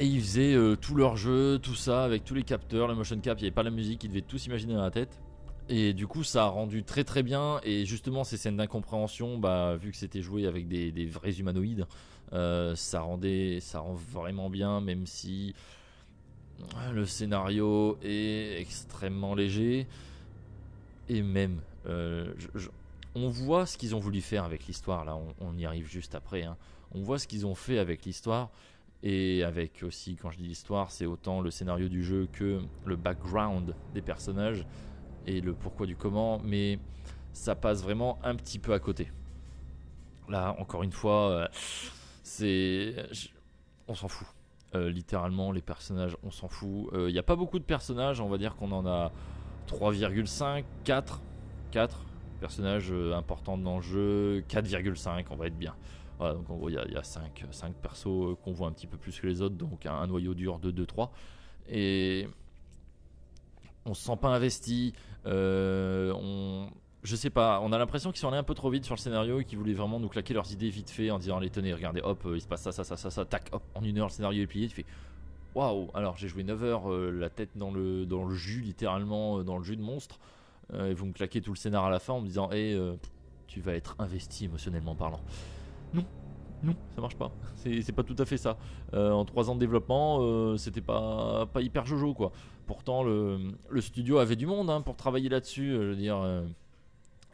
Et 0.00 0.06
ils 0.06 0.20
faisaient 0.20 0.56
tout 0.80 0.94
leur 0.94 1.16
jeu, 1.16 1.58
tout 1.60 1.74
ça 1.74 2.04
avec 2.04 2.24
tous 2.24 2.34
les 2.34 2.44
capteurs, 2.44 2.86
le 2.86 2.94
motion 2.94 3.18
cap, 3.18 3.36
il 3.38 3.42
n'y 3.42 3.48
avait 3.48 3.54
pas 3.54 3.64
la 3.64 3.70
musique, 3.70 4.04
ils 4.04 4.08
devaient 4.08 4.20
tout 4.22 4.38
s'imaginer 4.38 4.74
dans 4.74 4.82
la 4.82 4.92
tête. 4.92 5.20
Et 5.68 5.92
du 5.92 6.06
coup, 6.06 6.22
ça 6.22 6.44
a 6.44 6.46
rendu 6.46 6.84
très 6.84 7.02
très 7.02 7.24
bien. 7.24 7.60
Et 7.64 7.84
justement, 7.84 8.22
ces 8.22 8.36
scènes 8.36 8.56
d'incompréhension, 8.56 9.38
bah, 9.38 9.74
vu 9.74 9.90
que 9.90 9.96
c'était 9.96 10.22
joué 10.22 10.46
avec 10.46 10.68
des, 10.68 11.06
vrais 11.06 11.32
humanoïdes, 11.32 11.84
ça 12.30 13.00
rendait, 13.00 13.58
ça 13.60 13.80
rend 13.80 13.94
vraiment 13.94 14.50
bien, 14.50 14.80
même 14.80 15.04
si 15.04 15.52
le 16.92 17.06
scénario 17.06 17.98
est 18.02 18.60
extrêmement 18.60 19.34
léger. 19.34 19.86
Et 21.08 21.22
même, 21.22 21.60
euh, 21.86 22.32
on 23.14 23.28
voit 23.28 23.66
ce 23.66 23.78
qu'ils 23.78 23.94
ont 23.94 23.98
voulu 23.98 24.20
faire 24.20 24.44
avec 24.44 24.66
l'histoire. 24.66 25.04
Là, 25.04 25.18
on, 25.40 25.56
y 25.56 25.64
arrive 25.64 25.88
juste 25.88 26.14
après. 26.14 26.42
hein. 26.42 26.56
On 26.92 27.02
voit 27.02 27.18
ce 27.18 27.26
qu'ils 27.26 27.46
ont 27.46 27.54
fait 27.54 27.78
avec 27.78 28.04
l'histoire. 28.04 28.50
Et 29.02 29.44
avec 29.44 29.84
aussi, 29.84 30.16
quand 30.16 30.30
je 30.30 30.38
dis 30.38 30.48
l'histoire, 30.48 30.90
c'est 30.90 31.06
autant 31.06 31.40
le 31.40 31.50
scénario 31.50 31.88
du 31.88 32.02
jeu 32.02 32.28
que 32.32 32.60
le 32.84 32.96
background 32.96 33.74
des 33.94 34.02
personnages 34.02 34.66
et 35.26 35.40
le 35.40 35.52
pourquoi 35.54 35.86
du 35.86 35.94
comment, 35.94 36.40
mais 36.40 36.80
ça 37.32 37.54
passe 37.54 37.82
vraiment 37.82 38.18
un 38.24 38.34
petit 38.34 38.58
peu 38.58 38.72
à 38.72 38.80
côté. 38.80 39.08
Là, 40.28 40.56
encore 40.58 40.82
une 40.82 40.92
fois, 40.92 41.30
euh, 41.30 41.48
c'est. 42.24 43.06
On 43.86 43.94
s'en 43.94 44.08
fout. 44.08 44.26
Euh, 44.74 44.90
littéralement, 44.90 45.50
les 45.50 45.62
personnages, 45.62 46.16
on 46.22 46.30
s'en 46.30 46.48
fout. 46.48 46.90
Il 46.94 47.12
n'y 47.12 47.18
a 47.18 47.22
pas 47.22 47.36
beaucoup 47.36 47.58
de 47.58 47.64
personnages, 47.64 48.20
on 48.20 48.28
va 48.28 48.36
dire 48.38 48.54
qu'on 48.56 48.70
en 48.72 48.86
a 48.86 49.12
3,5, 49.66 50.64
4, 50.84 51.20
4 51.70 52.04
personnages 52.38 52.90
euh, 52.92 53.14
importants 53.14 53.58
dans 53.58 53.76
le 53.76 53.82
jeu, 53.82 54.44
4,5, 54.48 55.26
on 55.30 55.36
va 55.36 55.46
être 55.46 55.58
bien. 55.58 55.74
Voilà, 56.18 56.34
donc 56.34 56.48
en 56.50 56.56
gros, 56.56 56.68
il 56.68 56.74
y 56.74 56.78
a, 56.78 56.84
il 56.86 56.92
y 56.92 56.96
a 56.96 57.02
5, 57.02 57.74
persos 57.80 58.06
euh, 58.06 58.34
qu'on 58.42 58.52
voit 58.52 58.68
un 58.68 58.72
petit 58.72 58.86
peu 58.86 58.96
plus 58.96 59.18
que 59.20 59.26
les 59.26 59.42
autres, 59.42 59.56
donc 59.56 59.86
un, 59.86 59.94
un 59.94 60.06
noyau 60.06 60.34
dur 60.34 60.58
de 60.58 60.70
2-3. 60.70 61.10
Et 61.68 62.28
on 63.84 63.94
se 63.94 64.04
sent 64.04 64.16
pas 64.20 64.28
investi. 64.28 64.94
euh, 65.26 66.12
on, 66.14 66.70
je 67.02 67.16
sais 67.16 67.30
pas, 67.30 67.60
on 67.62 67.72
a 67.72 67.78
l'impression 67.78 68.10
qu'ils 68.10 68.20
sont 68.20 68.28
allés 68.28 68.38
un 68.38 68.42
peu 68.42 68.54
trop 68.54 68.70
vite 68.70 68.84
sur 68.84 68.94
le 68.94 69.00
scénario 69.00 69.40
et 69.40 69.44
qu'ils 69.44 69.58
voulaient 69.58 69.72
vraiment 69.72 70.00
nous 70.00 70.08
claquer 70.08 70.34
leurs 70.34 70.52
idées 70.52 70.68
vite 70.68 70.90
fait 70.90 71.10
en 71.10 71.18
disant 71.18 71.36
allez 71.36 71.50
tenez 71.50 71.72
regardez 71.72 72.00
hop 72.02 72.24
euh, 72.26 72.36
il 72.36 72.40
se 72.40 72.48
passe 72.48 72.62
ça 72.62 72.72
ça 72.72 72.82
ça 72.82 72.96
ça 72.96 73.10
ça 73.10 73.24
tac 73.24 73.48
hop 73.52 73.62
en 73.74 73.84
une 73.84 73.98
heure 73.98 74.08
le 74.08 74.12
scénario 74.12 74.42
est 74.42 74.46
plié 74.46 74.66
tu 74.66 74.74
fais 74.74 74.86
waouh 75.54 75.90
alors 75.94 76.16
j'ai 76.16 76.26
joué 76.26 76.42
9 76.42 76.64
heures 76.64 76.92
euh, 76.92 77.10
la 77.10 77.30
tête 77.30 77.50
dans 77.54 77.70
le 77.70 78.04
dans 78.04 78.24
le 78.24 78.34
jus 78.34 78.60
littéralement 78.60 79.38
euh, 79.38 79.44
dans 79.44 79.58
le 79.58 79.64
jus 79.64 79.76
de 79.76 79.82
monstre 79.82 80.18
et 80.74 80.92
vous 80.92 81.06
me 81.06 81.12
claquez 81.12 81.40
tout 81.40 81.50
le 81.50 81.56
scénar 81.56 81.86
à 81.86 81.90
la 81.90 81.98
fin 81.98 82.12
en 82.12 82.20
me 82.20 82.26
disant 82.26 82.50
hé 82.52 82.78
tu 83.46 83.62
vas 83.62 83.72
être 83.72 83.96
investi 83.98 84.44
émotionnellement 84.44 84.94
parlant. 84.94 85.20
Non 85.94 86.04
non 86.62 86.74
ça 86.94 87.00
marche 87.00 87.16
pas 87.16 87.32
c'est 87.54 87.92
pas 87.92 88.02
tout 88.02 88.16
à 88.18 88.26
fait 88.26 88.36
ça. 88.36 88.58
En 88.92 89.24
3 89.24 89.48
ans 89.48 89.54
de 89.54 89.60
développement 89.60 90.18
euh, 90.20 90.58
c'était 90.58 90.82
pas 90.82 91.46
pas 91.46 91.62
hyper 91.62 91.86
jojo 91.86 92.12
quoi. 92.12 92.32
Pourtant 92.66 93.02
le, 93.02 93.54
studio 93.80 94.18
avait 94.18 94.36
du 94.36 94.44
monde 94.44 94.68
hein, 94.68 94.82
pour 94.82 94.96
travailler 94.96 95.30
là-dessus 95.30 95.70
je 95.72 95.78
veux 95.78 95.96
dire 95.96 96.22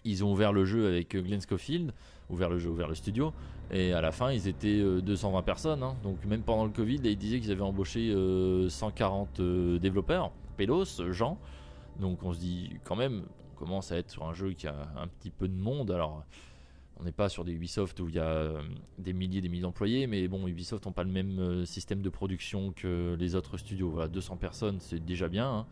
ils 0.05 0.25
ont 0.25 0.33
ouvert 0.33 0.53
le 0.53 0.65
jeu 0.65 0.87
avec 0.87 1.15
euh, 1.15 1.23
Glenn 1.23 1.41
Schofield, 1.41 1.93
ouvert 2.31 2.49
le 2.51 2.59
jeu, 2.59 2.71
ouvert 2.71 2.89
le 2.89 2.95
studio, 2.95 3.33
et 3.71 3.93
à 3.93 4.01
la 4.01 4.13
fin 4.13 4.31
ils 4.33 4.49
étaient 4.49 4.81
euh, 4.81 5.01
220 5.01 5.43
personnes. 5.43 5.83
hein. 5.83 5.97
donc 6.03 6.25
même 6.25 6.43
pendant 6.43 6.65
le 6.65 6.71
Covid, 6.71 7.01
ils 7.05 7.17
disaient 7.17 7.41
qu'ils 7.41 7.51
avaient 7.53 7.63
embauché 7.63 8.11
euh, 8.11 8.69
140 8.69 9.41
euh, 9.41 9.79
développeurs, 9.79 10.31
Pelos, 10.57 11.11
Jean. 11.11 11.39
Donc 12.01 12.23
on 12.23 12.33
se 12.33 12.39
dit 12.41 12.71
quand 12.85 12.97
même, 12.97 13.23
on 13.53 13.59
commence 13.59 13.93
à 13.93 13.97
être 13.99 14.11
sur 14.11 14.25
un 14.25 14.35
jeu 14.35 14.53
qui 14.53 14.67
a 14.67 14.75
un 14.97 15.07
petit 15.07 15.31
peu 15.31 15.49
de 15.49 15.55
monde. 15.57 15.91
Alors 15.91 16.25
on 17.01 17.05
n'est 17.05 17.13
pas 17.13 17.29
sur 17.29 17.45
des 17.45 17.53
Ubisoft 17.53 17.99
où 18.01 18.09
il 18.09 18.15
y 18.15 18.19
a 18.21 18.25
euh, 18.29 18.63
des 18.99 19.13
milliers, 19.13 19.41
des 19.41 19.49
milliers 19.49 19.63
d'employés, 19.63 20.07
mais 20.07 20.29
bon, 20.29 20.47
Ubisoft 20.47 20.87
n'ont 20.87 20.93
pas 20.93 21.03
le 21.05 21.11
même 21.11 21.39
euh, 21.41 21.65
système 21.65 22.03
de 22.03 22.09
production 22.09 22.73
que 22.73 23.17
les 23.19 23.35
autres 23.35 23.57
studios. 23.59 23.91
Voilà, 23.91 24.09
200 24.09 24.37
personnes, 24.37 24.79
c'est 24.81 25.05
déjà 25.05 25.29
bien. 25.29 25.49
hein. 25.51 25.67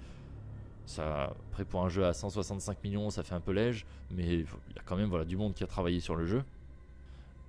Ça, 0.86 1.34
après 1.50 1.64
pour 1.64 1.84
un 1.84 1.88
jeu 1.88 2.04
à 2.04 2.12
165 2.12 2.82
millions, 2.82 3.10
ça 3.10 3.22
fait 3.22 3.34
un 3.34 3.40
peu 3.40 3.52
léger, 3.52 3.84
mais 4.10 4.26
il 4.26 4.40
y 4.40 4.78
a 4.78 4.82
quand 4.84 4.96
même 4.96 5.08
voilà, 5.08 5.24
du 5.24 5.36
monde 5.36 5.54
qui 5.54 5.62
a 5.64 5.66
travaillé 5.66 6.00
sur 6.00 6.16
le 6.16 6.26
jeu. 6.26 6.42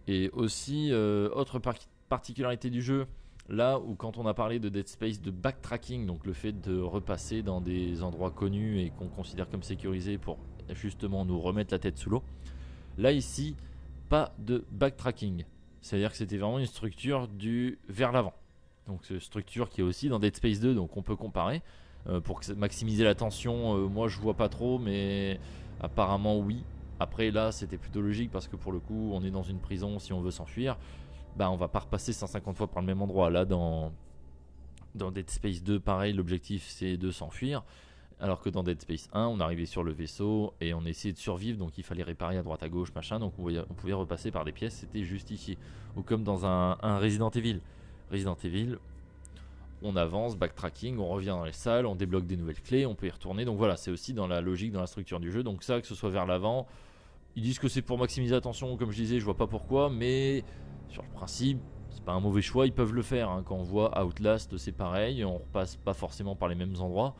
Et 0.07 0.29
aussi, 0.33 0.89
euh, 0.91 1.29
autre 1.33 1.59
par- 1.59 1.75
particularité 2.09 2.69
du 2.69 2.81
jeu, 2.81 3.07
là 3.49 3.79
où 3.79 3.95
quand 3.95 4.17
on 4.17 4.27
a 4.27 4.33
parlé 4.33 4.59
de 4.59 4.69
Dead 4.69 4.87
Space, 4.87 5.21
de 5.21 5.31
backtracking, 5.31 6.05
donc 6.05 6.25
le 6.25 6.33
fait 6.33 6.51
de 6.51 6.79
repasser 6.79 7.41
dans 7.41 7.61
des 7.61 8.03
endroits 8.03 8.31
connus 8.31 8.81
et 8.81 8.89
qu'on 8.91 9.07
considère 9.07 9.49
comme 9.49 9.63
sécurisés 9.63 10.17
pour 10.17 10.37
justement 10.69 11.25
nous 11.25 11.39
remettre 11.39 11.73
la 11.73 11.79
tête 11.79 11.97
sous 11.97 12.09
l'eau, 12.09 12.23
là 12.97 13.11
ici, 13.11 13.55
pas 14.09 14.33
de 14.39 14.63
backtracking. 14.71 15.45
C'est-à-dire 15.81 16.11
que 16.11 16.17
c'était 16.17 16.37
vraiment 16.37 16.59
une 16.59 16.65
structure 16.65 17.27
du 17.27 17.79
vers 17.89 18.11
l'avant. 18.11 18.33
Donc 18.87 19.01
structure 19.19 19.69
qui 19.69 19.81
est 19.81 19.83
aussi 19.83 20.09
dans 20.09 20.19
Dead 20.19 20.35
Space 20.35 20.59
2, 20.59 20.75
donc 20.75 20.95
on 20.97 21.01
peut 21.01 21.15
comparer. 21.15 21.61
Euh, 22.09 22.19
pour 22.19 22.41
maximiser 22.57 23.03
la 23.03 23.15
tension, 23.15 23.77
euh, 23.77 23.87
moi 23.87 24.09
je 24.09 24.19
vois 24.19 24.33
pas 24.33 24.49
trop, 24.49 24.77
mais 24.77 25.39
apparemment 25.79 26.37
oui. 26.37 26.63
Après 26.99 27.31
là, 27.31 27.51
c'était 27.51 27.77
plutôt 27.77 28.01
logique 28.01 28.31
parce 28.31 28.47
que 28.47 28.55
pour 28.55 28.71
le 28.71 28.79
coup, 28.79 29.11
on 29.13 29.23
est 29.23 29.31
dans 29.31 29.43
une 29.43 29.59
prison, 29.59 29.99
si 29.99 30.13
on 30.13 30.21
veut 30.21 30.31
s'enfuir, 30.31 30.77
bah 31.37 31.49
on 31.49 31.55
va 31.55 31.67
pas 31.67 31.79
repasser 31.79 32.13
150 32.13 32.57
fois 32.57 32.67
par 32.67 32.81
le 32.81 32.87
même 32.87 33.01
endroit. 33.01 33.29
Là, 33.29 33.45
dans 33.45 33.91
Dead 34.95 35.29
Space 35.29 35.63
2, 35.63 35.79
pareil, 35.79 36.13
l'objectif 36.13 36.65
c'est 36.67 36.97
de 36.97 37.11
s'enfuir. 37.11 37.63
Alors 38.19 38.41
que 38.41 38.49
dans 38.49 38.63
Dead 38.63 38.79
Space 38.79 39.09
1, 39.13 39.25
on 39.27 39.39
arrivait 39.39 39.65
sur 39.65 39.83
le 39.83 39.91
vaisseau 39.91 40.53
et 40.61 40.73
on 40.73 40.85
essayait 40.85 41.13
de 41.13 41.17
survivre, 41.17 41.57
donc 41.57 41.77
il 41.77 41.83
fallait 41.83 42.03
réparer 42.03 42.37
à 42.37 42.43
droite 42.43 42.63
à 42.63 42.69
gauche, 42.69 42.93
machin, 42.93 43.19
donc 43.19 43.33
on 43.37 43.41
pouvait, 43.41 43.59
on 43.69 43.73
pouvait 43.73 43.93
repasser 43.93 44.31
par 44.31 44.45
des 44.45 44.51
pièces, 44.51 44.75
c'était 44.75 45.03
justifié. 45.03 45.57
Ou 45.97 46.03
comme 46.03 46.23
dans 46.23 46.45
un, 46.45 46.77
un 46.81 46.99
Resident 46.99 47.31
Evil. 47.31 47.59
Resident 48.11 48.37
Evil, 48.43 48.77
on 49.83 49.95
avance, 49.95 50.35
backtracking, 50.35 50.97
on 50.97 51.07
revient 51.07 51.27
dans 51.27 51.45
les 51.45 51.51
salles, 51.51 51.85
on 51.85 51.95
débloque 51.95 52.25
des 52.25 52.37
nouvelles 52.37 52.61
clés, 52.61 52.85
on 52.85 52.95
peut 52.95 53.07
y 53.07 53.11
retourner. 53.11 53.45
Donc 53.45 53.57
voilà, 53.57 53.77
c'est 53.77 53.91
aussi 53.91 54.13
dans 54.13 54.27
la 54.27 54.41
logique, 54.41 54.71
dans 54.71 54.81
la 54.81 54.87
structure 54.87 55.19
du 55.19 55.31
jeu. 55.31 55.43
Donc 55.43 55.63
ça, 55.63 55.81
que 55.81 55.87
ce 55.87 55.95
soit 55.95 56.09
vers 56.09 56.25
l'avant, 56.25 56.67
ils 57.35 57.43
disent 57.43 57.59
que 57.59 57.67
c'est 57.67 57.81
pour 57.81 57.97
maximiser 57.97 58.33
l'attention, 58.33 58.77
comme 58.77 58.91
je 58.91 58.97
disais, 58.97 59.19
je 59.19 59.25
vois 59.25 59.37
pas 59.37 59.47
pourquoi, 59.47 59.89
mais 59.89 60.43
sur 60.89 61.03
le 61.03 61.09
principe, 61.09 61.59
c'est 61.89 62.03
pas 62.03 62.13
un 62.13 62.19
mauvais 62.19 62.41
choix, 62.41 62.65
ils 62.65 62.73
peuvent 62.73 62.93
le 62.93 63.01
faire. 63.01 63.29
hein. 63.29 63.43
Quand 63.45 63.55
on 63.55 63.63
voit 63.63 64.03
Outlast, 64.03 64.57
c'est 64.57 64.71
pareil, 64.71 65.23
on 65.23 65.37
repasse 65.37 65.75
pas 65.75 65.93
forcément 65.93 66.35
par 66.35 66.47
les 66.47 66.55
mêmes 66.55 66.75
endroits. 66.79 67.15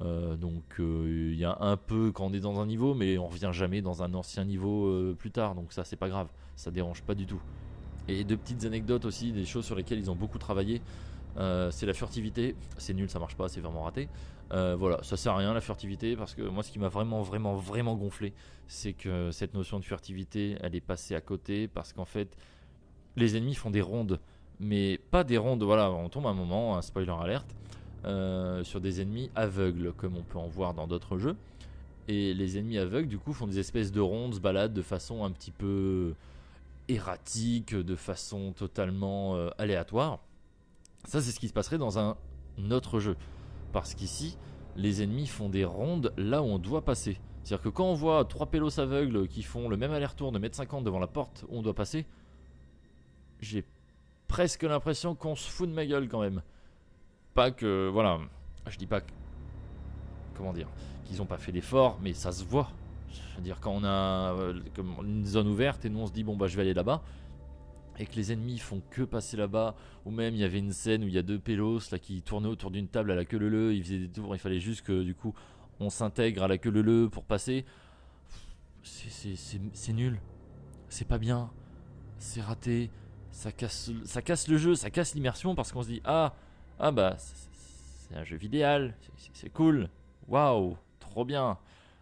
Euh, 0.00 0.36
donc 0.36 0.64
euh, 0.80 1.30
il 1.32 1.38
y 1.38 1.44
a 1.44 1.56
un 1.60 1.76
peu 1.76 2.12
quand 2.12 2.26
on 2.26 2.32
est 2.32 2.40
dans 2.40 2.60
un 2.60 2.66
niveau, 2.66 2.94
mais 2.94 3.18
on 3.18 3.26
revient 3.26 3.50
jamais 3.52 3.82
dans 3.82 4.02
un 4.02 4.14
ancien 4.14 4.44
niveau 4.44 4.86
euh, 4.86 5.14
plus 5.18 5.30
tard. 5.30 5.54
Donc 5.54 5.72
ça, 5.72 5.84
c'est 5.84 5.96
pas 5.96 6.08
grave, 6.08 6.28
ça 6.56 6.70
dérange 6.70 7.02
pas 7.02 7.14
du 7.14 7.26
tout. 7.26 7.40
Et 8.08 8.24
deux 8.24 8.36
petites 8.36 8.64
anecdotes 8.64 9.04
aussi, 9.04 9.32
des 9.32 9.44
choses 9.44 9.64
sur 9.64 9.76
lesquelles 9.76 9.98
ils 9.98 10.10
ont 10.10 10.16
beaucoup 10.16 10.38
travaillé. 10.38 10.80
Euh, 11.38 11.70
c'est 11.70 11.86
la 11.86 11.94
furtivité. 11.94 12.54
C'est 12.78 12.94
nul, 12.94 13.08
ça 13.08 13.18
marche 13.18 13.36
pas, 13.36 13.48
c'est 13.48 13.60
vraiment 13.60 13.82
raté. 13.82 14.08
Euh, 14.52 14.76
voilà, 14.78 15.02
ça 15.02 15.16
sert 15.16 15.32
à 15.32 15.38
rien 15.38 15.54
la 15.54 15.60
furtivité 15.60 16.14
parce 16.16 16.34
que 16.34 16.42
moi, 16.42 16.62
ce 16.62 16.70
qui 16.70 16.78
m'a 16.78 16.88
vraiment, 16.88 17.22
vraiment, 17.22 17.54
vraiment 17.54 17.96
gonflé, 17.96 18.32
c'est 18.66 18.92
que 18.92 19.30
cette 19.30 19.54
notion 19.54 19.78
de 19.78 19.84
furtivité, 19.84 20.56
elle 20.60 20.74
est 20.74 20.80
passée 20.80 21.14
à 21.14 21.20
côté 21.20 21.68
parce 21.68 21.92
qu'en 21.92 22.04
fait, 22.04 22.36
les 23.16 23.36
ennemis 23.36 23.54
font 23.54 23.70
des 23.70 23.80
rondes, 23.80 24.20
mais 24.60 24.98
pas 25.10 25.24
des 25.24 25.38
rondes. 25.38 25.62
Voilà, 25.62 25.90
on 25.90 26.08
tombe 26.08 26.26
à 26.26 26.30
un 26.30 26.34
moment, 26.34 26.80
spoiler 26.82 27.12
alerte, 27.12 27.54
euh, 28.04 28.62
sur 28.64 28.80
des 28.80 29.00
ennemis 29.00 29.30
aveugles 29.34 29.92
comme 29.92 30.16
on 30.16 30.22
peut 30.22 30.38
en 30.38 30.48
voir 30.48 30.74
dans 30.74 30.86
d'autres 30.86 31.18
jeux. 31.18 31.36
Et 32.08 32.34
les 32.34 32.58
ennemis 32.58 32.78
aveugles, 32.78 33.08
du 33.08 33.18
coup, 33.18 33.32
font 33.32 33.46
des 33.46 33.58
espèces 33.58 33.92
de 33.92 34.00
rondes, 34.00 34.34
se 34.34 34.40
baladent 34.40 34.74
de 34.74 34.82
façon 34.82 35.24
un 35.24 35.30
petit 35.30 35.52
peu 35.52 36.14
erratique, 36.88 37.74
de 37.74 37.94
façon 37.94 38.52
totalement 38.52 39.36
aléatoire. 39.56 40.18
Ça, 41.04 41.20
c'est 41.20 41.32
ce 41.32 41.40
qui 41.40 41.48
se 41.48 41.52
passerait 41.52 41.78
dans 41.78 41.98
un 41.98 42.16
autre 42.70 43.00
jeu. 43.00 43.16
Parce 43.72 43.94
qu'ici, 43.94 44.36
les 44.76 45.02
ennemis 45.02 45.26
font 45.26 45.48
des 45.48 45.64
rondes 45.64 46.12
là 46.16 46.42
où 46.42 46.46
on 46.46 46.58
doit 46.58 46.84
passer. 46.84 47.18
C'est-à-dire 47.42 47.64
que 47.64 47.68
quand 47.68 47.86
on 47.86 47.94
voit 47.94 48.24
trois 48.24 48.46
pélos 48.46 48.78
aveugles 48.78 49.26
qui 49.26 49.42
font 49.42 49.68
le 49.68 49.76
même 49.76 49.92
aller-retour 49.92 50.30
de 50.32 50.38
mètre 50.38 50.56
50 50.56 50.84
devant 50.84 51.00
la 51.00 51.08
porte 51.08 51.44
où 51.48 51.58
on 51.58 51.62
doit 51.62 51.74
passer, 51.74 52.06
j'ai 53.40 53.64
presque 54.28 54.62
l'impression 54.62 55.14
qu'on 55.14 55.34
se 55.34 55.50
fout 55.50 55.68
de 55.68 55.74
ma 55.74 55.84
gueule 55.84 56.08
quand 56.08 56.20
même. 56.20 56.42
Pas 57.34 57.50
que, 57.50 57.88
voilà, 57.88 58.20
je 58.68 58.78
dis 58.78 58.86
pas 58.86 59.00
comment 60.36 60.52
dire, 60.52 60.68
qu'ils 61.04 61.20
ont 61.20 61.26
pas 61.26 61.36
fait 61.36 61.52
d'effort, 61.52 61.98
mais 62.00 62.12
ça 62.12 62.32
se 62.32 62.44
voit. 62.44 62.70
Je 63.10 63.36
veux 63.36 63.42
dire, 63.42 63.58
quand 63.60 63.72
on 63.72 63.84
a 63.84 64.32
euh, 64.34 64.60
une 65.02 65.26
zone 65.26 65.48
ouverte 65.48 65.84
et 65.84 65.90
nous 65.90 66.00
on 66.00 66.06
se 66.06 66.12
dit 66.12 66.24
bon 66.24 66.36
bah 66.36 66.46
je 66.46 66.56
vais 66.56 66.62
aller 66.62 66.74
là-bas, 66.74 67.02
et 67.98 68.06
que 68.06 68.16
les 68.16 68.32
ennemis 68.32 68.58
font 68.58 68.80
que 68.90 69.02
passer 69.02 69.36
là-bas, 69.36 69.74
ou 70.04 70.10
même 70.10 70.34
il 70.34 70.40
y 70.40 70.44
avait 70.44 70.58
une 70.58 70.72
scène 70.72 71.04
où 71.04 71.08
il 71.08 71.12
y 71.14 71.18
a 71.18 71.22
deux 71.22 71.38
pélos 71.38 71.80
là 71.92 71.98
qui 71.98 72.22
tournaient 72.22 72.48
autour 72.48 72.70
d'une 72.70 72.88
table 72.88 73.10
à 73.10 73.14
la 73.14 73.24
queue 73.24 73.38
leu 73.38 73.74
ils 73.74 73.82
faisaient 73.84 73.98
des 73.98 74.08
tours, 74.08 74.34
il 74.34 74.38
fallait 74.38 74.60
juste 74.60 74.82
que 74.82 75.02
du 75.02 75.14
coup 75.14 75.34
on 75.80 75.90
s'intègre 75.90 76.42
à 76.44 76.48
la 76.48 76.58
queue 76.58 76.70
leu 76.70 77.08
pour 77.10 77.24
passer. 77.24 77.64
C'est- 78.82 79.92
nul, 79.92 80.20
c'est 80.88 81.06
pas 81.06 81.18
bien, 81.18 81.50
c'est 82.18 82.40
raté, 82.40 82.90
ça 83.30 83.52
casse, 83.52 83.90
ça 84.04 84.22
casse 84.22 84.48
le 84.48 84.56
jeu, 84.58 84.74
ça 84.74 84.90
casse 84.90 85.14
l'immersion 85.14 85.54
parce 85.54 85.70
qu'on 85.72 85.82
se 85.82 85.88
dit 85.88 86.00
ah 86.04 86.34
ah 86.78 86.90
bah 86.90 87.14
c'est- 87.18 88.16
un 88.16 88.24
jeu 88.24 88.36
vidéal, 88.36 88.94
c'est- 89.16 89.30
c'est 89.32 89.50
cool, 89.52 89.88
waouh, 90.28 90.76
trop 91.00 91.24
bien. 91.24 91.58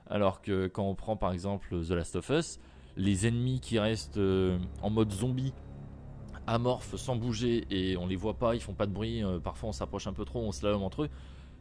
Alors 0.09 0.41
que 0.43 0.67
quand 0.67 0.85
on 0.85 0.95
prend 0.95 1.17
par 1.17 1.33
exemple 1.33 1.69
The 1.87 1.91
Last 1.91 2.17
of 2.17 2.29
Us, 2.31 2.59
les 2.97 3.27
ennemis 3.29 3.61
qui 3.61 3.79
restent 3.79 4.17
euh, 4.19 4.59
en 4.83 4.91
mode 4.91 5.13
zombie, 5.13 5.53
amorphes 6.51 6.97
sans 6.97 7.17
bouger 7.17 7.65
et 7.71 7.97
on 7.97 8.07
les 8.07 8.17
voit 8.17 8.35
pas, 8.35 8.55
ils 8.55 8.61
font 8.61 8.75
pas 8.75 8.87
de 8.87 8.93
bruit, 8.93 9.23
euh, 9.23 9.39
parfois 9.39 9.69
on 9.69 9.73
s'approche 9.73 10.07
un 10.07 10.13
peu 10.13 10.25
trop, 10.25 10.41
on 10.41 10.53
se 10.53 10.67
entre 10.67 11.05
eux, 11.05 11.09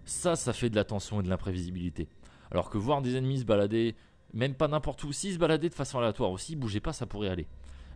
ça, 0.05 0.35
ça 0.35 0.51
fait 0.51 0.69
de 0.69 0.75
la 0.75 0.83
tension 0.83 1.19
et 1.19 1.23
de 1.23 1.29
l'imprévisibilité. 1.29 2.07
Alors 2.51 2.69
que 2.69 2.77
voir 2.77 3.01
des 3.01 3.15
ennemis 3.15 3.39
se 3.39 3.45
balader, 3.45 3.95
même 4.33 4.55
pas 4.55 4.67
n'importe 4.67 5.03
où, 5.03 5.13
s'ils 5.13 5.33
se 5.33 5.37
baladaient 5.37 5.69
de 5.69 5.75
façon 5.75 5.99
aléatoire 5.99 6.31
aussi, 6.31 6.55
bougeaient 6.55 6.79
pas, 6.79 6.93
ça 6.93 7.05
pourrait 7.05 7.29
aller. 7.29 7.47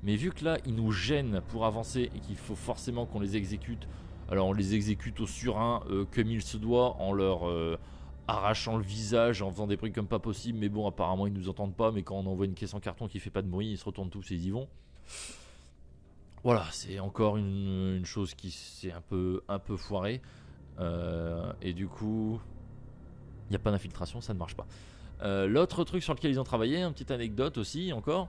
Mais 0.04 0.16
vu 0.16 0.32
que 0.32 0.46
là, 0.46 0.58
ils 0.66 0.76
nous 0.76 0.92
gênent 0.92 1.42
pour 1.48 1.66
avancer 1.66 2.12
et 2.16 2.20
qu'il 2.20 2.36
faut 2.36 2.56
forcément 2.56 3.08
qu'on 3.08 3.20
les 3.20 3.36
exécute, 3.36 3.88
alors 4.30 4.48
on 4.48 4.54
les 4.54 4.76
exécute 4.76 5.20
au 5.20 5.28
surin 5.28 5.82
euh, 5.90 6.06
comme 6.14 6.28
il 6.28 6.44
se 6.44 6.58
doit, 6.58 6.98
en 6.98 7.12
leur 7.12 7.48
euh, 7.48 7.80
arrachant 8.28 8.78
le 8.78 8.84
visage, 8.84 9.42
en 9.42 9.50
faisant 9.50 9.66
des 9.66 9.78
bruits 9.78 9.92
comme 9.92 10.08
pas 10.08 10.20
possible, 10.20 10.60
mais 10.60 10.70
bon, 10.70 10.88
apparemment 10.88 11.26
ils 11.26 11.34
nous 11.34 11.50
entendent 11.50 11.76
pas, 11.76 11.92
mais 11.92 12.04
quand 12.04 12.18
on 12.18 12.28
envoie 12.28 12.46
une 12.46 12.54
caisse 12.54 12.76
en 12.76 12.80
carton 12.80 13.08
qui 13.08 13.20
fait 13.20 13.32
pas 13.32 13.42
de 13.42 13.48
bruit, 13.48 13.72
ils 13.72 13.78
se 13.78 13.86
retournent 13.86 14.12
tous 14.12 14.32
et 14.32 14.36
ils 14.36 14.46
y 14.46 14.52
vont. 14.52 14.68
Voilà, 16.44 16.66
c'est 16.72 17.00
encore 17.00 17.38
une, 17.38 18.02
chose 18.04 18.36
qui 18.36 18.52
s'est 18.52 18.92
un 18.92 19.02
peu, 19.02 19.42
un 19.48 19.60
peu 19.60 19.78
foirée. 19.78 20.22
Euh, 20.80 21.54
et 21.62 21.72
du 21.72 21.88
coup, 21.88 22.40
il 23.48 23.52
n'y 23.52 23.56
a 23.56 23.60
pas 23.60 23.72
d'infiltration, 23.72 24.20
ça 24.20 24.34
ne 24.34 24.40
marche 24.40 24.56
pas. 24.56 24.68
Euh, 25.22 25.48
L'autre 25.48 25.86
truc 25.86 26.04
sur 26.04 26.14
lequel 26.14 26.32
ils 26.32 26.40
ont 26.42 26.44
travaillé, 26.44 26.84
une 26.84 26.92
petite 26.92 27.12
anecdote 27.12 27.58
aussi 27.58 27.94
encore, 27.94 28.28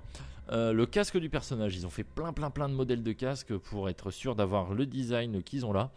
euh, 0.53 0.73
le 0.73 0.87
casque 0.87 1.19
du 1.19 1.29
personnage. 1.29 1.75
Ils 1.75 1.87
ont 1.87 1.91
fait 1.91 2.05
plein 2.05 2.33
plein 2.33 2.51
plein 2.51 2.69
de 2.69 2.75
modèles 2.75 3.03
de 3.03 3.12
casque 3.12 3.57
pour 3.57 3.89
être 3.89 4.12
sûr 4.12 4.37
d'avoir 4.37 4.75
le 4.75 4.87
design 4.87 5.43
qu'ils 5.43 5.67
ont 5.67 5.73
là, 5.73 5.91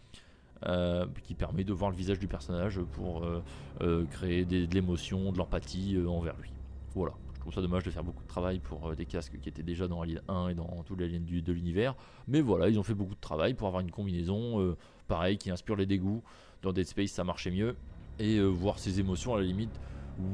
qui 1.24 1.36
permet 1.36 1.64
de 1.64 1.74
voir 1.74 1.92
le 1.92 1.98
visage 1.98 2.18
du 2.18 2.28
personnage 2.28 2.80
pour 2.94 3.24
créer 4.10 4.44
de 4.44 4.74
l'émotion, 4.74 5.32
de 5.32 5.38
l'empathie 5.38 6.00
envers 6.08 6.38
lui. 6.38 6.52
Voilà, 6.96 7.14
trouve 7.52 7.64
ça 7.64 7.66
dommage 7.66 7.84
de 7.84 7.92
faire 7.92 8.04
beaucoup 8.04 8.24
de 8.24 8.28
travail 8.28 8.60
pour 8.60 8.90
euh, 8.90 8.96
des 8.96 9.06
casques 9.06 9.40
qui 9.40 9.48
étaient 9.48 9.64
déjà 9.64 9.88
dans 9.88 10.02
Alien 10.02 10.22
1 10.28 10.50
et 10.50 10.54
dans 10.54 10.84
tous 10.86 10.96
les 10.98 11.06
aliens 11.06 11.22
du- 11.22 11.42
de 11.42 11.54
l'univers. 11.54 11.96
Mais 12.28 12.42
voilà, 12.42 12.68
ils 12.68 12.78
ont 12.78 12.84
fait 12.84 12.94
beaucoup 12.94 13.16
de 13.16 13.22
travail 13.22 13.54
pour 13.54 13.68
avoir 13.68 13.82
une 13.82 13.92
combinaison, 13.92 14.60
euh, 14.62 14.76
pareil, 15.08 15.38
qui 15.38 15.50
inspire 15.50 15.78
les 15.78 15.86
dégoûts. 15.86 16.22
Dans 16.62 16.74
Dead 16.74 16.86
Space, 16.86 17.12
ça 17.12 17.24
marchait 17.24 17.52
mieux. 17.52 17.78
Et 18.20 18.36
euh, 18.38 18.48
voir 18.48 18.80
ses 18.80 19.00
émotions 19.00 19.34
à 19.34 19.38
la 19.38 19.46
limite, 19.46 19.80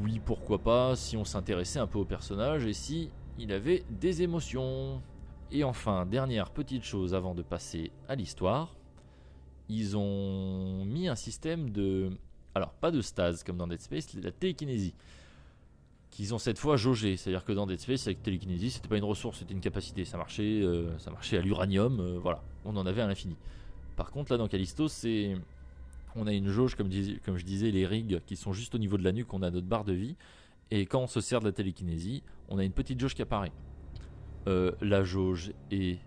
oui, 0.02 0.20
pourquoi 0.26 0.58
pas, 0.60 0.96
si 0.96 1.16
on 1.16 1.24
s'intéressait 1.26 1.80
un 1.80 1.88
peu 1.88 2.00
au 2.00 2.06
personnage 2.06 2.66
et 2.66 2.74
si 2.74 3.12
il 3.38 3.52
avait 3.52 3.84
des 3.92 4.24
émotions. 4.24 5.02
Et 5.52 5.64
enfin, 5.64 6.08
dernière 6.08 6.50
petite 6.50 6.84
chose 6.84 7.14
avant 7.14 7.36
de 7.36 7.44
passer 7.44 7.92
à 8.08 8.16
l'histoire, 8.16 8.76
ils 9.70 9.96
ont 9.98 10.84
mis 10.86 11.08
un 11.08 11.16
système 11.16 11.70
de. 11.70 12.10
Alors, 12.56 12.74
pas 12.74 12.90
de 12.90 13.02
stase 13.02 13.44
comme 13.44 13.58
dans 13.58 13.68
Dead 13.68 13.82
Space, 13.82 14.14
la 14.16 14.32
télékinésie. 14.32 14.96
Qu'ils 16.14 16.36
ont 16.36 16.38
cette 16.38 16.60
fois 16.60 16.78
jaugé. 16.78 17.18
C'est-à-dire 17.18 17.44
que 17.44 17.54
dans 17.54 17.66
Dead 17.66 17.80
Space, 17.80 18.06
avec 18.06 18.22
télékinésie, 18.22 18.70
c'était 18.70 18.88
pas 18.88 18.98
une 18.98 19.04
ressource, 19.04 19.40
c'était 19.40 19.56
une 19.56 19.62
capacité. 19.62 20.06
Ça 20.06 20.16
marchait, 20.18 20.62
euh, 20.62 20.96
ça 21.00 21.10
marchait 21.10 21.40
à 21.40 21.42
l'uranium, 21.42 22.00
euh, 22.00 22.20
voilà. 22.20 22.44
On 22.66 22.78
en 22.78 22.86
avait 22.86 23.02
à 23.02 23.08
l'infini. 23.08 23.36
Par 23.96 24.12
contre, 24.12 24.32
là, 24.32 24.38
dans 24.38 24.48
Callisto, 24.48 24.88
c'est. 24.88 25.36
On 26.16 26.28
a 26.28 26.34
une 26.34 26.50
jauge, 26.50 26.76
comme, 26.76 26.92
je 26.92 27.44
disais, 27.44 27.72
les 27.72 27.88
rigs 27.88 28.22
qui 28.28 28.36
sont 28.36 28.54
juste 28.54 28.76
au 28.76 28.78
niveau 28.78 29.00
de 29.00 29.04
la 29.04 29.12
nuque, 29.12 29.34
on 29.34 29.42
a 29.42 29.50
notre 29.50 29.66
barre 29.66 29.86
de 29.86 29.94
vie. 29.94 30.16
Et 30.70 30.86
quand 30.86 31.00
on 31.00 31.08
se 31.08 31.20
sert 31.20 31.40
de 31.40 31.46
la 31.46 31.52
télékinésie, 31.52 32.22
on 32.48 32.60
a 32.60 32.64
une 32.64 32.72
petite 32.72 33.00
jauge 33.00 33.16
qui 33.16 33.24
apparaît. 33.24 33.52
Euh, 34.48 34.72
la 34.82 35.04
jauge 35.04 35.52
est 35.72 35.98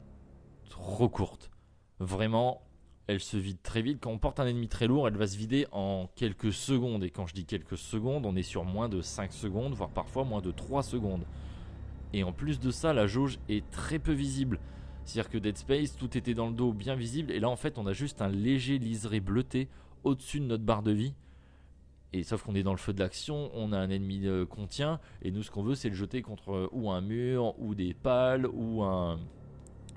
trop 0.68 1.08
courte. 1.08 1.50
Vraiment, 1.98 2.62
elle 3.06 3.20
se 3.20 3.36
vide 3.36 3.58
très 3.62 3.82
vite. 3.82 3.98
Quand 4.00 4.10
on 4.10 4.18
porte 4.18 4.40
un 4.40 4.46
ennemi 4.46 4.68
très 4.68 4.86
lourd, 4.86 5.06
elle 5.06 5.16
va 5.16 5.26
se 5.26 5.36
vider 5.36 5.66
en 5.72 6.08
quelques 6.16 6.52
secondes. 6.52 7.04
Et 7.04 7.10
quand 7.10 7.26
je 7.26 7.34
dis 7.34 7.44
quelques 7.44 7.78
secondes, 7.78 8.26
on 8.26 8.34
est 8.36 8.42
sur 8.42 8.64
moins 8.64 8.88
de 8.88 9.00
5 9.00 9.32
secondes, 9.32 9.74
voire 9.74 9.90
parfois 9.90 10.24
moins 10.24 10.40
de 10.40 10.50
3 10.50 10.82
secondes. 10.82 11.24
Et 12.12 12.24
en 12.24 12.32
plus 12.32 12.58
de 12.58 12.70
ça, 12.70 12.92
la 12.92 13.06
jauge 13.06 13.38
est 13.48 13.68
très 13.70 13.98
peu 13.98 14.12
visible. 14.12 14.58
C'est-à-dire 15.04 15.30
que 15.30 15.38
Dead 15.38 15.56
Space, 15.56 15.96
tout 15.96 16.18
était 16.18 16.34
dans 16.34 16.48
le 16.48 16.54
dos 16.54 16.72
bien 16.72 16.96
visible. 16.96 17.30
Et 17.30 17.38
là, 17.38 17.48
en 17.48 17.56
fait, 17.56 17.78
on 17.78 17.86
a 17.86 17.92
juste 17.92 18.22
un 18.22 18.28
léger 18.28 18.78
liseré 18.78 19.20
bleuté 19.20 19.68
au-dessus 20.02 20.40
de 20.40 20.46
notre 20.46 20.64
barre 20.64 20.82
de 20.82 20.92
vie. 20.92 21.14
Et 22.12 22.22
sauf 22.22 22.42
qu'on 22.42 22.54
est 22.54 22.62
dans 22.62 22.72
le 22.72 22.78
feu 22.78 22.92
de 22.92 23.00
l'action, 23.00 23.50
on 23.54 23.72
a 23.72 23.78
un 23.78 23.90
ennemi 23.90 24.26
euh, 24.26 24.46
qu'on 24.46 24.66
tient, 24.66 25.00
et 25.22 25.30
nous 25.30 25.42
ce 25.42 25.50
qu'on 25.50 25.62
veut 25.62 25.74
c'est 25.74 25.88
le 25.88 25.94
jeter 25.94 26.22
contre 26.22 26.52
euh, 26.52 26.68
ou 26.72 26.90
un 26.90 27.00
mur, 27.00 27.58
ou 27.58 27.74
des 27.74 27.92
pales, 27.94 28.46
ou 28.46 28.82
un, 28.84 29.18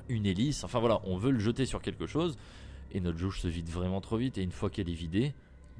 une 0.09 0.25
hélice. 0.25 0.63
Enfin 0.63 0.79
voilà, 0.79 0.99
on 1.05 1.17
veut 1.17 1.31
le 1.31 1.39
jeter 1.39 1.65
sur 1.65 1.81
quelque 1.81 2.07
chose, 2.07 2.35
et 2.91 2.99
notre 2.99 3.17
jauge 3.17 3.39
se 3.39 3.47
vide 3.47 3.69
vraiment 3.69 4.01
trop 4.01 4.17
vite, 4.17 4.37
et 4.37 4.43
une 4.43 4.51
fois 4.51 4.69
qu'elle 4.69 4.89
est 4.89 4.93
vidée, 4.93 5.33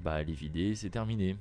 bah 0.04 0.22
elle 0.22 0.30
est 0.30 0.34
vidée, 0.34 0.76
c'est 0.76 0.90
terminé. 0.90 1.36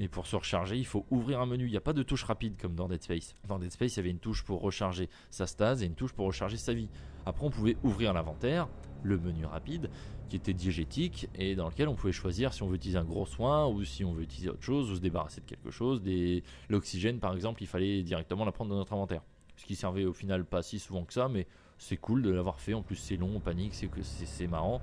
Et 0.00 0.06
pour 0.06 0.26
se 0.26 0.36
recharger, 0.36 0.76
il 0.76 0.86
faut 0.86 1.04
ouvrir 1.10 1.40
un 1.40 1.46
menu. 1.46 1.64
Il 1.64 1.70
n'y 1.70 1.76
a 1.76 1.80
pas 1.80 1.92
de 1.92 2.04
touche 2.04 2.22
rapide 2.22 2.54
comme 2.60 2.74
dans 2.74 2.86
Dead 2.88 3.02
Space. 3.02 3.34
Dans 3.48 3.58
Dead 3.58 3.72
Space, 3.72 3.94
il 3.94 3.96
y 3.96 4.00
avait 4.00 4.10
une 4.10 4.20
touche 4.20 4.44
pour 4.44 4.60
recharger 4.60 5.08
sa 5.30 5.46
stase 5.46 5.82
et 5.82 5.86
une 5.86 5.94
touche 5.94 6.12
pour 6.12 6.26
recharger 6.26 6.56
sa 6.56 6.72
vie. 6.72 6.88
Après, 7.26 7.44
on 7.44 7.50
pouvait 7.50 7.76
ouvrir 7.82 8.12
l'inventaire, 8.12 8.68
le 9.02 9.18
menu 9.18 9.44
rapide, 9.44 9.90
qui 10.28 10.36
était 10.36 10.54
diégétique 10.54 11.28
et 11.34 11.56
dans 11.56 11.68
lequel 11.68 11.88
on 11.88 11.94
pouvait 11.94 12.12
choisir 12.12 12.54
si 12.54 12.62
on 12.62 12.68
veut 12.68 12.76
utiliser 12.76 12.98
un 12.98 13.04
gros 13.04 13.26
soin 13.26 13.66
ou 13.66 13.82
si 13.84 14.04
on 14.04 14.12
veut 14.12 14.22
utiliser 14.22 14.50
autre 14.50 14.62
chose 14.62 14.90
ou 14.90 14.94
se 14.94 15.00
débarrasser 15.00 15.40
de 15.40 15.46
quelque 15.46 15.70
chose. 15.70 16.00
Des... 16.00 16.44
L'oxygène, 16.68 17.18
par 17.18 17.34
exemple, 17.34 17.62
il 17.62 17.66
fallait 17.66 18.02
directement 18.02 18.44
la 18.44 18.52
prendre 18.52 18.70
dans 18.70 18.76
notre 18.76 18.92
inventaire. 18.92 19.22
Ce 19.56 19.66
qui 19.66 19.74
servait 19.74 20.04
au 20.04 20.12
final 20.12 20.44
pas 20.44 20.62
si 20.62 20.78
souvent 20.78 21.04
que 21.04 21.12
ça, 21.12 21.28
mais 21.28 21.48
c'est 21.78 21.96
cool 21.96 22.22
de 22.22 22.30
l'avoir 22.30 22.60
fait. 22.60 22.74
En 22.74 22.82
plus, 22.82 22.96
c'est 22.96 23.16
long, 23.16 23.30
on 23.36 23.40
panique, 23.40 23.72
c'est 23.74 24.46
marrant. 24.46 24.80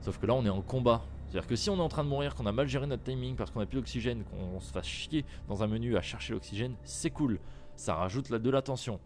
Sauf 0.00 0.18
que 0.18 0.26
là, 0.26 0.34
on 0.34 0.44
est 0.44 0.50
en 0.50 0.62
combat. 0.62 1.02
C'est-à-dire 1.28 1.48
que 1.48 1.56
si 1.56 1.70
on 1.70 1.76
est 1.76 1.80
en 1.80 1.88
train 1.88 2.04
de 2.04 2.08
mourir, 2.08 2.34
qu'on 2.34 2.44
a 2.46 2.52
mal 2.52 2.68
géré 2.68 2.86
notre 2.86 3.04
timing 3.04 3.36
parce 3.36 3.50
qu'on 3.50 3.60
a 3.60 3.66
plus 3.66 3.78
d'oxygène, 3.78 4.24
qu'on 4.24 4.60
se 4.60 4.70
fasse 4.70 4.86
chier 4.86 5.24
dans 5.48 5.62
un 5.62 5.66
menu 5.66 5.96
à 5.96 6.02
chercher 6.02 6.34
l'oxygène, 6.34 6.74
c'est 6.84 7.10
cool. 7.10 7.38
Ça 7.76 7.94
rajoute 7.94 8.30
de 8.30 8.50
la 8.50 8.60
tension. 8.60 9.00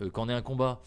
Euh, 0.00 0.10
quand 0.10 0.24
on 0.24 0.28
est 0.28 0.34
un 0.34 0.42
combat, 0.42 0.80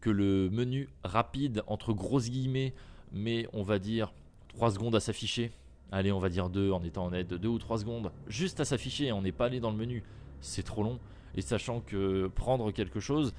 que 0.00 0.10
le 0.10 0.50
menu 0.50 0.88
rapide, 1.04 1.62
entre 1.66 1.92
grosses 1.92 2.30
guillemets, 2.30 2.74
mais 3.12 3.46
on 3.52 3.62
va 3.62 3.78
dire 3.78 4.12
3 4.48 4.72
secondes 4.72 4.94
à 4.94 5.00
s'afficher. 5.00 5.52
Allez, 5.92 6.12
on 6.12 6.18
va 6.18 6.28
dire 6.28 6.48
2 6.48 6.72
en 6.72 6.82
étant 6.82 7.06
honnête, 7.06 7.28
2 7.28 7.48
ou 7.48 7.58
3 7.58 7.78
secondes, 7.78 8.12
juste 8.26 8.60
à 8.60 8.64
s'afficher, 8.64 9.12
on 9.12 9.22
n'est 9.22 9.32
pas 9.32 9.46
allé 9.46 9.60
dans 9.60 9.70
le 9.70 9.76
menu, 9.76 10.02
c'est 10.40 10.62
trop 10.62 10.82
long. 10.82 10.98
Et 11.34 11.42
sachant 11.42 11.80
que 11.80 12.28
prendre 12.28 12.70
quelque 12.72 13.00
chose, 13.00 13.34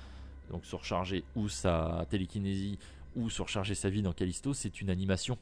donc 0.51 0.65
surcharger 0.65 1.23
ou 1.35 1.49
sa 1.49 2.05
télékinésie 2.09 2.77
ou 3.15 3.29
surcharger 3.29 3.75
sa 3.75 3.89
vie 3.89 4.01
dans 4.01 4.13
Callisto, 4.13 4.53
c'est 4.53 4.81
une 4.81 4.89
animation. 4.89 5.37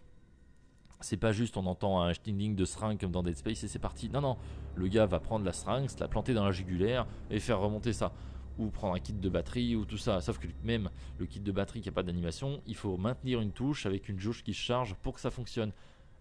C'est 1.01 1.17
pas 1.17 1.31
juste 1.31 1.55
on 1.55 1.65
entend 1.65 2.01
un 2.01 2.13
stinging 2.13 2.55
de 2.55 2.65
seringue 2.65 2.99
comme 2.99 3.11
dans 3.11 3.23
Dead 3.23 3.35
Space 3.35 3.63
et 3.63 3.67
c'est 3.67 3.79
parti. 3.79 4.09
Non, 4.09 4.21
non, 4.21 4.37
le 4.75 4.87
gars 4.87 5.05
va 5.05 5.19
prendre 5.19 5.45
la 5.45 5.53
seringue, 5.53 5.89
se 5.89 5.99
la 5.99 6.07
planter 6.07 6.33
dans 6.33 6.43
la 6.43 6.51
jugulaire 6.51 7.05
et 7.29 7.39
faire 7.39 7.59
remonter 7.59 7.93
ça. 7.93 8.11
Ou 8.57 8.67
prendre 8.69 8.95
un 8.95 8.99
kit 8.99 9.13
de 9.13 9.29
batterie 9.29 9.77
ou 9.77 9.85
tout 9.85 9.97
ça. 9.97 10.19
Sauf 10.19 10.37
que 10.37 10.47
même 10.65 10.89
le 11.17 11.25
kit 11.25 11.39
de 11.39 11.51
batterie 11.53 11.79
qui 11.79 11.87
n'a 11.87 11.93
pas 11.93 12.03
d'animation, 12.03 12.61
il 12.67 12.75
faut 12.75 12.97
maintenir 12.97 13.39
une 13.39 13.51
touche 13.51 13.85
avec 13.85 14.09
une 14.09 14.19
jauge 14.19 14.43
qui 14.43 14.53
se 14.53 14.59
charge 14.59 14.95
pour 14.95 15.13
que 15.13 15.21
ça 15.21 15.31
fonctionne. 15.31 15.71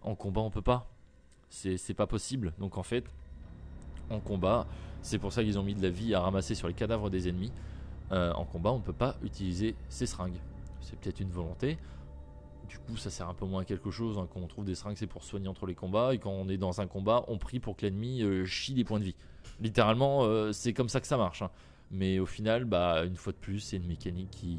En 0.02 0.14
combat, 0.14 0.42
on 0.42 0.50
peut 0.50 0.62
pas. 0.62 0.88
C'est 1.50 1.94
pas 1.94 2.06
possible. 2.06 2.52
Donc 2.60 2.78
en 2.78 2.84
fait, 2.84 3.04
en 4.10 4.20
combat, 4.20 4.68
c'est 5.02 5.18
pour 5.18 5.32
ça 5.32 5.42
qu'ils 5.42 5.58
ont 5.58 5.64
mis 5.64 5.74
de 5.74 5.82
la 5.82 5.90
vie 5.90 6.14
à 6.14 6.20
ramasser 6.20 6.54
sur 6.54 6.68
les 6.68 6.74
cadavres 6.74 7.10
des 7.10 7.28
ennemis. 7.28 7.50
Euh, 8.12 8.32
en 8.32 8.44
combat, 8.44 8.72
on 8.72 8.80
peut 8.80 8.92
pas 8.92 9.16
utiliser 9.22 9.74
ces 9.88 10.06
seringues. 10.06 10.40
C'est 10.80 10.98
peut-être 10.98 11.20
une 11.20 11.30
volonté. 11.30 11.78
Du 12.68 12.78
coup, 12.78 12.96
ça 12.96 13.10
sert 13.10 13.28
un 13.28 13.34
peu 13.34 13.46
moins 13.46 13.62
à 13.62 13.64
quelque 13.64 13.90
chose. 13.90 14.18
hein. 14.18 14.28
Quand 14.32 14.40
on 14.40 14.46
trouve 14.46 14.64
des 14.64 14.74
seringues, 14.74 14.96
c'est 14.96 15.06
pour 15.06 15.24
soigner 15.24 15.48
entre 15.48 15.66
les 15.66 15.74
combats. 15.74 16.14
Et 16.14 16.18
quand 16.18 16.30
on 16.30 16.48
est 16.48 16.56
dans 16.56 16.80
un 16.80 16.86
combat, 16.86 17.24
on 17.28 17.38
prie 17.38 17.60
pour 17.60 17.76
que 17.76 17.86
l'ennemi 17.86 18.22
euh, 18.22 18.44
chie 18.44 18.74
des 18.74 18.84
points 18.84 18.98
de 18.98 19.04
vie. 19.04 19.14
Littéralement, 19.60 20.24
euh, 20.24 20.52
c'est 20.52 20.72
comme 20.72 20.88
ça 20.88 21.00
que 21.00 21.06
ça 21.06 21.16
marche. 21.16 21.42
hein. 21.42 21.50
Mais 21.90 22.18
au 22.18 22.26
final, 22.26 22.64
bah, 22.64 23.04
une 23.04 23.16
fois 23.16 23.32
de 23.32 23.38
plus, 23.38 23.60
c'est 23.60 23.76
une 23.78 23.86
mécanique 23.86 24.30
qui, 24.30 24.58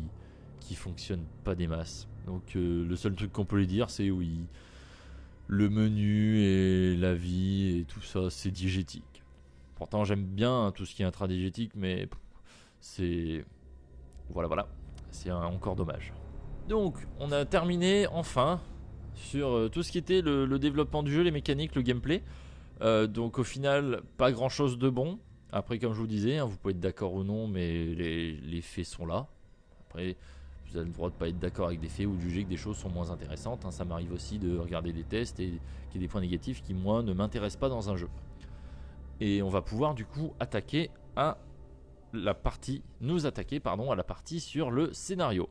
qui 0.59 0.75
fonctionne 0.75 1.23
pas 1.43 1.53
des 1.55 1.67
masses. 1.67 2.07
Donc 2.25 2.53
le 2.55 2.95
seul 2.95 3.15
truc 3.15 3.31
qu'on 3.31 3.45
peut 3.45 3.57
lui 3.57 3.67
dire, 3.67 3.89
c'est 3.89 4.09
oui, 4.09 4.45
le 5.47 5.69
menu 5.69 6.41
et 6.41 6.95
la 6.95 7.13
vie 7.15 7.79
et 7.79 7.85
tout 7.85 8.01
ça, 8.01 8.29
c'est 8.29 8.51
diégétique. 8.51 9.23
Pourtant, 9.75 10.03
j'aime 10.05 10.23
bien 10.25 10.65
hein, 10.65 10.71
tout 10.71 10.85
ce 10.85 10.93
qui 10.93 11.01
est 11.03 11.05
intradigétique, 11.05 11.71
mais 11.75 12.07
c'est 12.79 13.45
voilà, 14.29 14.47
voilà, 14.47 14.67
c'est 15.11 15.31
encore 15.31 15.75
dommage. 15.75 16.13
Donc, 16.67 16.95
on 17.19 17.31
a 17.31 17.45
terminé 17.45 18.05
enfin 18.07 18.61
sur 19.15 19.49
euh, 19.49 19.69
tout 19.69 19.81
ce 19.81 19.91
qui 19.91 19.97
était 19.97 20.21
le, 20.21 20.59
développement 20.59 21.01
du 21.03 21.11
jeu, 21.11 21.23
les 21.23 21.31
mécaniques, 21.31 21.75
le 21.75 21.81
gameplay. 21.81 22.21
Euh, 22.81 23.07
donc, 23.07 23.39
au 23.39 23.43
final, 23.43 24.01
pas 24.17 24.31
grand 24.31 24.49
chose 24.49 24.77
de 24.77 24.89
bon. 24.89 25.17
Après, 25.51 25.79
comme 25.79 25.93
je 25.93 25.99
vous 25.99 26.07
disais, 26.07 26.37
hein, 26.37 26.45
vous 26.45 26.57
pouvez 26.57 26.73
être 26.73 26.79
d'accord 26.79 27.13
ou 27.13 27.23
non, 27.23 27.47
mais 27.47 27.85
les, 27.85 28.61
faits 28.61 28.85
sont 28.85 29.07
là. 29.07 29.27
Après, 29.87 30.15
vous 30.67 30.77
avez 30.77 30.85
le 30.85 30.93
droit 30.93 31.09
de 31.09 31.15
pas 31.15 31.27
être 31.27 31.39
d'accord 31.39 31.67
avec 31.67 31.79
des 31.79 31.89
faits 31.89 32.05
ou 32.05 32.15
de 32.15 32.21
juger 32.21 32.43
que 32.43 32.49
des 32.49 32.57
choses 32.57 32.77
sont 32.77 32.89
moins 32.89 33.09
intéressantes. 33.09 33.65
hein. 33.65 33.71
Ça 33.71 33.83
m'arrive 33.83 34.13
aussi 34.13 34.37
de 34.37 34.55
regarder 34.57 34.93
des 34.93 35.03
tests 35.03 35.39
et 35.39 35.59
qu'il 35.89 35.95
y 35.95 35.97
ait 35.97 36.07
des 36.07 36.07
points 36.07 36.21
négatifs 36.21 36.61
qui, 36.61 36.75
moi, 36.75 37.01
ne 37.01 37.13
m'intéressent 37.13 37.59
pas 37.59 37.69
dans 37.69 37.89
un 37.89 37.95
jeu. 37.95 38.09
Et 39.19 39.41
on 39.41 39.49
va 39.49 39.63
pouvoir 39.63 39.95
du 39.95 40.05
coup 40.05 40.33
attaquer 40.39 40.91
à 41.15 41.39
la 42.13 42.33
partie, 42.33 42.81
nous 43.01 43.25
attaquer 43.25 43.59
pardon, 43.59 43.91
à 43.91 43.95
la 43.95 44.03
partie 44.03 44.39
sur 44.39 44.71
le 44.71 44.93
scénario. 44.93 45.49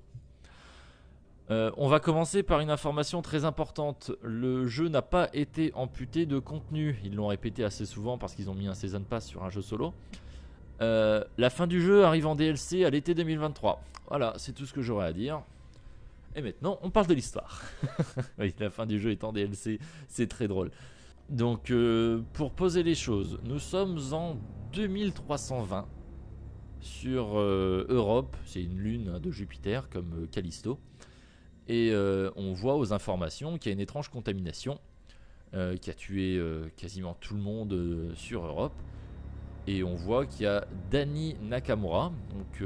Euh, 1.51 1.71
on 1.79 1.89
va 1.89 1.99
commencer 1.99 2.43
par 2.43 2.61
une 2.61 2.71
information 2.71 3.23
très 3.23 3.45
importante. 3.45 4.11
Le 4.23 4.67
jeu 4.67 4.89
n'a 4.89 5.01
pas 5.01 5.31
été 5.33 5.73
amputé 5.75 6.27
de 6.27 6.39
contenu. 6.39 7.01
Ils 7.05 7.15
l'ont 7.15 7.29
répété 7.29 7.65
assez 7.65 7.87
souvent 7.87 8.19
parce 8.19 8.35
qu'ils 8.35 8.51
ont 8.51 8.55
mis 8.55 8.67
un 8.67 8.75
Season 8.75 9.03
Pass 9.03 9.27
sur 9.27 9.45
un 9.45 9.51
jeu 9.51 9.63
solo. 9.63 9.95
Euh, 10.81 11.25
la 11.39 11.51
fin 11.51 11.67
du 11.67 11.81
jeu 11.81 12.05
arrive 12.05 12.27
en 12.27 12.35
DLC 12.35 12.85
à 12.85 12.91
l'été 12.91 13.15
2023. 13.15 13.83
Voilà, 14.09 14.35
c'est 14.37 14.53
tout 14.53 14.67
ce 14.67 14.73
que 14.73 14.83
j'aurais 14.83 15.07
à 15.07 15.13
dire. 15.13 15.43
Et 16.37 16.43
maintenant, 16.43 16.79
on 16.83 16.91
parle 16.91 17.07
de 17.07 17.15
l'histoire. 17.15 17.63
oui, 18.39 18.55
la 18.59 18.71
fin 18.71 18.85
du 18.85 19.01
jeu 19.01 19.11
est 19.11 19.25
en 19.25 19.33
DLC, 19.33 19.81
c'est 20.07 20.29
très 20.29 20.49
drôle. 20.49 20.71
Donc, 21.31 21.71
euh, 21.71 22.23
pour 22.35 22.53
poser 22.53 22.83
les 22.83 22.95
choses, 22.95 23.39
nous 23.45 23.59
sommes 23.59 23.99
en 24.13 24.37
2320 24.75 25.87
sur 26.81 27.39
euh, 27.39 27.87
Europe. 27.89 28.37
C'est 28.45 28.63
une 28.63 28.79
lune 28.79 29.13
hein, 29.15 29.21
de 29.21 29.31
Jupiter 29.31 29.89
comme 29.89 30.23
euh, 30.23 30.27
Callisto. 30.31 30.79
Et 31.69 31.91
euh, 31.93 32.31
on 32.37 32.53
voit 32.53 32.77
aux 32.77 32.93
informations 32.93 33.59
qu'il 33.59 33.71
y 33.71 33.73
a 33.73 33.75
une 33.75 33.81
étrange 33.81 34.09
contamination 34.09 34.79
qui 35.81 35.89
a 35.89 35.95
tué 35.95 36.39
quasiment 36.77 37.15
tout 37.15 37.33
le 37.33 37.41
monde 37.41 38.13
sur 38.15 38.45
Europe. 38.45 38.75
Et 39.67 39.83
on 39.83 39.95
voit 39.95 40.27
qu'il 40.27 40.43
y 40.43 40.47
a 40.47 40.67
Dani 40.91 41.37
Nakamura, 41.41 42.13
donc 42.31 42.61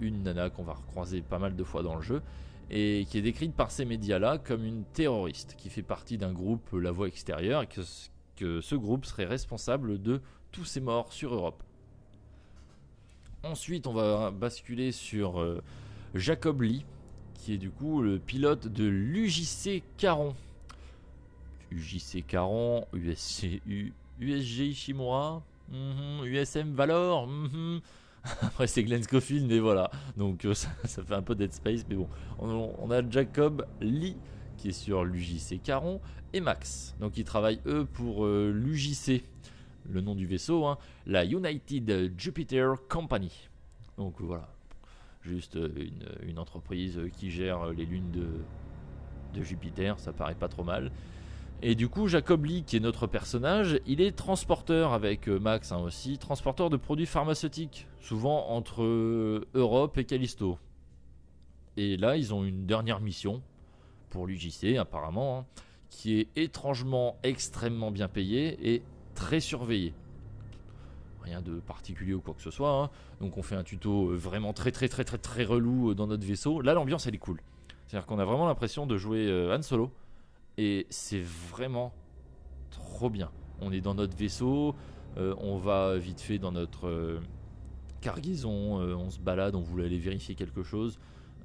une 0.00 0.24
nana 0.24 0.50
qu'on 0.50 0.64
va 0.64 0.72
recroiser 0.72 1.22
pas 1.22 1.38
mal 1.38 1.54
de 1.54 1.62
fois 1.62 1.84
dans 1.84 1.94
le 1.94 2.02
jeu, 2.02 2.22
et 2.70 3.06
qui 3.08 3.18
est 3.18 3.22
décrite 3.22 3.54
par 3.54 3.70
ces 3.70 3.84
médias-là 3.84 4.38
comme 4.38 4.64
une 4.64 4.82
terroriste 4.82 5.54
qui 5.56 5.70
fait 5.70 5.84
partie 5.84 6.18
d'un 6.18 6.32
groupe 6.32 6.72
La 6.72 6.90
Voix 6.90 7.06
Extérieure 7.06 7.62
et 7.62 7.68
que 8.36 8.60
ce 8.60 8.74
groupe 8.74 9.04
serait 9.04 9.26
responsable 9.26 10.02
de 10.02 10.20
tous 10.50 10.64
ces 10.64 10.80
morts 10.80 11.12
sur 11.12 11.34
Europe. 11.34 11.62
Ensuite, 13.44 13.86
on 13.86 13.92
va 13.92 14.30
basculer 14.30 14.90
sur 14.92 15.40
euh, 15.40 15.62
Jacob 16.14 16.62
Lee, 16.62 16.84
qui 17.34 17.52
est 17.54 17.58
du 17.58 17.70
coup 17.70 18.00
le 18.02 18.18
pilote 18.18 18.68
de 18.68 18.84
l'UJC 18.84 19.82
Caron. 19.98 20.34
UJC 21.70 22.24
Caron, 22.26 22.86
USC, 22.94 23.60
U- 23.66 23.92
USG 24.20 24.68
Ishimura, 24.68 25.42
mhm, 25.70 26.24
USM 26.24 26.72
Valor. 26.74 27.26
mhm. 27.26 27.80
Après, 28.40 28.66
c'est 28.66 28.82
Glenn 28.84 29.02
Scofield, 29.02 29.46
mais 29.46 29.58
voilà. 29.58 29.90
Donc, 30.16 30.46
euh, 30.46 30.54
ça, 30.54 30.70
fait 30.86 31.14
un 31.14 31.20
peu 31.22 31.34
Dead 31.34 31.52
Space, 31.52 31.84
mais 31.88 31.96
bon. 31.96 32.08
On, 32.38 32.72
on 32.78 32.90
a 32.90 33.06
Jacob 33.08 33.66
Lee 33.82 34.16
qui 34.56 34.68
est 34.68 34.72
sur 34.72 35.04
l'UJC 35.04 35.60
Caron 35.62 36.00
et 36.32 36.40
Max. 36.40 36.94
Donc, 37.00 37.18
ils 37.18 37.24
travaillent 37.24 37.60
eux 37.66 37.84
pour 37.84 38.24
euh, 38.24 38.50
l'UJC, 38.54 39.22
le 39.88 40.00
nom 40.00 40.14
du 40.14 40.26
vaisseau, 40.26 40.66
hein, 40.66 40.78
la 41.06 41.24
United 41.24 42.12
Jupiter 42.18 42.74
Company. 42.88 43.48
Donc, 43.98 44.14
voilà. 44.20 44.48
Juste 45.22 45.56
euh, 45.56 45.70
une, 46.22 46.38
entreprise 46.38 47.00
qui 47.16 47.30
gère 47.30 47.70
les 47.72 47.86
lunes 47.86 48.10
de, 48.10 48.26
de 49.32 49.42
Jupiter, 49.42 49.98
ça 49.98 50.12
paraît 50.12 50.34
pas 50.34 50.48
trop 50.48 50.64
mal. 50.64 50.90
Et 51.62 51.74
du 51.74 51.88
coup, 51.88 52.08
Jacob 52.08 52.44
Lee, 52.44 52.62
qui 52.62 52.76
est 52.76 52.80
notre 52.80 53.06
personnage, 53.06 53.80
il 53.86 54.00
est 54.00 54.12
transporteur 54.12 54.92
avec 54.92 55.28
euh, 55.28 55.38
Max 55.38 55.72
hein, 55.72 55.78
aussi, 55.78 56.18
transporteur 56.18 56.68
de 56.68 56.76
produits 56.76 57.06
pharmaceutiques, 57.06 57.86
souvent 58.02 58.48
entre 58.50 58.82
euh, 58.82 59.46
Europe 59.54 59.96
et 59.96 60.04
Callisto. 60.04 60.58
Et 61.78 61.96
là, 61.96 62.16
ils 62.16 62.34
ont 62.34 62.44
une 62.44 62.66
dernière 62.66 63.00
mission 63.00 63.40
pour 64.10 64.26
l'UJC, 64.26 64.76
apparemment, 64.78 65.38
hein, 65.38 65.46
qui 65.88 66.20
est 66.20 66.28
étrangement 66.36 67.16
extrêmement 67.22 67.90
bien 67.90 68.08
payée 68.08 68.74
et 68.74 68.82
très 69.14 69.40
surveillée. 69.40 69.94
Rien 71.22 71.40
de 71.40 71.58
particulier 71.60 72.12
ou 72.14 72.20
quoi 72.20 72.34
que 72.34 72.42
ce 72.42 72.50
soit. 72.50 72.70
hein. 72.82 72.90
Donc 73.20 73.38
on 73.38 73.42
fait 73.42 73.56
un 73.56 73.62
tuto 73.64 74.10
euh, 74.10 74.14
vraiment 74.16 74.52
très 74.52 74.72
très 74.72 74.88
très 74.88 75.04
très 75.04 75.16
très 75.18 75.44
relou 75.44 75.90
euh, 75.90 75.94
dans 75.94 76.06
notre 76.06 76.26
vaisseau. 76.26 76.60
Là, 76.60 76.74
l'ambiance 76.74 77.06
elle 77.06 77.14
est 77.14 77.18
cool. 77.18 77.40
C'est-à-dire 77.86 78.06
qu'on 78.06 78.18
a 78.18 78.24
vraiment 78.26 78.46
l'impression 78.46 78.86
de 78.86 78.96
jouer 78.98 79.26
euh, 79.26 79.56
Han 79.56 79.62
Solo. 79.62 79.90
Et 80.58 80.86
c'est 80.90 81.20
vraiment 81.22 81.94
trop 82.70 83.08
bien. 83.08 83.30
On 83.60 83.72
est 83.72 83.80
dans 83.80 83.94
notre 83.94 84.16
vaisseau, 84.16 84.74
on 85.16 85.56
va 85.58 85.96
vite 85.96 86.20
fait 86.20 86.38
dans 86.38 86.52
notre 86.52 87.20
cargaison, 88.00 88.78
on 88.80 89.10
se 89.10 89.18
balade, 89.18 89.54
on 89.54 89.62
voulait 89.62 89.86
aller 89.86 89.98
vérifier 89.98 90.34
quelque 90.34 90.62
chose. 90.62 90.98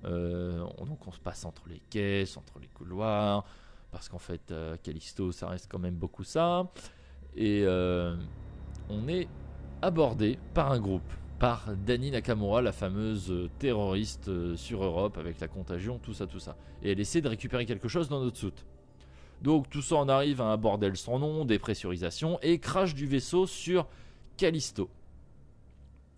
On- 0.03 0.85
donc 0.85 1.07
on 1.07 1.11
se 1.11 1.19
passe 1.19 1.45
entre 1.45 1.63
les 1.69 1.79
caisses, 1.89 2.35
entre 2.37 2.59
les 2.59 2.67
couloirs, 2.67 3.45
parce 3.91 4.09
qu'en 4.09 4.17
fait, 4.19 4.53
Callisto, 4.83 5.31
ça 5.31 5.47
reste 5.49 5.67
quand 5.71 5.79
même 5.79 5.95
beaucoup 5.95 6.23
ça. 6.23 6.71
Et 7.35 7.63
euh, 7.65 8.15
on 8.89 9.07
est 9.07 9.27
abordé 9.81 10.37
par 10.53 10.71
un 10.71 10.79
groupe, 10.79 11.13
par 11.37 11.69
Dani 11.85 12.11
Nakamura, 12.11 12.61
la 12.61 12.71
fameuse 12.71 13.49
terroriste 13.59 14.27
euh, 14.27 14.55
sur 14.55 14.83
Europe 14.83 15.17
avec 15.17 15.39
la 15.39 15.47
contagion, 15.47 15.99
tout 15.99 16.13
ça, 16.13 16.27
tout 16.27 16.39
ça. 16.39 16.57
Et 16.83 16.91
elle 16.91 16.99
essaie 16.99 17.21
de 17.21 17.29
récupérer 17.29 17.65
quelque 17.65 17.87
chose 17.87 18.09
dans 18.09 18.21
notre 18.21 18.37
soute. 18.37 18.65
Donc 19.41 19.69
tout 19.69 19.81
ça 19.81 19.95
en 19.95 20.09
arrive 20.09 20.41
à 20.41 20.45
un 20.45 20.57
bordel 20.57 20.97
sans 20.97 21.17
nom, 21.17 21.45
dépressurisation 21.45 22.39
et 22.41 22.59
crash 22.59 22.93
du 22.93 23.05
vaisseau 23.05 23.47
sur 23.47 23.87
Callisto. 24.35 24.89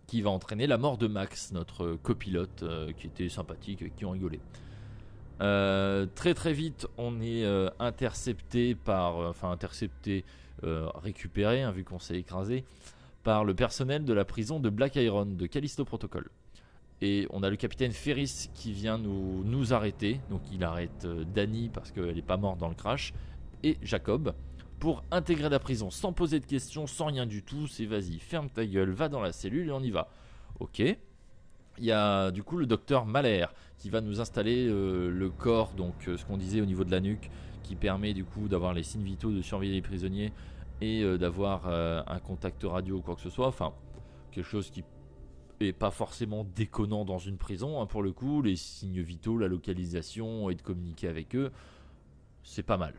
Qui 0.07 0.21
va 0.21 0.31
entraîner 0.31 0.65
la 0.65 0.77
mort 0.77 0.97
de 0.97 1.07
Max, 1.07 1.51
notre 1.51 1.97
copilote, 2.01 2.63
euh, 2.63 2.91
qui 2.93 3.07
était 3.07 3.29
sympathique, 3.29 3.81
avec 3.81 3.95
qui 3.95 4.05
on 4.05 4.11
rigolait. 4.11 4.41
Très 5.39 6.35
très 6.35 6.53
vite, 6.53 6.87
on 6.99 7.19
est 7.19 7.43
intercepté 7.79 8.75
par, 8.75 9.15
enfin 9.15 9.49
intercepté, 9.49 10.23
récupéré, 10.63 11.63
hein, 11.63 11.71
vu 11.71 11.83
qu'on 11.83 11.99
s'est 11.99 12.17
écrasé, 12.17 12.63
par 13.23 13.45
le 13.45 13.53
personnel 13.53 14.05
de 14.05 14.13
la 14.13 14.25
prison 14.25 14.59
de 14.59 14.69
Black 14.69 14.95
Iron, 14.95 15.25
de 15.25 15.45
Callisto 15.45 15.85
Protocol. 15.85 16.29
Et 17.01 17.27
on 17.31 17.41
a 17.41 17.49
le 17.49 17.55
capitaine 17.55 17.91
Ferris 17.91 18.49
qui 18.53 18.73
vient 18.73 18.99
nous, 18.99 19.43
nous 19.43 19.73
arrêter. 19.73 20.19
Donc 20.29 20.41
il 20.51 20.63
arrête 20.63 21.05
euh, 21.05 21.23
Danny 21.33 21.69
parce 21.69 21.91
qu'elle 21.91 22.13
n'est 22.15 22.21
pas 22.21 22.37
morte 22.37 22.59
dans 22.59 22.69
le 22.69 22.75
crash. 22.75 23.13
Et 23.63 23.77
Jacob 23.81 24.33
pour 24.79 25.03
intégrer 25.11 25.49
la 25.49 25.59
prison 25.59 25.91
sans 25.91 26.11
poser 26.11 26.39
de 26.39 26.45
questions, 26.45 26.87
sans 26.87 27.05
rien 27.05 27.25
du 27.25 27.43
tout. 27.43 27.67
C'est 27.67 27.85
vas-y, 27.85 28.19
ferme 28.19 28.49
ta 28.49 28.65
gueule, 28.65 28.91
va 28.91 29.09
dans 29.09 29.21
la 29.21 29.31
cellule 29.31 29.67
et 29.67 29.71
on 29.71 29.81
y 29.81 29.91
va. 29.91 30.09
Ok. 30.59 30.79
Il 30.79 31.85
y 31.85 31.91
a 31.91 32.31
du 32.31 32.43
coup 32.43 32.57
le 32.57 32.65
docteur 32.65 33.05
Mahler 33.05 33.45
qui 33.77 33.89
va 33.89 34.01
nous 34.01 34.21
installer 34.21 34.67
euh, 34.67 35.09
le 35.09 35.29
corps, 35.29 35.73
donc 35.73 36.07
euh, 36.07 36.17
ce 36.17 36.25
qu'on 36.25 36.37
disait 36.37 36.61
au 36.61 36.65
niveau 36.65 36.83
de 36.83 36.91
la 36.91 36.99
nuque, 36.99 37.31
qui 37.63 37.75
permet 37.75 38.13
du 38.13 38.23
coup 38.25 38.47
d'avoir 38.47 38.73
les 38.73 38.83
signes 38.83 39.03
vitaux, 39.03 39.31
de 39.31 39.41
surveiller 39.41 39.73
les 39.73 39.81
prisonniers 39.81 40.31
et 40.81 41.01
euh, 41.03 41.17
d'avoir 41.17 41.63
euh, 41.67 42.01
un 42.07 42.19
contact 42.19 42.63
radio 42.63 42.97
ou 42.97 43.01
quoi 43.01 43.15
que 43.15 43.21
ce 43.21 43.29
soit. 43.29 43.47
Enfin, 43.47 43.73
quelque 44.31 44.45
chose 44.47 44.69
qui 44.71 44.83
est 45.59 45.73
pas 45.73 45.91
forcément 45.91 46.43
déconnant 46.55 47.05
dans 47.05 47.19
une 47.19 47.37
prison. 47.37 47.79
hein, 47.81 47.85
pour 47.85 48.01
le 48.01 48.11
coup, 48.11 48.41
les 48.41 48.55
signes 48.55 49.01
vitaux, 49.01 49.37
la 49.37 49.47
localisation 49.47 50.49
et 50.49 50.55
de 50.55 50.61
communiquer 50.61 51.07
avec 51.07 51.35
eux, 51.35 51.51
c'est 52.43 52.63
pas 52.63 52.77
mal. 52.77 52.93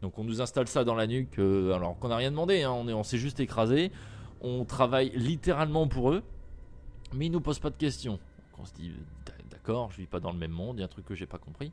Donc 0.00 0.18
on 0.18 0.24
nous 0.24 0.40
installe 0.40 0.66
ça 0.66 0.82
dans 0.82 0.96
la 0.96 1.06
nuque, 1.06 1.38
euh, 1.38 1.72
alors 1.74 1.96
qu'on 1.98 2.08
n'a 2.08 2.16
rien 2.16 2.32
demandé, 2.32 2.62
hein, 2.64 2.72
on 2.72 2.88
est- 2.88 2.92
on 2.92 3.04
s'est 3.04 3.18
juste 3.18 3.38
écrasé. 3.38 3.92
On 4.40 4.64
travaille 4.64 5.12
littéralement 5.14 5.86
pour 5.86 6.10
eux, 6.10 6.24
mais 7.14 7.26
ils 7.26 7.30
nous 7.30 7.40
posent 7.40 7.60
pas 7.60 7.70
de 7.70 7.76
questions. 7.76 8.14
Donc 8.14 8.58
on 8.58 8.64
se 8.64 8.74
dit, 8.74 8.90
d'a- 9.24 9.32
d'accord, 9.52 9.92
je 9.92 9.98
vis 9.98 10.08
pas 10.08 10.18
dans 10.18 10.32
le 10.32 10.38
même 10.38 10.50
monde, 10.50 10.78
il 10.78 10.80
y 10.80 10.82
a 10.82 10.86
un 10.86 10.88
truc 10.88 11.04
que 11.06 11.14
j'ai 11.14 11.26
pas 11.26 11.38
compris. 11.38 11.70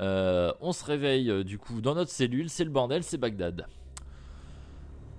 Euh, 0.00 0.52
on 0.60 0.72
se 0.72 0.84
réveille 0.84 1.30
euh, 1.30 1.44
du 1.44 1.58
coup 1.58 1.80
dans 1.80 1.94
notre 1.94 2.10
cellule, 2.10 2.48
c'est 2.48 2.64
le 2.64 2.70
bordel, 2.70 3.02
c'est 3.02 3.18
Bagdad. 3.18 3.66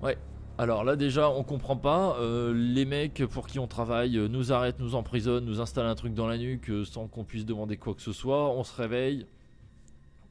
Ouais. 0.02 0.18
Alors 0.58 0.84
là 0.84 0.96
déjà 0.96 1.30
on 1.30 1.44
comprend 1.44 1.78
pas, 1.78 2.18
euh, 2.20 2.54
les 2.54 2.86
mecs 2.86 3.26
pour 3.26 3.48
qui 3.48 3.58
on 3.60 3.68
travaille 3.68 4.18
nous 4.30 4.52
arrêtent, 4.52 4.80
nous 4.80 4.96
emprisonnent, 4.96 5.46
nous 5.46 5.62
installent 5.62 5.88
un 5.88 5.96
truc 5.96 6.14
dans 6.14 6.28
la 6.28 6.38
nuque 6.38 6.72
sans 6.86 7.08
qu'on 7.08 7.24
puisse 7.24 7.46
demander 7.46 7.78
quoi 7.78 7.94
que 7.94 8.02
ce 8.02 8.12
soit, 8.12 8.50
on 8.52 8.64
se 8.64 8.76
réveille, 8.76 9.26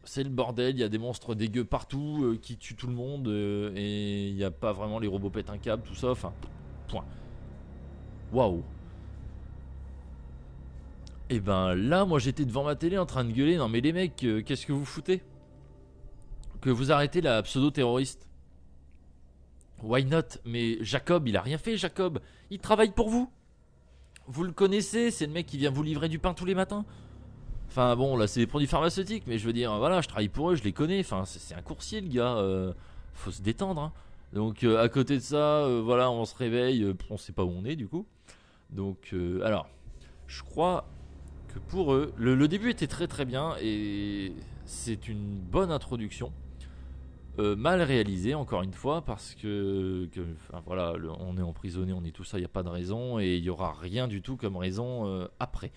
c'est 0.05 0.23
le 0.23 0.31
bordel, 0.31 0.77
il 0.77 0.81
y 0.81 0.85
a 0.85 0.89
des 0.89 0.99
monstres 0.99 1.35
dégueux 1.35 1.65
partout 1.65 2.39
qui 2.43 2.57
tuent 2.57 2.77
tout 2.77 2.87
le 2.87 2.93
monde 2.93 3.29
et 3.29 4.29
il 4.29 4.35
n'y 4.35 4.45
a 4.45 4.51
pas 4.51 4.73
vraiment 4.73 4.99
les 4.99 5.09
robots 5.09 5.31
pètent 5.31 5.51
un 5.51 5.59
câble, 5.59 5.83
tout 5.83 5.95
ça, 5.95 6.11
enfin, 6.11 6.33
point. 6.89 7.05
Waouh. 8.33 8.63
Et 11.33 11.39
ben 11.39 11.77
là, 11.77 12.05
moi 12.05 12.19
j'étais 12.19 12.45
devant 12.45 12.65
ma 12.65 12.75
télé 12.75 12.99
en 12.99 13.07
train 13.07 13.25
de 13.25 13.31
gueuler, 13.31 13.57
non 13.57 13.69
mais 13.69 13.81
les 13.81 13.93
mecs, 13.93 14.25
euh, 14.25 14.43
qu'est-ce 14.43 14.67
que 14.67 14.73
vous 14.73 14.85
foutez? 14.85 15.23
Que 16.61 16.71
vous 16.71 16.91
arrêtez 16.91 17.21
la 17.21 17.41
pseudo-terroriste? 17.43 18.29
Why 19.83 20.05
not? 20.05 20.39
Mais 20.45 20.77
Jacob, 20.83 21.29
il 21.29 21.37
a 21.37 21.41
rien 21.41 21.57
fait, 21.57 21.77
Jacob. 21.77 22.19
Il 22.51 22.59
travaille 22.59 22.91
pour 22.91 23.09
vous. 23.09 23.31
Vous 24.27 24.43
le 24.43 24.53
connaissez, 24.53 25.11
c'est 25.11 25.27
le 25.27 25.33
mec 25.33 25.47
qui 25.47 25.57
vient 25.57 25.71
vous 25.71 25.85
livrer 25.85 26.09
du 26.09 26.19
pain 26.19 26.35
tous 26.35 26.45
les 26.45 26.55
matins. 26.57 26.85
Enfin 27.69 27.95
bon, 27.95 28.17
là 28.17 28.27
c'est 28.27 28.41
des 28.41 28.49
produits 28.49 28.67
pharmaceutiques, 28.67 29.23
mais 29.29 29.39
je 29.39 29.47
veux 29.47 29.53
dire, 29.53 29.79
voilà, 29.79 30.01
je 30.01 30.09
travaille 30.09 30.29
pour 30.29 30.51
eux, 30.51 30.57
je 30.57 30.65
les 30.65 30.73
connais. 30.73 30.99
Enfin, 30.99 31.25
c'est 31.25 31.55
un 31.55 31.63
coursier 31.63 32.01
le 32.01 32.09
gars. 32.09 32.37
euh, 32.39 32.73
faut 33.15 33.31
se 33.31 33.41
détendre. 33.41 33.81
hein. 33.81 33.93
Donc 34.33 34.65
euh, 34.65 34.83
à 34.83 34.89
côté 34.89 35.15
de 35.17 35.23
ça, 35.23 35.67
voilà, 35.81 36.11
on 36.11 36.25
se 36.25 36.35
réveille, 36.35 36.93
on 37.09 37.17
sait 37.17 37.33
pas 37.33 37.45
où 37.45 37.51
on 37.51 37.65
est 37.65 37.77
du 37.77 37.87
coup. 37.87 38.05
Donc 38.71 39.15
alors, 39.45 39.69
je 40.27 40.43
crois 40.43 40.89
que 41.53 41.59
pour 41.59 41.93
eux, 41.93 42.13
le, 42.17 42.49
début 42.49 42.71
était 42.71 42.87
très 42.87 43.07
très 43.07 43.25
bien 43.25 43.55
et 43.61 44.33
c'est 44.65 45.09
une 45.09 45.39
bonne 45.39 45.71
introduction. 45.71 46.33
Euh, 47.39 47.57
mal 47.57 47.81
réalisée 47.81 48.35
encore 48.35 48.63
une 48.63 48.73
fois 48.73 49.03
parce 49.03 49.35
que, 49.35 50.09
voilà, 50.67 50.95
on 51.21 51.37
est 51.37 51.43
emprisonné, 51.43 51.93
on 51.93 52.05
est 52.05 52.11
tout 52.11 52.25
ça, 52.25 52.39
il 52.39 52.43
n'y 52.43 52.47
a 52.47 52.49
pas 52.49 52.63
de 52.63 52.69
raison 52.69 53.19
et 53.19 53.37
il 53.37 53.45
y 53.45 53.51
aura 53.51 53.73
rien 53.73 54.09
du 54.09 54.23
tout 54.23 54.37
comme 54.37 54.57
raison 54.57 55.07
euh, 55.07 55.29
après. 55.39 55.73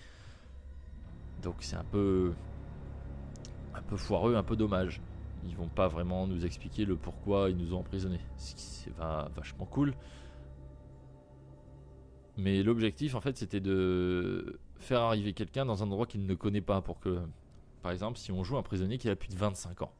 Donc 1.42 1.56
c'est 1.60 1.76
un 1.76 1.84
peu 1.84 2.32
un 3.74 3.82
peu 3.82 3.96
foireux, 3.96 4.36
un 4.36 4.42
peu 4.42 4.56
dommage. 4.56 5.00
Ils 5.46 5.56
vont 5.56 5.68
pas 5.68 5.88
vraiment 5.88 6.26
nous 6.26 6.46
expliquer 6.46 6.84
le 6.84 6.96
pourquoi 6.96 7.50
ils 7.50 7.56
nous 7.56 7.74
ont 7.74 7.80
emprisonnés. 7.80 8.20
Ce 8.36 8.54
qui 8.54 8.90
va- 8.98 9.30
vachement 9.34 9.66
cool. 9.66 9.94
Mais 12.36 12.62
l'objectif 12.62 13.14
en 13.14 13.20
fait 13.20 13.36
c'était 13.36 13.60
de 13.60 14.58
faire 14.84 15.00
arriver 15.00 15.32
quelqu'un 15.32 15.64
dans 15.64 15.82
un 15.82 15.86
endroit 15.86 16.06
qu'il 16.06 16.24
ne 16.26 16.34
connaît 16.34 16.60
pas 16.60 16.80
pour 16.80 17.00
que 17.00 17.18
par 17.82 17.92
exemple 17.92 18.18
si 18.18 18.32
on 18.32 18.44
joue 18.44 18.56
un 18.56 18.62
prisonnier 18.62 18.98
qui 18.98 19.08
a 19.10 19.16
plus 19.16 19.28
de 19.28 19.36
25 19.36 19.82
ans, 19.82 19.92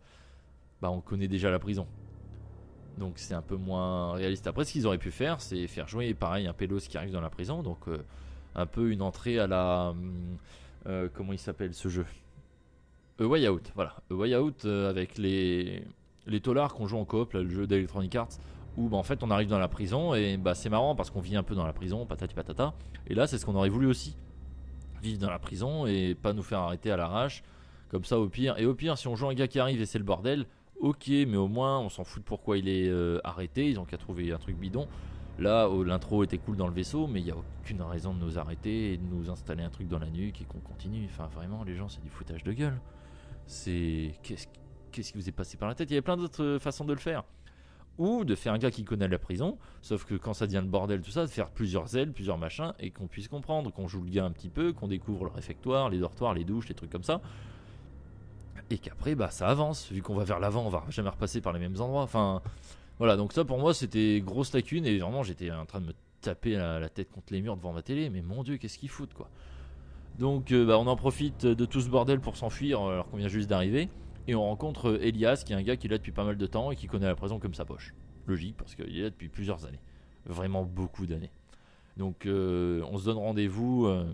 bah 0.81 0.91
on 0.91 1.01
connaît 1.01 1.29
déjà 1.29 1.51
la 1.51 1.59
prison. 1.59 1.87
Donc 2.99 3.15
c'est 3.17 3.35
un 3.35 3.43
peu 3.43 3.57
moins 3.57 4.13
réaliste. 4.13 4.47
Après 4.47 4.65
ce 4.65 4.73
qu'ils 4.73 4.87
auraient 4.87 4.99
pu 4.99 5.11
faire 5.11 5.41
c'est 5.41 5.67
faire 5.67 5.89
jouer 5.89 6.15
pareil 6.15 6.47
un 6.47 6.53
pélos 6.53 6.87
qui 6.89 6.97
arrive 6.97 7.13
dans 7.13 7.21
la 7.21 7.31
prison 7.31 7.63
donc 7.63 7.89
euh, 7.89 8.05
un 8.55 8.67
peu 8.67 8.91
une 8.91 9.03
entrée 9.03 9.39
à 9.39 9.47
la 9.47 9.95
euh, 10.87 11.09
comment 11.13 11.33
il 11.33 11.39
s'appelle 11.39 11.75
ce 11.75 11.89
jeu? 11.89 12.07
A 13.21 13.25
Way 13.25 13.49
Out, 13.49 13.73
voilà. 13.75 13.95
A 14.11 14.15
Way 14.15 14.37
Out 14.37 14.65
euh, 14.65 14.91
avec 14.91 15.19
les, 15.19 15.85
les 16.27 16.41
qu'on 16.41 16.87
joue 16.87 16.99
en 16.99 17.05
coop, 17.05 17.33
là, 17.33 17.43
le 17.43 17.49
jeu 17.49 17.67
d'Electronic 17.67 18.15
Arts, 18.17 18.39
où 18.77 18.89
bah, 18.89 18.97
en 18.97 19.03
fait 19.03 19.23
on 19.23 19.31
arrive 19.31 19.49
dans 19.49 19.59
la 19.59 19.69
prison 19.69 20.15
et 20.15 20.37
bah, 20.37 20.55
c'est 20.55 20.69
marrant 20.69 20.95
parce 20.95 21.11
qu'on 21.11 21.21
vit 21.21 21.37
un 21.37 21.43
peu 21.43 21.55
dans 21.55 21.67
la 21.67 21.73
prison, 21.73 22.05
patati 22.07 22.35
patata. 22.35 22.75
Et 23.07 23.15
là 23.15 23.27
c'est 23.27 23.39
ce 23.39 23.47
qu'on 23.47 23.55
aurait 23.55 23.69
voulu 23.69 23.87
aussi. 23.87 24.17
Vivre 25.05 25.19
dans 25.19 25.31
la 25.31 25.39
prison 25.39 25.87
et 25.87 26.15
pas 26.15 26.33
nous 26.33 26.43
faire 26.43 26.61
arrêter 26.61 26.91
à 26.91 26.97
l'arrache, 26.97 27.43
comme 27.91 28.05
ça 28.05 28.19
au 28.19 28.29
pire. 28.29 28.59
Et 28.59 28.65
au 28.65 28.75
pire, 28.75 28.97
si 28.97 29.07
on 29.07 29.17
joue 29.17 29.29
un 29.29 29.35
gars 29.35 29.49
qui 29.49 29.61
arrive 29.61 29.83
et 29.83 29.87
c'est 29.87 29.99
le 29.99 30.05
bordel, 30.05 30.47
ok, 30.81 31.09
mais 31.09 31.37
au 31.37 31.47
moins 31.47 31.79
on 31.79 31.91
s'en 31.91 32.05
fout 32.05 32.23
de 32.23 32.27
pourquoi 32.27 32.57
il 32.57 32.69
est 32.69 32.89
euh, 32.89 33.21
arrêté, 33.23 33.69
ils 33.69 33.79
ont 33.79 33.85
qu'à 33.85 33.99
trouver 33.99 34.33
un 34.33 34.39
truc 34.39 34.57
bidon. 34.57 34.89
Là, 35.39 35.69
oh, 35.69 35.85
l'intro 35.85 36.25
était 36.25 36.39
cool 36.39 36.57
dans 36.57 36.69
le 36.69 36.73
vaisseau, 36.73 37.07
mais 37.07 37.21
il 37.21 37.25
n'y 37.25 37.31
a 37.33 37.37
aucune 37.37 37.83
raison 37.83 38.15
de 38.15 38.21
nous 38.21 38.39
arrêter 38.39 38.95
et 38.95 38.97
de 38.97 39.03
nous 39.03 39.31
installer 39.31 39.63
un 39.63 39.69
truc 39.69 39.89
dans 39.89 39.99
la 39.99 40.09
nuque 40.09 40.41
et 40.41 40.45
qu'on 40.45 40.61
continue. 40.61 41.07
Enfin, 41.11 41.29
vraiment, 41.35 41.65
les 41.65 41.75
gens, 41.75 41.89
c'est 41.89 42.03
du 42.03 42.09
foutage 42.09 42.45
de 42.45 42.53
gueule. 42.53 42.81
C'est. 43.47 44.15
Qu'est-ce 44.23 44.47
qu'est-ce 44.95 45.13
qui 45.13 45.19
vous 45.19 45.29
est 45.29 45.33
passé 45.33 45.57
par 45.57 45.69
la 45.69 45.75
tête? 45.75 45.91
Il 45.91 45.95
y 45.95 45.97
avait 45.97 46.03
plein 46.03 46.17
d'autres 46.17 46.45
euh, 46.45 46.59
façons 46.59 46.85
de 46.85 46.93
le 46.93 47.01
faire. 47.01 47.25
Ou 47.99 48.25
de 48.25 48.35
faire 48.35 48.53
un 48.53 48.59
gars 48.59 48.71
qui 48.71 48.85
connaît 48.85 49.07
la 49.07 49.19
prison, 49.19 49.57
sauf 49.81 50.05
que 50.05 50.15
quand 50.15 50.35
ça 50.35 50.47
devient 50.47 50.63
le 50.63 50.69
bordel, 50.69 51.01
tout 51.01 51.13
ça, 51.13 51.23
de 51.23 51.31
faire 51.31 51.51
plusieurs 51.51 51.97
ailes, 51.97 52.13
plusieurs 52.13 52.39
machins, 52.39 52.73
et 52.81 52.91
qu'on 52.91 53.07
puisse 53.07 53.29
comprendre, 53.29 53.73
qu'on 53.73 53.87
joue 53.87 54.03
le 54.03 54.11
gars 54.11 54.25
un 54.25 54.33
petit 54.33 54.49
peu, 54.49 54.73
qu'on 54.73 54.89
découvre 54.89 55.25
le 55.25 55.31
réfectoire, 55.31 55.91
les 55.91 55.99
dortoirs, 55.99 56.35
les 56.35 56.45
douches, 56.45 56.69
les 56.69 56.75
trucs 56.75 56.91
comme 56.91 57.05
ça. 57.05 57.21
Et 58.71 58.79
qu'après, 58.79 59.15
bah, 59.15 59.31
ça 59.31 59.49
avance. 59.49 59.93
Vu 59.93 60.03
qu'on 60.03 60.15
va 60.15 60.25
vers 60.25 60.41
l'avant, 60.41 60.67
on 60.67 60.71
va 60.71 60.85
jamais 60.89 61.11
repasser 61.11 61.41
par 61.41 61.53
les 61.53 61.61
mêmes 61.61 61.81
endroits. 61.81 62.03
Enfin, 62.03 62.43
voilà, 62.99 63.17
donc 63.17 63.33
ça 63.33 63.45
pour 63.45 63.59
moi 63.59 63.75
c'était 63.75 64.21
grosse 64.25 64.53
lacune 64.55 64.87
et 64.87 64.99
vraiment 64.99 65.25
j'étais 65.25 65.51
en 65.51 65.67
train 65.67 65.81
de 65.81 65.87
me 65.87 65.95
taper 66.21 66.57
la, 66.57 66.89
tête 66.89 67.11
contre 67.11 67.33
les 67.33 67.43
murs 67.43 67.57
devant 67.57 67.73
ma 67.73 67.83
télé, 67.83 68.09
mais 68.09 68.23
mon 68.23 68.43
dieu, 68.43 68.57
qu'est-ce 68.57 68.79
qu'ils 68.79 68.89
foutent 68.89 69.15
quoi. 69.15 69.29
Donc 70.19 70.53
euh, 70.53 70.65
bah, 70.65 70.79
on 70.79 70.87
en 70.87 70.97
profite 70.97 71.45
de 71.45 71.65
tout 71.65 71.81
ce 71.81 71.89
bordel 71.89 72.21
pour 72.21 72.37
s'enfuir 72.37 72.81
alors 72.81 73.09
qu'on 73.09 73.17
vient 73.17 73.29
juste 73.29 73.49
d'arriver. 73.49 73.89
Et 74.27 74.35
on 74.35 74.43
rencontre 74.43 74.91
euh, 74.91 75.03
Elias 75.03 75.43
qui 75.45 75.53
est 75.53 75.57
un 75.57 75.63
gars 75.63 75.77
qui 75.77 75.87
est 75.87 75.91
depuis 75.91 76.13
pas 76.13 76.25
mal 76.25 76.37
de 76.37 76.47
temps 76.47 76.71
et 76.71 76.77
qui 76.77 76.87
connaît 76.87 77.07
la 77.07 77.15
prison 77.15 77.39
comme 77.39 77.55
sa 77.55 77.65
poche. 77.65 77.95
Logique 78.27 78.57
parce 78.57 78.75
qu'il 78.75 78.97
est 78.97 79.03
là 79.03 79.11
depuis 79.11 79.29
plusieurs 79.29 79.67
années. 79.67 79.81
Vraiment 80.25 80.65
beaucoup 80.65 81.07
d'années. 81.07 81.31
Donc 81.97 82.27
euh, 82.27 82.83
on 82.91 82.99
se 82.99 83.05
donne 83.05 83.19
rendez-vous 83.19 83.87
euh, 83.87 84.11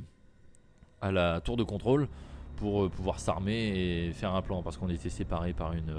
à 1.01 1.13
la 1.13 1.41
tour 1.41 1.57
de 1.57 1.63
contrôle 1.63 2.09
pour 2.57 2.91
pouvoir 2.91 3.21
s'armer 3.21 4.09
et 4.09 4.13
faire 4.13 4.35
un 4.35 4.43
plan 4.43 4.63
parce 4.63 4.77
qu'on 4.77 4.91
était 4.91 5.09
séparés 5.09 5.55
par 5.55 5.73
une 5.73 5.95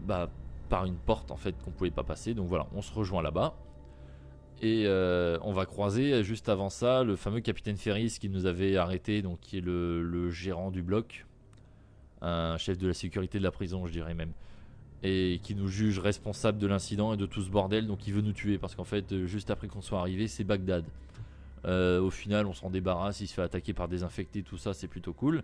bah, 0.00 0.28
par 0.68 0.84
une 0.84 0.96
porte 0.96 1.30
en 1.30 1.36
fait 1.36 1.54
qu'on 1.62 1.70
pouvait 1.70 1.90
pas 1.90 2.02
passer. 2.02 2.34
Donc 2.34 2.48
voilà, 2.48 2.66
on 2.74 2.82
se 2.82 2.92
rejoint 2.92 3.22
là-bas. 3.22 3.54
Et 4.60 4.88
on 4.88 5.52
va 5.52 5.66
croiser 5.66 6.24
juste 6.24 6.48
avant 6.48 6.70
ça 6.70 7.04
le 7.04 7.14
fameux 7.14 7.38
capitaine 7.38 7.76
Ferris 7.76 8.16
qui 8.20 8.28
nous 8.28 8.46
avait 8.46 8.76
arrêté, 8.76 9.22
donc 9.22 9.38
qui 9.38 9.58
est 9.58 9.60
le 9.60 10.30
gérant 10.30 10.72
du 10.72 10.82
bloc, 10.82 11.27
un 12.22 12.56
chef 12.58 12.78
de 12.78 12.88
la 12.88 12.94
sécurité 12.94 13.38
de 13.38 13.44
la 13.44 13.50
prison, 13.50 13.86
je 13.86 13.92
dirais 13.92 14.14
même, 14.14 14.32
et 15.02 15.40
qui 15.42 15.54
nous 15.54 15.68
juge 15.68 15.98
responsable 15.98 16.58
de 16.58 16.66
l'incident 16.66 17.14
et 17.14 17.16
de 17.16 17.26
tout 17.26 17.42
ce 17.42 17.50
bordel. 17.50 17.86
Donc 17.86 18.06
il 18.06 18.14
veut 18.14 18.22
nous 18.22 18.32
tuer 18.32 18.58
parce 18.58 18.74
qu'en 18.74 18.84
fait, 18.84 19.12
euh, 19.12 19.26
juste 19.26 19.50
après 19.50 19.68
qu'on 19.68 19.82
soit 19.82 20.00
arrivé, 20.00 20.28
c'est 20.28 20.44
Bagdad. 20.44 20.84
Euh, 21.64 22.00
au 22.00 22.10
final, 22.10 22.46
on 22.46 22.52
s'en 22.52 22.70
débarrasse, 22.70 23.20
il 23.20 23.26
se 23.26 23.34
fait 23.34 23.42
attaquer 23.42 23.72
par 23.72 23.88
des 23.88 24.02
infectés, 24.02 24.42
tout 24.42 24.58
ça, 24.58 24.74
c'est 24.74 24.88
plutôt 24.88 25.12
cool. 25.12 25.42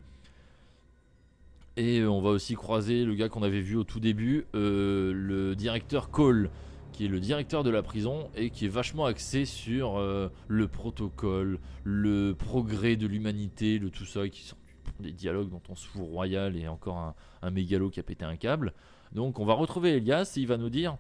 Et 1.77 2.01
euh, 2.01 2.09
on 2.09 2.21
va 2.21 2.31
aussi 2.31 2.55
croiser 2.55 3.05
le 3.05 3.15
gars 3.15 3.29
qu'on 3.29 3.43
avait 3.43 3.61
vu 3.61 3.77
au 3.77 3.85
tout 3.85 4.01
début, 4.01 4.47
le 4.53 5.55
directeur 5.55 6.11
Cole, 6.11 6.51
qui 6.93 7.07
est 7.07 7.09
le 7.09 7.19
directeur 7.19 7.65
de 7.65 7.71
la 7.71 7.83
prison 7.83 8.31
et 8.37 8.51
qui 8.51 8.67
est 8.67 8.69
vachement 8.69 9.07
axé 9.07 9.45
sur 9.45 9.99
le 10.47 10.69
protocole, 10.69 11.59
le 11.83 12.35
progrès 12.35 12.95
de 12.95 13.09
l'humanité, 13.09 13.81
le 13.81 13.91
tout 13.91 14.05
ça, 14.05 14.29
qui 14.29 14.43
sont 14.43 14.57
des 15.01 15.13
dialogues 15.13 15.51
dont 15.51 15.63
on 15.69 15.75
se 15.75 15.87
fout 15.87 16.03
royal 16.03 16.57
et 16.57 16.69
encore 16.69 16.99
un, 16.99 17.15
un 17.43 17.51
mégalo 17.51 17.91
qui 17.91 18.01
a 18.01 18.03
pété 18.03 18.25
un 18.25 18.37
câble. 18.37 18.73
Donc 19.13 19.39
on 19.39 19.45
va 19.45 19.55
retrouver 19.55 19.97
Elias 19.97 20.35
et 20.37 20.41
il 20.41 20.47
va 20.47 20.57
nous 20.57 20.71
dire 20.71 20.97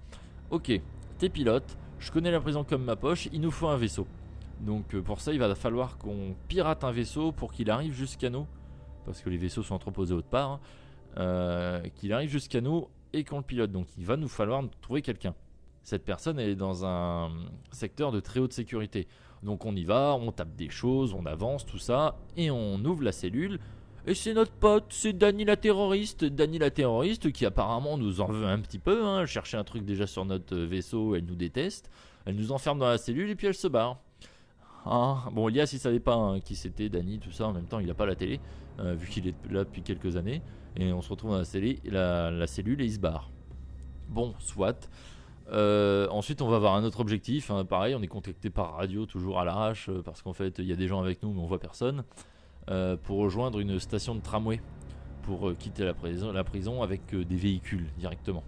Ok, 0.50 0.72
t'es 1.18 1.28
pilote, 1.28 1.76
je 1.98 2.12
connais 2.12 2.30
la 2.30 2.40
prison 2.40 2.64
comme 2.64 2.84
ma 2.84 2.96
poche, 2.96 3.28
il 3.32 3.40
nous 3.40 3.50
faut 3.50 3.68
un 3.68 3.76
vaisseau. 3.76 4.06
Donc 4.60 4.94
euh, 4.94 5.02
pour 5.02 5.20
ça, 5.20 5.32
il 5.32 5.38
va 5.38 5.54
falloir 5.54 5.98
qu'on 5.98 6.34
pirate 6.48 6.84
un 6.84 6.92
vaisseau 6.92 7.32
pour 7.32 7.52
qu'il 7.52 7.70
arrive 7.70 7.92
jusqu'à 7.92 8.30
nous 8.30 8.46
parce 9.04 9.20
que 9.20 9.30
les 9.30 9.36
vaisseaux 9.36 9.62
sont 9.62 9.74
entreposés 9.74 10.14
autre 10.14 10.28
part, 10.28 10.52
hein, 10.52 10.60
euh, 11.18 11.82
qu'il 11.94 12.12
arrive 12.12 12.30
jusqu'à 12.30 12.60
nous 12.60 12.88
et 13.12 13.24
qu'on 13.24 13.38
le 13.38 13.42
pilote. 13.42 13.70
Donc 13.70 13.86
il 13.96 14.04
va 14.04 14.16
nous 14.16 14.28
falloir 14.28 14.62
trouver 14.80 15.02
quelqu'un. 15.02 15.34
Cette 15.82 16.04
personne 16.04 16.38
est 16.38 16.54
dans 16.54 16.86
un 16.86 17.30
secteur 17.70 18.10
de 18.10 18.20
très 18.20 18.40
haute 18.40 18.52
sécurité. 18.52 19.06
Donc 19.44 19.66
on 19.66 19.76
y 19.76 19.84
va, 19.84 20.16
on 20.18 20.32
tape 20.32 20.56
des 20.56 20.70
choses, 20.70 21.14
on 21.14 21.26
avance, 21.26 21.66
tout 21.66 21.78
ça, 21.78 22.16
et 22.36 22.50
on 22.50 22.76
ouvre 22.84 23.02
la 23.02 23.12
cellule. 23.12 23.60
Et 24.06 24.14
c'est 24.14 24.34
notre 24.34 24.52
pote, 24.52 24.86
c'est 24.90 25.12
Danny 25.12 25.44
la 25.44 25.56
terroriste. 25.56 26.24
Danny 26.24 26.58
la 26.58 26.70
terroriste 26.70 27.32
qui 27.32 27.46
apparemment 27.46 27.96
nous 27.96 28.20
en 28.20 28.26
veut 28.26 28.46
un 28.46 28.58
petit 28.58 28.78
peu. 28.78 29.04
Hein, 29.04 29.24
chercher 29.26 29.56
un 29.56 29.64
truc 29.64 29.84
déjà 29.84 30.06
sur 30.06 30.24
notre 30.24 30.56
vaisseau, 30.56 31.14
elle 31.14 31.24
nous 31.24 31.34
déteste. 31.34 31.90
Elle 32.26 32.36
nous 32.36 32.52
enferme 32.52 32.78
dans 32.78 32.88
la 32.88 32.98
cellule 32.98 33.30
et 33.30 33.34
puis 33.34 33.46
elle 33.46 33.54
se 33.54 33.68
barre. 33.68 33.98
Ah, 34.86 35.28
bon, 35.32 35.48
Elias, 35.48 35.70
il 35.72 35.78
savait 35.78 36.00
pas 36.00 36.14
hein, 36.14 36.40
qui 36.40 36.56
c'était, 36.56 36.90
Danny, 36.90 37.18
tout 37.18 37.30
ça. 37.30 37.46
En 37.46 37.52
même 37.54 37.64
temps, 37.64 37.78
il 37.78 37.90
a 37.90 37.94
pas 37.94 38.04
la 38.04 38.14
télé, 38.14 38.40
euh, 38.80 38.94
vu 38.94 39.08
qu'il 39.08 39.28
est 39.28 39.34
là 39.50 39.64
depuis 39.64 39.82
quelques 39.82 40.16
années. 40.16 40.42
Et 40.76 40.92
on 40.92 41.00
se 41.00 41.08
retrouve 41.08 41.30
dans 41.30 41.38
la, 41.38 41.44
cellule, 41.44 41.78
la 41.84 42.46
cellule 42.46 42.82
et 42.82 42.84
il 42.84 42.92
se 42.92 42.98
barre. 42.98 43.30
Bon, 44.08 44.34
soit. 44.38 44.90
Euh, 45.52 46.08
ensuite, 46.08 46.40
on 46.42 46.48
va 46.48 46.56
avoir 46.56 46.74
un 46.74 46.84
autre 46.84 47.00
objectif. 47.00 47.50
hein, 47.50 47.64
pareil, 47.64 47.94
on 47.94 48.02
est 48.02 48.08
contacté 48.08 48.50
par 48.50 48.76
radio, 48.76 49.06
toujours 49.06 49.38
à 49.40 49.44
l'arrache, 49.44 49.88
euh, 49.88 50.02
parce 50.02 50.22
qu'en 50.22 50.32
fait, 50.32 50.58
il 50.58 50.66
y 50.66 50.72
a 50.72 50.76
des 50.76 50.88
gens 50.88 51.00
avec 51.00 51.22
nous, 51.22 51.32
mais 51.32 51.40
on 51.40 51.46
voit 51.46 51.60
personne. 51.60 52.04
euh, 52.70 52.96
pour 52.96 53.18
rejoindre 53.18 53.60
une 53.60 53.78
station 53.78 54.14
de 54.14 54.20
tramway, 54.20 54.60
pour 55.22 55.52
quitter 55.58 55.84
la 55.84 55.94
prison, 55.94 56.32
la 56.32 56.44
prison 56.44 56.82
avec 56.82 57.14
des 57.14 57.36
véhicules 57.36 57.86
directement, 57.98 58.42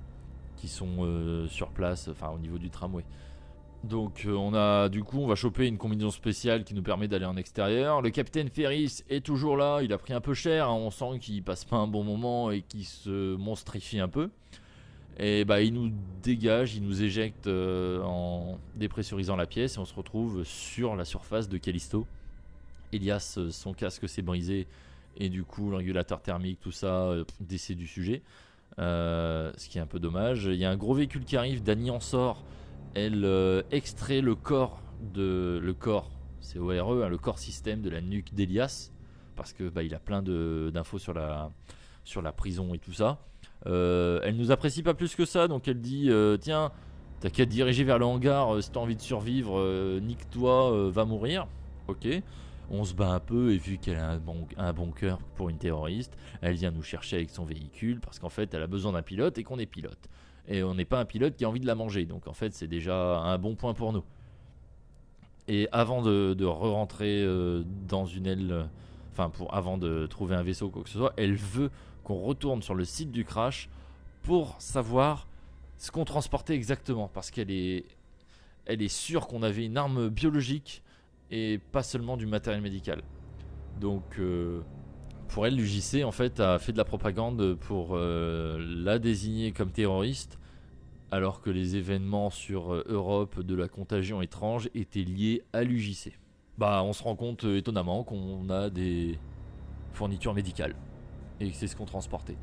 qui 0.56 0.68
sont 0.68 1.46
sur 1.48 1.68
place, 1.68 2.08
enfin 2.08 2.30
au 2.30 2.38
niveau 2.38 2.58
du 2.58 2.70
tramway. 2.70 3.04
Donc 3.84 4.26
on 4.28 4.54
a 4.54 4.88
du 4.88 5.04
coup 5.04 5.20
on 5.20 5.26
va 5.26 5.36
choper 5.36 5.66
une 5.66 5.78
combinaison 5.78 6.10
spéciale 6.10 6.64
qui 6.64 6.74
nous 6.74 6.82
permet 6.82 7.08
d'aller 7.08 7.24
en 7.24 7.36
extérieur. 7.36 8.02
Le 8.02 8.10
capitaine 8.10 8.48
Ferris 8.48 9.02
est 9.08 9.24
toujours 9.24 9.56
là, 9.56 9.80
il 9.82 9.92
a 9.92 9.98
pris 9.98 10.12
un 10.12 10.20
peu 10.20 10.34
cher, 10.34 10.68
hein, 10.68 10.74
on 10.74 10.90
sent 10.90 11.18
qu'il 11.20 11.42
passe 11.42 11.64
pas 11.64 11.76
un 11.76 11.86
bon 11.86 12.02
moment 12.02 12.50
et 12.50 12.62
qu'il 12.62 12.84
se 12.84 13.36
monstrifie 13.36 14.00
un 14.00 14.08
peu. 14.08 14.30
Et 15.18 15.44
bah 15.44 15.62
il 15.62 15.72
nous 15.72 15.90
dégage, 16.22 16.74
il 16.74 16.82
nous 16.82 17.02
éjecte 17.02 17.46
euh, 17.46 18.02
en 18.02 18.58
dépressurisant 18.74 19.36
la 19.36 19.46
pièce 19.46 19.76
et 19.76 19.78
on 19.78 19.86
se 19.86 19.94
retrouve 19.94 20.44
sur 20.44 20.94
la 20.94 21.04
surface 21.04 21.48
de 21.48 21.56
Callisto. 21.56 22.06
Elias, 22.92 23.36
euh, 23.38 23.50
son 23.50 23.72
casque 23.72 24.08
s'est 24.08 24.22
brisé 24.22 24.66
et 25.16 25.30
du 25.30 25.44
coup 25.44 25.70
le 25.70 25.76
régulateur 25.76 26.20
thermique, 26.20 26.60
tout 26.60 26.72
ça, 26.72 27.06
euh, 27.06 27.24
décès 27.40 27.74
du 27.74 27.86
sujet. 27.86 28.22
Ce 28.78 29.68
qui 29.68 29.78
est 29.78 29.80
un 29.80 29.86
peu 29.86 29.98
dommage. 29.98 30.44
Il 30.44 30.56
y 30.56 30.66
a 30.66 30.70
un 30.70 30.76
gros 30.76 30.92
véhicule 30.92 31.24
qui 31.24 31.38
arrive, 31.38 31.62
Dany 31.62 31.90
en 31.90 32.00
sort. 32.00 32.44
Elle 32.94 33.64
extrait 33.70 34.20
le 34.20 34.34
corps 34.34 34.82
de 35.14 35.58
le 35.62 35.72
corps, 35.72 36.10
c'est 36.40 36.58
ORE, 36.58 37.04
hein, 37.04 37.08
le 37.08 37.18
corps 37.18 37.38
système 37.38 37.80
de 37.80 37.90
la 37.90 38.00
nuque 38.00 38.34
d'Elias 38.34 38.90
parce 39.36 39.52
que 39.52 39.68
bah, 39.68 39.82
il 39.82 39.94
a 39.94 40.00
plein 40.00 40.22
d'infos 40.22 40.98
sur 40.98 41.12
la 41.14 41.50
sur 42.06 42.22
la 42.22 42.32
prison 42.32 42.72
et 42.72 42.78
tout 42.78 42.92
ça. 42.92 43.18
Euh, 43.66 44.20
elle 44.22 44.36
nous 44.36 44.50
apprécie 44.50 44.82
pas 44.82 44.94
plus 44.94 45.14
que 45.14 45.24
ça, 45.24 45.48
donc 45.48 45.66
elle 45.68 45.80
dit 45.80 46.08
euh, 46.08 46.36
tiens, 46.36 46.70
t'as 47.20 47.30
qu'à 47.30 47.44
te 47.44 47.50
diriger 47.50 47.84
vers 47.84 47.98
le 47.98 48.04
hangar 48.04 48.54
euh, 48.54 48.60
si 48.60 48.70
t'as 48.70 48.80
envie 48.80 48.96
de 48.96 49.00
survivre, 49.00 49.58
euh, 49.58 50.00
nique-toi, 50.00 50.90
va 50.90 51.04
mourir. 51.04 51.46
Ok. 51.88 52.06
On 52.68 52.84
se 52.84 52.94
bat 52.94 53.12
un 53.12 53.20
peu 53.20 53.52
et 53.52 53.58
vu 53.58 53.78
qu'elle 53.78 53.98
a 53.98 54.18
un 54.58 54.72
bon, 54.72 54.90
cœur 54.90 55.18
pour 55.36 55.50
une 55.50 55.58
terroriste, 55.58 56.16
elle 56.40 56.54
vient 56.54 56.72
nous 56.72 56.82
chercher 56.82 57.16
avec 57.16 57.30
son 57.30 57.44
véhicule 57.44 58.00
parce 58.00 58.18
qu'en 58.18 58.28
fait 58.28 58.52
elle 58.54 58.62
a 58.62 58.66
besoin 58.66 58.92
d'un 58.92 59.02
pilote 59.02 59.38
et 59.38 59.44
qu'on 59.44 59.58
est 59.58 59.66
pilote. 59.66 60.08
Et 60.48 60.64
on 60.64 60.74
n'est 60.74 60.84
pas 60.84 60.98
un 60.98 61.04
pilote 61.04 61.36
qui 61.36 61.44
a 61.44 61.48
envie 61.48 61.60
de 61.60 61.66
la 61.66 61.76
manger, 61.76 62.06
donc 62.06 62.26
en 62.26 62.32
fait 62.32 62.54
c'est 62.54 62.66
déjà 62.66 63.18
un 63.20 63.38
bon 63.38 63.54
point 63.54 63.72
pour 63.72 63.92
nous. 63.92 64.02
Et 65.46 65.68
avant 65.70 66.02
de, 66.02 66.44
re-rentrer 66.44 67.24
dans 67.88 68.04
une 68.04 68.26
aile, 68.26 68.68
enfin 69.12 69.30
avant 69.52 69.78
de 69.78 70.06
trouver 70.06 70.34
un 70.34 70.42
vaisseau 70.42 70.68
quoi 70.68 70.82
que 70.82 70.88
ce 70.88 70.98
soit, 70.98 71.12
elle 71.16 71.36
veut 71.36 71.70
qu'on 72.06 72.20
retourne 72.20 72.62
sur 72.62 72.76
le 72.76 72.84
site 72.84 73.10
du 73.10 73.24
crash 73.24 73.68
pour 74.22 74.54
savoir 74.60 75.26
ce 75.76 75.90
qu'on 75.90 76.04
transportait 76.04 76.54
exactement, 76.54 77.10
parce 77.12 77.32
qu'elle 77.32 77.50
est, 77.50 77.84
elle 78.64 78.80
est 78.80 78.94
sûre 78.94 79.26
qu'on 79.26 79.42
avait 79.42 79.66
une 79.66 79.76
arme 79.76 80.08
biologique 80.08 80.84
et 81.32 81.58
pas 81.72 81.82
seulement 81.82 82.16
du 82.16 82.26
matériel 82.26 82.62
médical. 82.62 83.02
Donc 83.80 84.20
euh, 84.20 84.60
pour 85.26 85.48
elle, 85.48 85.56
l'UJC 85.56 86.04
en 86.04 86.12
fait 86.12 86.38
a 86.38 86.60
fait 86.60 86.70
de 86.70 86.78
la 86.78 86.84
propagande 86.84 87.56
pour 87.56 87.90
euh, 87.96 88.64
la 88.64 89.00
désigner 89.00 89.50
comme 89.50 89.72
terroriste, 89.72 90.38
alors 91.10 91.40
que 91.40 91.50
les 91.50 91.74
événements 91.74 92.30
sur 92.30 92.72
euh, 92.72 92.84
Europe 92.86 93.40
de 93.40 93.54
la 93.56 93.66
contagion 93.66 94.22
étrange 94.22 94.70
étaient 94.76 95.02
liés 95.02 95.42
à 95.52 95.64
l'UJC. 95.64 96.12
Bah, 96.56 96.84
on 96.84 96.92
se 96.92 97.02
rend 97.02 97.16
compte 97.16 97.42
étonnamment 97.42 98.04
qu'on 98.04 98.48
a 98.48 98.70
des 98.70 99.18
fournitures 99.92 100.34
médicales 100.34 100.76
et 101.40 101.52
c'est 101.52 101.66
ce 101.66 101.76
qu'on 101.76 101.84
transportait. 101.84 102.36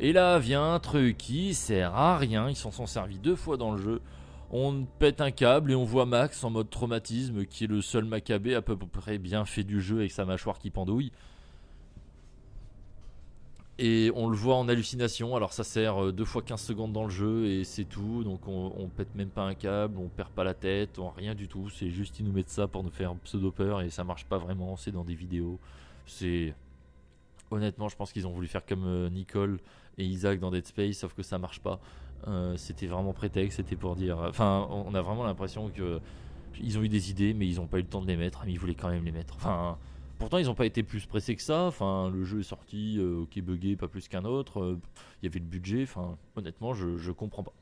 Et 0.00 0.12
là 0.12 0.38
vient 0.38 0.74
un 0.74 0.80
truc 0.80 1.18
qui 1.18 1.54
sert 1.54 1.94
à 1.94 2.16
rien, 2.16 2.48
ils 2.48 2.56
s'en 2.56 2.70
sont 2.70 2.86
servis 2.86 3.18
deux 3.18 3.36
fois 3.36 3.56
dans 3.56 3.72
le 3.72 3.78
jeu. 3.78 4.00
On 4.50 4.84
pète 4.98 5.20
un 5.20 5.30
câble 5.30 5.72
et 5.72 5.74
on 5.74 5.84
voit 5.84 6.04
Max 6.04 6.44
en 6.44 6.50
mode 6.50 6.68
traumatisme, 6.68 7.46
qui 7.46 7.64
est 7.64 7.68
le 7.68 7.80
seul 7.80 8.04
macabé 8.04 8.54
à 8.54 8.62
peu 8.62 8.76
près 8.76 9.18
bien 9.18 9.44
fait 9.44 9.64
du 9.64 9.80
jeu 9.80 9.98
avec 9.98 10.12
sa 10.12 10.24
mâchoire 10.24 10.58
qui 10.58 10.70
pendouille. 10.70 11.10
Et 13.78 14.12
on 14.14 14.28
le 14.28 14.36
voit 14.36 14.56
en 14.56 14.68
hallucination, 14.68 15.34
alors 15.34 15.52
ça 15.52 15.64
sert 15.64 16.04
euh, 16.04 16.12
deux 16.12 16.26
fois 16.26 16.42
15 16.42 16.60
secondes 16.60 16.92
dans 16.92 17.04
le 17.04 17.10
jeu 17.10 17.46
et 17.46 17.64
c'est 17.64 17.84
tout, 17.84 18.22
donc 18.22 18.46
on, 18.46 18.72
on 18.76 18.88
pète 18.88 19.14
même 19.14 19.30
pas 19.30 19.42
un 19.42 19.54
câble, 19.54 19.98
on 19.98 20.08
perd 20.08 20.28
pas 20.28 20.44
la 20.44 20.52
tête, 20.52 20.98
on, 20.98 21.08
rien 21.08 21.34
du 21.34 21.48
tout, 21.48 21.70
c'est 21.70 21.88
juste 21.88 22.20
ils 22.20 22.26
nous 22.26 22.32
mettent 22.32 22.50
ça 22.50 22.68
pour 22.68 22.84
nous 22.84 22.90
faire 22.90 23.14
pseudo 23.24 23.50
peur 23.50 23.80
et 23.80 23.88
ça 23.88 24.04
marche 24.04 24.26
pas 24.26 24.36
vraiment, 24.36 24.76
c'est 24.76 24.92
dans 24.92 25.04
des 25.04 25.14
vidéos. 25.14 25.58
C'est. 26.06 26.54
Honnêtement, 27.52 27.90
je 27.90 27.96
pense 27.96 28.12
qu'ils 28.12 28.26
ont 28.26 28.32
voulu 28.32 28.48
faire 28.48 28.64
comme 28.64 28.86
euh, 28.86 29.10
Nicole 29.10 29.60
et 29.98 30.04
Isaac 30.04 30.40
dans 30.40 30.50
Dead 30.50 30.66
Space, 30.66 30.96
sauf 30.96 31.12
que 31.12 31.22
ça 31.22 31.38
marche 31.38 31.60
pas. 31.60 31.80
Euh, 32.26 32.56
c'était 32.56 32.86
vraiment 32.86 33.12
prétexte, 33.12 33.58
c'était 33.58 33.76
pour 33.76 33.94
dire. 33.94 34.18
Enfin, 34.20 34.66
on 34.70 34.94
a 34.94 35.02
vraiment 35.02 35.24
l'impression 35.24 35.68
que. 35.68 36.00
Ils 36.60 36.78
ont 36.78 36.82
eu 36.82 36.88
des 36.88 37.10
idées, 37.10 37.34
mais 37.34 37.46
ils 37.46 37.60
ont 37.60 37.66
pas 37.66 37.78
eu 37.78 37.82
le 37.82 37.88
temps 37.88 38.00
de 38.00 38.06
les 38.06 38.16
mettre, 38.16 38.42
mais 38.46 38.52
ils 38.52 38.58
voulaient 38.58 38.74
quand 38.74 38.88
même 38.88 39.04
les 39.04 39.12
mettre. 39.12 39.36
Enfin. 39.36 39.76
Pourtant, 40.18 40.38
ils 40.38 40.46
n'ont 40.46 40.54
pas 40.54 40.66
été 40.66 40.82
plus 40.82 41.04
pressés 41.04 41.34
que 41.34 41.42
ça. 41.42 41.64
Enfin, 41.64 42.08
le 42.08 42.24
jeu 42.24 42.40
est 42.40 42.44
sorti, 42.44 42.96
euh, 42.98 43.22
ok, 43.22 43.40
buggé, 43.40 43.76
pas 43.76 43.88
plus 43.88 44.08
qu'un 44.08 44.24
autre. 44.24 44.78
Il 45.20 45.26
y 45.26 45.28
avait 45.28 45.40
le 45.40 45.46
budget. 45.46 45.82
Enfin, 45.82 46.16
honnêtement, 46.36 46.74
je, 46.74 46.96
je 46.96 47.12
comprends 47.12 47.42
pas. 47.42 47.52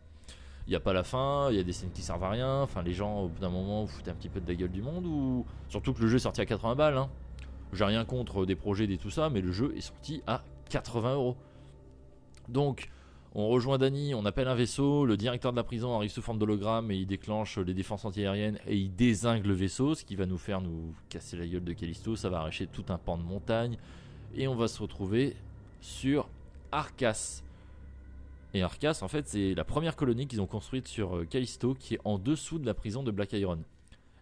Il 0.66 0.70
n'y 0.70 0.76
a 0.76 0.80
pas 0.80 0.92
la 0.92 1.02
fin, 1.02 1.48
il 1.50 1.56
y 1.56 1.58
a 1.58 1.62
des 1.64 1.72
scènes 1.72 1.90
qui 1.90 2.02
servent 2.02 2.22
à 2.22 2.30
rien. 2.30 2.62
Enfin, 2.62 2.82
les 2.82 2.92
gens, 2.92 3.22
au 3.22 3.28
bout 3.28 3.40
d'un 3.40 3.48
moment, 3.48 3.82
vous 3.82 3.88
foutez 3.88 4.10
un 4.10 4.14
petit 4.14 4.28
peu 4.28 4.40
de 4.40 4.46
la 4.46 4.54
gueule 4.54 4.70
du 4.70 4.82
monde. 4.82 5.06
ou 5.06 5.44
Surtout 5.68 5.92
que 5.94 6.02
le 6.02 6.06
jeu 6.06 6.16
est 6.16 6.20
sorti 6.20 6.42
à 6.42 6.46
80 6.46 6.74
balles. 6.76 6.96
Hein. 6.98 7.08
J'ai 7.72 7.84
rien 7.84 8.04
contre 8.04 8.46
des 8.46 8.56
projets, 8.56 8.86
des 8.86 8.98
tout 8.98 9.10
ça, 9.10 9.30
mais 9.30 9.40
le 9.40 9.52
jeu 9.52 9.74
est 9.76 9.80
sorti 9.80 10.22
à 10.26 10.42
80 10.70 11.14
euros. 11.14 11.36
Donc, 12.48 12.90
on 13.34 13.46
rejoint 13.48 13.78
Dany, 13.78 14.12
on 14.14 14.24
appelle 14.24 14.48
un 14.48 14.56
vaisseau, 14.56 15.06
le 15.06 15.16
directeur 15.16 15.52
de 15.52 15.56
la 15.56 15.62
prison 15.62 15.94
arrive 15.94 16.10
sous 16.10 16.20
forme 16.20 16.38
d'hologramme 16.38 16.90
et 16.90 16.96
il 16.96 17.06
déclenche 17.06 17.58
les 17.58 17.74
défenses 17.74 18.04
antiaériennes 18.04 18.58
et 18.66 18.76
il 18.76 18.92
désingue 18.92 19.46
le 19.46 19.54
vaisseau, 19.54 19.94
ce 19.94 20.04
qui 20.04 20.16
va 20.16 20.26
nous 20.26 20.38
faire 20.38 20.60
nous 20.60 20.94
casser 21.08 21.36
la 21.36 21.46
gueule 21.46 21.62
de 21.62 21.72
Callisto, 21.72 22.16
ça 22.16 22.28
va 22.28 22.38
arracher 22.38 22.66
tout 22.66 22.86
un 22.88 22.98
pan 22.98 23.16
de 23.16 23.22
montagne 23.22 23.78
et 24.34 24.48
on 24.48 24.56
va 24.56 24.66
se 24.66 24.82
retrouver 24.82 25.36
sur 25.80 26.28
Arcas. 26.72 27.42
Et 28.52 28.62
Arcas, 28.62 28.98
en 29.02 29.08
fait, 29.08 29.28
c'est 29.28 29.54
la 29.54 29.64
première 29.64 29.94
colonie 29.94 30.26
qu'ils 30.26 30.40
ont 30.40 30.46
construite 30.46 30.88
sur 30.88 31.18
euh, 31.18 31.24
Callisto 31.24 31.74
qui 31.74 31.94
est 31.94 32.00
en 32.04 32.18
dessous 32.18 32.58
de 32.58 32.66
la 32.66 32.74
prison 32.74 33.04
de 33.04 33.12
Black 33.12 33.32
Iron. 33.34 33.60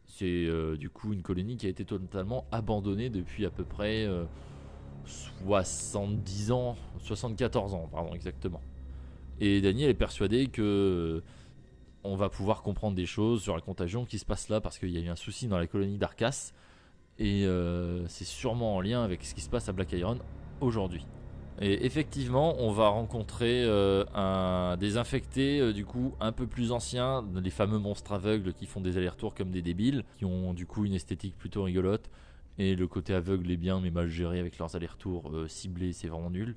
C'est 0.09 0.24
euh, 0.26 0.76
du 0.76 0.90
coup 0.90 1.12
une 1.12 1.22
colonie 1.22 1.56
qui 1.56 1.66
a 1.66 1.68
été 1.68 1.85
totalement 1.85 2.47
abandonnée 2.51 3.10
depuis 3.10 3.47
à 3.47 3.51
peu 3.51 3.64
près 3.64 4.05
euh, 4.05 4.24
70 5.05 6.52
ans, 6.52 6.76
74 6.98 7.74
ans, 7.74 7.89
pardon, 7.90 8.14
exactement. 8.14 8.60
Et 9.40 9.60
Daniel 9.60 9.90
est 9.90 9.94
persuadé 9.94 10.48
que 10.48 11.22
on 12.05 12.16
va 12.16 12.28
pouvoir 12.28 12.62
comprendre 12.62 12.97
des 12.97 13.06
choses 13.06 13.43
sur 13.43 13.55
la 13.55 13.60
contagion 13.60 14.05
qui 14.05 14.18
se 14.18 14.24
passe 14.24 14.48
là 14.48 14.60
parce 14.60 14.78
qu'il 14.78 14.90
y 14.90 14.98
a 14.98 15.01
eu 15.01 15.09
un 15.09 15.16
souci 15.16 15.47
dans 15.47 15.59
la 15.59 15.66
colonie 15.66 15.98
d'Arcas 15.98 16.52
et 17.18 17.44
euh, 17.44 18.06
c'est 18.09 18.24
sûrement 18.24 18.76
en 18.76 18.80
lien 18.80 19.02
avec 19.02 19.24
ce 19.24 19.35
qui 19.35 19.40
se 19.40 19.51
passe 19.51 19.68
à 19.68 19.72
Black 19.72 19.93
Iron 19.93 20.18
aujourd'hui. 20.60 21.05
Et 21.60 21.85
effectivement, 21.85 22.55
on 22.60 22.70
va 22.70 22.89
rencontrer 22.89 23.64
euh, 23.64 24.05
un, 24.14 24.76
des 24.76 24.97
infectés 24.97 25.60
euh, 25.60 25.72
du 25.72 25.85
coup 25.85 26.14
un 26.20 26.30
peu 26.30 26.47
plus 26.47 26.70
anciens, 26.70 27.24
les 27.35 27.51
fameux 27.51 27.78
monstres 27.78 28.12
aveugles 28.12 28.52
qui 28.52 28.66
font 28.66 28.80
des 28.80 28.97
allers-retours 28.97 29.35
comme 29.35 29.51
des 29.51 29.62
débiles, 29.62 30.05
qui 30.18 30.24
ont 30.24 30.55
du 30.55 30.66
coup 30.66 30.85
une 30.85 30.94
esthétique 30.94 31.36
plutôt 31.36 31.64
rigolote. 31.64 32.09
Et 32.59 32.76
le 32.76 32.86
côté 32.86 33.12
aveugle 33.12 33.51
est 33.51 33.56
bien 33.56 33.80
mais 33.80 33.90
mal 33.90 34.09
géré 34.09 34.39
avec 34.39 34.59
leurs 34.59 34.76
allers-retours 34.76 35.30
euh, 35.32 35.48
ciblés, 35.48 35.93
c'est 35.93 36.09
vraiment 36.09 36.30
nul. 36.30 36.55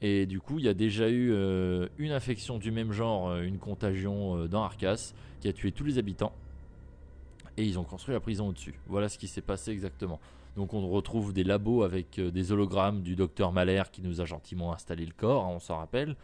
Et 0.00 0.26
du 0.26 0.40
coup, 0.40 0.58
il 0.58 0.64
y 0.64 0.68
a 0.68 0.74
déjà 0.74 1.08
eu 1.08 1.30
euh, 1.32 1.86
une 1.98 2.10
infection 2.10 2.58
du 2.58 2.72
même 2.72 2.90
genre, 2.92 3.36
une 3.36 3.58
contagion 3.58 4.46
dans 4.46 4.64
Arcas, 4.64 5.14
qui 5.40 5.48
a 5.48 5.52
tué 5.52 5.70
tous 5.70 5.84
les 5.84 5.98
habitants. 5.98 6.32
Et 7.56 7.64
ils 7.64 7.78
ont 7.78 7.84
construit 7.84 8.12
la 8.12 8.20
prison 8.20 8.48
au-dessus. 8.48 8.74
Voilà 8.88 9.08
ce 9.08 9.16
qui 9.16 9.28
s'est 9.28 9.40
passé 9.40 9.70
exactement. 9.70 10.18
Donc 10.56 10.72
on 10.72 10.88
retrouve 10.88 11.32
des 11.32 11.44
labos 11.44 11.82
avec 11.82 12.18
euh, 12.18 12.30
des 12.30 12.52
hologrammes 12.52 13.02
du 13.02 13.16
docteur 13.16 13.52
Mahler 13.52 13.82
qui 13.90 14.02
nous 14.02 14.20
a 14.20 14.24
gentiment 14.24 14.72
installé 14.72 15.04
le 15.04 15.12
corps, 15.12 15.44
hein, 15.44 15.52
on 15.54 15.58
s'en 15.58 15.78
rappelle. 15.78 16.16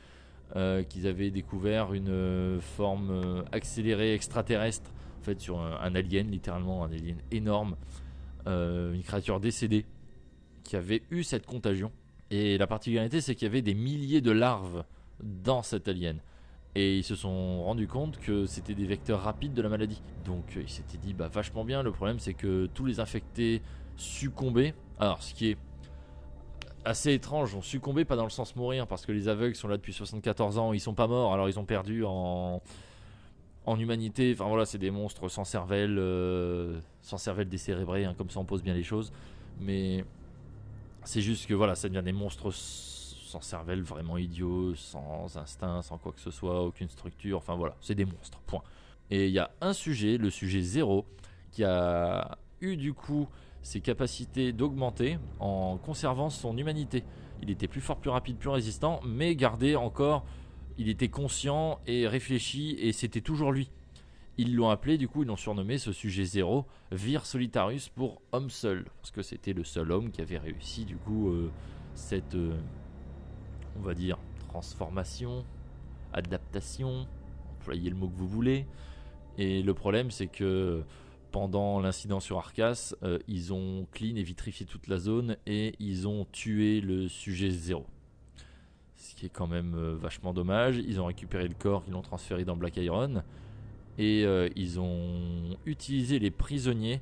euh, 0.56 0.82
qu'ils 0.82 1.06
avaient 1.06 1.30
découvert 1.30 1.92
une 1.92 2.08
euh, 2.08 2.60
forme 2.60 3.44
accélérée 3.52 4.14
extraterrestre, 4.14 4.90
en 5.20 5.22
fait 5.22 5.40
sur 5.40 5.60
un, 5.60 5.94
alien, 5.94 6.28
littéralement 6.30 6.84
un 6.84 6.92
alien 6.92 7.18
énorme, 7.30 7.76
une 8.46 9.02
créature 9.04 9.38
décédée 9.38 9.86
qui 10.64 10.74
avait 10.74 11.02
eu 11.10 11.22
cette 11.22 11.46
contagion. 11.46 11.92
Et 12.30 12.58
la 12.58 12.66
particularité, 12.66 13.20
c'est 13.20 13.34
qu'il 13.36 13.46
y 13.46 13.50
avait 13.50 13.62
des 13.62 13.74
milliers 13.74 14.20
de 14.20 14.32
larves 14.32 14.82
dans 15.22 15.62
cet 15.62 15.86
alien. 15.86 16.20
Et 16.74 16.96
ils 16.96 17.04
se 17.04 17.14
sont 17.14 17.62
rendus 17.62 17.86
compte 17.86 18.18
que 18.18 18.46
c'était 18.46 18.74
des 18.74 18.86
vecteurs 18.86 19.20
rapides 19.20 19.54
de 19.54 19.62
la 19.62 19.68
maladie. 19.68 20.02
Donc 20.24 20.56
ils 20.56 20.68
s'étaient 20.68 20.98
dit, 20.98 21.14
bah 21.14 21.28
vachement 21.28 21.64
bien, 21.64 21.82
le 21.82 21.92
problème 21.92 22.18
c'est 22.18 22.34
que 22.34 22.66
tous 22.74 22.86
les 22.86 22.98
infectés 22.98 23.62
succombaient. 24.00 24.74
Alors 24.98 25.22
ce 25.22 25.34
qui 25.34 25.50
est 25.50 25.58
assez 26.84 27.12
étrange, 27.12 27.54
ont 27.54 27.62
succombé 27.62 28.04
pas 28.04 28.16
dans 28.16 28.24
le 28.24 28.30
sens 28.30 28.56
mourir, 28.56 28.86
parce 28.86 29.04
que 29.04 29.12
les 29.12 29.28
aveugles 29.28 29.54
sont 29.54 29.68
là 29.68 29.76
depuis 29.76 29.92
74 29.92 30.58
ans, 30.58 30.72
ils 30.72 30.80
sont 30.80 30.94
pas 30.94 31.06
morts, 31.06 31.32
alors 31.34 31.48
ils 31.48 31.58
ont 31.58 31.64
perdu 31.64 32.04
en, 32.04 32.62
en 33.66 33.78
humanité. 33.78 34.32
Enfin 34.34 34.48
voilà, 34.48 34.64
c'est 34.64 34.78
des 34.78 34.90
monstres 34.90 35.28
sans 35.28 35.44
cervelle, 35.44 35.98
euh, 35.98 36.80
sans 37.02 37.18
cervelle 37.18 37.48
décérébrée, 37.48 38.04
hein, 38.04 38.14
comme 38.16 38.30
ça 38.30 38.40
on 38.40 38.44
pose 38.44 38.62
bien 38.62 38.74
les 38.74 38.82
choses. 38.82 39.12
Mais 39.60 40.04
c'est 41.04 41.20
juste 41.20 41.46
que 41.46 41.54
voilà, 41.54 41.74
ça 41.74 41.88
devient 41.88 42.04
des 42.04 42.12
monstres 42.12 42.50
sans 42.50 43.40
cervelle, 43.40 43.82
vraiment 43.82 44.16
idiots, 44.16 44.74
sans 44.74 45.36
instinct, 45.36 45.82
sans 45.82 45.98
quoi 45.98 46.12
que 46.12 46.20
ce 46.20 46.30
soit, 46.30 46.62
aucune 46.62 46.88
structure. 46.88 47.38
Enfin 47.38 47.54
voilà, 47.54 47.76
c'est 47.80 47.94
des 47.94 48.06
monstres, 48.06 48.40
point. 48.46 48.62
Et 49.10 49.26
il 49.26 49.32
y 49.32 49.38
a 49.38 49.50
un 49.60 49.72
sujet, 49.72 50.16
le 50.16 50.30
sujet 50.30 50.62
0, 50.62 51.04
qui 51.52 51.64
a 51.64 52.38
eu 52.60 52.76
du 52.76 52.92
coup 52.94 53.28
ses 53.62 53.80
capacités 53.80 54.52
d'augmenter 54.52 55.18
en 55.38 55.76
conservant 55.78 56.30
son 56.30 56.56
humanité. 56.56 57.04
Il 57.42 57.50
était 57.50 57.68
plus 57.68 57.80
fort, 57.80 57.96
plus 57.96 58.10
rapide, 58.10 58.36
plus 58.36 58.48
résistant, 58.48 59.00
mais 59.06 59.34
gardé 59.36 59.76
encore. 59.76 60.24
Il 60.78 60.88
était 60.88 61.08
conscient 61.08 61.78
et 61.86 62.06
réfléchi, 62.06 62.76
et 62.78 62.92
c'était 62.92 63.20
toujours 63.20 63.52
lui. 63.52 63.70
Ils 64.38 64.54
l'ont 64.54 64.70
appelé, 64.70 64.96
du 64.96 65.08
coup, 65.08 65.22
ils 65.22 65.26
l'ont 65.26 65.36
surnommé 65.36 65.76
ce 65.76 65.92
sujet 65.92 66.24
0, 66.24 66.64
Vir 66.92 67.26
Solitarius 67.26 67.90
pour 67.90 68.22
homme 68.32 68.48
seul, 68.48 68.86
parce 69.00 69.10
que 69.10 69.22
c'était 69.22 69.52
le 69.52 69.64
seul 69.64 69.92
homme 69.92 70.10
qui 70.10 70.22
avait 70.22 70.38
réussi, 70.38 70.84
du 70.84 70.96
coup, 70.96 71.28
euh, 71.28 71.50
cette, 71.94 72.34
euh, 72.34 72.56
on 73.78 73.82
va 73.82 73.92
dire, 73.92 74.18
transformation, 74.48 75.44
adaptation, 76.12 77.06
employez 77.58 77.90
le 77.90 77.96
mot 77.96 78.08
que 78.08 78.16
vous 78.16 78.28
voulez. 78.28 78.66
Et 79.36 79.62
le 79.62 79.74
problème, 79.74 80.10
c'est 80.10 80.26
que 80.26 80.84
pendant 81.30 81.80
l'incident 81.80 82.20
sur 82.20 82.38
Arcas, 82.38 82.94
euh, 83.02 83.18
ils 83.28 83.52
ont 83.52 83.86
clean 83.92 84.16
et 84.16 84.22
vitrifié 84.22 84.66
toute 84.66 84.88
la 84.88 84.98
zone 84.98 85.36
et 85.46 85.74
ils 85.78 86.08
ont 86.08 86.26
tué 86.32 86.80
le 86.80 87.08
sujet 87.08 87.50
0. 87.50 87.86
Ce 88.96 89.14
qui 89.14 89.26
est 89.26 89.30
quand 89.30 89.46
même 89.46 89.74
euh, 89.74 89.96
vachement 89.96 90.32
dommage. 90.32 90.76
Ils 90.78 91.00
ont 91.00 91.06
récupéré 91.06 91.48
le 91.48 91.54
corps, 91.54 91.82
ils 91.86 91.92
l'ont 91.92 92.02
transféré 92.02 92.44
dans 92.44 92.56
Black 92.56 92.76
Iron. 92.76 93.22
Et 93.98 94.24
euh, 94.24 94.48
ils 94.56 94.80
ont 94.80 95.56
utilisé 95.66 96.18
les 96.18 96.30
prisonniers 96.30 97.00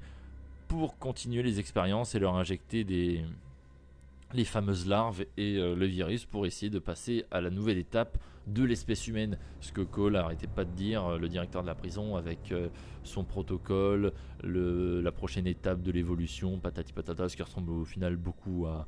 pour 0.69 0.99
continuer 0.99 1.43
les 1.43 1.59
expériences 1.61 2.15
et 2.15 2.19
leur 2.19 2.35
injecter 2.35 2.85
les 2.85 4.45
fameuses 4.45 4.87
larves 4.87 5.25
et 5.39 5.55
le 5.55 5.87
virus 5.87 6.27
pour 6.27 6.45
essayer 6.45 6.69
de 6.69 6.79
passer 6.79 7.25
à 7.31 7.41
la 7.41 7.49
nouvelle 7.49 7.79
étape 7.79 8.19
de 8.53 8.65
l'espèce 8.65 9.07
humaine. 9.09 9.39
Ce 9.61 9.73
que 9.73 9.81
Cole 9.83 10.17
arrêtait 10.17 10.47
pas 10.47 10.65
de 10.65 10.71
dire, 10.73 11.05
euh, 11.05 11.19
le 11.19 11.29
directeur 11.29 11.63
de 11.63 11.67
la 11.67 11.75
prison, 11.75 12.17
avec 12.17 12.53
euh, 12.53 12.69
son 13.05 13.25
protocole, 13.25 14.13
le- 14.43 15.01
la 15.01 15.13
prochaine 15.13 15.47
étape 15.47 15.83
de 15.83 15.91
l'évolution, 15.93 16.59
patati 16.59 16.93
patata, 16.93 17.29
ce 17.29 17.37
qui 17.37 17.43
ressemble 17.43 17.71
au 17.71 17.85
final 17.85 18.17
beaucoup 18.17 18.67
à, 18.67 18.87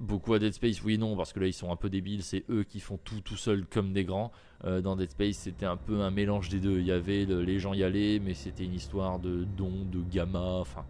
beaucoup 0.00 0.34
à 0.34 0.38
Dead 0.38 0.52
Space. 0.52 0.82
Oui 0.82 0.94
et 0.94 0.98
non, 0.98 1.16
parce 1.16 1.32
que 1.32 1.40
là 1.40 1.46
ils 1.46 1.52
sont 1.52 1.70
un 1.70 1.76
peu 1.76 1.88
débiles, 1.90 2.22
c'est 2.22 2.44
eux 2.50 2.64
qui 2.64 2.80
font 2.80 2.98
tout 3.02 3.20
tout 3.20 3.36
seuls 3.36 3.64
comme 3.66 3.92
des 3.92 4.04
grands. 4.04 4.32
Euh, 4.64 4.80
dans 4.80 4.96
Dead 4.96 5.10
Space, 5.10 5.36
c'était 5.36 5.66
un 5.66 5.76
peu 5.76 6.00
un 6.00 6.10
mélange 6.10 6.48
des 6.48 6.58
deux. 6.60 6.78
Il 6.80 6.86
y 6.86 6.92
avait 6.92 7.26
le- 7.26 7.42
les 7.42 7.58
gens 7.58 7.74
y 7.74 7.82
allaient, 7.84 8.18
mais 8.18 8.34
c'était 8.34 8.64
une 8.64 8.74
histoire 8.74 9.18
de 9.18 9.44
dons, 9.44 9.84
de 9.92 10.00
gamma. 10.10 10.40
Enfin, 10.60 10.84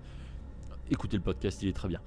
écoutez 0.90 1.16
le 1.16 1.22
podcast, 1.22 1.62
il 1.62 1.68
est 1.68 1.72
très 1.72 1.88
bien. 1.88 2.01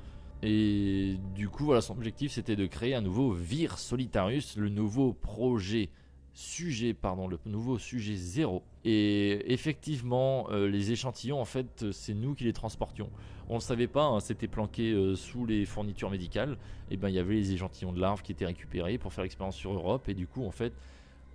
Et 0.44 1.18
du 1.36 1.50
coup, 1.50 1.66
voilà, 1.66 1.82
son 1.82 1.94
objectif 1.94 2.32
c'était 2.32 2.56
de 2.56 2.66
créer 2.68 2.96
un 2.96 3.02
nouveau 3.02 3.32
Vir 3.32 3.78
Solitarius, 3.78 4.56
le 4.58 4.70
nouveau 4.70 5.14
projet 5.14 5.90
sujet, 6.34 6.94
pardon, 6.94 7.28
le 7.28 7.40
nouveau 7.48 7.80
sujet 7.80 8.14
zéro. 8.14 8.62
Et 8.86 9.52
effectivement, 9.52 10.48
euh, 10.52 10.70
les 10.70 10.92
échantillons, 10.92 11.42
en 11.42 11.46
fait, 11.46 11.92
c'est 11.92 12.14
nous 12.14 12.36
qui 12.36 12.44
les 12.44 12.54
transportions. 12.54 13.10
On 13.50 13.56
le 13.56 13.60
savait 13.60 13.88
pas, 13.88 14.04
hein, 14.04 14.20
c'était 14.20 14.48
planqué 14.48 14.92
euh, 14.92 15.16
sous 15.16 15.48
les 15.48 15.66
fournitures 15.66 16.12
médicales. 16.12 16.58
Et 16.92 16.98
ben, 16.98 17.10
il 17.10 17.16
y 17.16 17.20
avait 17.20 17.34
les 17.34 17.54
échantillons 17.54 17.92
de 17.92 18.00
larves 18.00 18.22
qui 18.22 18.34
étaient 18.34 18.46
récupérés 18.46 19.00
pour 19.00 19.14
faire 19.14 19.24
l'expérience 19.24 19.56
sur 19.56 19.74
Europe. 19.74 20.08
Et 20.10 20.14
du 20.14 20.28
coup, 20.28 20.46
en 20.46 20.52
fait, 20.52 20.74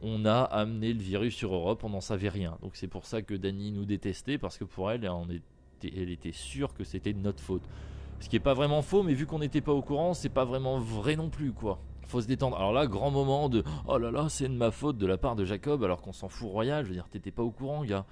on 0.03 0.25
a 0.25 0.43
amené 0.43 0.93
le 0.93 1.01
virus 1.01 1.35
sur 1.35 1.53
Europe, 1.53 1.83
on 1.83 1.91
n'en 1.91 2.01
savait 2.01 2.29
rien. 2.29 2.57
Donc 2.63 2.77
c'est 2.77 2.89
pour 2.89 3.05
ça 3.05 3.23
que 3.23 3.35
Dani 3.35 3.73
nous 3.73 3.85
détestait, 3.85 4.39
parce 4.39 4.57
que 4.57 4.65
pour 4.65 4.91
elle, 4.91 5.11
elle 5.83 6.11
était 6.11 6.33
sûre 6.33 6.75
que 6.75 6.85
c'était 6.85 7.13
de 7.13 7.21
notre 7.21 7.41
faute. 7.41 7.63
Ce 8.23 8.29
qui 8.29 8.37
est 8.37 8.41
pas 8.41 8.55
vraiment 8.55 8.83
faux, 8.83 9.03
mais 9.03 9.15
vu 9.15 9.27
qu'on 9.27 9.41
n'était 9.41 9.61
pas 9.61 9.73
au 9.73 9.83
courant, 9.83 10.15
c'est 10.15 10.29
pas 10.29 10.45
vraiment 10.45 10.79
vrai 10.79 11.17
non 11.17 11.29
plus, 11.29 11.53
quoi. 11.53 11.81
Faut 12.07 12.21
se 12.21 12.29
détendre. 12.29 12.57
Alors 12.57 12.73
là, 12.73 12.87
grand 12.87 13.11
moment 13.11 13.49
de 13.49 13.65
oh 13.89 13.99
là 13.99 14.13
là, 14.13 14.29
c'est 14.29 14.49
de 14.49 14.55
ma 14.55 14.71
faute 14.71 14.97
de 14.97 15.07
la 15.07 15.19
part 15.19 15.35
de 15.35 15.45
Jacob, 15.45 15.83
alors 15.83 16.01
qu'on 16.01 16.13
s'en 16.13 16.29
fout 16.29 16.49
royal. 16.49 16.85
Je 16.85 16.91
veux 16.91 16.95
dire, 16.95 17.09
t'étais 17.09 17.33
pas 17.33 17.43
au 17.43 17.51
courant, 17.51 17.85
gars. 17.85 18.05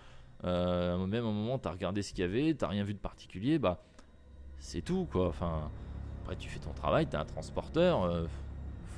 Euh, 0.45 1.07
même 1.07 1.25
un 1.25 1.31
moment, 1.31 1.59
t'as 1.59 1.71
regardé 1.71 2.03
ce 2.03 2.13
qu'il 2.13 2.23
y 2.23 2.25
avait, 2.25 2.55
t'as 2.55 2.67
rien 2.67 2.83
vu 2.83 2.93
de 2.95 2.99
particulier, 2.99 3.59
bah 3.61 3.83
c'est 4.59 4.83
tout, 4.83 5.07
quoi. 5.13 5.29
Enfin, 5.29 5.71
après, 6.23 6.35
tu 6.35 6.49
fais 6.49 6.59
ton 6.59 6.73
travail, 6.73 7.07
t'es 7.07 7.17
un 7.17 7.25
transporteur. 7.25 8.03
euh, 8.03 8.27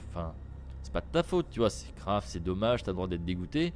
Enfin, 0.08 0.32
c'est 0.82 0.92
pas 0.92 1.00
de 1.02 1.06
ta 1.12 1.22
faute, 1.22 1.46
tu 1.50 1.60
vois. 1.60 1.70
C'est 1.70 1.94
grave, 1.96 2.24
c'est 2.26 2.42
dommage, 2.42 2.82
t'as 2.84 2.92
le 2.92 2.96
droit 2.96 3.06
d'être 3.06 3.24
dégoûté. 3.24 3.74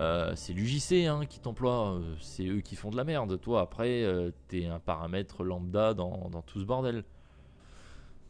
Euh, 0.00 0.32
c'est 0.36 0.52
l'UJC 0.52 1.06
hein, 1.06 1.26
qui 1.28 1.38
t'emploie, 1.38 1.94
euh, 1.94 2.14
c'est 2.20 2.46
eux 2.46 2.60
qui 2.60 2.76
font 2.76 2.90
de 2.90 2.96
la 2.96 3.04
merde. 3.04 3.40
Toi, 3.40 3.60
après, 3.60 4.02
euh, 4.02 4.30
t'es 4.48 4.66
un 4.66 4.78
paramètre 4.78 5.44
lambda 5.44 5.94
dans, 5.94 6.30
tout 6.46 6.60
ce 6.60 6.64
bordel. 6.64 7.04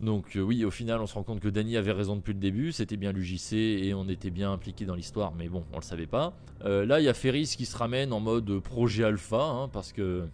Donc, 0.01 0.37
oui, 0.37 0.65
au 0.65 0.71
final, 0.73 1.01
on 1.01 1.07
se 1.07 1.15
rend 1.15 1.23
compte 1.23 1.39
que 1.39 1.49
Danny 1.49 1.77
avait 1.77 1.93
raison 1.93 2.17
depuis 2.17 2.33
le 2.33 2.41
début. 2.41 2.73
C'était 2.73 2.97
bien 2.97 3.13
l'UJC 3.13 3.53
et 3.53 3.95
on 3.95 4.09
était 4.09 4.31
bien 4.31 4.53
impliqué 4.53 4.85
dans 4.85 4.97
l'histoire, 4.97 5.33
mais 5.33 5.49
bon, 5.49 5.65
on 5.73 5.77
le 5.77 5.83
savait 5.83 6.09
pas. 6.09 6.33
Là, 6.65 6.99
il 6.99 7.05
y 7.05 7.09
a 7.09 7.15
Ferris 7.15 7.55
qui 7.57 7.67
se 7.67 7.77
ramène 7.77 8.13
en 8.13 8.19
mode 8.19 8.59
projet 8.59 9.05
alpha, 9.05 9.45
hein, 9.45 9.69
parce 9.69 9.93
que 9.93 10.27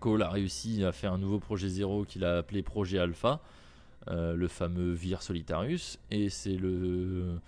Cole 0.00 0.22
a 0.22 0.30
réussi 0.30 0.82
à 0.82 0.92
faire 0.92 1.12
un 1.12 1.18
nouveau 1.18 1.40
projet 1.40 1.68
zéro 1.68 2.04
qu'il 2.04 2.24
a 2.24 2.38
appelé 2.38 2.62
projet 2.62 2.98
alpha, 2.98 3.40
le 4.08 4.48
fameux 4.48 4.92
Vir 4.92 5.20
Solitarius, 5.20 5.98
et 6.10 6.30
c'est 6.30 6.56
le 6.56 7.38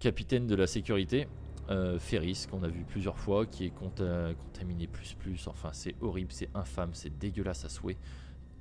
capitaine 0.00 0.46
de 0.46 0.54
la 0.54 0.66
sécurité 0.66 1.28
euh, 1.70 1.98
Ferris, 1.98 2.46
qu'on 2.50 2.62
a 2.62 2.68
vu 2.68 2.84
plusieurs 2.88 3.18
fois, 3.18 3.46
qui 3.46 3.66
est 3.66 3.72
conta- 3.74 4.34
contaminé 4.34 4.86
plus 4.86 5.14
plus. 5.14 5.46
Enfin, 5.48 5.70
c'est 5.72 5.94
horrible, 6.00 6.32
c'est 6.32 6.48
infâme, 6.54 6.90
c'est 6.92 7.18
dégueulasse 7.18 7.64
à 7.64 7.68
souhait. 7.68 7.96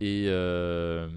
Et 0.01 0.25
euh, 0.27 1.07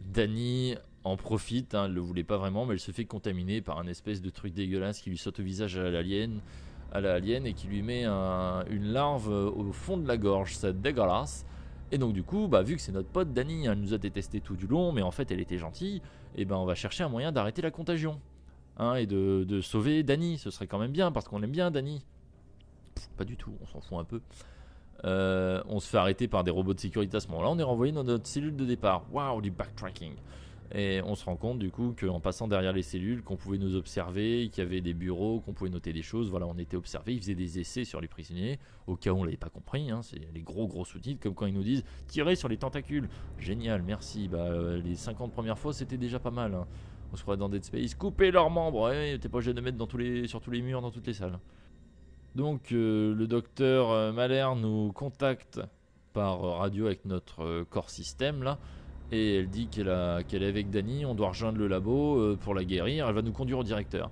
Danny 0.00 0.74
en 1.04 1.16
profite, 1.16 1.74
hein, 1.74 1.86
elle 1.86 1.94
le 1.94 2.00
voulait 2.00 2.24
pas 2.24 2.36
vraiment, 2.36 2.66
mais 2.66 2.74
elle 2.74 2.80
se 2.80 2.92
fait 2.92 3.06
contaminer 3.06 3.62
par 3.62 3.78
un 3.78 3.86
espèce 3.86 4.20
de 4.20 4.30
truc 4.30 4.52
dégueulasse 4.52 5.00
qui 5.00 5.10
lui 5.10 5.18
saute 5.18 5.40
au 5.40 5.42
visage 5.42 5.78
à 5.78 5.90
l'alien, 5.90 6.40
à 6.92 7.00
la 7.00 7.18
et 7.18 7.54
qui 7.54 7.68
lui 7.68 7.82
met 7.82 8.04
un- 8.04 8.64
une 8.70 8.92
larve 8.92 9.28
au 9.28 9.72
fond 9.72 9.96
de 9.96 10.06
la 10.06 10.16
gorge. 10.16 10.54
C'est 10.54 10.80
dégueulasse. 10.80 11.46
Et 11.92 11.98
donc 11.98 12.12
du 12.12 12.22
coup, 12.22 12.46
bah, 12.48 12.62
vu 12.62 12.76
que 12.76 12.82
c'est 12.82 12.92
notre 12.92 13.08
pote 13.08 13.32
Danny, 13.32 13.66
elle 13.66 13.80
nous 13.80 13.94
a 13.94 13.98
détesté 13.98 14.40
tout 14.40 14.56
du 14.56 14.66
long, 14.66 14.92
mais 14.92 15.02
en 15.02 15.10
fait 15.10 15.30
elle 15.32 15.40
était 15.40 15.58
gentille, 15.58 16.02
et 16.36 16.44
ben 16.44 16.56
on 16.56 16.64
va 16.64 16.74
chercher 16.76 17.02
un 17.02 17.08
moyen 17.08 17.32
d'arrêter 17.32 17.62
la 17.62 17.70
contagion 17.72 18.20
hein, 18.76 18.94
et 18.94 19.06
de, 19.06 19.44
de 19.48 19.60
sauver 19.60 20.02
Danny. 20.02 20.38
Ce 20.38 20.50
serait 20.50 20.66
quand 20.66 20.78
même 20.78 20.92
bien 20.92 21.12
parce 21.12 21.26
qu'on 21.28 21.42
aime 21.42 21.50
bien 21.50 21.70
Danny. 21.70 22.02
Pff, 22.94 23.08
pas 23.16 23.24
du 23.24 23.36
tout, 23.36 23.54
on 23.62 23.66
s'en 23.66 23.80
fout 23.80 23.98
un 23.98 24.04
peu. 24.04 24.20
Euh, 25.04 25.62
on 25.66 25.80
se 25.80 25.88
fait 25.88 25.96
arrêter 25.98 26.28
par 26.28 26.44
des 26.44 26.50
robots 26.50 26.74
de 26.74 26.80
sécurité 26.80 27.16
à 27.16 27.20
ce 27.20 27.28
moment-là. 27.28 27.48
On 27.50 27.58
est 27.58 27.62
renvoyé 27.62 27.92
dans 27.92 28.04
notre 28.04 28.26
cellule 28.26 28.56
de 28.56 28.64
départ. 28.64 29.04
Waouh, 29.12 29.40
du 29.40 29.50
backtracking. 29.50 30.12
Et 30.72 31.00
on 31.04 31.16
se 31.16 31.24
rend 31.24 31.34
compte 31.34 31.58
du 31.58 31.70
coup 31.72 31.96
qu'en 31.98 32.20
passant 32.20 32.46
derrière 32.46 32.72
les 32.72 32.82
cellules, 32.84 33.22
qu'on 33.24 33.34
pouvait 33.36 33.58
nous 33.58 33.74
observer, 33.74 34.48
qu'il 34.52 34.62
y 34.62 34.66
avait 34.66 34.80
des 34.80 34.94
bureaux, 34.94 35.40
qu'on 35.40 35.52
pouvait 35.52 35.70
noter 35.70 35.92
des 35.92 36.02
choses. 36.02 36.30
Voilà, 36.30 36.46
on 36.46 36.56
était 36.58 36.76
observés. 36.76 37.14
Ils 37.14 37.18
faisaient 37.20 37.34
des 37.34 37.58
essais 37.58 37.84
sur 37.84 38.00
les 38.00 38.06
prisonniers. 38.06 38.60
Au 38.86 38.94
cas 38.94 39.10
où 39.10 39.16
on 39.16 39.24
l'avait 39.24 39.36
pas 39.36 39.48
compris, 39.48 39.90
hein, 39.90 40.00
c'est 40.02 40.20
les 40.32 40.42
gros 40.42 40.68
gros 40.68 40.84
sous-titres, 40.84 41.20
comme 41.20 41.34
quand 41.34 41.46
ils 41.46 41.54
nous 41.54 41.64
disent 41.64 41.82
tirer 42.06 42.36
sur 42.36 42.48
les 42.48 42.56
tentacules. 42.56 43.08
Génial, 43.38 43.82
merci. 43.82 44.28
Bah, 44.28 44.38
euh, 44.38 44.80
les 44.80 44.94
50 44.94 45.32
premières 45.32 45.58
fois, 45.58 45.72
c'était 45.72 45.96
déjà 45.98 46.20
pas 46.20 46.30
mal. 46.30 46.54
hein. 46.54 46.66
On 47.12 47.16
se 47.16 47.22
croit 47.22 47.36
dans 47.36 47.48
Dead 47.48 47.64
Space. 47.64 47.94
Couper 47.94 48.30
leurs 48.30 48.50
membres. 48.50 48.90
T'es 49.18 49.28
pas 49.28 49.38
obligé 49.38 49.52
de 49.52 49.60
mettre 49.60 49.76
dans 49.76 49.86
tous 49.86 49.98
les, 49.98 50.26
sur 50.26 50.40
tous 50.40 50.50
les 50.50 50.62
murs, 50.62 50.80
dans 50.80 50.90
toutes 50.90 51.06
les 51.06 51.14
salles. 51.14 51.38
Donc 52.34 52.72
euh, 52.72 53.14
le 53.14 53.26
docteur 53.26 53.90
euh, 53.90 54.12
Mahler 54.12 54.46
nous 54.56 54.92
contacte 54.92 55.60
par 56.12 56.40
radio 56.40 56.86
avec 56.86 57.04
notre 57.04 57.42
euh, 57.42 57.64
corps 57.68 57.90
système 57.90 58.42
là. 58.42 58.58
Et 59.12 59.38
elle 59.38 59.48
dit 59.48 59.66
qu'elle 59.66 59.88
est 59.88 60.46
avec 60.46 60.70
Danny, 60.70 61.04
on 61.04 61.16
doit 61.16 61.30
rejoindre 61.30 61.58
le 61.58 61.66
labo 61.66 62.36
pour 62.36 62.54
la 62.54 62.62
guérir, 62.62 63.08
elle 63.08 63.14
va 63.16 63.22
nous 63.22 63.32
conduire 63.32 63.58
au 63.58 63.64
directeur. 63.64 64.08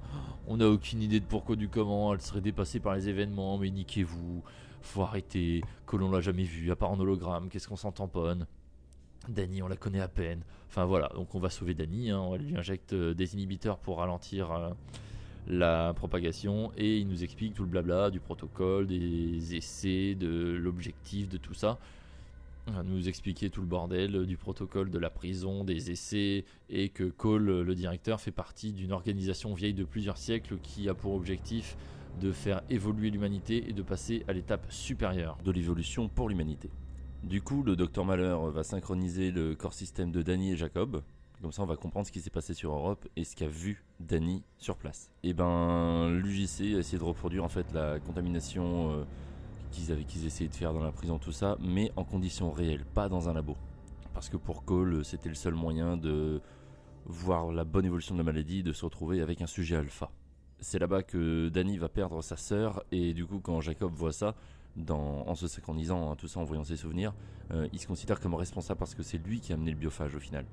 On 0.48 0.56
n'a 0.56 0.68
aucune 0.68 1.00
idée 1.00 1.20
de 1.20 1.24
pourquoi 1.24 1.54
du 1.54 1.68
comment, 1.68 2.12
elle 2.12 2.20
serait 2.20 2.40
dépassée 2.40 2.80
par 2.80 2.96
les 2.96 3.08
événements, 3.08 3.58
mais 3.58 3.70
niquez-vous, 3.70 4.42
faut 4.82 5.02
arrêter, 5.02 5.62
que 5.86 5.96
l'on 5.96 6.10
l'a 6.10 6.20
jamais 6.20 6.42
vu, 6.42 6.72
à 6.72 6.74
part 6.74 6.90
en 6.90 6.98
hologramme, 6.98 7.48
qu'est-ce 7.48 7.68
qu'on 7.68 7.76
s'en 7.76 7.92
tamponne 7.92 8.48
Danny, 9.28 9.62
on 9.62 9.68
la 9.68 9.76
connaît 9.76 10.00
à 10.00 10.08
peine. 10.08 10.42
Enfin 10.68 10.84
voilà, 10.84 11.10
donc 11.14 11.34
on 11.34 11.38
va 11.38 11.50
sauver 11.50 11.74
Danny, 11.74 12.10
hein, 12.10 12.20
on 12.20 12.36
lui 12.36 12.56
injecte 12.56 12.92
euh, 12.92 13.14
des 13.14 13.34
inhibiteurs 13.34 13.78
pour 13.78 13.98
ralentir 13.98 14.50
euh, 14.50 14.70
la 15.46 15.92
propagation 15.94 16.72
et 16.76 16.98
il 16.98 17.08
nous 17.08 17.24
explique 17.24 17.54
tout 17.54 17.62
le 17.62 17.68
blabla 17.68 18.10
du 18.10 18.20
protocole, 18.20 18.86
des 18.86 19.54
essais, 19.54 20.14
de 20.14 20.56
l'objectif, 20.60 21.28
de 21.28 21.36
tout 21.36 21.54
ça. 21.54 21.78
Il 22.66 22.90
nous 22.90 23.08
expliquer 23.08 23.48
tout 23.48 23.62
le 23.62 23.66
bordel 23.66 24.14
euh, 24.14 24.26
du 24.26 24.36
protocole 24.36 24.90
de 24.90 24.98
la 24.98 25.10
prison, 25.10 25.64
des 25.64 25.90
essais 25.90 26.44
et 26.68 26.90
que 26.90 27.04
Cole, 27.04 27.62
le 27.62 27.74
directeur, 27.74 28.20
fait 28.20 28.30
partie 28.30 28.72
d'une 28.72 28.92
organisation 28.92 29.54
vieille 29.54 29.74
de 29.74 29.84
plusieurs 29.84 30.18
siècles 30.18 30.58
qui 30.62 30.88
a 30.88 30.94
pour 30.94 31.14
objectif 31.14 31.76
de 32.20 32.32
faire 32.32 32.62
évoluer 32.68 33.10
l'humanité 33.10 33.68
et 33.68 33.72
de 33.72 33.82
passer 33.82 34.24
à 34.28 34.32
l'étape 34.32 34.66
supérieure. 34.70 35.38
de 35.44 35.52
l'évolution 35.52 36.08
pour 36.08 36.28
l'humanité. 36.28 36.68
Du 37.24 37.42
coup, 37.42 37.62
le 37.62 37.76
docteur 37.76 38.04
Malheur 38.04 38.50
va 38.50 38.62
synchroniser 38.62 39.30
le 39.30 39.54
corps 39.54 39.74
système 39.74 40.12
de 40.12 40.22
Danny 40.22 40.52
et 40.52 40.56
Jacob. 40.56 41.02
Comme 41.42 41.52
ça, 41.52 41.62
on 41.62 41.66
va 41.66 41.76
comprendre 41.76 42.06
ce 42.06 42.12
qui 42.12 42.20
s'est 42.20 42.30
passé 42.30 42.54
sur 42.54 42.72
Europe 42.72 43.06
et 43.16 43.24
ce 43.24 43.36
qu'a 43.36 43.48
vu 43.48 43.84
Danny 44.00 44.42
sur 44.56 44.76
place. 44.76 45.10
Et 45.22 45.34
ben, 45.34 46.08
l'UJC 46.10 46.74
a 46.74 46.78
essayé 46.78 46.98
de 46.98 47.04
reproduire 47.04 47.44
en 47.44 47.48
fait 47.48 47.72
la 47.72 48.00
contamination 48.00 48.92
euh, 48.92 49.04
qu'ils 49.70 49.92
avaient, 49.92 50.04
qu'ils 50.04 50.26
essayaient 50.26 50.48
de 50.48 50.54
faire 50.54 50.72
dans 50.72 50.82
la 50.82 50.92
prison, 50.92 51.18
tout 51.18 51.32
ça, 51.32 51.56
mais 51.60 51.92
en 51.96 52.04
conditions 52.04 52.50
réelles, 52.50 52.84
pas 52.84 53.08
dans 53.08 53.28
un 53.28 53.34
labo. 53.34 53.56
Parce 54.14 54.28
que 54.28 54.36
pour 54.36 54.64
Cole, 54.64 55.04
c'était 55.04 55.28
le 55.28 55.34
seul 55.34 55.54
moyen 55.54 55.96
de 55.96 56.40
voir 57.04 57.52
la 57.52 57.64
bonne 57.64 57.84
évolution 57.84 58.14
de 58.14 58.20
la 58.20 58.24
maladie, 58.24 58.62
de 58.62 58.72
se 58.72 58.84
retrouver 58.84 59.20
avec 59.20 59.40
un 59.40 59.46
sujet 59.46 59.76
alpha. 59.76 60.10
C'est 60.60 60.78
là-bas 60.78 61.02
que 61.02 61.48
Danny 61.50 61.78
va 61.78 61.88
perdre 61.88 62.22
sa 62.22 62.36
sœur 62.36 62.82
et 62.90 63.14
du 63.14 63.26
coup, 63.26 63.38
quand 63.38 63.60
Jacob 63.60 63.92
voit 63.92 64.12
ça, 64.12 64.34
en 64.90 65.34
se 65.34 65.48
synchronisant, 65.48 66.10
hein, 66.10 66.16
tout 66.16 66.28
ça 66.28 66.40
en 66.40 66.44
voyant 66.44 66.64
ses 66.64 66.76
souvenirs, 66.76 67.14
euh, 67.50 67.68
il 67.72 67.78
se 67.78 67.86
considère 67.86 68.20
comme 68.20 68.34
responsable 68.34 68.78
parce 68.78 68.94
que 68.94 69.02
c'est 69.02 69.18
lui 69.18 69.40
qui 69.40 69.52
a 69.52 69.56
amené 69.56 69.70
le 69.70 69.76
biophage 69.76 70.14
au 70.14 70.20
final. 70.20 70.44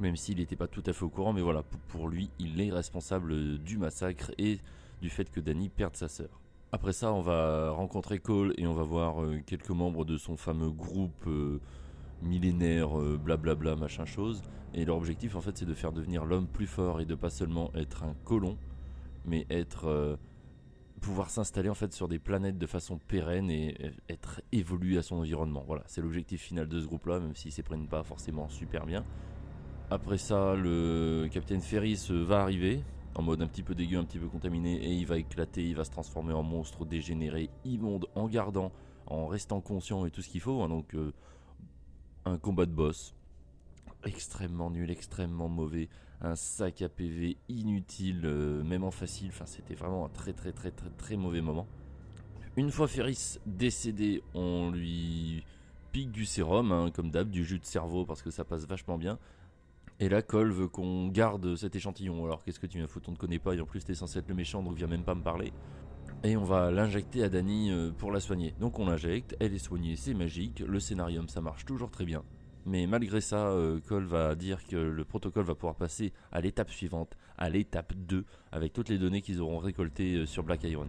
Même 0.00 0.16
s'il 0.16 0.38
n'était 0.38 0.56
pas 0.56 0.68
tout 0.68 0.82
à 0.86 0.92
fait 0.92 1.04
au 1.04 1.10
courant, 1.10 1.32
mais 1.32 1.42
voilà, 1.42 1.62
pour, 1.88 2.08
lui, 2.08 2.30
il 2.38 2.60
est 2.60 2.72
responsable 2.72 3.58
du 3.58 3.76
massacre 3.76 4.30
et 4.38 4.58
du 5.00 5.10
fait 5.10 5.30
que 5.30 5.40
Danny 5.40 5.68
perde 5.68 5.96
sa 5.96 6.08
sœur. 6.08 6.40
Après 6.72 6.92
ça, 6.92 7.12
on 7.12 7.20
va 7.20 7.70
rencontrer 7.70 8.18
Cole 8.18 8.54
et 8.56 8.66
on 8.66 8.72
va 8.72 8.84
voir 8.84 9.22
euh, 9.22 9.40
quelques 9.44 9.70
membres 9.70 10.06
de 10.06 10.16
son 10.16 10.38
fameux 10.38 10.70
groupe 10.70 11.26
euh, 11.26 11.60
millénaire, 12.22 12.98
euh, 12.98 13.18
blablabla, 13.22 13.76
machin 13.76 14.04
chose. 14.04 14.42
Et 14.74 14.84
leur 14.84 14.96
objectif, 14.96 15.36
en 15.36 15.40
fait, 15.40 15.56
c'est 15.58 15.66
de 15.66 15.74
faire 15.74 15.92
devenir 15.92 16.24
l'homme 16.24 16.46
plus 16.46 16.66
fort 16.66 17.00
et 17.00 17.04
de 17.04 17.14
pas 17.14 17.30
seulement 17.30 17.70
être 17.74 18.04
un 18.04 18.14
colon, 18.24 18.56
mais 19.26 19.46
être 19.50 19.86
euh, 19.86 20.16
pouvoir 21.02 21.28
s'installer 21.30 21.68
en 21.68 21.74
fait 21.74 21.92
sur 21.92 22.08
des 22.08 22.18
planètes 22.18 22.56
de 22.56 22.66
façon 22.66 22.96
pérenne 22.96 23.50
et 23.50 23.76
euh, 23.82 23.90
être 24.08 24.40
évolué 24.52 24.96
à 24.96 25.02
son 25.02 25.16
environnement. 25.16 25.64
Voilà, 25.66 25.82
c'est 25.86 26.00
l'objectif 26.00 26.40
final 26.40 26.68
de 26.68 26.80
ce 26.80 26.86
groupe-là, 26.86 27.20
même 27.20 27.34
s'ils 27.34 27.52
ne 27.58 27.62
prennent 27.62 27.88
pas 27.88 28.02
forcément 28.04 28.48
super 28.48 28.86
bien. 28.86 29.04
Après 29.90 30.16
ça, 30.16 30.54
le 30.54 31.28
capitaine 31.30 31.60
Ferris 31.60 32.06
euh, 32.10 32.24
va 32.24 32.40
arriver 32.40 32.82
en 33.14 33.22
mode 33.22 33.42
un 33.42 33.46
petit 33.46 33.62
peu 33.62 33.74
dégueu, 33.74 33.98
un 33.98 34.04
petit 34.04 34.18
peu 34.18 34.28
contaminé, 34.28 34.76
et 34.76 34.92
il 34.92 35.06
va 35.06 35.18
éclater, 35.18 35.68
il 35.68 35.76
va 35.76 35.84
se 35.84 35.90
transformer 35.90 36.32
en 36.32 36.42
monstre 36.42 36.86
dégénéré, 36.86 37.50
immonde, 37.66 38.06
en 38.14 38.26
gardant, 38.26 38.72
en 39.06 39.26
restant 39.26 39.60
conscient 39.60 40.06
et 40.06 40.10
tout 40.10 40.22
ce 40.22 40.30
qu'il 40.30 40.40
faut. 40.40 40.62
hein. 40.62 40.68
donc 40.68 40.94
euh, 40.94 41.12
un 42.24 42.38
combat 42.38 42.64
de 42.64 42.72
boss. 42.72 43.14
extrêmement 44.04 44.70
nul, 44.70 44.90
extrêmement 44.90 45.48
mauvais, 45.48 45.88
un 46.22 46.36
sac 46.36 46.82
à 46.82 46.88
PV 46.88 47.36
inutile, 47.48 48.22
euh, 48.24 48.62
même 48.62 48.84
en 48.84 48.90
facile. 48.90 49.28
Enfin, 49.28 49.46
c'était 49.46 49.74
vraiment 49.74 50.06
un 50.06 50.08
très 50.08 50.32
très 50.32 50.52
très 50.52 50.70
très 50.70 50.90
très 50.90 51.16
mauvais 51.16 51.40
moment. 51.40 51.66
Une 52.56 52.70
fois 52.70 52.86
Ferris 52.86 53.38
décédé, 53.46 54.22
on 54.34 54.70
lui 54.70 55.44
pique 55.90 56.12
du 56.12 56.24
sérum, 56.24 56.72
hein, 56.72 56.90
comme 56.92 57.10
d'hab, 57.10 57.28
du 57.28 57.44
jus 57.44 57.58
de 57.58 57.64
cerveau 57.64 58.04
parce 58.04 58.22
que 58.22 58.30
ça 58.30 58.44
passe 58.44 58.66
vachement 58.66 58.98
bien. 58.98 59.18
Et 60.00 60.08
là, 60.08 60.22
Cole 60.22 60.50
veut 60.50 60.68
qu'on 60.68 61.08
garde 61.08 61.54
cet 61.54 61.76
échantillon. 61.76 62.24
Alors, 62.24 62.42
qu'est-ce 62.42 62.58
que 62.58 62.66
tu 62.66 62.78
viens 62.78 62.86
foutre 62.86 63.08
On 63.08 63.12
ne 63.12 63.16
connaît 63.16 63.38
pas 63.38 63.54
et 63.54 63.60
en 63.60 63.66
plus, 63.66 63.84
t'es 63.84 63.94
censé 63.94 64.18
être 64.18 64.28
le 64.28 64.34
méchant 64.34 64.62
donc 64.62 64.76
viens 64.76 64.86
même 64.86 65.04
pas 65.04 65.14
me 65.14 65.22
parler. 65.22 65.52
Et 66.24 66.36
on 66.36 66.44
va 66.44 66.70
l'injecter 66.70 67.22
à 67.24 67.28
Dani 67.28 67.70
euh, 67.70 67.90
pour 67.90 68.12
la 68.12 68.20
soigner. 68.20 68.54
Donc, 68.60 68.78
on 68.78 68.86
l'injecte, 68.86 69.36
elle 69.40 69.54
est 69.54 69.58
soignée, 69.58 69.96
c'est 69.96 70.14
magique. 70.14 70.60
Le 70.60 70.80
scénarium, 70.80 71.28
ça 71.28 71.40
marche 71.40 71.64
toujours 71.64 71.90
très 71.90 72.04
bien. 72.04 72.22
Mais 72.64 72.86
malgré 72.86 73.20
ça, 73.20 73.48
euh, 73.48 73.80
Cole 73.88 74.04
va 74.04 74.34
dire 74.34 74.64
que 74.66 74.76
le 74.76 75.04
protocole 75.04 75.44
va 75.44 75.54
pouvoir 75.54 75.74
passer 75.74 76.12
à 76.30 76.40
l'étape 76.40 76.70
suivante, 76.70 77.16
à 77.36 77.48
l'étape 77.48 77.92
2, 77.94 78.24
avec 78.52 78.72
toutes 78.72 78.88
les 78.88 78.98
données 78.98 79.20
qu'ils 79.20 79.40
auront 79.40 79.58
récoltées 79.58 80.14
euh, 80.14 80.26
sur 80.26 80.42
Black 80.42 80.64
Iron. 80.64 80.86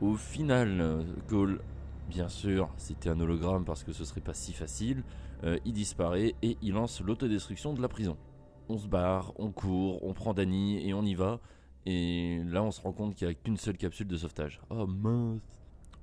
Au 0.00 0.14
final, 0.14 1.04
Cole, 1.28 1.60
bien 2.08 2.28
sûr, 2.28 2.68
c'était 2.76 3.08
un 3.08 3.18
hologramme 3.20 3.64
parce 3.64 3.84
que 3.84 3.92
ce 3.92 4.04
serait 4.04 4.20
pas 4.20 4.34
si 4.34 4.52
facile, 4.52 5.02
il 5.64 5.72
disparaît 5.72 6.34
et 6.42 6.56
il 6.62 6.72
lance 6.72 7.00
l'autodestruction 7.00 7.74
de 7.74 7.80
la 7.80 7.88
prison. 7.88 8.16
On 8.68 8.76
se 8.76 8.88
barre, 8.88 9.32
on 9.36 9.52
court, 9.52 10.02
on 10.02 10.12
prend 10.12 10.34
Danny 10.34 10.86
et 10.86 10.94
on 10.94 11.02
y 11.02 11.14
va. 11.14 11.40
Et 11.86 12.42
là, 12.46 12.62
on 12.62 12.70
se 12.70 12.80
rend 12.80 12.92
compte 12.92 13.14
qu'il 13.14 13.28
n'y 13.28 13.32
a 13.32 13.34
qu'une 13.34 13.56
seule 13.56 13.76
capsule 13.76 14.08
de 14.08 14.16
sauvetage. 14.16 14.60
Oh 14.70 14.86
mince 14.86 15.53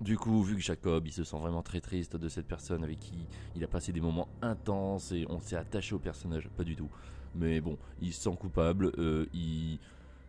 du 0.01 0.17
coup, 0.17 0.41
vu 0.41 0.55
que 0.55 0.61
Jacob, 0.61 1.05
il 1.05 1.13
se 1.13 1.23
sent 1.23 1.37
vraiment 1.37 1.61
très 1.61 1.79
triste 1.79 2.17
de 2.17 2.27
cette 2.27 2.47
personne 2.47 2.83
avec 2.83 2.99
qui 2.99 3.27
il 3.55 3.63
a 3.63 3.67
passé 3.67 3.91
des 3.91 4.01
moments 4.01 4.27
intenses 4.41 5.11
et 5.11 5.25
on 5.29 5.39
s'est 5.39 5.55
attaché 5.55 5.93
au 5.93 5.99
personnage, 5.99 6.49
pas 6.57 6.63
du 6.63 6.75
tout. 6.75 6.89
Mais 7.35 7.61
bon, 7.61 7.77
il 8.01 8.11
se 8.11 8.21
sent 8.23 8.35
coupable, 8.39 8.91
euh, 8.97 9.27
il 9.33 9.77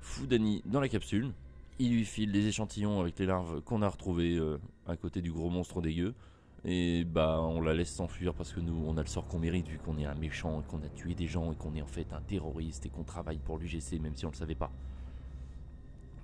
fout 0.01 0.29
Danny 0.29 0.63
dans 0.67 0.81
la 0.81 0.89
capsule, 0.89 1.33
il 1.79 1.95
lui 1.95 2.05
file 2.05 2.33
des 2.33 2.47
échantillons 2.47 3.01
avec 3.01 3.19
les 3.19 3.25
larves 3.25 3.63
qu'on 3.63 3.81
a 3.81 3.89
retrouvées 3.89 4.37
euh, 4.37 4.59
à 4.87 4.97
côté 4.97 5.23
du 5.23 5.33
gros 5.33 5.49
monstre 5.49 5.81
dégueu. 5.81 6.15
Et 6.65 7.05
bah 7.05 7.41
on 7.41 7.61
la 7.61 7.75
laisse 7.75 7.93
s'enfuir 7.93 8.35
parce 8.35 8.53
que 8.53 8.61
nous 8.61 8.85
on 8.87 8.97
a 8.97 9.01
le 9.01 9.09
sort 9.09 9.27
qu'on 9.27 9.41
mérite 9.41 9.67
vu 9.67 9.79
qu'on 9.79 9.99
est 9.99 10.05
un 10.05 10.15
méchant 10.15 10.63
qu'on 10.69 10.81
a 10.83 10.89
tué 10.89 11.15
des 11.17 11.27
gens 11.27 11.51
et 11.51 11.57
qu'on 11.57 11.75
est 11.75 11.83
en 11.83 11.89
fait 11.89 12.13
un 12.13 12.21
terroriste 12.21 12.87
et 12.87 12.89
qu'on 12.89 13.03
travaille 13.03 13.39
pour 13.39 13.59
l'UGC 13.59 13.99
même 14.01 14.15
si 14.15 14.27
on 14.27 14.31
le 14.31 14.37
savait 14.37 14.55
pas. 14.55 14.71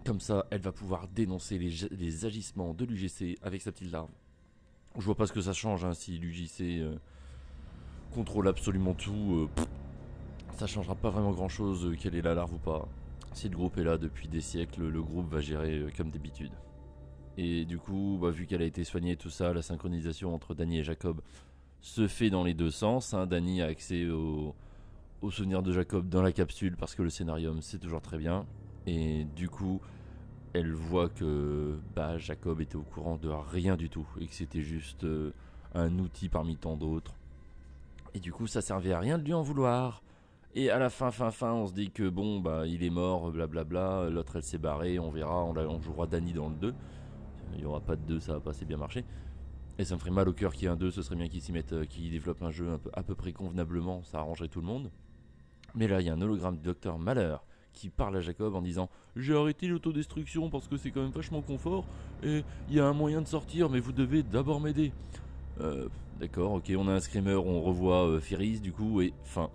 Comme 0.09 0.20
ça, 0.20 0.47
elle 0.51 0.62
va 0.62 0.72
pouvoir 0.72 1.06
dénoncer 1.09 1.59
les, 1.59 2.24
agissements 2.24 2.72
de 2.72 2.86
l'UGC 2.86 3.36
avec 3.43 3.60
sa 3.60 3.72
petite 3.72 3.93
larve. 3.93 4.09
Je 4.97 5.05
vois 5.05 5.14
pas 5.14 5.26
ce 5.26 5.35
que 5.35 5.43
ça 5.43 5.52
change 5.52 5.85
hein, 5.85 5.93
si 5.93 6.16
l'UGC 6.16 6.80
euh, 6.80 6.97
contrôle 8.14 8.48
absolument 8.48 8.94
tout. 8.94 9.51
Euh, 9.59 9.62
ça 10.56 10.66
changera 10.66 10.94
pas 10.94 11.10
vraiment 11.10 11.32
grand 11.32 11.51
chose 11.51 11.85
euh, 11.85 11.94
quelle 11.94 12.14
est 12.14 12.22
la 12.22 12.32
larve 12.32 12.55
ou 12.55 12.59
pas. 12.59 12.89
Si 13.35 13.51
le 13.51 13.56
groupe 13.59 13.76
est 13.76 13.85
là 13.85 13.98
depuis 13.98 14.28
des 14.28 14.40
siècles, 14.40 14.89
le 14.89 15.02
groupe 15.02 15.30
va 15.30 15.43
gérer 15.43 15.93
comme 15.94 16.10
d'habitude. 16.10 16.52
Et 17.36 17.66
du 17.66 17.76
coup, 17.76 18.18
bah, 18.18 18.30
vu 18.30 18.47
qu'elle 18.47 18.62
a 18.62 18.64
été 18.66 18.85
soignée 18.85 19.14
tout 19.14 19.28
ça, 19.28 19.52
la 19.52 19.60
synchronisation 19.60 20.35
entre 20.35 20.55
Danny 20.55 20.78
et 20.78 20.85
Jacob 20.85 21.20
se 21.82 22.09
fait 22.09 22.30
dans 22.30 22.44
les 22.44 22.55
deux 22.55 22.70
sens. 22.70 23.12
Hein. 23.12 23.28
A 23.30 23.64
accès 23.66 24.09
au, 24.09 24.55
au 25.20 25.30
souvenir 25.30 25.62
de 25.62 25.70
Jacob 25.70 26.09
dans 26.09 26.22
la 26.22 26.32
capsule 26.32 26.78
parce 26.78 26.94
que 26.94 27.02
le 27.02 27.10
scénarium 27.10 27.60
c'est 27.60 27.78
toujours 27.78 28.01
très 28.01 28.16
bien. 28.16 28.47
Et 28.86 29.26
du 29.36 29.51
coup, 29.51 29.82
elle 30.54 30.72
voit 30.72 31.08
que 31.08 31.78
bah, 31.94 32.18
Jacob 32.18 32.60
était 32.60 32.76
au 32.76 32.82
courant 32.82 33.16
de 33.16 33.28
rien 33.28 33.76
du 33.76 33.90
tout 33.90 34.06
et 34.20 34.26
que 34.26 34.34
c'était 34.34 34.62
juste 34.62 35.04
euh, 35.04 35.32
un 35.74 35.98
outil 35.98 36.28
parmi 36.28 36.56
tant 36.56 36.76
d'autres. 36.76 37.14
Et 38.14 38.20
du 38.20 38.32
coup, 38.32 38.46
ça 38.46 38.60
servait 38.60 38.92
à 38.92 38.98
rien 38.98 39.18
de 39.18 39.24
lui 39.24 39.34
en 39.34 39.42
vouloir. 39.42 40.02
Et 40.54 40.70
à 40.70 40.78
la 40.78 40.90
fin, 40.90 41.10
fin, 41.10 41.30
fin, 41.30 41.52
on 41.52 41.66
se 41.66 41.72
dit 41.72 41.90
que 41.90 42.08
bon, 42.08 42.40
bah, 42.40 42.66
il 42.66 42.82
est 42.82 42.90
mort, 42.90 43.30
blablabla. 43.30 44.08
L'autre, 44.10 44.36
elle 44.36 44.42
s'est 44.42 44.58
barrée, 44.58 44.98
on 44.98 45.10
verra, 45.10 45.44
on, 45.44 45.80
jouera 45.80 46.06
Danny 46.06 46.32
dans 46.32 46.48
le 46.48 46.56
2. 46.56 46.74
Il 47.52 47.58
n'y 47.58 47.64
aura 47.64 47.80
pas 47.80 47.96
de 47.96 48.02
2, 48.02 48.20
ça 48.20 48.34
va 48.34 48.40
pas 48.40 48.50
assez 48.50 48.64
bien 48.64 48.78
marcher. 48.78 49.04
Et 49.78 49.84
ça 49.84 49.94
me 49.94 50.00
ferait 50.00 50.10
mal 50.10 50.28
au 50.28 50.32
cœur 50.32 50.52
qu'il 50.52 50.64
y 50.64 50.66
ait 50.66 50.70
un 50.70 50.76
2, 50.76 50.90
ce 50.90 51.02
serait 51.02 51.16
bien 51.16 51.28
qu'il 51.28 51.40
s'y 51.40 51.52
euh, 51.72 52.34
un 52.40 52.50
jeu 52.50 52.80
à 52.94 53.02
peu 53.02 53.14
près 53.14 53.32
convenablement, 53.32 54.02
ça 54.02 54.18
arrangerait 54.18 54.48
tout 54.48 54.60
le 54.60 54.66
monde. 54.66 54.90
Mais 55.74 55.86
là, 55.86 56.00
il 56.00 56.06
y 56.06 56.10
a 56.10 56.14
un 56.14 56.20
hologramme 56.20 56.56
du 56.56 56.62
docteur 56.62 56.98
Malheur 56.98 57.44
qui 57.78 57.88
parle 57.88 58.16
à 58.16 58.20
Jacob 58.20 58.55
en 58.55 58.62
disant 58.62 58.88
J'ai 59.16 59.34
arrêté 59.34 59.66
l'autodestruction 59.68 60.50
parce 60.50 60.66
que 60.68 60.76
c'est 60.76 60.90
quand 60.90 61.02
même 61.02 61.10
vachement 61.10 61.42
confort 61.42 61.84
et 62.22 62.42
il 62.68 62.76
y 62.76 62.80
a 62.80 62.86
un 62.86 62.92
moyen 62.92 63.22
de 63.22 63.26
sortir, 63.26 63.70
mais 63.70 63.80
vous 63.80 63.92
devez 63.92 64.22
d'abord 64.22 64.60
m'aider. 64.60 64.92
Euh, 65.60 65.88
D'accord, 66.20 66.55
ok, 66.55 66.72
on 66.76 66.88
a 66.88 66.94
un 66.94 67.00
screamer, 67.00 67.36
on 67.36 67.62
revoit 67.62 68.09
euh, 68.09 68.20
du 68.60 68.72
coup, 68.72 69.00
et 69.00 69.14
fin. 69.22 69.50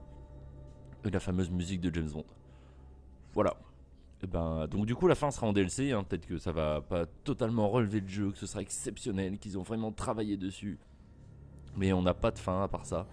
la 1.03 1.19
fameuse 1.19 1.49
musique 1.49 1.81
de 1.81 1.93
James 1.93 2.09
Bond. 2.09 2.23
Voilà. 3.33 3.51
Et 4.21 4.25
eh 4.25 4.27
ben, 4.27 4.67
donc 4.67 4.85
du 4.85 4.95
coup 4.95 5.09
la 5.09 5.15
fin 5.15 5.31
sera 5.31 5.47
en 5.47 5.51
DLC, 5.51 5.91
hein. 5.91 6.05
peut-être 6.05 6.25
que 6.25 6.37
ça 6.37 6.53
va 6.53 6.79
pas 6.79 7.05
totalement 7.25 7.67
relever 7.67 7.99
le 7.99 8.07
jeu, 8.07 8.31
que 8.31 8.37
ce 8.37 8.45
sera 8.45 8.61
exceptionnel, 8.61 9.37
qu'ils 9.37 9.57
ont 9.57 9.63
vraiment 9.63 9.91
travaillé 9.91 10.37
dessus. 10.37 10.79
Mais 11.75 11.91
on 11.91 12.01
n'a 12.01 12.13
pas 12.13 12.31
de 12.31 12.39
fin 12.39 12.63
à 12.63 12.69
part 12.69 12.85
ça. 12.85 13.05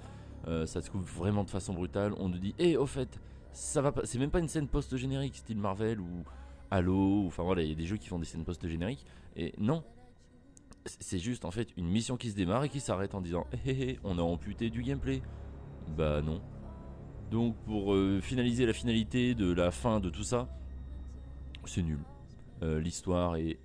Euh, 0.47 0.66
ça 0.66 0.81
se 0.81 0.89
coupe 0.89 1.05
vraiment 1.05 1.43
de 1.43 1.51
façon 1.51 1.74
brutale. 1.74 2.12
On 2.19 2.28
nous 2.28 2.39
dit, 2.39 2.55
hé, 2.61 2.77
au 2.77 2.87
fait, 2.87 3.19
ça 3.52 3.82
va 3.82 3.93
pas. 3.93 4.02
C'est 4.05 4.18
même 4.18 4.31
pas 4.31 4.40
une 4.40 4.48
scène 4.48 4.68
post-générique 4.68 5.36
style 5.36 5.59
Marvel 5.59 6.01
ou 6.01 6.24
Halo. 6.70 7.27
Enfin 7.27 7.43
voilà, 7.43 7.62
il 7.62 7.68
y 7.68 7.72
a 7.72 7.74
des 7.74 7.86
jeux 7.86 7.97
qui 7.97 8.09
font 8.09 8.18
des 8.18 8.24
scènes 8.24 8.44
post-génériques. 8.44 9.05
Et 9.36 9.55
non, 9.59 9.85
c'est 10.85 11.18
juste 11.18 11.44
en 11.44 11.51
fait 11.51 11.68
une 11.77 11.89
mission 11.89 12.16
qui 12.16 12.31
se 12.31 12.36
démarre 12.36 12.64
et 12.64 12.68
qui 12.68 12.81
s'arrête 12.81 13.14
en 13.14 13.20
disant 13.20 13.47
hé 13.52 13.70
hé 13.70 13.90
hé, 13.90 14.01
on 14.05 14.18
a 14.18 14.22
amputé 14.22 14.70
du 14.70 14.82
gameplay. 14.82 15.22
Bah 15.97 16.22
non. 16.22 16.40
Donc 17.31 17.56
pour 17.64 17.94
euh, 17.94 18.20
finaliser 18.20 18.66
la 18.66 18.72
finalité 18.72 19.35
de 19.35 19.52
la 19.52 19.70
fin 19.70 20.01
de 20.01 20.10
tout 20.10 20.24
ça, 20.24 20.48
c'est 21.64 21.82
nul. 21.82 22.01
Euh, 22.62 22.81
l'histoire 22.81 23.36
est 23.36 23.59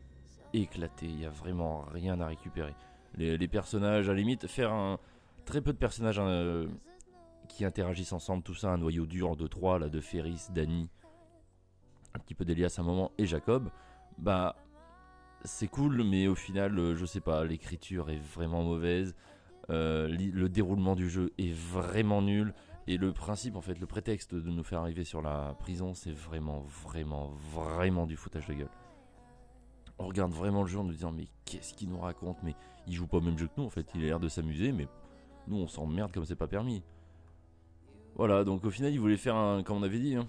éclatée, 0.53 1.07
il 1.07 1.21
y 1.21 1.25
a 1.25 1.29
vraiment 1.29 1.85
rien 1.91 2.19
à 2.19 2.27
récupérer. 2.27 2.73
Les, 3.17 3.47
personnages, 3.47 4.09
à 4.09 4.11
la 4.11 4.19
limite, 4.19 4.47
faire 4.47 4.73
un 4.73 4.99
très 5.45 5.61
peu 5.61 5.71
de 5.71 5.77
personnages 5.77 6.19
qui 7.56 7.64
interagissent 7.64 8.11
ensemble, 8.11 8.44
tout 8.44 8.53
ça, 8.53 8.72
un 8.72 8.77
noyau 8.77 9.06
dur 9.06 9.38
de 9.38 9.48
trois, 9.48 9.80
là, 9.80 9.88
de 9.88 10.02
Ferris, 10.02 10.48
Danny, 10.53 10.90
un 12.14 12.19
petit 12.19 12.36
peu 12.36 12.44
d'Elias 12.44 12.76
à 12.77 12.82
un 12.82 12.84
moment, 12.84 13.11
et 13.18 13.26
Jacob, 13.26 13.69
bah, 14.18 14.57
c'est 15.45 15.69
cool, 15.69 16.03
mais 16.03 16.27
au 16.27 16.36
final, 16.36 16.77
euh, 16.77 16.95
je 16.95 17.06
sais 17.06 17.22
pas, 17.22 17.45
l'écriture 17.45 18.10
est 18.10 18.19
vraiment 18.19 18.61
mauvaise, 18.61 19.15
euh, 19.69 20.10
le 20.10 20.49
déroulement 20.49 20.95
du 20.95 21.10
jeu 21.10 21.32
est 21.38 21.53
vraiment 21.53 22.22
nul, 22.22 22.53
et 22.88 22.98
le 22.98 23.14
principe, 23.14 23.56
en 23.56 23.61
fait, 23.61 23.80
le 23.80 23.88
prétexte 23.88 24.36
de 24.36 24.49
nous 24.49 24.64
faire 24.64 24.82
arriver 24.82 25.06
sur 25.06 25.22
la 25.22 25.56
prison, 25.57 25.94
c'est 25.94 26.11
vraiment, 26.11 26.60
vraiment, 26.84 27.30
vraiment 27.53 28.06
du 28.06 28.18
foutage 28.18 28.48
de 28.48 28.53
gueule. 28.53 28.69
On 29.98 30.07
regarde 30.07 30.34
vraiment 30.34 30.64
le 30.64 30.68
jeu 30.68 30.80
en 30.80 30.84
nous 30.84 30.91
disant, 30.91 31.14
mais 31.14 31.30
qu'est-ce 31.45 31.73
qu'il 31.73 31.88
nous 31.88 31.99
raconte? 31.99 32.38
Mais 32.44 32.53
il 32.86 32.94
joue 32.94 33.07
pas 33.07 33.18
au 33.18 33.22
même 33.22 33.38
jeu 33.38 33.48
que 33.48 33.53
nous, 33.57 33.65
en 33.65 33.69
fait, 33.69 33.90
il 33.95 34.03
a 34.03 34.07
l'air 34.07 34.19
de 34.19 34.27
s'amuser, 34.27 34.73
mais 34.73 34.90
nous, 35.48 35.56
on 35.56 35.68
s'emmerde 35.68 36.11
comme 36.11 36.26
c'est 36.26 36.36
pas 36.36 36.49
permis. 36.49 36.84
Voilà, 38.15 38.45
donc 38.45 38.63
au 38.63 38.71
final, 38.71 38.93
il 38.93 38.99
voulait 38.99 39.17
faire 39.17 39.35
un, 39.35 39.61
comme 39.61 39.77
on 39.77 39.83
avait 39.83 39.99
dit, 39.99 40.15
hein, 40.15 40.27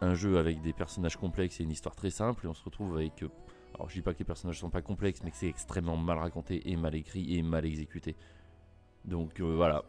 un 0.00 0.14
jeu 0.14 0.38
avec 0.38 0.62
des 0.62 0.72
personnages 0.72 1.16
complexes 1.16 1.60
et 1.60 1.64
une 1.64 1.70
histoire 1.70 1.96
très 1.96 2.10
simple, 2.10 2.46
et 2.46 2.48
on 2.48 2.54
se 2.54 2.64
retrouve 2.64 2.96
avec. 2.96 3.22
Euh, 3.24 3.28
alors, 3.74 3.88
je 3.88 3.94
dis 3.94 4.02
pas 4.02 4.14
que 4.14 4.20
les 4.20 4.24
personnages 4.24 4.60
sont 4.60 4.70
pas 4.70 4.82
complexes, 4.82 5.20
mais 5.24 5.30
que 5.30 5.36
c'est 5.36 5.48
extrêmement 5.48 5.96
mal 5.96 6.18
raconté 6.18 6.70
et 6.70 6.76
mal 6.76 6.94
écrit 6.94 7.36
et 7.36 7.42
mal 7.42 7.66
exécuté. 7.66 8.14
Donc 9.04 9.40
euh, 9.40 9.54
voilà. 9.56 9.84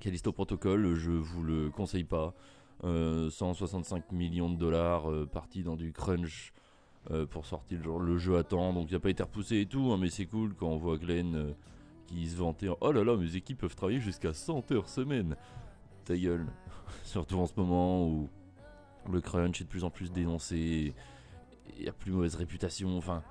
Callisto 0.00 0.32
Protocol, 0.32 0.94
je 0.94 1.12
vous 1.12 1.42
le 1.42 1.70
conseille 1.70 2.04
pas. 2.04 2.34
165 2.82 3.96
euh, 4.10 4.16
millions 4.16 4.50
de 4.50 4.56
dollars 4.56 5.04
partis 5.32 5.62
dans 5.62 5.76
du 5.76 5.92
crunch 5.92 6.52
pour 7.30 7.46
sortir 7.46 7.80
le, 7.80 8.04
le 8.04 8.18
jeu 8.18 8.36
à 8.36 8.42
temps, 8.42 8.72
donc 8.72 8.90
il 8.90 8.94
n'a 8.94 9.00
pas 9.00 9.10
été 9.10 9.22
repoussé 9.22 9.60
et 9.60 9.66
tout, 9.66 9.92
hein, 9.92 9.98
mais 10.00 10.10
c'est 10.10 10.26
cool 10.26 10.54
quand 10.54 10.66
on 10.66 10.76
voit 10.76 10.96
Glenn 10.98 11.54
qui 12.06 12.28
se 12.28 12.36
vantait 12.36 12.68
Oh 12.80 12.90
là 12.90 13.04
là, 13.04 13.16
mes 13.16 13.36
équipes 13.36 13.58
peuvent 13.58 13.76
travailler 13.76 14.00
jusqu'à 14.00 14.32
100 14.32 14.72
heures 14.72 14.88
semaine 14.88 15.36
ta 16.02 16.16
gueule. 16.16 16.46
Surtout 17.04 17.38
en 17.38 17.46
ce 17.46 17.52
moment 17.56 18.06
où 18.06 18.28
le 19.10 19.20
crunch 19.20 19.60
est 19.60 19.64
de 19.64 19.68
plus 19.68 19.84
en 19.84 19.90
plus 19.90 20.12
dénoncé, 20.12 20.94
il 21.76 21.84
y 21.84 21.88
a 21.88 21.92
plus 21.92 22.12
mauvaise 22.12 22.34
réputation, 22.34 22.96
enfin, 22.96 23.22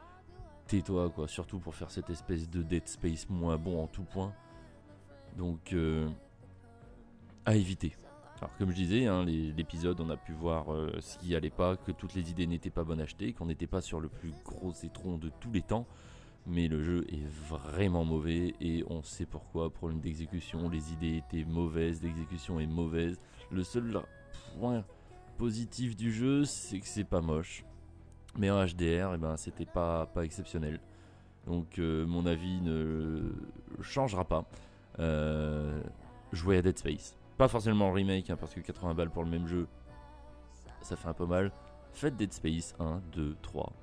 tais-toi 0.67 1.09
quoi, 1.09 1.27
surtout 1.27 1.59
pour 1.59 1.75
faire 1.75 1.91
cette 1.91 2.09
espèce 2.09 2.49
de 2.49 2.61
Dead 2.61 2.87
Space 2.87 3.29
moins 3.29 3.57
bon 3.57 3.81
en 3.81 3.87
tout 3.87 4.03
point. 4.03 4.33
Donc, 5.37 5.73
euh, 5.73 6.09
à 7.45 7.55
éviter. 7.55 7.93
Alors 8.39 8.55
comme 8.57 8.71
je 8.71 8.75
disais, 8.75 9.05
hein, 9.05 9.23
l'épisode, 9.23 9.99
on 10.01 10.09
a 10.09 10.17
pu 10.17 10.33
voir 10.33 10.73
euh, 10.73 10.91
ce 10.99 11.17
qui 11.19 11.35
allait 11.35 11.51
pas, 11.51 11.77
que 11.77 11.91
toutes 11.91 12.15
les 12.15 12.31
idées 12.31 12.47
n'étaient 12.47 12.71
pas 12.71 12.83
bonnes 12.83 12.99
à 12.99 13.03
acheter, 13.03 13.33
qu'on 13.33 13.45
n'était 13.45 13.67
pas 13.67 13.81
sur 13.81 13.99
le 13.99 14.09
plus 14.09 14.33
gros 14.43 14.73
étron 14.83 15.17
de 15.17 15.29
tous 15.39 15.51
les 15.51 15.61
temps 15.61 15.85
mais 16.47 16.67
le 16.67 16.81
jeu 16.81 17.05
est 17.09 17.25
vraiment 17.47 18.03
mauvais 18.03 18.55
et 18.59 18.83
on 18.89 19.03
sait 19.03 19.25
pourquoi. 19.25 19.69
Problème 19.69 19.99
d'exécution, 19.99 20.69
les 20.69 20.91
idées 20.93 21.17
étaient 21.17 21.45
mauvaises, 21.45 22.01
l'exécution 22.01 22.59
est 22.59 22.67
mauvaise. 22.67 23.19
Le 23.51 23.63
seul 23.63 24.01
point 24.59 24.83
positif 25.37 25.95
du 25.95 26.11
jeu, 26.11 26.45
c'est 26.45 26.79
que 26.79 26.87
c'est 26.87 27.03
pas 27.03 27.21
moche. 27.21 27.63
Mais 28.37 28.49
en 28.49 28.65
HDR, 28.65 29.13
eh 29.13 29.17
ben, 29.17 29.35
c'était 29.37 29.65
pas, 29.65 30.05
pas 30.05 30.23
exceptionnel. 30.23 30.79
Donc 31.45 31.79
euh, 31.79 32.05
mon 32.05 32.25
avis 32.25 32.61
ne 32.61 33.31
changera 33.81 34.25
pas. 34.25 34.45
Euh, 34.99 35.81
jouez 36.31 36.57
à 36.57 36.61
Dead 36.61 36.77
Space. 36.77 37.17
pas 37.37 37.47
forcément 37.47 37.87
le 37.87 37.93
remake, 37.93 38.29
hein, 38.29 38.37
parce 38.39 38.53
que 38.53 38.59
80 38.59 38.93
balles 38.93 39.09
pour 39.09 39.23
le 39.23 39.29
même 39.29 39.47
jeu, 39.47 39.67
ça 40.81 40.95
fait 40.95 41.07
un 41.07 41.13
peu 41.13 41.25
mal. 41.25 41.51
Faites 41.93 42.15
Dead 42.15 42.31
Space 42.31 42.73
1, 42.79 43.01
2, 43.13 43.35
3. 43.41 43.73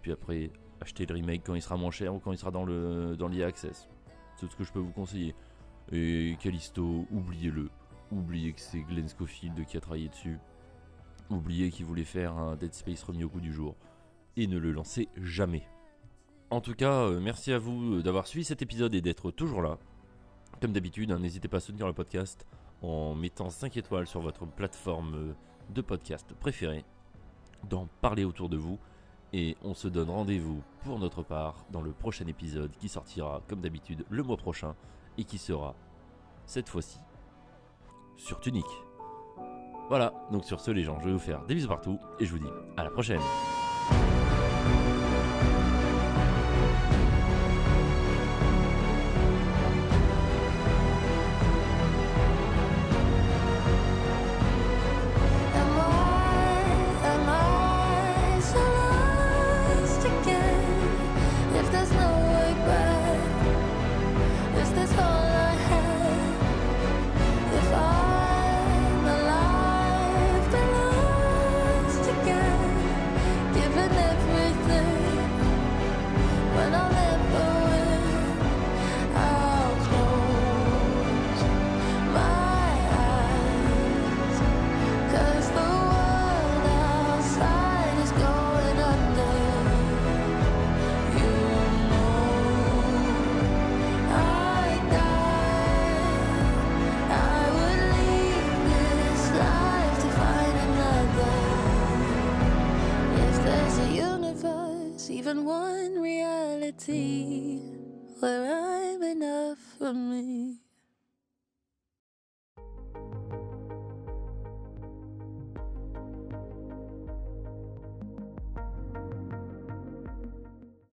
Puis 0.00 0.12
après, 0.12 0.50
achetez 0.82 1.06
le 1.06 1.14
remake 1.14 1.42
quand 1.44 1.54
il 1.54 1.62
sera 1.62 1.76
moins 1.76 1.90
cher 1.90 2.14
ou 2.14 2.18
quand 2.18 2.32
il 2.32 2.38
sera 2.38 2.50
dans 2.50 2.64
le 2.64 3.16
dans 3.16 3.28
l'EA 3.28 3.46
Access. 3.46 3.88
C'est 4.36 4.50
ce 4.50 4.56
que 4.56 4.64
je 4.64 4.72
peux 4.72 4.80
vous 4.80 4.92
conseiller. 4.92 5.34
Et 5.90 6.36
Callisto, 6.40 7.06
oubliez-le. 7.10 7.70
Oubliez 8.10 8.52
que 8.52 8.60
c'est 8.60 8.80
Glenn 8.80 9.08
Schofield 9.08 9.64
qui 9.64 9.76
a 9.76 9.80
travaillé 9.80 10.08
dessus. 10.08 10.38
Oubliez 11.30 11.70
qu'il 11.70 11.86
voulait 11.86 12.04
faire 12.04 12.36
un 12.36 12.56
Dead 12.56 12.74
Space 12.74 13.02
remis 13.02 13.24
au 13.24 13.28
goût 13.28 13.40
du 13.40 13.52
jour. 13.52 13.74
Et 14.36 14.46
ne 14.46 14.58
le 14.58 14.72
lancez 14.72 15.08
jamais. 15.16 15.66
En 16.50 16.60
tout 16.60 16.74
cas, 16.74 17.04
euh, 17.04 17.20
merci 17.20 17.52
à 17.52 17.58
vous 17.58 17.94
euh, 17.94 18.02
d'avoir 18.02 18.26
suivi 18.26 18.44
cet 18.44 18.60
épisode 18.60 18.94
et 18.94 19.00
d'être 19.00 19.30
toujours 19.30 19.62
là. 19.62 19.78
Comme 20.60 20.72
d'habitude, 20.72 21.10
hein, 21.10 21.18
n'hésitez 21.18 21.48
pas 21.48 21.56
à 21.56 21.60
soutenir 21.60 21.86
le 21.86 21.94
podcast 21.94 22.46
en 22.82 23.14
mettant 23.14 23.48
5 23.48 23.76
étoiles 23.76 24.06
sur 24.06 24.20
votre 24.20 24.46
plateforme 24.46 25.14
euh, 25.14 25.32
de 25.70 25.80
podcast 25.80 26.34
préférée, 26.34 26.84
d'en 27.70 27.88
parler 28.02 28.24
autour 28.24 28.50
de 28.50 28.58
vous. 28.58 28.78
Et 29.32 29.56
on 29.62 29.74
se 29.74 29.88
donne 29.88 30.10
rendez-vous 30.10 30.62
pour 30.84 30.98
notre 30.98 31.22
part 31.22 31.64
dans 31.70 31.80
le 31.80 31.92
prochain 31.92 32.26
épisode 32.26 32.70
qui 32.78 32.88
sortira 32.88 33.40
comme 33.48 33.60
d'habitude 33.60 34.04
le 34.10 34.22
mois 34.22 34.36
prochain 34.36 34.74
et 35.16 35.24
qui 35.24 35.38
sera 35.38 35.74
cette 36.44 36.68
fois-ci 36.68 36.98
sur 38.16 38.40
Tunique. 38.40 38.64
Voilà, 39.88 40.12
donc 40.30 40.44
sur 40.44 40.60
ce 40.60 40.70
les 40.70 40.82
gens, 40.82 41.00
je 41.00 41.06
vais 41.06 41.12
vous 41.12 41.18
faire 41.18 41.44
des 41.46 41.54
bisous 41.54 41.68
partout 41.68 41.98
et 42.20 42.26
je 42.26 42.32
vous 42.32 42.38
dis 42.38 42.50
à 42.76 42.84
la 42.84 42.90
prochaine. 42.90 43.20